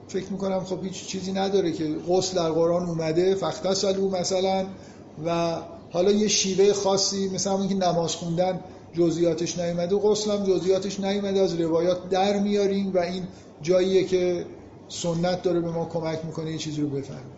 فکر 0.08 0.32
می‌کنم 0.32 0.60
خب 0.60 0.84
هیچ 0.84 1.06
چیزی 1.06 1.32
نداره 1.32 1.72
که 1.72 1.96
غسل 2.10 2.36
در 2.38 2.50
قرآن 2.50 2.90
اومده 2.90 3.36
فقط 3.36 3.74
سالو 3.74 4.10
مثلا 4.10 4.66
و 5.26 5.58
حالا 5.92 6.12
یه 6.12 6.28
شیوه 6.28 6.74
خاصی 6.74 7.30
مثلا 7.30 7.54
اون 7.54 7.68
که 7.68 7.76
نماز 7.76 8.16
خوندن 8.16 8.60
جزئیاتش 8.98 9.60
نیومده 9.60 9.96
غسل 9.96 10.32
هم 10.32 10.44
جزئیاتش 10.44 11.00
نیومده 11.00 11.40
از 11.40 11.60
روایات 11.60 12.10
در 12.10 12.40
میاریم 12.40 12.92
و 12.94 13.00
این 13.00 13.24
جاییه 13.62 14.04
که 14.04 14.46
سنت 14.88 15.42
داره 15.42 15.60
به 15.60 15.72
ما 15.72 15.86
کمک 15.86 16.26
می‌کنه 16.26 16.52
یه 16.52 16.58
چیزی 16.58 16.82
رو 16.82 16.90
بفهمیم. 16.90 17.32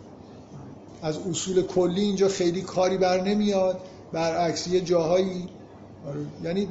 از 1.02 1.18
اصول 1.30 1.62
کلی 1.62 2.00
اینجا 2.00 2.28
خیلی 2.28 2.62
کاری 2.62 2.96
بر 2.96 3.20
نمیاد 3.20 3.80
برعکس 4.12 4.66
یه 4.66 4.80
جاهایی 4.80 5.48
آره، 6.06 6.20
یعنی 6.44 6.68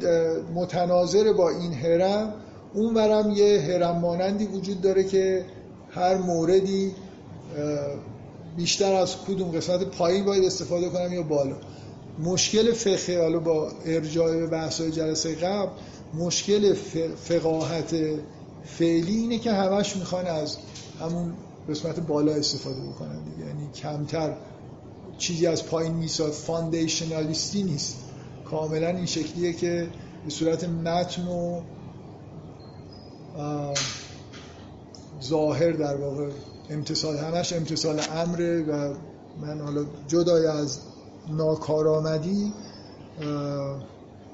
متناظر 0.56 1.34
با 1.34 1.50
این 1.50 1.74
هرم 1.74 2.34
اون 2.74 2.94
ورم 2.94 3.32
یه 3.32 3.62
هرم 3.62 4.00
مانندی 4.00 4.46
وجود 4.46 4.82
داره 4.82 5.04
که 5.04 5.46
هر 5.92 6.18
موردی 6.18 6.92
بیشتر 8.58 8.94
از 8.94 9.16
کدوم 9.28 9.52
قسمت 9.52 9.84
پایین 9.84 10.26
باید 10.26 10.44
استفاده 10.44 10.90
کنم 10.90 11.14
یا 11.14 11.24
بالا. 11.24 11.56
مشکل 12.20 12.74
فقه 12.74 13.22
حالا 13.22 13.40
با 13.40 13.72
ارجاع 13.86 14.36
به 14.36 14.48
بحث‌های 14.48 14.92
جلسه 14.92 15.36
قبل 15.36 15.72
مشکل 16.14 16.74
فقاهت 17.16 17.96
فعلی 18.66 19.16
اینه 19.16 19.40
که 19.40 19.52
همش 19.52 19.96
می‌خوان 19.96 20.26
از 20.26 20.58
همون 21.00 21.34
قسمت 21.70 22.00
بالا 22.00 22.32
استفاده 22.32 22.82
بکنن 22.82 23.22
یعنی 23.40 23.72
کمتر 23.72 24.38
چیزی 25.18 25.48
از 25.48 25.66
پایین 25.66 25.94
میساد 25.94 26.32
فاندیشنالیستی 26.32 27.64
نیست. 27.64 27.98
کاملا 28.46 28.88
این 28.88 29.06
شکلیه 29.06 29.54
که 29.54 29.88
به 30.26 30.30
صورت 30.30 30.64
متن 30.64 31.28
و 31.28 31.62
ظاهر 35.24 35.72
در 35.72 35.96
واقع 35.96 36.30
امتصال 36.70 37.18
همش 37.18 37.54
امتصال 37.54 38.02
امره 38.12 38.64
و 38.64 38.94
من 39.42 39.62
حالا 39.62 39.86
جدای 40.08 40.48
از 40.48 40.80
ناکارآمدی 41.30 42.54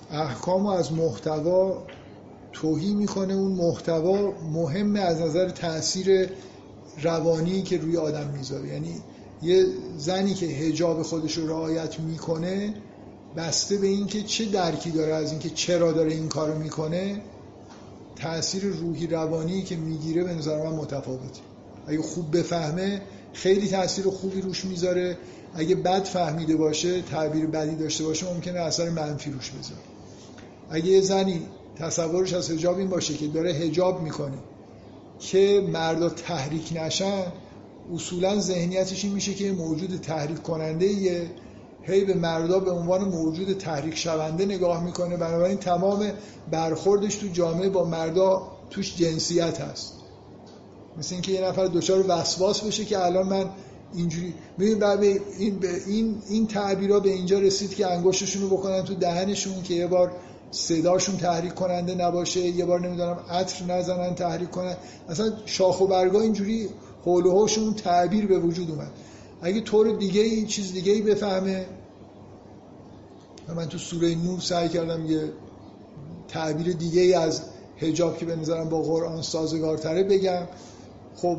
احکام 0.10 0.65
از 0.65 0.94
محتوا 0.94 1.84
توهی 2.53 2.94
می‌کنه. 2.94 3.34
اون 3.34 3.52
محتوا 3.52 4.32
مهمه 4.32 4.99
از 4.99 5.22
نظر 5.22 5.49
تاثیر 5.49 6.30
روانی 7.02 7.61
که 7.61 7.78
روی 7.78 7.98
آدم 7.98 8.30
می‌ذاره. 8.38 8.68
یعنی 8.68 9.02
یه 9.41 9.65
زنی 9.98 10.34
که 10.34 10.45
هجاب 10.45 11.03
خودش 11.03 11.38
رو 11.38 11.48
رعایت 11.48 11.99
می‌کنه 11.99 12.74
بسته 13.36 13.78
به 13.78 13.88
اینکه 13.88 14.24
چه 14.24 14.45
درکی 14.45 14.91
داره 14.91 15.14
از 15.14 15.32
اینکه 15.32 15.49
چرا 15.49 15.91
داره 15.91 16.14
این 16.14 16.30
کارو 16.30 16.60
می‌کنه 16.60 17.22
تاثیر 18.15 18.65
روحی 18.65 19.07
روانی 19.07 19.61
که 19.61 19.76
می‌گیره 19.76 20.24
به 20.24 20.34
نظر 20.34 20.64
من 20.64 20.76
متفاوته. 20.76 21.41
اگه 21.88 22.02
خوب 22.02 22.38
بفهمه 22.38 23.02
خیلی 23.34 23.68
تاثیر 23.68 24.06
خوبی 24.06 24.41
روش 24.41 24.65
می‌ذاره. 24.65 25.18
اگه 25.56 25.76
بد 25.76 26.04
فهمیده 26.04 26.56
باشه 26.56 27.02
تعبیر 27.02 27.46
بدی 27.48 27.76
داشته 27.76 28.04
باشه 28.04 28.34
ممکنه 28.34 28.60
اثر 28.60 28.90
منفی 28.90 29.32
روش 29.32 29.52
بذاره. 29.52 29.82
اگه 30.70 30.88
یه 30.88 31.02
زنی 31.02 31.42
تصورش 31.76 32.34
از 32.34 32.52
هجاب 32.52 32.78
این 32.78 32.90
باشه 32.90 33.14
که 33.14 33.28
داره 33.28 33.52
هجاب 33.52 34.02
می‌کنه 34.02 34.38
که 35.20 35.68
مردا 35.72 36.10
تحریک 36.10 36.74
نشن 36.76 37.24
اصولا 37.94 38.40
ذهنیتش 38.40 39.04
این 39.04 39.14
میشه 39.14 39.34
که 39.34 39.52
موجود 39.52 40.02
تحریک 40.02 40.44
کننده 40.44 40.86
یه 40.86 41.32
هی 41.84 42.06
به 42.06 42.14
مردا 42.14 42.60
به 42.60 42.72
عنوان 42.72 43.04
موجود 43.04 43.58
تحریک 43.58 43.98
شونده 43.98 44.46
نگاه 44.46 44.84
می‌کنه. 44.84 45.18
بنابراین 45.18 45.58
تمام 45.58 46.12
برخوردش 46.52 47.16
تو 47.16 47.28
جامعه 47.28 47.70
با 47.70 47.86
مردا 47.86 48.48
توش 48.70 48.96
جنسیت 48.96 49.62
هست. 49.62 49.94
مثل 50.98 51.16
اینکه 51.16 51.32
یه 51.32 51.42
نفر 51.42 51.66
دچار 51.66 52.06
وسواس 52.08 52.62
بشه 52.62 52.86
که 52.86 53.06
الان 53.06 53.28
من 53.28 53.50
اینجوری 53.95 54.34
ببین 54.60 54.80
بعد 54.80 55.03
این 55.03 55.60
این 55.88 56.15
این 56.30 56.48
تعبیرا 56.48 56.99
به 56.99 57.10
اینجا 57.10 57.40
رسید 57.40 57.76
که 57.76 57.88
انگشتشون 57.88 58.41
رو 58.41 58.57
بکنن 58.57 58.84
تو 58.84 58.95
دهنشون 58.95 59.64
که 59.64 59.74
یه 59.74 59.88
بار 59.88 60.11
صداشون 60.52 61.18
تحریک 61.18 61.53
کننده 61.53 61.95
نباشه 61.95 62.40
یه 62.40 62.65
بار 62.65 62.80
نمی‌دونم 62.80 63.20
عطر 63.30 63.65
نزنن 63.65 64.15
تحریک 64.15 64.52
کنن. 64.52 64.76
اصلا 65.10 65.34
شاخ 65.45 65.82
و 65.82 65.88
برگا 65.88 66.22
اینجوری 66.22 66.70
حول 67.06 67.74
تعبیر 67.74 68.28
به 68.28 68.40
وجود 68.40 68.72
اومد. 68.72 68.91
اگه 69.41 69.61
طور 69.61 69.98
دیگه 69.98 70.22
این 70.22 70.45
چیز 70.45 70.74
دیگه 70.74 70.91
ای 70.91 71.02
بفهمه 71.02 71.65
من 73.56 73.65
تو 73.65 73.78
سوره 73.78 74.15
نور 74.15 74.40
سعی 74.40 74.70
کردم 74.70 75.06
یه 75.06 75.34
تعبیر 76.28 76.74
دیگه 76.74 77.02
ای 77.02 77.14
از 77.14 77.41
هجاب 77.78 78.18
که 78.18 78.26
به 78.26 78.36
نظرم 78.36 78.70
با 78.70 78.82
قرآن 78.82 79.22
سازگارتره 79.22 80.03
بگم. 80.03 80.48
خب 81.15 81.38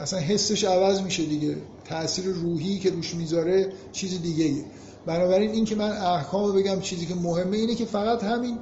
اصلا 0.00 0.18
حسش 0.18 0.64
عوض 0.64 1.00
میشه 1.00 1.24
دیگه. 1.24 1.56
تاثیر 1.84 2.24
روحی 2.24 2.78
که 2.78 2.90
روش 2.90 3.14
می‌ذاره 3.14 3.72
چیز 3.92 4.22
دیگه 4.22 4.44
ایه 4.44 4.64
بنابراین 5.06 5.50
این 5.50 5.64
که 5.64 5.74
من 5.74 5.90
احکام 5.90 6.54
بگم 6.54 6.80
چیزی 6.80 7.06
که 7.06 7.14
مهمه 7.14 7.56
اینه 7.56 7.74
که 7.74 7.84
فقط 7.84 8.24
همین 8.24 8.58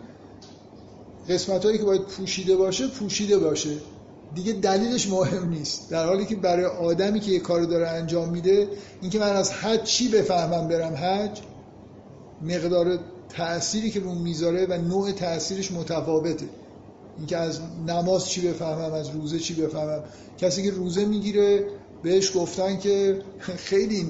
قسمت 1.28 1.64
هایی 1.64 1.78
که 1.78 1.84
باید 1.84 2.02
پوشیده 2.02 2.56
باشه 2.56 2.88
پوشیده 2.88 3.38
باشه. 3.38 3.70
دیگه 4.34 4.52
دلیلش 4.52 5.08
مهم 5.08 5.48
نیست. 5.48 5.90
در 5.90 6.06
حالی 6.06 6.26
که 6.26 6.36
برای 6.36 6.64
آدمی 6.64 7.20
که 7.20 7.30
یه 7.30 7.38
کار 7.38 7.62
داره 7.62 7.88
انجام 7.88 8.28
میده 8.28 8.68
اینکه 9.02 9.18
من 9.18 9.36
از 9.36 9.52
حج 9.52 9.82
چی 9.82 10.08
بفهمم 10.08 10.68
برم 10.68 10.94
حج 10.94 11.40
مقدار 12.42 12.98
تأثیری 13.28 13.90
که 13.90 14.00
رو 14.00 14.14
می‌ذاره 14.14 14.66
و 14.66 14.72
نوع 14.72 15.12
تأثیرش 15.12 15.72
متفاوته. 15.72 16.46
اینکه 17.18 17.36
از 17.36 17.60
نماز 17.86 18.28
چی 18.28 18.48
بفهمم 18.48 18.92
از 18.92 19.08
روزه 19.08 19.38
چی 19.38 19.54
بفهمم. 19.54 20.04
کسی 20.38 20.62
که 20.62 20.70
روزه 20.70 21.04
می‌گیره 21.04 21.66
بهش 22.02 22.36
گفتن 22.36 22.78
که 22.78 23.22
خیلی 23.38 24.06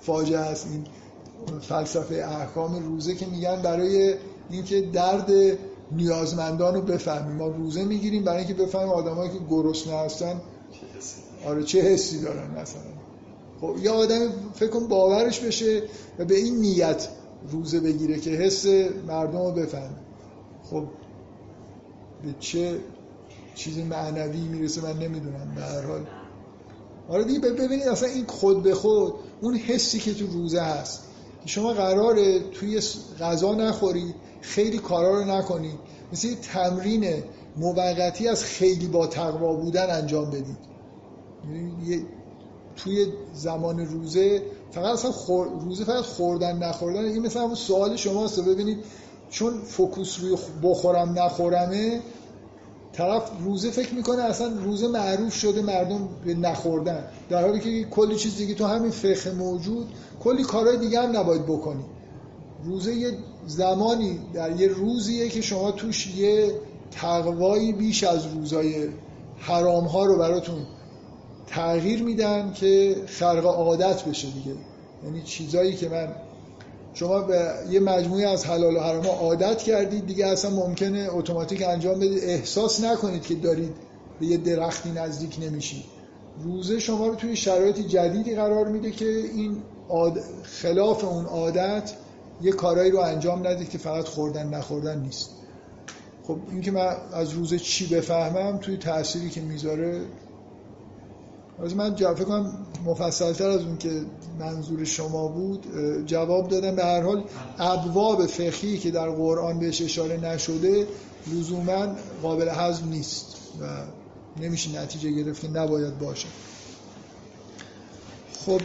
فاجعه 0.00 0.38
است 0.38 0.66
این 0.70 0.84
فلسفه 1.60 2.14
احکام 2.14 2.84
روزه 2.88 3.14
که 3.14 3.26
میگن 3.26 3.62
برای 3.62 4.14
اینکه 4.50 4.80
درد 4.80 5.30
نیازمندان 5.92 6.74
رو 6.74 6.80
بفهمیم. 6.80 7.36
ما 7.36 7.46
روزه 7.46 7.84
می‌گیریم 7.84 8.24
برای 8.24 8.38
اینکه 8.38 8.54
بفهمیم 8.54 8.88
آدمایی 8.88 9.30
که 9.30 9.38
گرسنه 9.50 9.96
هستن. 9.96 10.40
آره 11.46 11.62
چه 11.62 11.80
حسی 11.80 12.20
دارن 12.20 12.50
مثلا؟ 12.50 12.82
خب 13.60 13.76
یه 13.82 13.90
آدم 13.90 14.28
فکر 14.54 14.70
کن 14.70 14.88
باورش 14.88 15.40
بشه 15.40 15.82
و 16.18 16.24
به 16.24 16.34
این 16.34 16.56
نیت 16.56 17.08
روزه 17.50 17.80
بگیره 17.80 18.20
که 18.20 18.30
حس 18.30 18.66
مردم 19.06 19.38
رو 19.38 19.52
بفهمه. 19.52 19.96
خب 20.70 20.84
به 22.24 22.34
چه 22.40 22.80
چیز 23.54 23.78
معنوی 23.78 24.40
می‌رسه 24.40 24.82
من 24.82 24.98
نمی‌دونم 24.98 25.52
به 25.54 25.62
هر 25.62 25.82
حال. 25.82 26.06
آره 27.08 27.24
دیگه 27.24 27.38
ببینید 27.38 27.88
اصلا 27.88 28.08
این 28.08 28.26
خود 28.26 28.62
به 28.62 28.74
خود 28.74 29.14
اون 29.40 29.54
حسی 29.54 29.98
که 29.98 30.14
تو 30.14 30.26
روزه 30.26 30.60
هست. 30.60 31.02
شما 31.44 31.72
قراره 31.72 32.40
توی 32.40 32.80
غذا 33.20 33.54
نخورید 33.54 34.14
خیلی 34.40 34.78
کارا 34.78 35.18
رو 35.18 35.24
نکنید 35.24 35.78
مثل 36.12 36.28
یه 36.28 36.34
تمرین 36.34 37.22
موقتی 37.56 38.28
از 38.28 38.44
خیلی 38.44 38.86
با 38.86 39.06
تقوا 39.06 39.54
بودن 39.54 39.90
انجام 39.90 40.30
بدید. 40.30 40.58
یعنی 41.48 42.06
توی 42.76 43.06
زمان 43.34 43.86
روزه 43.86 44.42
فقط 44.70 45.04
اصلا 45.04 45.12
روزه 45.44 45.84
فقط 45.84 46.04
خوردن 46.04 46.58
نخوردن 46.58 47.04
این 47.04 47.26
مثلا 47.26 47.54
سوال 47.54 47.96
شماست. 47.96 48.40
ببینید 48.40 48.78
چون 49.32 49.58
فوکوس 49.58 50.20
روی 50.20 50.36
بخورم 50.62 51.18
نخورمه 51.18 52.00
طرف 52.92 53.30
روزه 53.44 53.70
فکر 53.70 53.94
می‌کنه 53.94 54.22
اصلا 54.22 54.48
روزه 54.64 54.88
معروف 54.88 55.34
شده 55.34 55.62
مردم 55.62 56.08
به 56.24 56.34
نخوردن. 56.34 57.04
در 57.28 57.42
حالی 57.42 57.60
که 57.60 57.84
کلی 57.90 58.16
چیز 58.16 58.36
دیگه 58.36 58.54
تو 58.54 58.66
همین 58.66 58.90
فقه 58.90 59.32
موجود 59.32 59.88
کلی 60.24 60.42
کارهای 60.42 60.78
دیگه 60.78 61.00
هم 61.00 61.16
نباید 61.16 61.46
بکنی. 61.46 61.84
روزه 62.64 62.94
یه 62.94 63.12
زمانی 63.46 64.18
در 64.34 64.60
یه 64.60 64.68
روزیه 64.68 65.28
که 65.28 65.40
شما 65.40 65.70
توش 65.70 66.06
یه 66.16 66.54
تقوایی 66.90 67.72
بیش 67.72 68.04
از 68.04 68.26
روزای 68.26 68.88
حرام 69.38 69.84
ها 69.84 70.04
رو 70.04 70.18
براتون 70.18 70.66
تغییر 71.46 72.02
میدن 72.02 72.52
که 72.52 72.96
خرق 73.06 73.46
عادت 73.46 74.04
بشه 74.04 74.28
دیگه. 74.30 74.56
یعنی 75.04 75.22
چیزایی 75.22 75.76
که 75.76 75.88
من 75.88 76.08
شما 76.94 77.20
به 77.20 77.52
یه 77.70 77.80
مجموعه 77.80 78.28
از 78.28 78.46
حلال 78.46 78.76
و 78.76 78.80
حرام 78.80 79.06
عادت 79.06 79.58
کردید 79.58 80.06
دیگه 80.06 80.26
اصلا 80.26 80.50
ممکنه 80.50 81.08
اتوماتیک 81.10 81.62
انجام 81.62 81.98
بدید. 81.98 82.24
احساس 82.24 82.84
نکنید 82.84 83.22
که 83.22 83.34
دارید 83.34 83.74
به 84.20 84.26
یه 84.26 84.36
درختی 84.36 84.90
نزدیک 84.90 85.38
نمیشید. 85.42 85.84
روزه 86.44 86.78
شما 86.78 87.06
رو 87.06 87.14
توی 87.14 87.36
شرایط 87.36 87.80
جدیدی 87.80 88.34
قرار 88.34 88.68
میده 88.68 88.90
که 88.90 89.08
این 89.08 89.62
خلاف 90.42 91.04
اون 91.04 91.24
عادت 91.24 91.92
یه 92.42 92.52
کارایی 92.52 92.90
رو 92.90 92.98
انجام 92.98 93.46
ندید 93.46 93.70
که 93.70 93.78
فقط 93.78 94.04
خوردن 94.04 94.48
نخوردن 94.48 95.00
نیست. 95.00 95.30
خب 96.26 96.38
این 96.50 96.60
که 96.60 96.70
من 96.70 96.96
از 97.12 97.32
روزه 97.32 97.58
چی 97.58 97.86
بفهمم 97.86 98.58
توی 98.58 98.76
تأثیری 98.76 99.30
که 99.30 99.40
می‌ذاره 99.40 100.00
از 101.58 101.76
من 101.76 101.94
جواب 101.94 102.24
کنم 102.24 102.52
مفصلتر 102.84 103.48
از 103.48 103.60
اون 103.60 103.78
که 103.78 104.00
منظور 104.38 104.84
شما 104.84 105.28
بود 105.28 105.66
جواب 106.06 106.48
دادم. 106.48 106.76
به 106.76 106.84
هر 106.84 107.02
حال 107.02 107.24
ابواب 107.58 108.26
فقهی 108.26 108.78
که 108.78 108.90
در 108.90 109.10
قرآن 109.10 109.58
بهش 109.58 109.82
اشاره 109.82 110.16
نشده 110.16 110.86
لزوما 111.32 111.86
قابل 112.22 112.48
حذف 112.48 112.84
نیست 112.84 113.36
و 113.60 113.64
نمیشه 114.42 114.82
نتیجه 114.82 115.10
گرفت 115.10 115.44
نباید 115.44 115.98
باشه. 115.98 116.28
خب 118.46 118.60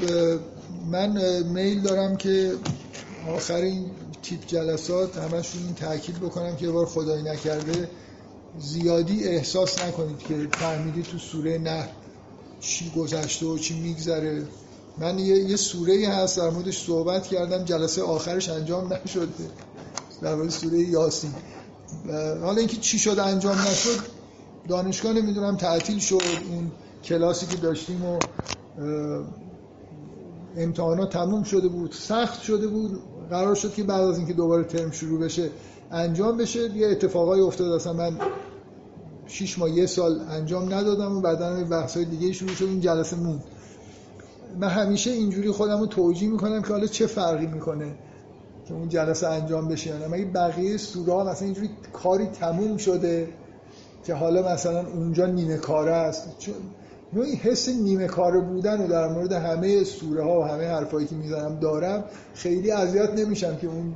من 0.91 1.43
میل 1.43 1.81
دارم 1.81 2.18
که 2.18 2.53
آخر 3.35 3.55
این 3.55 3.85
تیپ 4.23 4.45
جلسات 4.47 5.18
همشون 5.18 5.64
این 5.64 5.73
تاکید 5.73 6.19
بکنم 6.19 6.55
که 6.55 6.65
یه 6.65 6.72
بار 6.72 6.85
خدایی 6.85 7.23
نکرده 7.23 7.89
زیادی 8.59 9.23
احساس 9.23 9.84
نکنید 9.84 10.19
که 10.19 10.47
فهمیدید 10.51 11.05
تو 11.05 11.18
سوره 11.18 11.57
نه 11.57 11.89
چی 12.59 12.91
گذشته 12.97 13.45
و 13.45 13.57
چی 13.57 13.79
میگذره. 13.79 14.43
من 14.97 15.19
یه, 15.19 15.35
یه 15.35 15.55
سوره 15.55 16.07
هست 16.09 16.38
در 16.38 16.49
موردش 16.49 16.85
صحبت 16.85 17.27
کردم 17.27 17.63
جلسه 17.63 18.03
آخرش 18.03 18.49
انجام 18.49 18.93
نشده. 18.93 19.27
در 20.21 20.35
مورد 20.35 20.49
سوره 20.49 20.79
یاسین. 20.79 21.31
حالا 22.41 22.57
اینکه 22.57 22.77
چی 22.77 22.99
شد 22.99 23.19
انجام 23.19 23.57
نشد 23.57 23.99
دانشگاه 24.67 25.13
نمی‌دونم 25.13 25.57
تعطیل 25.57 25.99
شد. 25.99 26.21
اون 26.49 26.71
کلاسی 27.03 27.45
که 27.45 27.57
داشتیم 27.57 28.05
و 28.05 28.19
امتحانات 30.57 31.13
تموم 31.13 31.43
شده 31.43 31.67
بود 31.67 31.91
سخت 31.91 32.41
شده 32.41 32.67
بود. 32.67 32.99
قرار 33.29 33.55
شد 33.55 33.73
که 33.73 33.84
بعد 33.84 34.01
از 34.01 34.17
اینکه 34.17 34.34
دوباره 34.34 34.63
ترم 34.63 34.91
شروع 34.91 35.19
بشه 35.19 35.49
انجام 35.91 36.38
بشه. 36.38 36.77
یه 36.77 36.88
اتفاقای 36.88 37.41
افتاد. 37.41 37.71
اصلا 37.71 37.93
من 37.93 38.17
شیش 39.27 39.59
ماه 39.59 39.69
یه 39.69 39.85
سال 39.85 40.21
انجام 40.29 40.73
ندادم 40.73 41.17
و 41.17 41.21
بعدا 41.21 41.63
بحث 41.63 41.97
های 41.97 42.05
دیگه 42.05 42.31
شروع 42.31 42.51
شد 42.51 42.65
این 42.65 42.81
جلسه 42.81 43.15
مون 43.15 43.39
من 44.59 44.67
همیشه 44.67 45.11
اینجوری 45.11 45.51
خودم 45.51 45.79
رو 45.79 45.85
توجیه 45.85 46.29
می‌کنم 46.29 46.61
که 46.61 46.67
حالا 46.67 46.87
چه 46.87 47.07
فرقی 47.07 47.47
می‌کنه 47.47 47.95
که 48.67 48.73
اون 48.73 48.89
جلسه 48.89 49.27
انجام 49.27 49.67
بشه 49.67 49.89
یا 49.89 50.07
مگه 50.07 50.25
بقیه 50.25 50.77
سورا 50.77 51.23
مثلا 51.23 51.45
اینجوری 51.45 51.69
کاری 51.93 52.25
تموم 52.25 52.77
شده 52.77 53.27
که 54.03 54.13
حالا 54.13 54.53
مثلا 54.53 54.87
اونجا 54.87 55.25
نیمه 55.25 55.57
کاره 55.57 55.91
است؟ 55.91 56.27
چون 56.39 56.53
این 57.13 57.35
حس 57.35 57.69
نیمه 57.69 58.07
کاره 58.07 58.39
بودن 58.39 58.81
و 58.81 58.87
در 58.87 59.07
مورد 59.07 59.31
همه 59.31 59.83
سوره 59.83 60.23
ها 60.23 60.39
و 60.39 60.43
همه 60.43 60.67
حرفایی 60.67 61.07
که 61.07 61.15
می‌زنم 61.15 61.59
دارم 61.59 62.03
خیلی 62.33 62.71
اذیت 62.71 63.09
نمیشم 63.09 63.55
که 63.55 63.67
اون 63.67 63.93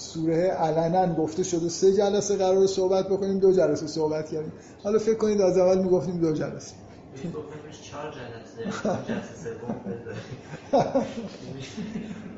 سوره 0.00 0.48
علنا 0.48 1.14
گفته 1.14 1.42
شده. 1.42 1.68
سه 1.68 1.92
جلسه 1.92 2.36
قرار 2.36 2.66
صحبت 2.66 3.06
بکنیم 3.08 3.38
دو 3.38 3.52
جلسه 3.52 3.86
صحبت 3.86 4.30
کردیم. 4.30 4.52
حالا 4.82 4.98
فکر 4.98 5.14
کنید 5.14 5.40
از 5.40 5.58
اول 5.58 5.78
می‌گفتیم 5.82 6.20
دو 6.20 6.32
جلسه. 6.32 6.74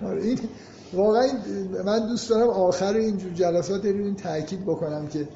آره، 0.03 0.23
این 0.23 0.39
واقعا 0.93 1.29
من 1.85 2.07
دوست 2.09 2.31
دارم 2.31 2.49
آخر 2.49 2.95
اینجور 2.95 3.33
جلسات 3.33 3.85
این 3.85 4.17
تاکید 4.17 4.63
بکنم 4.63 5.09
که 5.09 5.29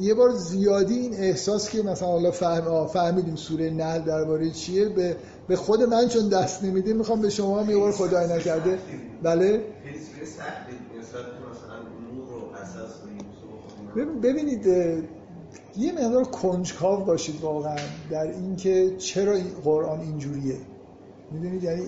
یه 0.00 0.14
بار 0.14 0.34
زیادی 0.34 0.98
این 0.98 1.14
احساس 1.14 1.70
که 1.70 1.82
مثلا 1.82 2.08
حالا 2.08 2.30
فهم 2.30 2.86
فهمیدیم 2.86 3.36
سوره 3.36 3.70
نحل 3.70 4.02
درباره 4.02 4.50
چیه 4.50 4.88
به 4.88 5.16
به 5.48 5.56
خود 5.56 5.82
من 5.82 6.08
چون 6.08 6.28
دست 6.28 6.64
نمیده 6.64 6.92
می‌خوام 6.92 7.20
به 7.20 7.30
شما 7.30 7.60
هم 7.60 7.70
یه 7.70 7.76
بار 7.76 7.92
خدای 7.92 8.26
نکرده. 8.26 8.78
بله؟ 9.22 9.64
ببینید 14.22 14.66
یه 15.76 15.92
مقدار 15.92 16.24
کنجکاو 16.24 17.04
باشید 17.04 17.40
واقعا 17.40 17.76
در 18.10 18.30
اینکه 18.30 18.96
چرا 18.98 19.36
قرآن 19.64 20.00
اینجوریه. 20.00 20.56
می‌دونید؟ 21.32 21.64
یعنی 21.64 21.82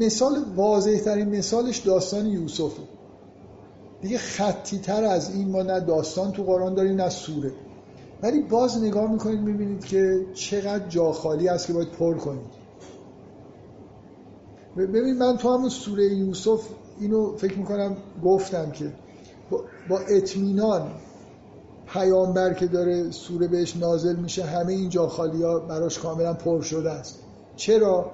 مثال 0.00 0.44
واضح 0.56 0.98
ترین 0.98 1.28
مثالش 1.28 1.78
داستان 1.78 2.26
یوسفه. 2.26 2.82
دیگه 4.00 4.18
خطی 4.18 4.78
تر 4.78 5.04
از 5.04 5.34
این 5.34 5.50
ما 5.50 5.62
نه 5.62 5.80
داستان 5.80 6.32
تو 6.32 6.42
قرآن 6.42 6.74
داریم 6.74 7.00
نه 7.00 7.08
سوره. 7.08 7.52
ولی 8.22 8.42
باز 8.42 8.82
نگاه 8.84 9.12
می‌کنید 9.12 9.40
می‌بینید 9.40 9.84
که 9.84 10.26
چقدر 10.34 10.88
جا 10.88 11.12
خالی 11.12 11.48
هست 11.48 11.66
که 11.66 11.72
باید 11.72 11.90
پر 11.90 12.14
کنید. 12.14 12.66
ببین 14.76 15.18
من 15.18 15.36
تو 15.36 15.54
همون 15.54 15.68
سوره 15.68 16.04
یوسف 16.04 16.60
اینو 17.00 17.36
فکر 17.36 17.58
می‌کنم 17.58 17.96
گفتم 18.24 18.70
که 18.70 18.92
با 19.88 19.98
اطمینان 19.98 20.90
پیامبر 21.86 22.54
که 22.54 22.66
داره 22.66 23.10
سوره 23.10 23.48
بهش 23.48 23.76
نازل 23.76 24.16
میشه 24.16 24.44
همه 24.44 24.72
این 24.72 24.88
جا 24.88 25.08
خالی 25.08 25.42
ها 25.42 25.58
براش 25.58 25.98
کاملا 25.98 26.34
پر 26.34 26.62
شده 26.62 26.90
است. 26.90 27.18
چرا؟ 27.56 28.10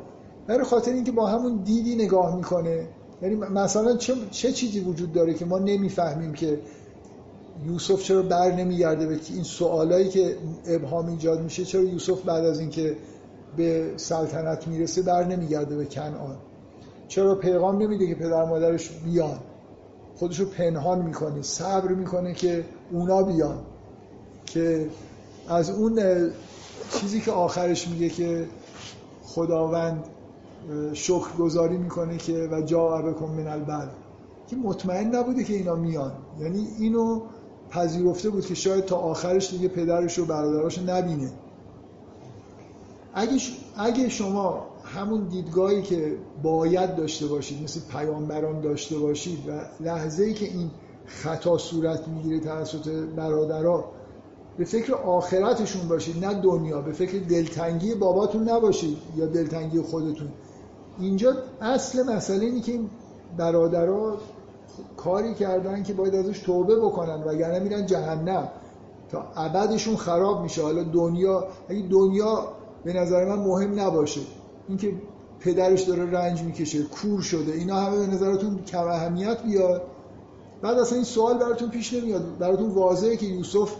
برای 0.47 0.65
خاطر 0.65 0.93
اینکه 0.93 1.13
با 1.13 1.27
همون 1.27 1.57
دیدی 1.57 1.95
نگاه 1.95 2.37
می‌کنه. 2.37 2.89
یعنی 3.23 3.35
مثلا 3.35 3.97
چه, 3.97 4.15
چه 4.31 4.53
چیزی 4.53 4.81
وجود 4.81 5.13
داره 5.13 5.35
که 5.35 5.45
ما 5.45 5.59
نمی‌فهمیم 5.59 6.33
که 6.33 6.59
یوسف 7.67 8.03
چرا 8.03 8.23
بر 8.23 8.53
نمیگرده 8.53 9.07
به 9.07 9.19
این 9.35 9.43
سوالایی 9.43 10.09
که 10.09 10.37
ابهام 10.67 11.07
ایجاد 11.07 11.43
میشه 11.43 11.65
چرا 11.65 11.83
یوسف 11.83 12.23
بعد 12.23 12.45
از 12.45 12.61
اینکه 12.61 12.97
به 13.57 13.93
سلطنت 13.97 14.69
می‌رسه 14.69 15.03
بر 15.03 15.25
نمیگرده 15.25 15.77
به 15.77 15.85
کنعان؟ 15.85 16.37
چرا 17.09 17.35
پیغام 17.35 17.83
نمیده 17.83 18.07
که 18.07 18.15
پدر 18.15 18.45
مادرش 18.45 18.91
بیان؟ 18.91 19.39
خودشو 20.17 20.51
پنهان 20.51 21.03
می‌کنه 21.03 21.43
صبر 21.43 21.89
می‌کنه 21.89 22.35
که 22.35 22.65
اونا 22.91 23.23
بیان. 23.23 23.59
که 24.47 24.87
از 25.49 25.71
اون 25.71 26.01
چیزی 27.01 27.21
که 27.21 27.31
آخرش 27.31 27.89
میگه 27.89 28.09
که 28.09 28.47
خداوند 29.25 30.05
شکر 30.93 31.33
گذاری 31.39 31.77
می‌کنه 31.77 32.17
که 32.17 32.49
و 32.53 32.61
جا 32.61 33.03
بکن 33.03 33.31
من 33.31 33.47
البل 33.47 33.87
که 34.47 34.57
مطمئن 34.57 35.15
نبوده 35.15 35.45
که 35.45 35.55
اینا 35.55 35.75
میان. 35.75 36.13
یعنی 36.41 36.69
اینو 36.79 37.21
پذیرفته 37.71 38.31
بود 38.31 38.47
که 38.47 38.55
شاید 38.55 38.85
تا 38.85 38.97
آخرش 38.97 39.51
دیگه 39.51 39.69
پدرش 39.69 40.19
و 40.19 40.25
برادراش 40.25 40.79
نبینه. 40.79 41.31
اگه, 43.15 43.33
اگه 43.77 44.09
شما 44.09 44.67
همون 44.85 45.29
دیدگاهی 45.29 45.83
که 45.83 46.17
باید 46.43 46.97
داشته 46.97 47.27
باشید 47.27 47.63
مثل 47.63 47.81
پیامبران 47.93 48.61
داشته 48.61 48.99
باشید 48.99 49.39
و 49.49 49.61
لحظه 49.81 50.25
ای 50.25 50.35
که 50.35 50.47
این 50.47 50.71
خطا 51.07 51.59
صورت 51.59 52.09
می‌گیره 52.09 52.41
توسط 52.41 52.89
برادرها 53.17 53.85
به 54.59 54.65
فکر 54.65 54.95
آخرتشون 54.95 55.89
باشید 55.89 56.25
نه 56.25 56.35
دنیا. 56.35 56.81
به 56.81 56.93
فکر 56.93 57.19
دلتنگی 57.19 57.95
باباتون 57.95 58.49
نباشید 58.49 58.99
یا 59.17 59.27
دلتنگی 59.27 59.81
خودتون. 59.81 60.29
اینجا 61.01 61.35
اصل 61.61 62.03
مسئله 62.03 62.45
اینه 62.45 62.61
که 62.61 62.73
این 62.73 62.91
برادرها 63.37 64.17
کاری 64.97 65.35
کردن 65.35 65.83
که 65.83 65.93
باید 65.93 66.15
ازش 66.15 66.39
توبه 66.39 66.77
بکنن 66.77 67.23
وگرنه 67.23 67.59
میرن 67.59 67.87
جهنم. 67.87 68.49
تا 69.11 69.25
ابدشون 69.37 69.97
خراب 69.97 70.43
میشه. 70.43 70.63
حالا 70.63 70.83
دنیا 70.83 71.47
اگه 71.69 71.83
دنیا 71.83 72.49
به 72.85 72.93
نظر 72.93 73.25
من 73.25 73.45
مهم 73.45 73.81
نباشه. 73.81 74.21
اینکه 74.69 74.95
پدرش 75.41 75.83
داره 75.83 76.11
رنج 76.11 76.43
می‌کشه 76.43 76.83
کور 76.83 77.21
شده 77.21 77.53
اینا 77.53 77.77
همه 77.77 77.99
به 77.99 78.07
نظرتون 78.07 78.65
کم 78.65 78.89
اهمیت 78.89 79.43
بیاد؟ 79.43 79.83
بعد 80.63 80.79
اصلا 80.79 80.97
این 80.97 81.05
سوال 81.05 81.39
براتون 81.39 81.71
پیش 81.71 81.93
نمیاد. 81.93 82.39
براتون 82.39 82.71
واضحه 82.71 83.17
که 83.17 83.27
یوسف 83.27 83.73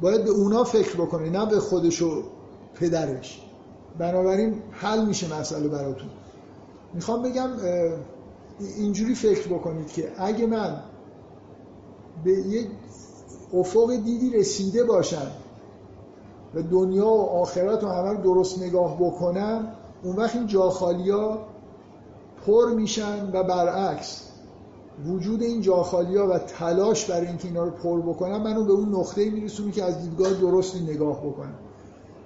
باید 0.00 0.24
به 0.24 0.30
اونا 0.30 0.64
فکر 0.64 0.96
بکنه 0.96 1.30
نه 1.30 1.46
به 1.46 1.60
خودش 1.60 2.02
و 2.02 2.22
پدرش. 2.74 3.40
بنابراین 3.98 4.62
حل 4.70 5.04
میشه 5.04 5.40
مسئله 5.40 5.68
براتون. 5.68 6.08
می‌خوام 6.94 7.22
بگم 7.22 7.50
اینجوری 8.78 9.14
فکر 9.14 9.48
بکنید 9.48 9.92
که 9.92 10.12
اگه 10.18 10.46
من 10.46 10.80
به 12.24 12.32
یک 12.32 12.68
افق 13.54 13.96
دیدی 13.96 14.30
رسیده 14.30 14.84
باشم 14.84 15.30
و 16.54 16.62
دنیا 16.62 17.06
و 17.06 17.20
آخرت 17.20 17.84
و 17.84 17.88
همه 17.88 18.22
درست 18.22 18.62
نگاه 18.62 18.96
بکنم 19.00 19.72
اون 20.02 20.16
وقت 20.16 20.36
این 20.36 20.46
جاخالی 20.46 21.10
ها 21.10 21.38
پر 22.46 22.74
میشن 22.74 23.30
و 23.32 23.42
برعکس 23.42 24.30
وجود 25.06 25.42
این 25.42 25.60
جاخالی 25.60 26.16
ها 26.16 26.28
و 26.28 26.38
تلاش 26.38 27.10
برای 27.10 27.26
اینکه 27.26 27.48
اینا 27.48 27.64
رو 27.64 27.70
پر 27.70 28.00
بکنم 28.00 28.42
منو 28.42 28.64
به 28.64 28.72
اون 28.72 28.88
نقطه 28.88 29.30
میرسونی 29.30 29.72
که 29.72 29.84
از 29.84 30.02
دیدگاه 30.02 30.34
درستی 30.34 30.80
نگاه 30.80 31.20
بکنم. 31.26 31.54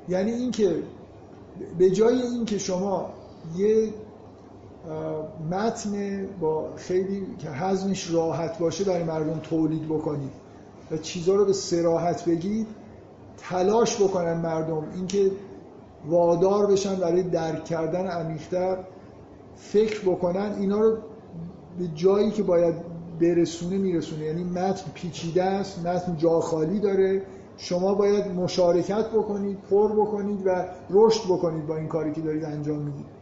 یعنی 0.08 0.32
اینکه 0.32 0.82
به 1.78 1.90
جای 1.90 2.22
اینکه 2.22 2.58
شما 2.58 3.10
یه 3.56 3.92
متن 5.50 6.26
با 6.40 6.68
خیلی 6.76 7.26
که 7.38 7.50
حزمش 7.50 8.10
راحت 8.10 8.58
باشه 8.58 8.84
برای 8.84 9.04
مردم 9.04 9.38
تولید 9.38 9.84
بکنید 9.88 10.32
و 10.90 10.96
چیزها 10.96 11.34
رو 11.34 11.44
به 11.44 11.52
سراحت 11.52 12.24
بگید 12.24 12.66
تلاش 13.38 14.02
بکنن 14.02 14.40
مردم 14.40 14.84
اینکه 14.94 15.30
وادار 16.06 16.66
بشن 16.66 16.94
برای 16.94 17.22
درک 17.22 17.64
کردن 17.64 18.06
عمیق‌تر 18.06 18.76
فکر 19.56 20.00
بکنن 20.00 20.56
اینا 20.60 20.80
رو 20.80 20.96
به 21.78 21.88
جایی 21.94 22.30
که 22.30 22.42
باید 22.42 22.74
برسونه 23.20 23.78
میرسونه. 23.78 24.24
یعنی 24.24 24.44
متن 24.44 24.90
پیچیده 24.94 25.44
است 25.44 25.86
متن 25.86 26.16
جا 26.16 26.40
خالی 26.40 26.80
داره. 26.80 27.22
شما 27.56 27.94
باید 27.94 28.26
مشارکت 28.26 29.10
بکنید 29.10 29.58
پر 29.70 29.92
بکنید 29.92 30.46
و 30.46 30.64
رشد 30.90 31.24
بکنید 31.24 31.66
با 31.66 31.76
این 31.76 31.88
کاری 31.88 32.12
که 32.12 32.20
دارید 32.20 32.44
انجام 32.44 32.78
می‌دید. 32.78 33.17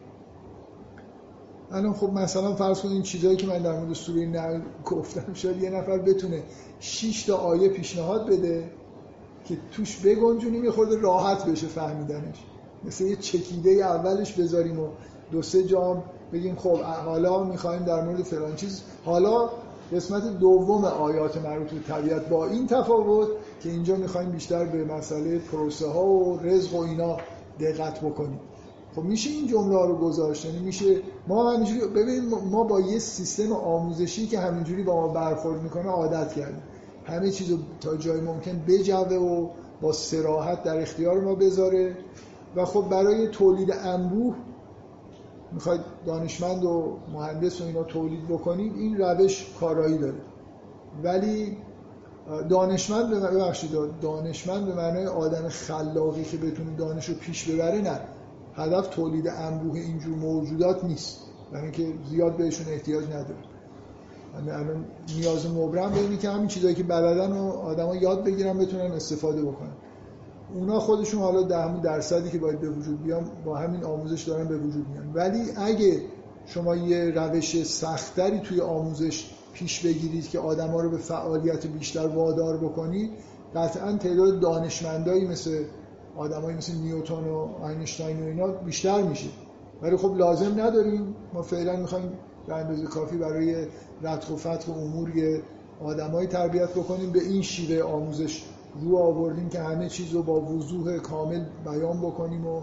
الان 1.71 1.93
خب 1.93 2.13
مثلا 2.13 2.55
فرض 2.55 2.81
کنید 2.81 2.93
این 2.93 3.03
چیزایی 3.03 3.37
که 3.37 3.47
من 3.47 3.57
در 3.57 3.79
مورد 3.79 3.93
سوره 3.93 4.25
نحل 4.25 4.61
گفتم 4.85 5.33
شاید 5.33 5.63
یه 5.63 5.69
نفر 5.69 5.97
بتونه 5.97 6.43
6 6.79 7.23
تا 7.23 7.37
آیه 7.37 7.69
پیشنهاد 7.69 8.29
بده 8.29 8.71
که 9.45 9.57
توش 9.71 9.97
بگنجونیم 9.97 10.63
یه 10.63 10.71
خورده 10.71 11.01
راحت 11.01 11.45
بشه 11.45 11.67
فهمیدنش. 11.67 12.35
مثل 12.83 13.05
یه 13.05 13.15
چکیده 13.15 13.69
اولش 13.69 14.33
بذاریم 14.33 14.79
و 14.79 14.87
دو 15.31 15.41
سه 15.41 15.63
جام 15.63 16.03
بگیم 16.33 16.55
خب 16.55 16.77
حالا 16.81 17.43
می‌خوایم 17.43 17.83
در 17.83 18.03
مورد 18.03 18.23
فلان 18.23 18.55
چیز. 18.55 18.81
حالا 19.05 19.49
قسمت 19.93 20.39
دوم 20.39 20.85
آیات 20.85 21.37
مربوط 21.37 21.71
به 21.71 21.79
طبیعت 21.79 22.29
با 22.29 22.47
این 22.47 22.67
تفاوت 22.67 23.27
که 23.59 23.69
اینجا 23.69 23.95
می‌خوایم 23.95 24.31
بیشتر 24.31 24.65
به 24.65 24.85
مسئله 24.85 25.39
پروسه 25.39 25.87
ها 25.87 26.05
و 26.05 26.39
رزق 26.39 26.75
و 26.75 26.79
اینا 26.79 27.17
دقت 27.59 28.01
بکنیم. 28.01 28.39
خب 28.97 29.03
میشه 29.03 29.29
این 29.29 29.47
جمله 29.47 29.85
رو 29.85 29.95
گذاشت؟ 29.95 30.45
یعنی 30.45 30.59
میشه 30.59 31.01
ما 31.27 31.51
همینجوری 31.51 31.87
ببین 31.87 32.29
ما 32.51 32.63
با 32.63 32.79
یه 32.79 32.99
سیستم 32.99 33.51
آموزشی 33.53 34.27
که 34.27 34.39
همینجوری 34.39 34.83
با 34.83 34.95
ما 34.95 35.07
برخورد 35.07 35.63
می‌کنه 35.63 35.89
عادت 35.89 36.33
کردیم. 36.33 36.61
همه 37.05 37.31
چیز 37.31 37.51
رو 37.51 37.57
تا 37.81 37.97
جای 37.97 38.21
ممکن 38.21 38.63
بجوه 38.67 39.17
و 39.17 39.49
با 39.81 39.91
سراحت 39.91 40.63
در 40.63 40.81
اختیار 40.81 41.21
ما 41.21 41.35
بذاره. 41.35 41.97
و 42.55 42.65
خب 42.65 42.89
برای 42.89 43.27
تولید 43.27 43.71
انبوه 43.71 44.35
می‌خواید 45.51 45.81
دانشمند 46.05 46.65
و 46.65 46.97
مهندس 47.13 47.61
و 47.61 47.63
اینا 47.63 47.83
تولید 47.83 48.27
بکنید 48.27 48.75
این 48.75 48.97
روش 48.97 49.45
کارایی 49.59 49.97
داره. 49.97 50.21
ولی 51.03 51.57
دانشمند 52.49 53.09
به 53.09 53.19
ببخشید 53.19 53.71
دانشمند 54.01 54.65
به 54.65 54.75
معنای 54.75 55.07
آدم 55.07 55.49
خلاقی 55.49 56.23
که 56.23 56.37
بتونه 56.37 56.75
دانش 56.77 57.09
رو 57.09 57.15
پیش 57.15 57.49
ببره 57.49 57.81
نه. 57.81 57.99
هدف 58.57 58.87
تولید 58.87 59.27
انبوه 59.27 59.79
اینجور 59.79 60.15
موجودات 60.15 60.83
نیست. 60.83 61.17
برای 61.51 61.63
اینکه 61.63 61.93
زیاد 62.09 62.37
بهشون 62.37 62.73
احتیاج 62.73 63.05
نداره 63.05 63.35
یعنی 64.35 64.51
الان 64.51 64.85
نیاز 65.17 65.51
مبرم 65.51 65.91
به 66.09 66.17
که 66.17 66.29
همین 66.29 66.47
چیزایی 66.47 66.75
که 66.75 66.83
بلدن 66.83 67.31
و 67.31 67.47
آدما 67.47 67.95
یاد 67.95 68.23
بگیرن 68.23 68.57
بتونن 68.57 68.91
استفاده 68.91 69.41
بکنن. 69.41 69.71
اونا 70.53 70.79
خودشون 70.79 71.21
حالا 71.21 71.41
ده 71.41 71.81
درصدی 71.81 72.29
که 72.29 72.37
باید 72.37 72.59
به 72.59 72.69
وجود 72.69 73.03
بیان 73.03 73.31
با 73.45 73.57
همین 73.57 73.83
آموزش 73.83 74.23
دارن 74.23 74.47
به 74.47 74.57
وجود 74.57 74.85
میان. 74.89 75.13
ولی 75.13 75.51
اگه 75.55 76.01
شما 76.45 76.75
یه 76.75 77.11
روش 77.15 77.63
سختری 77.63 78.39
توی 78.39 78.61
آموزش 78.61 79.31
پیش 79.53 79.85
بگیرید 79.85 80.29
که 80.29 80.39
آدما 80.39 80.81
رو 80.81 80.89
به 80.89 80.97
فعالیت 80.97 81.67
بیشتر 81.67 82.07
وادار 82.07 82.57
بکنید 82.57 83.11
قطعا 83.55 83.97
تعداد 83.97 84.39
دانشمندایی 84.39 85.27
مثل 85.27 85.63
آدمایی 86.17 86.57
مثل 86.57 86.73
نیوتن 86.73 87.13
و 87.13 87.47
آینشتاین 87.61 88.23
و 88.23 88.25
اینا 88.25 88.47
بیشتر 88.47 89.01
میشه. 89.01 89.29
ولی 89.81 89.97
خب 89.97 90.15
لازم 90.17 90.61
نداریم. 90.61 91.15
ما 91.33 91.41
فعلا 91.41 91.75
می‌خوایم 91.75 92.11
به 92.47 92.55
اندازه 92.55 92.85
کافی 92.85 93.17
برای 93.17 93.65
رتق 94.01 94.31
و 94.31 94.35
فتق 94.35 94.69
و 94.69 94.71
امور 94.71 95.11
آدمایی 95.81 96.27
تربیت 96.27 96.69
بکنیم. 96.69 97.11
به 97.11 97.23
این 97.23 97.41
شیوه 97.41 97.83
آموزش 97.83 98.43
رو 98.81 98.97
آوردیم 98.97 99.49
که 99.49 99.59
همه 99.59 99.89
چیز 99.89 100.13
رو 100.13 100.23
با 100.23 100.41
وضوح 100.41 100.97
کامل 100.97 101.45
بیان 101.65 102.01
بکنیم 102.01 102.47
و 102.47 102.61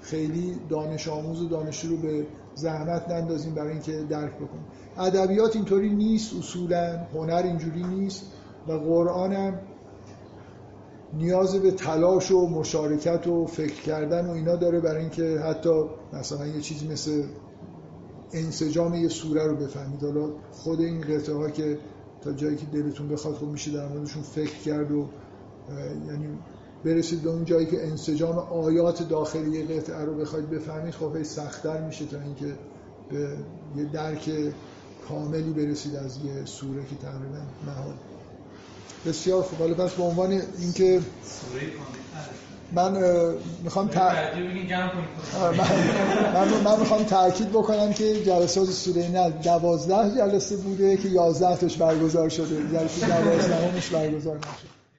خیلی 0.00 0.56
دانش 0.68 1.08
آموز 1.08 1.42
و 1.42 1.48
دانشجو 1.48 1.88
رو 1.88 1.96
به 1.96 2.26
زحمت 2.54 3.08
نندازیم 3.08 3.54
برای 3.54 3.72
اینکه 3.72 3.92
درک 3.92 4.34
بکنیم. 4.34 4.64
ادبیات 4.98 5.56
اینطوری 5.56 5.94
نیست. 5.94 6.36
اصولا 6.38 6.98
هنر 7.14 7.42
اینجوری 7.44 7.82
نیست 7.82 8.32
و 8.68 8.72
قرآن 8.72 9.32
هم 9.32 9.58
نیاز 11.12 11.56
به 11.56 11.70
تلاش 11.70 12.30
و 12.30 12.48
مشارکت 12.48 13.26
و 13.26 13.46
فکر 13.46 13.82
کردن 13.82 14.26
و 14.26 14.30
اینا 14.30 14.56
داره 14.56 14.80
برای 14.80 15.00
اینکه 15.00 15.38
حتی 15.38 15.84
مثلا 16.12 16.46
یه 16.46 16.60
چیزی 16.60 16.88
مثل 16.88 17.22
انسجام 18.32 18.94
یه 18.94 19.08
سوره 19.08 19.46
رو 19.46 19.56
بفهمید. 19.56 20.02
حالا 20.02 20.30
خود 20.52 20.80
این 20.80 21.00
قطعه 21.00 21.34
ها 21.34 21.50
که 21.50 21.78
تا 22.20 22.32
جایی 22.32 22.56
که 22.56 22.66
دلتون 22.66 23.08
بخواد 23.08 23.34
خب 23.34 23.46
میشه 23.46 23.70
در 23.70 23.88
موردشون 23.88 24.22
فکر 24.22 24.58
کرد 24.58 24.92
و 24.92 25.08
یعنی 26.08 26.38
برسید 26.84 27.22
به 27.22 27.30
اون 27.30 27.44
جایی 27.44 27.66
که 27.66 27.86
انسجام 27.86 28.38
آیات 28.38 29.08
داخلی 29.08 29.62
قطعه 29.62 30.04
رو 30.04 30.14
بخواید 30.14 30.50
بفهمید 30.50 30.94
خب 30.94 31.22
سختتر 31.22 31.86
میشه 31.86 32.04
تا 32.04 32.20
اینکه 32.20 32.54
به 33.10 33.36
یه 33.76 33.84
درک 33.84 34.30
کاملی 35.08 35.52
برسید 35.52 35.96
از 35.96 36.24
یه 36.24 36.44
سوره 36.44 36.82
که 36.84 36.96
تقریبا 36.96 37.40
محال. 37.66 37.94
بسیار 39.06 39.42
خوب. 39.42 39.58
حالا 39.58 39.74
پس 39.74 39.90
به 39.92 40.02
عنوان 40.02 40.42
اینکه 40.58 41.00
من 42.72 43.04
می‌خوام 43.64 43.88
تا... 43.88 44.10
من, 46.38 46.48
من 46.64 46.80
می‌خوام 46.80 47.04
تاکید 47.04 47.50
بکنم 47.50 47.92
که 47.92 48.24
جلسات 48.24 48.70
سوره 48.70 49.08
نه 49.08 49.30
دوازده 49.30 50.16
جلسه 50.16 50.56
بوده 50.56 50.96
که 50.96 51.08
یازده 51.08 51.56
تاش 51.56 51.76
برگزار 51.76 52.28
شده. 52.28 52.56
جلسه 52.72 53.06
دوازده 53.06 53.82
برگزار 53.92 54.36
نشد 54.36 54.79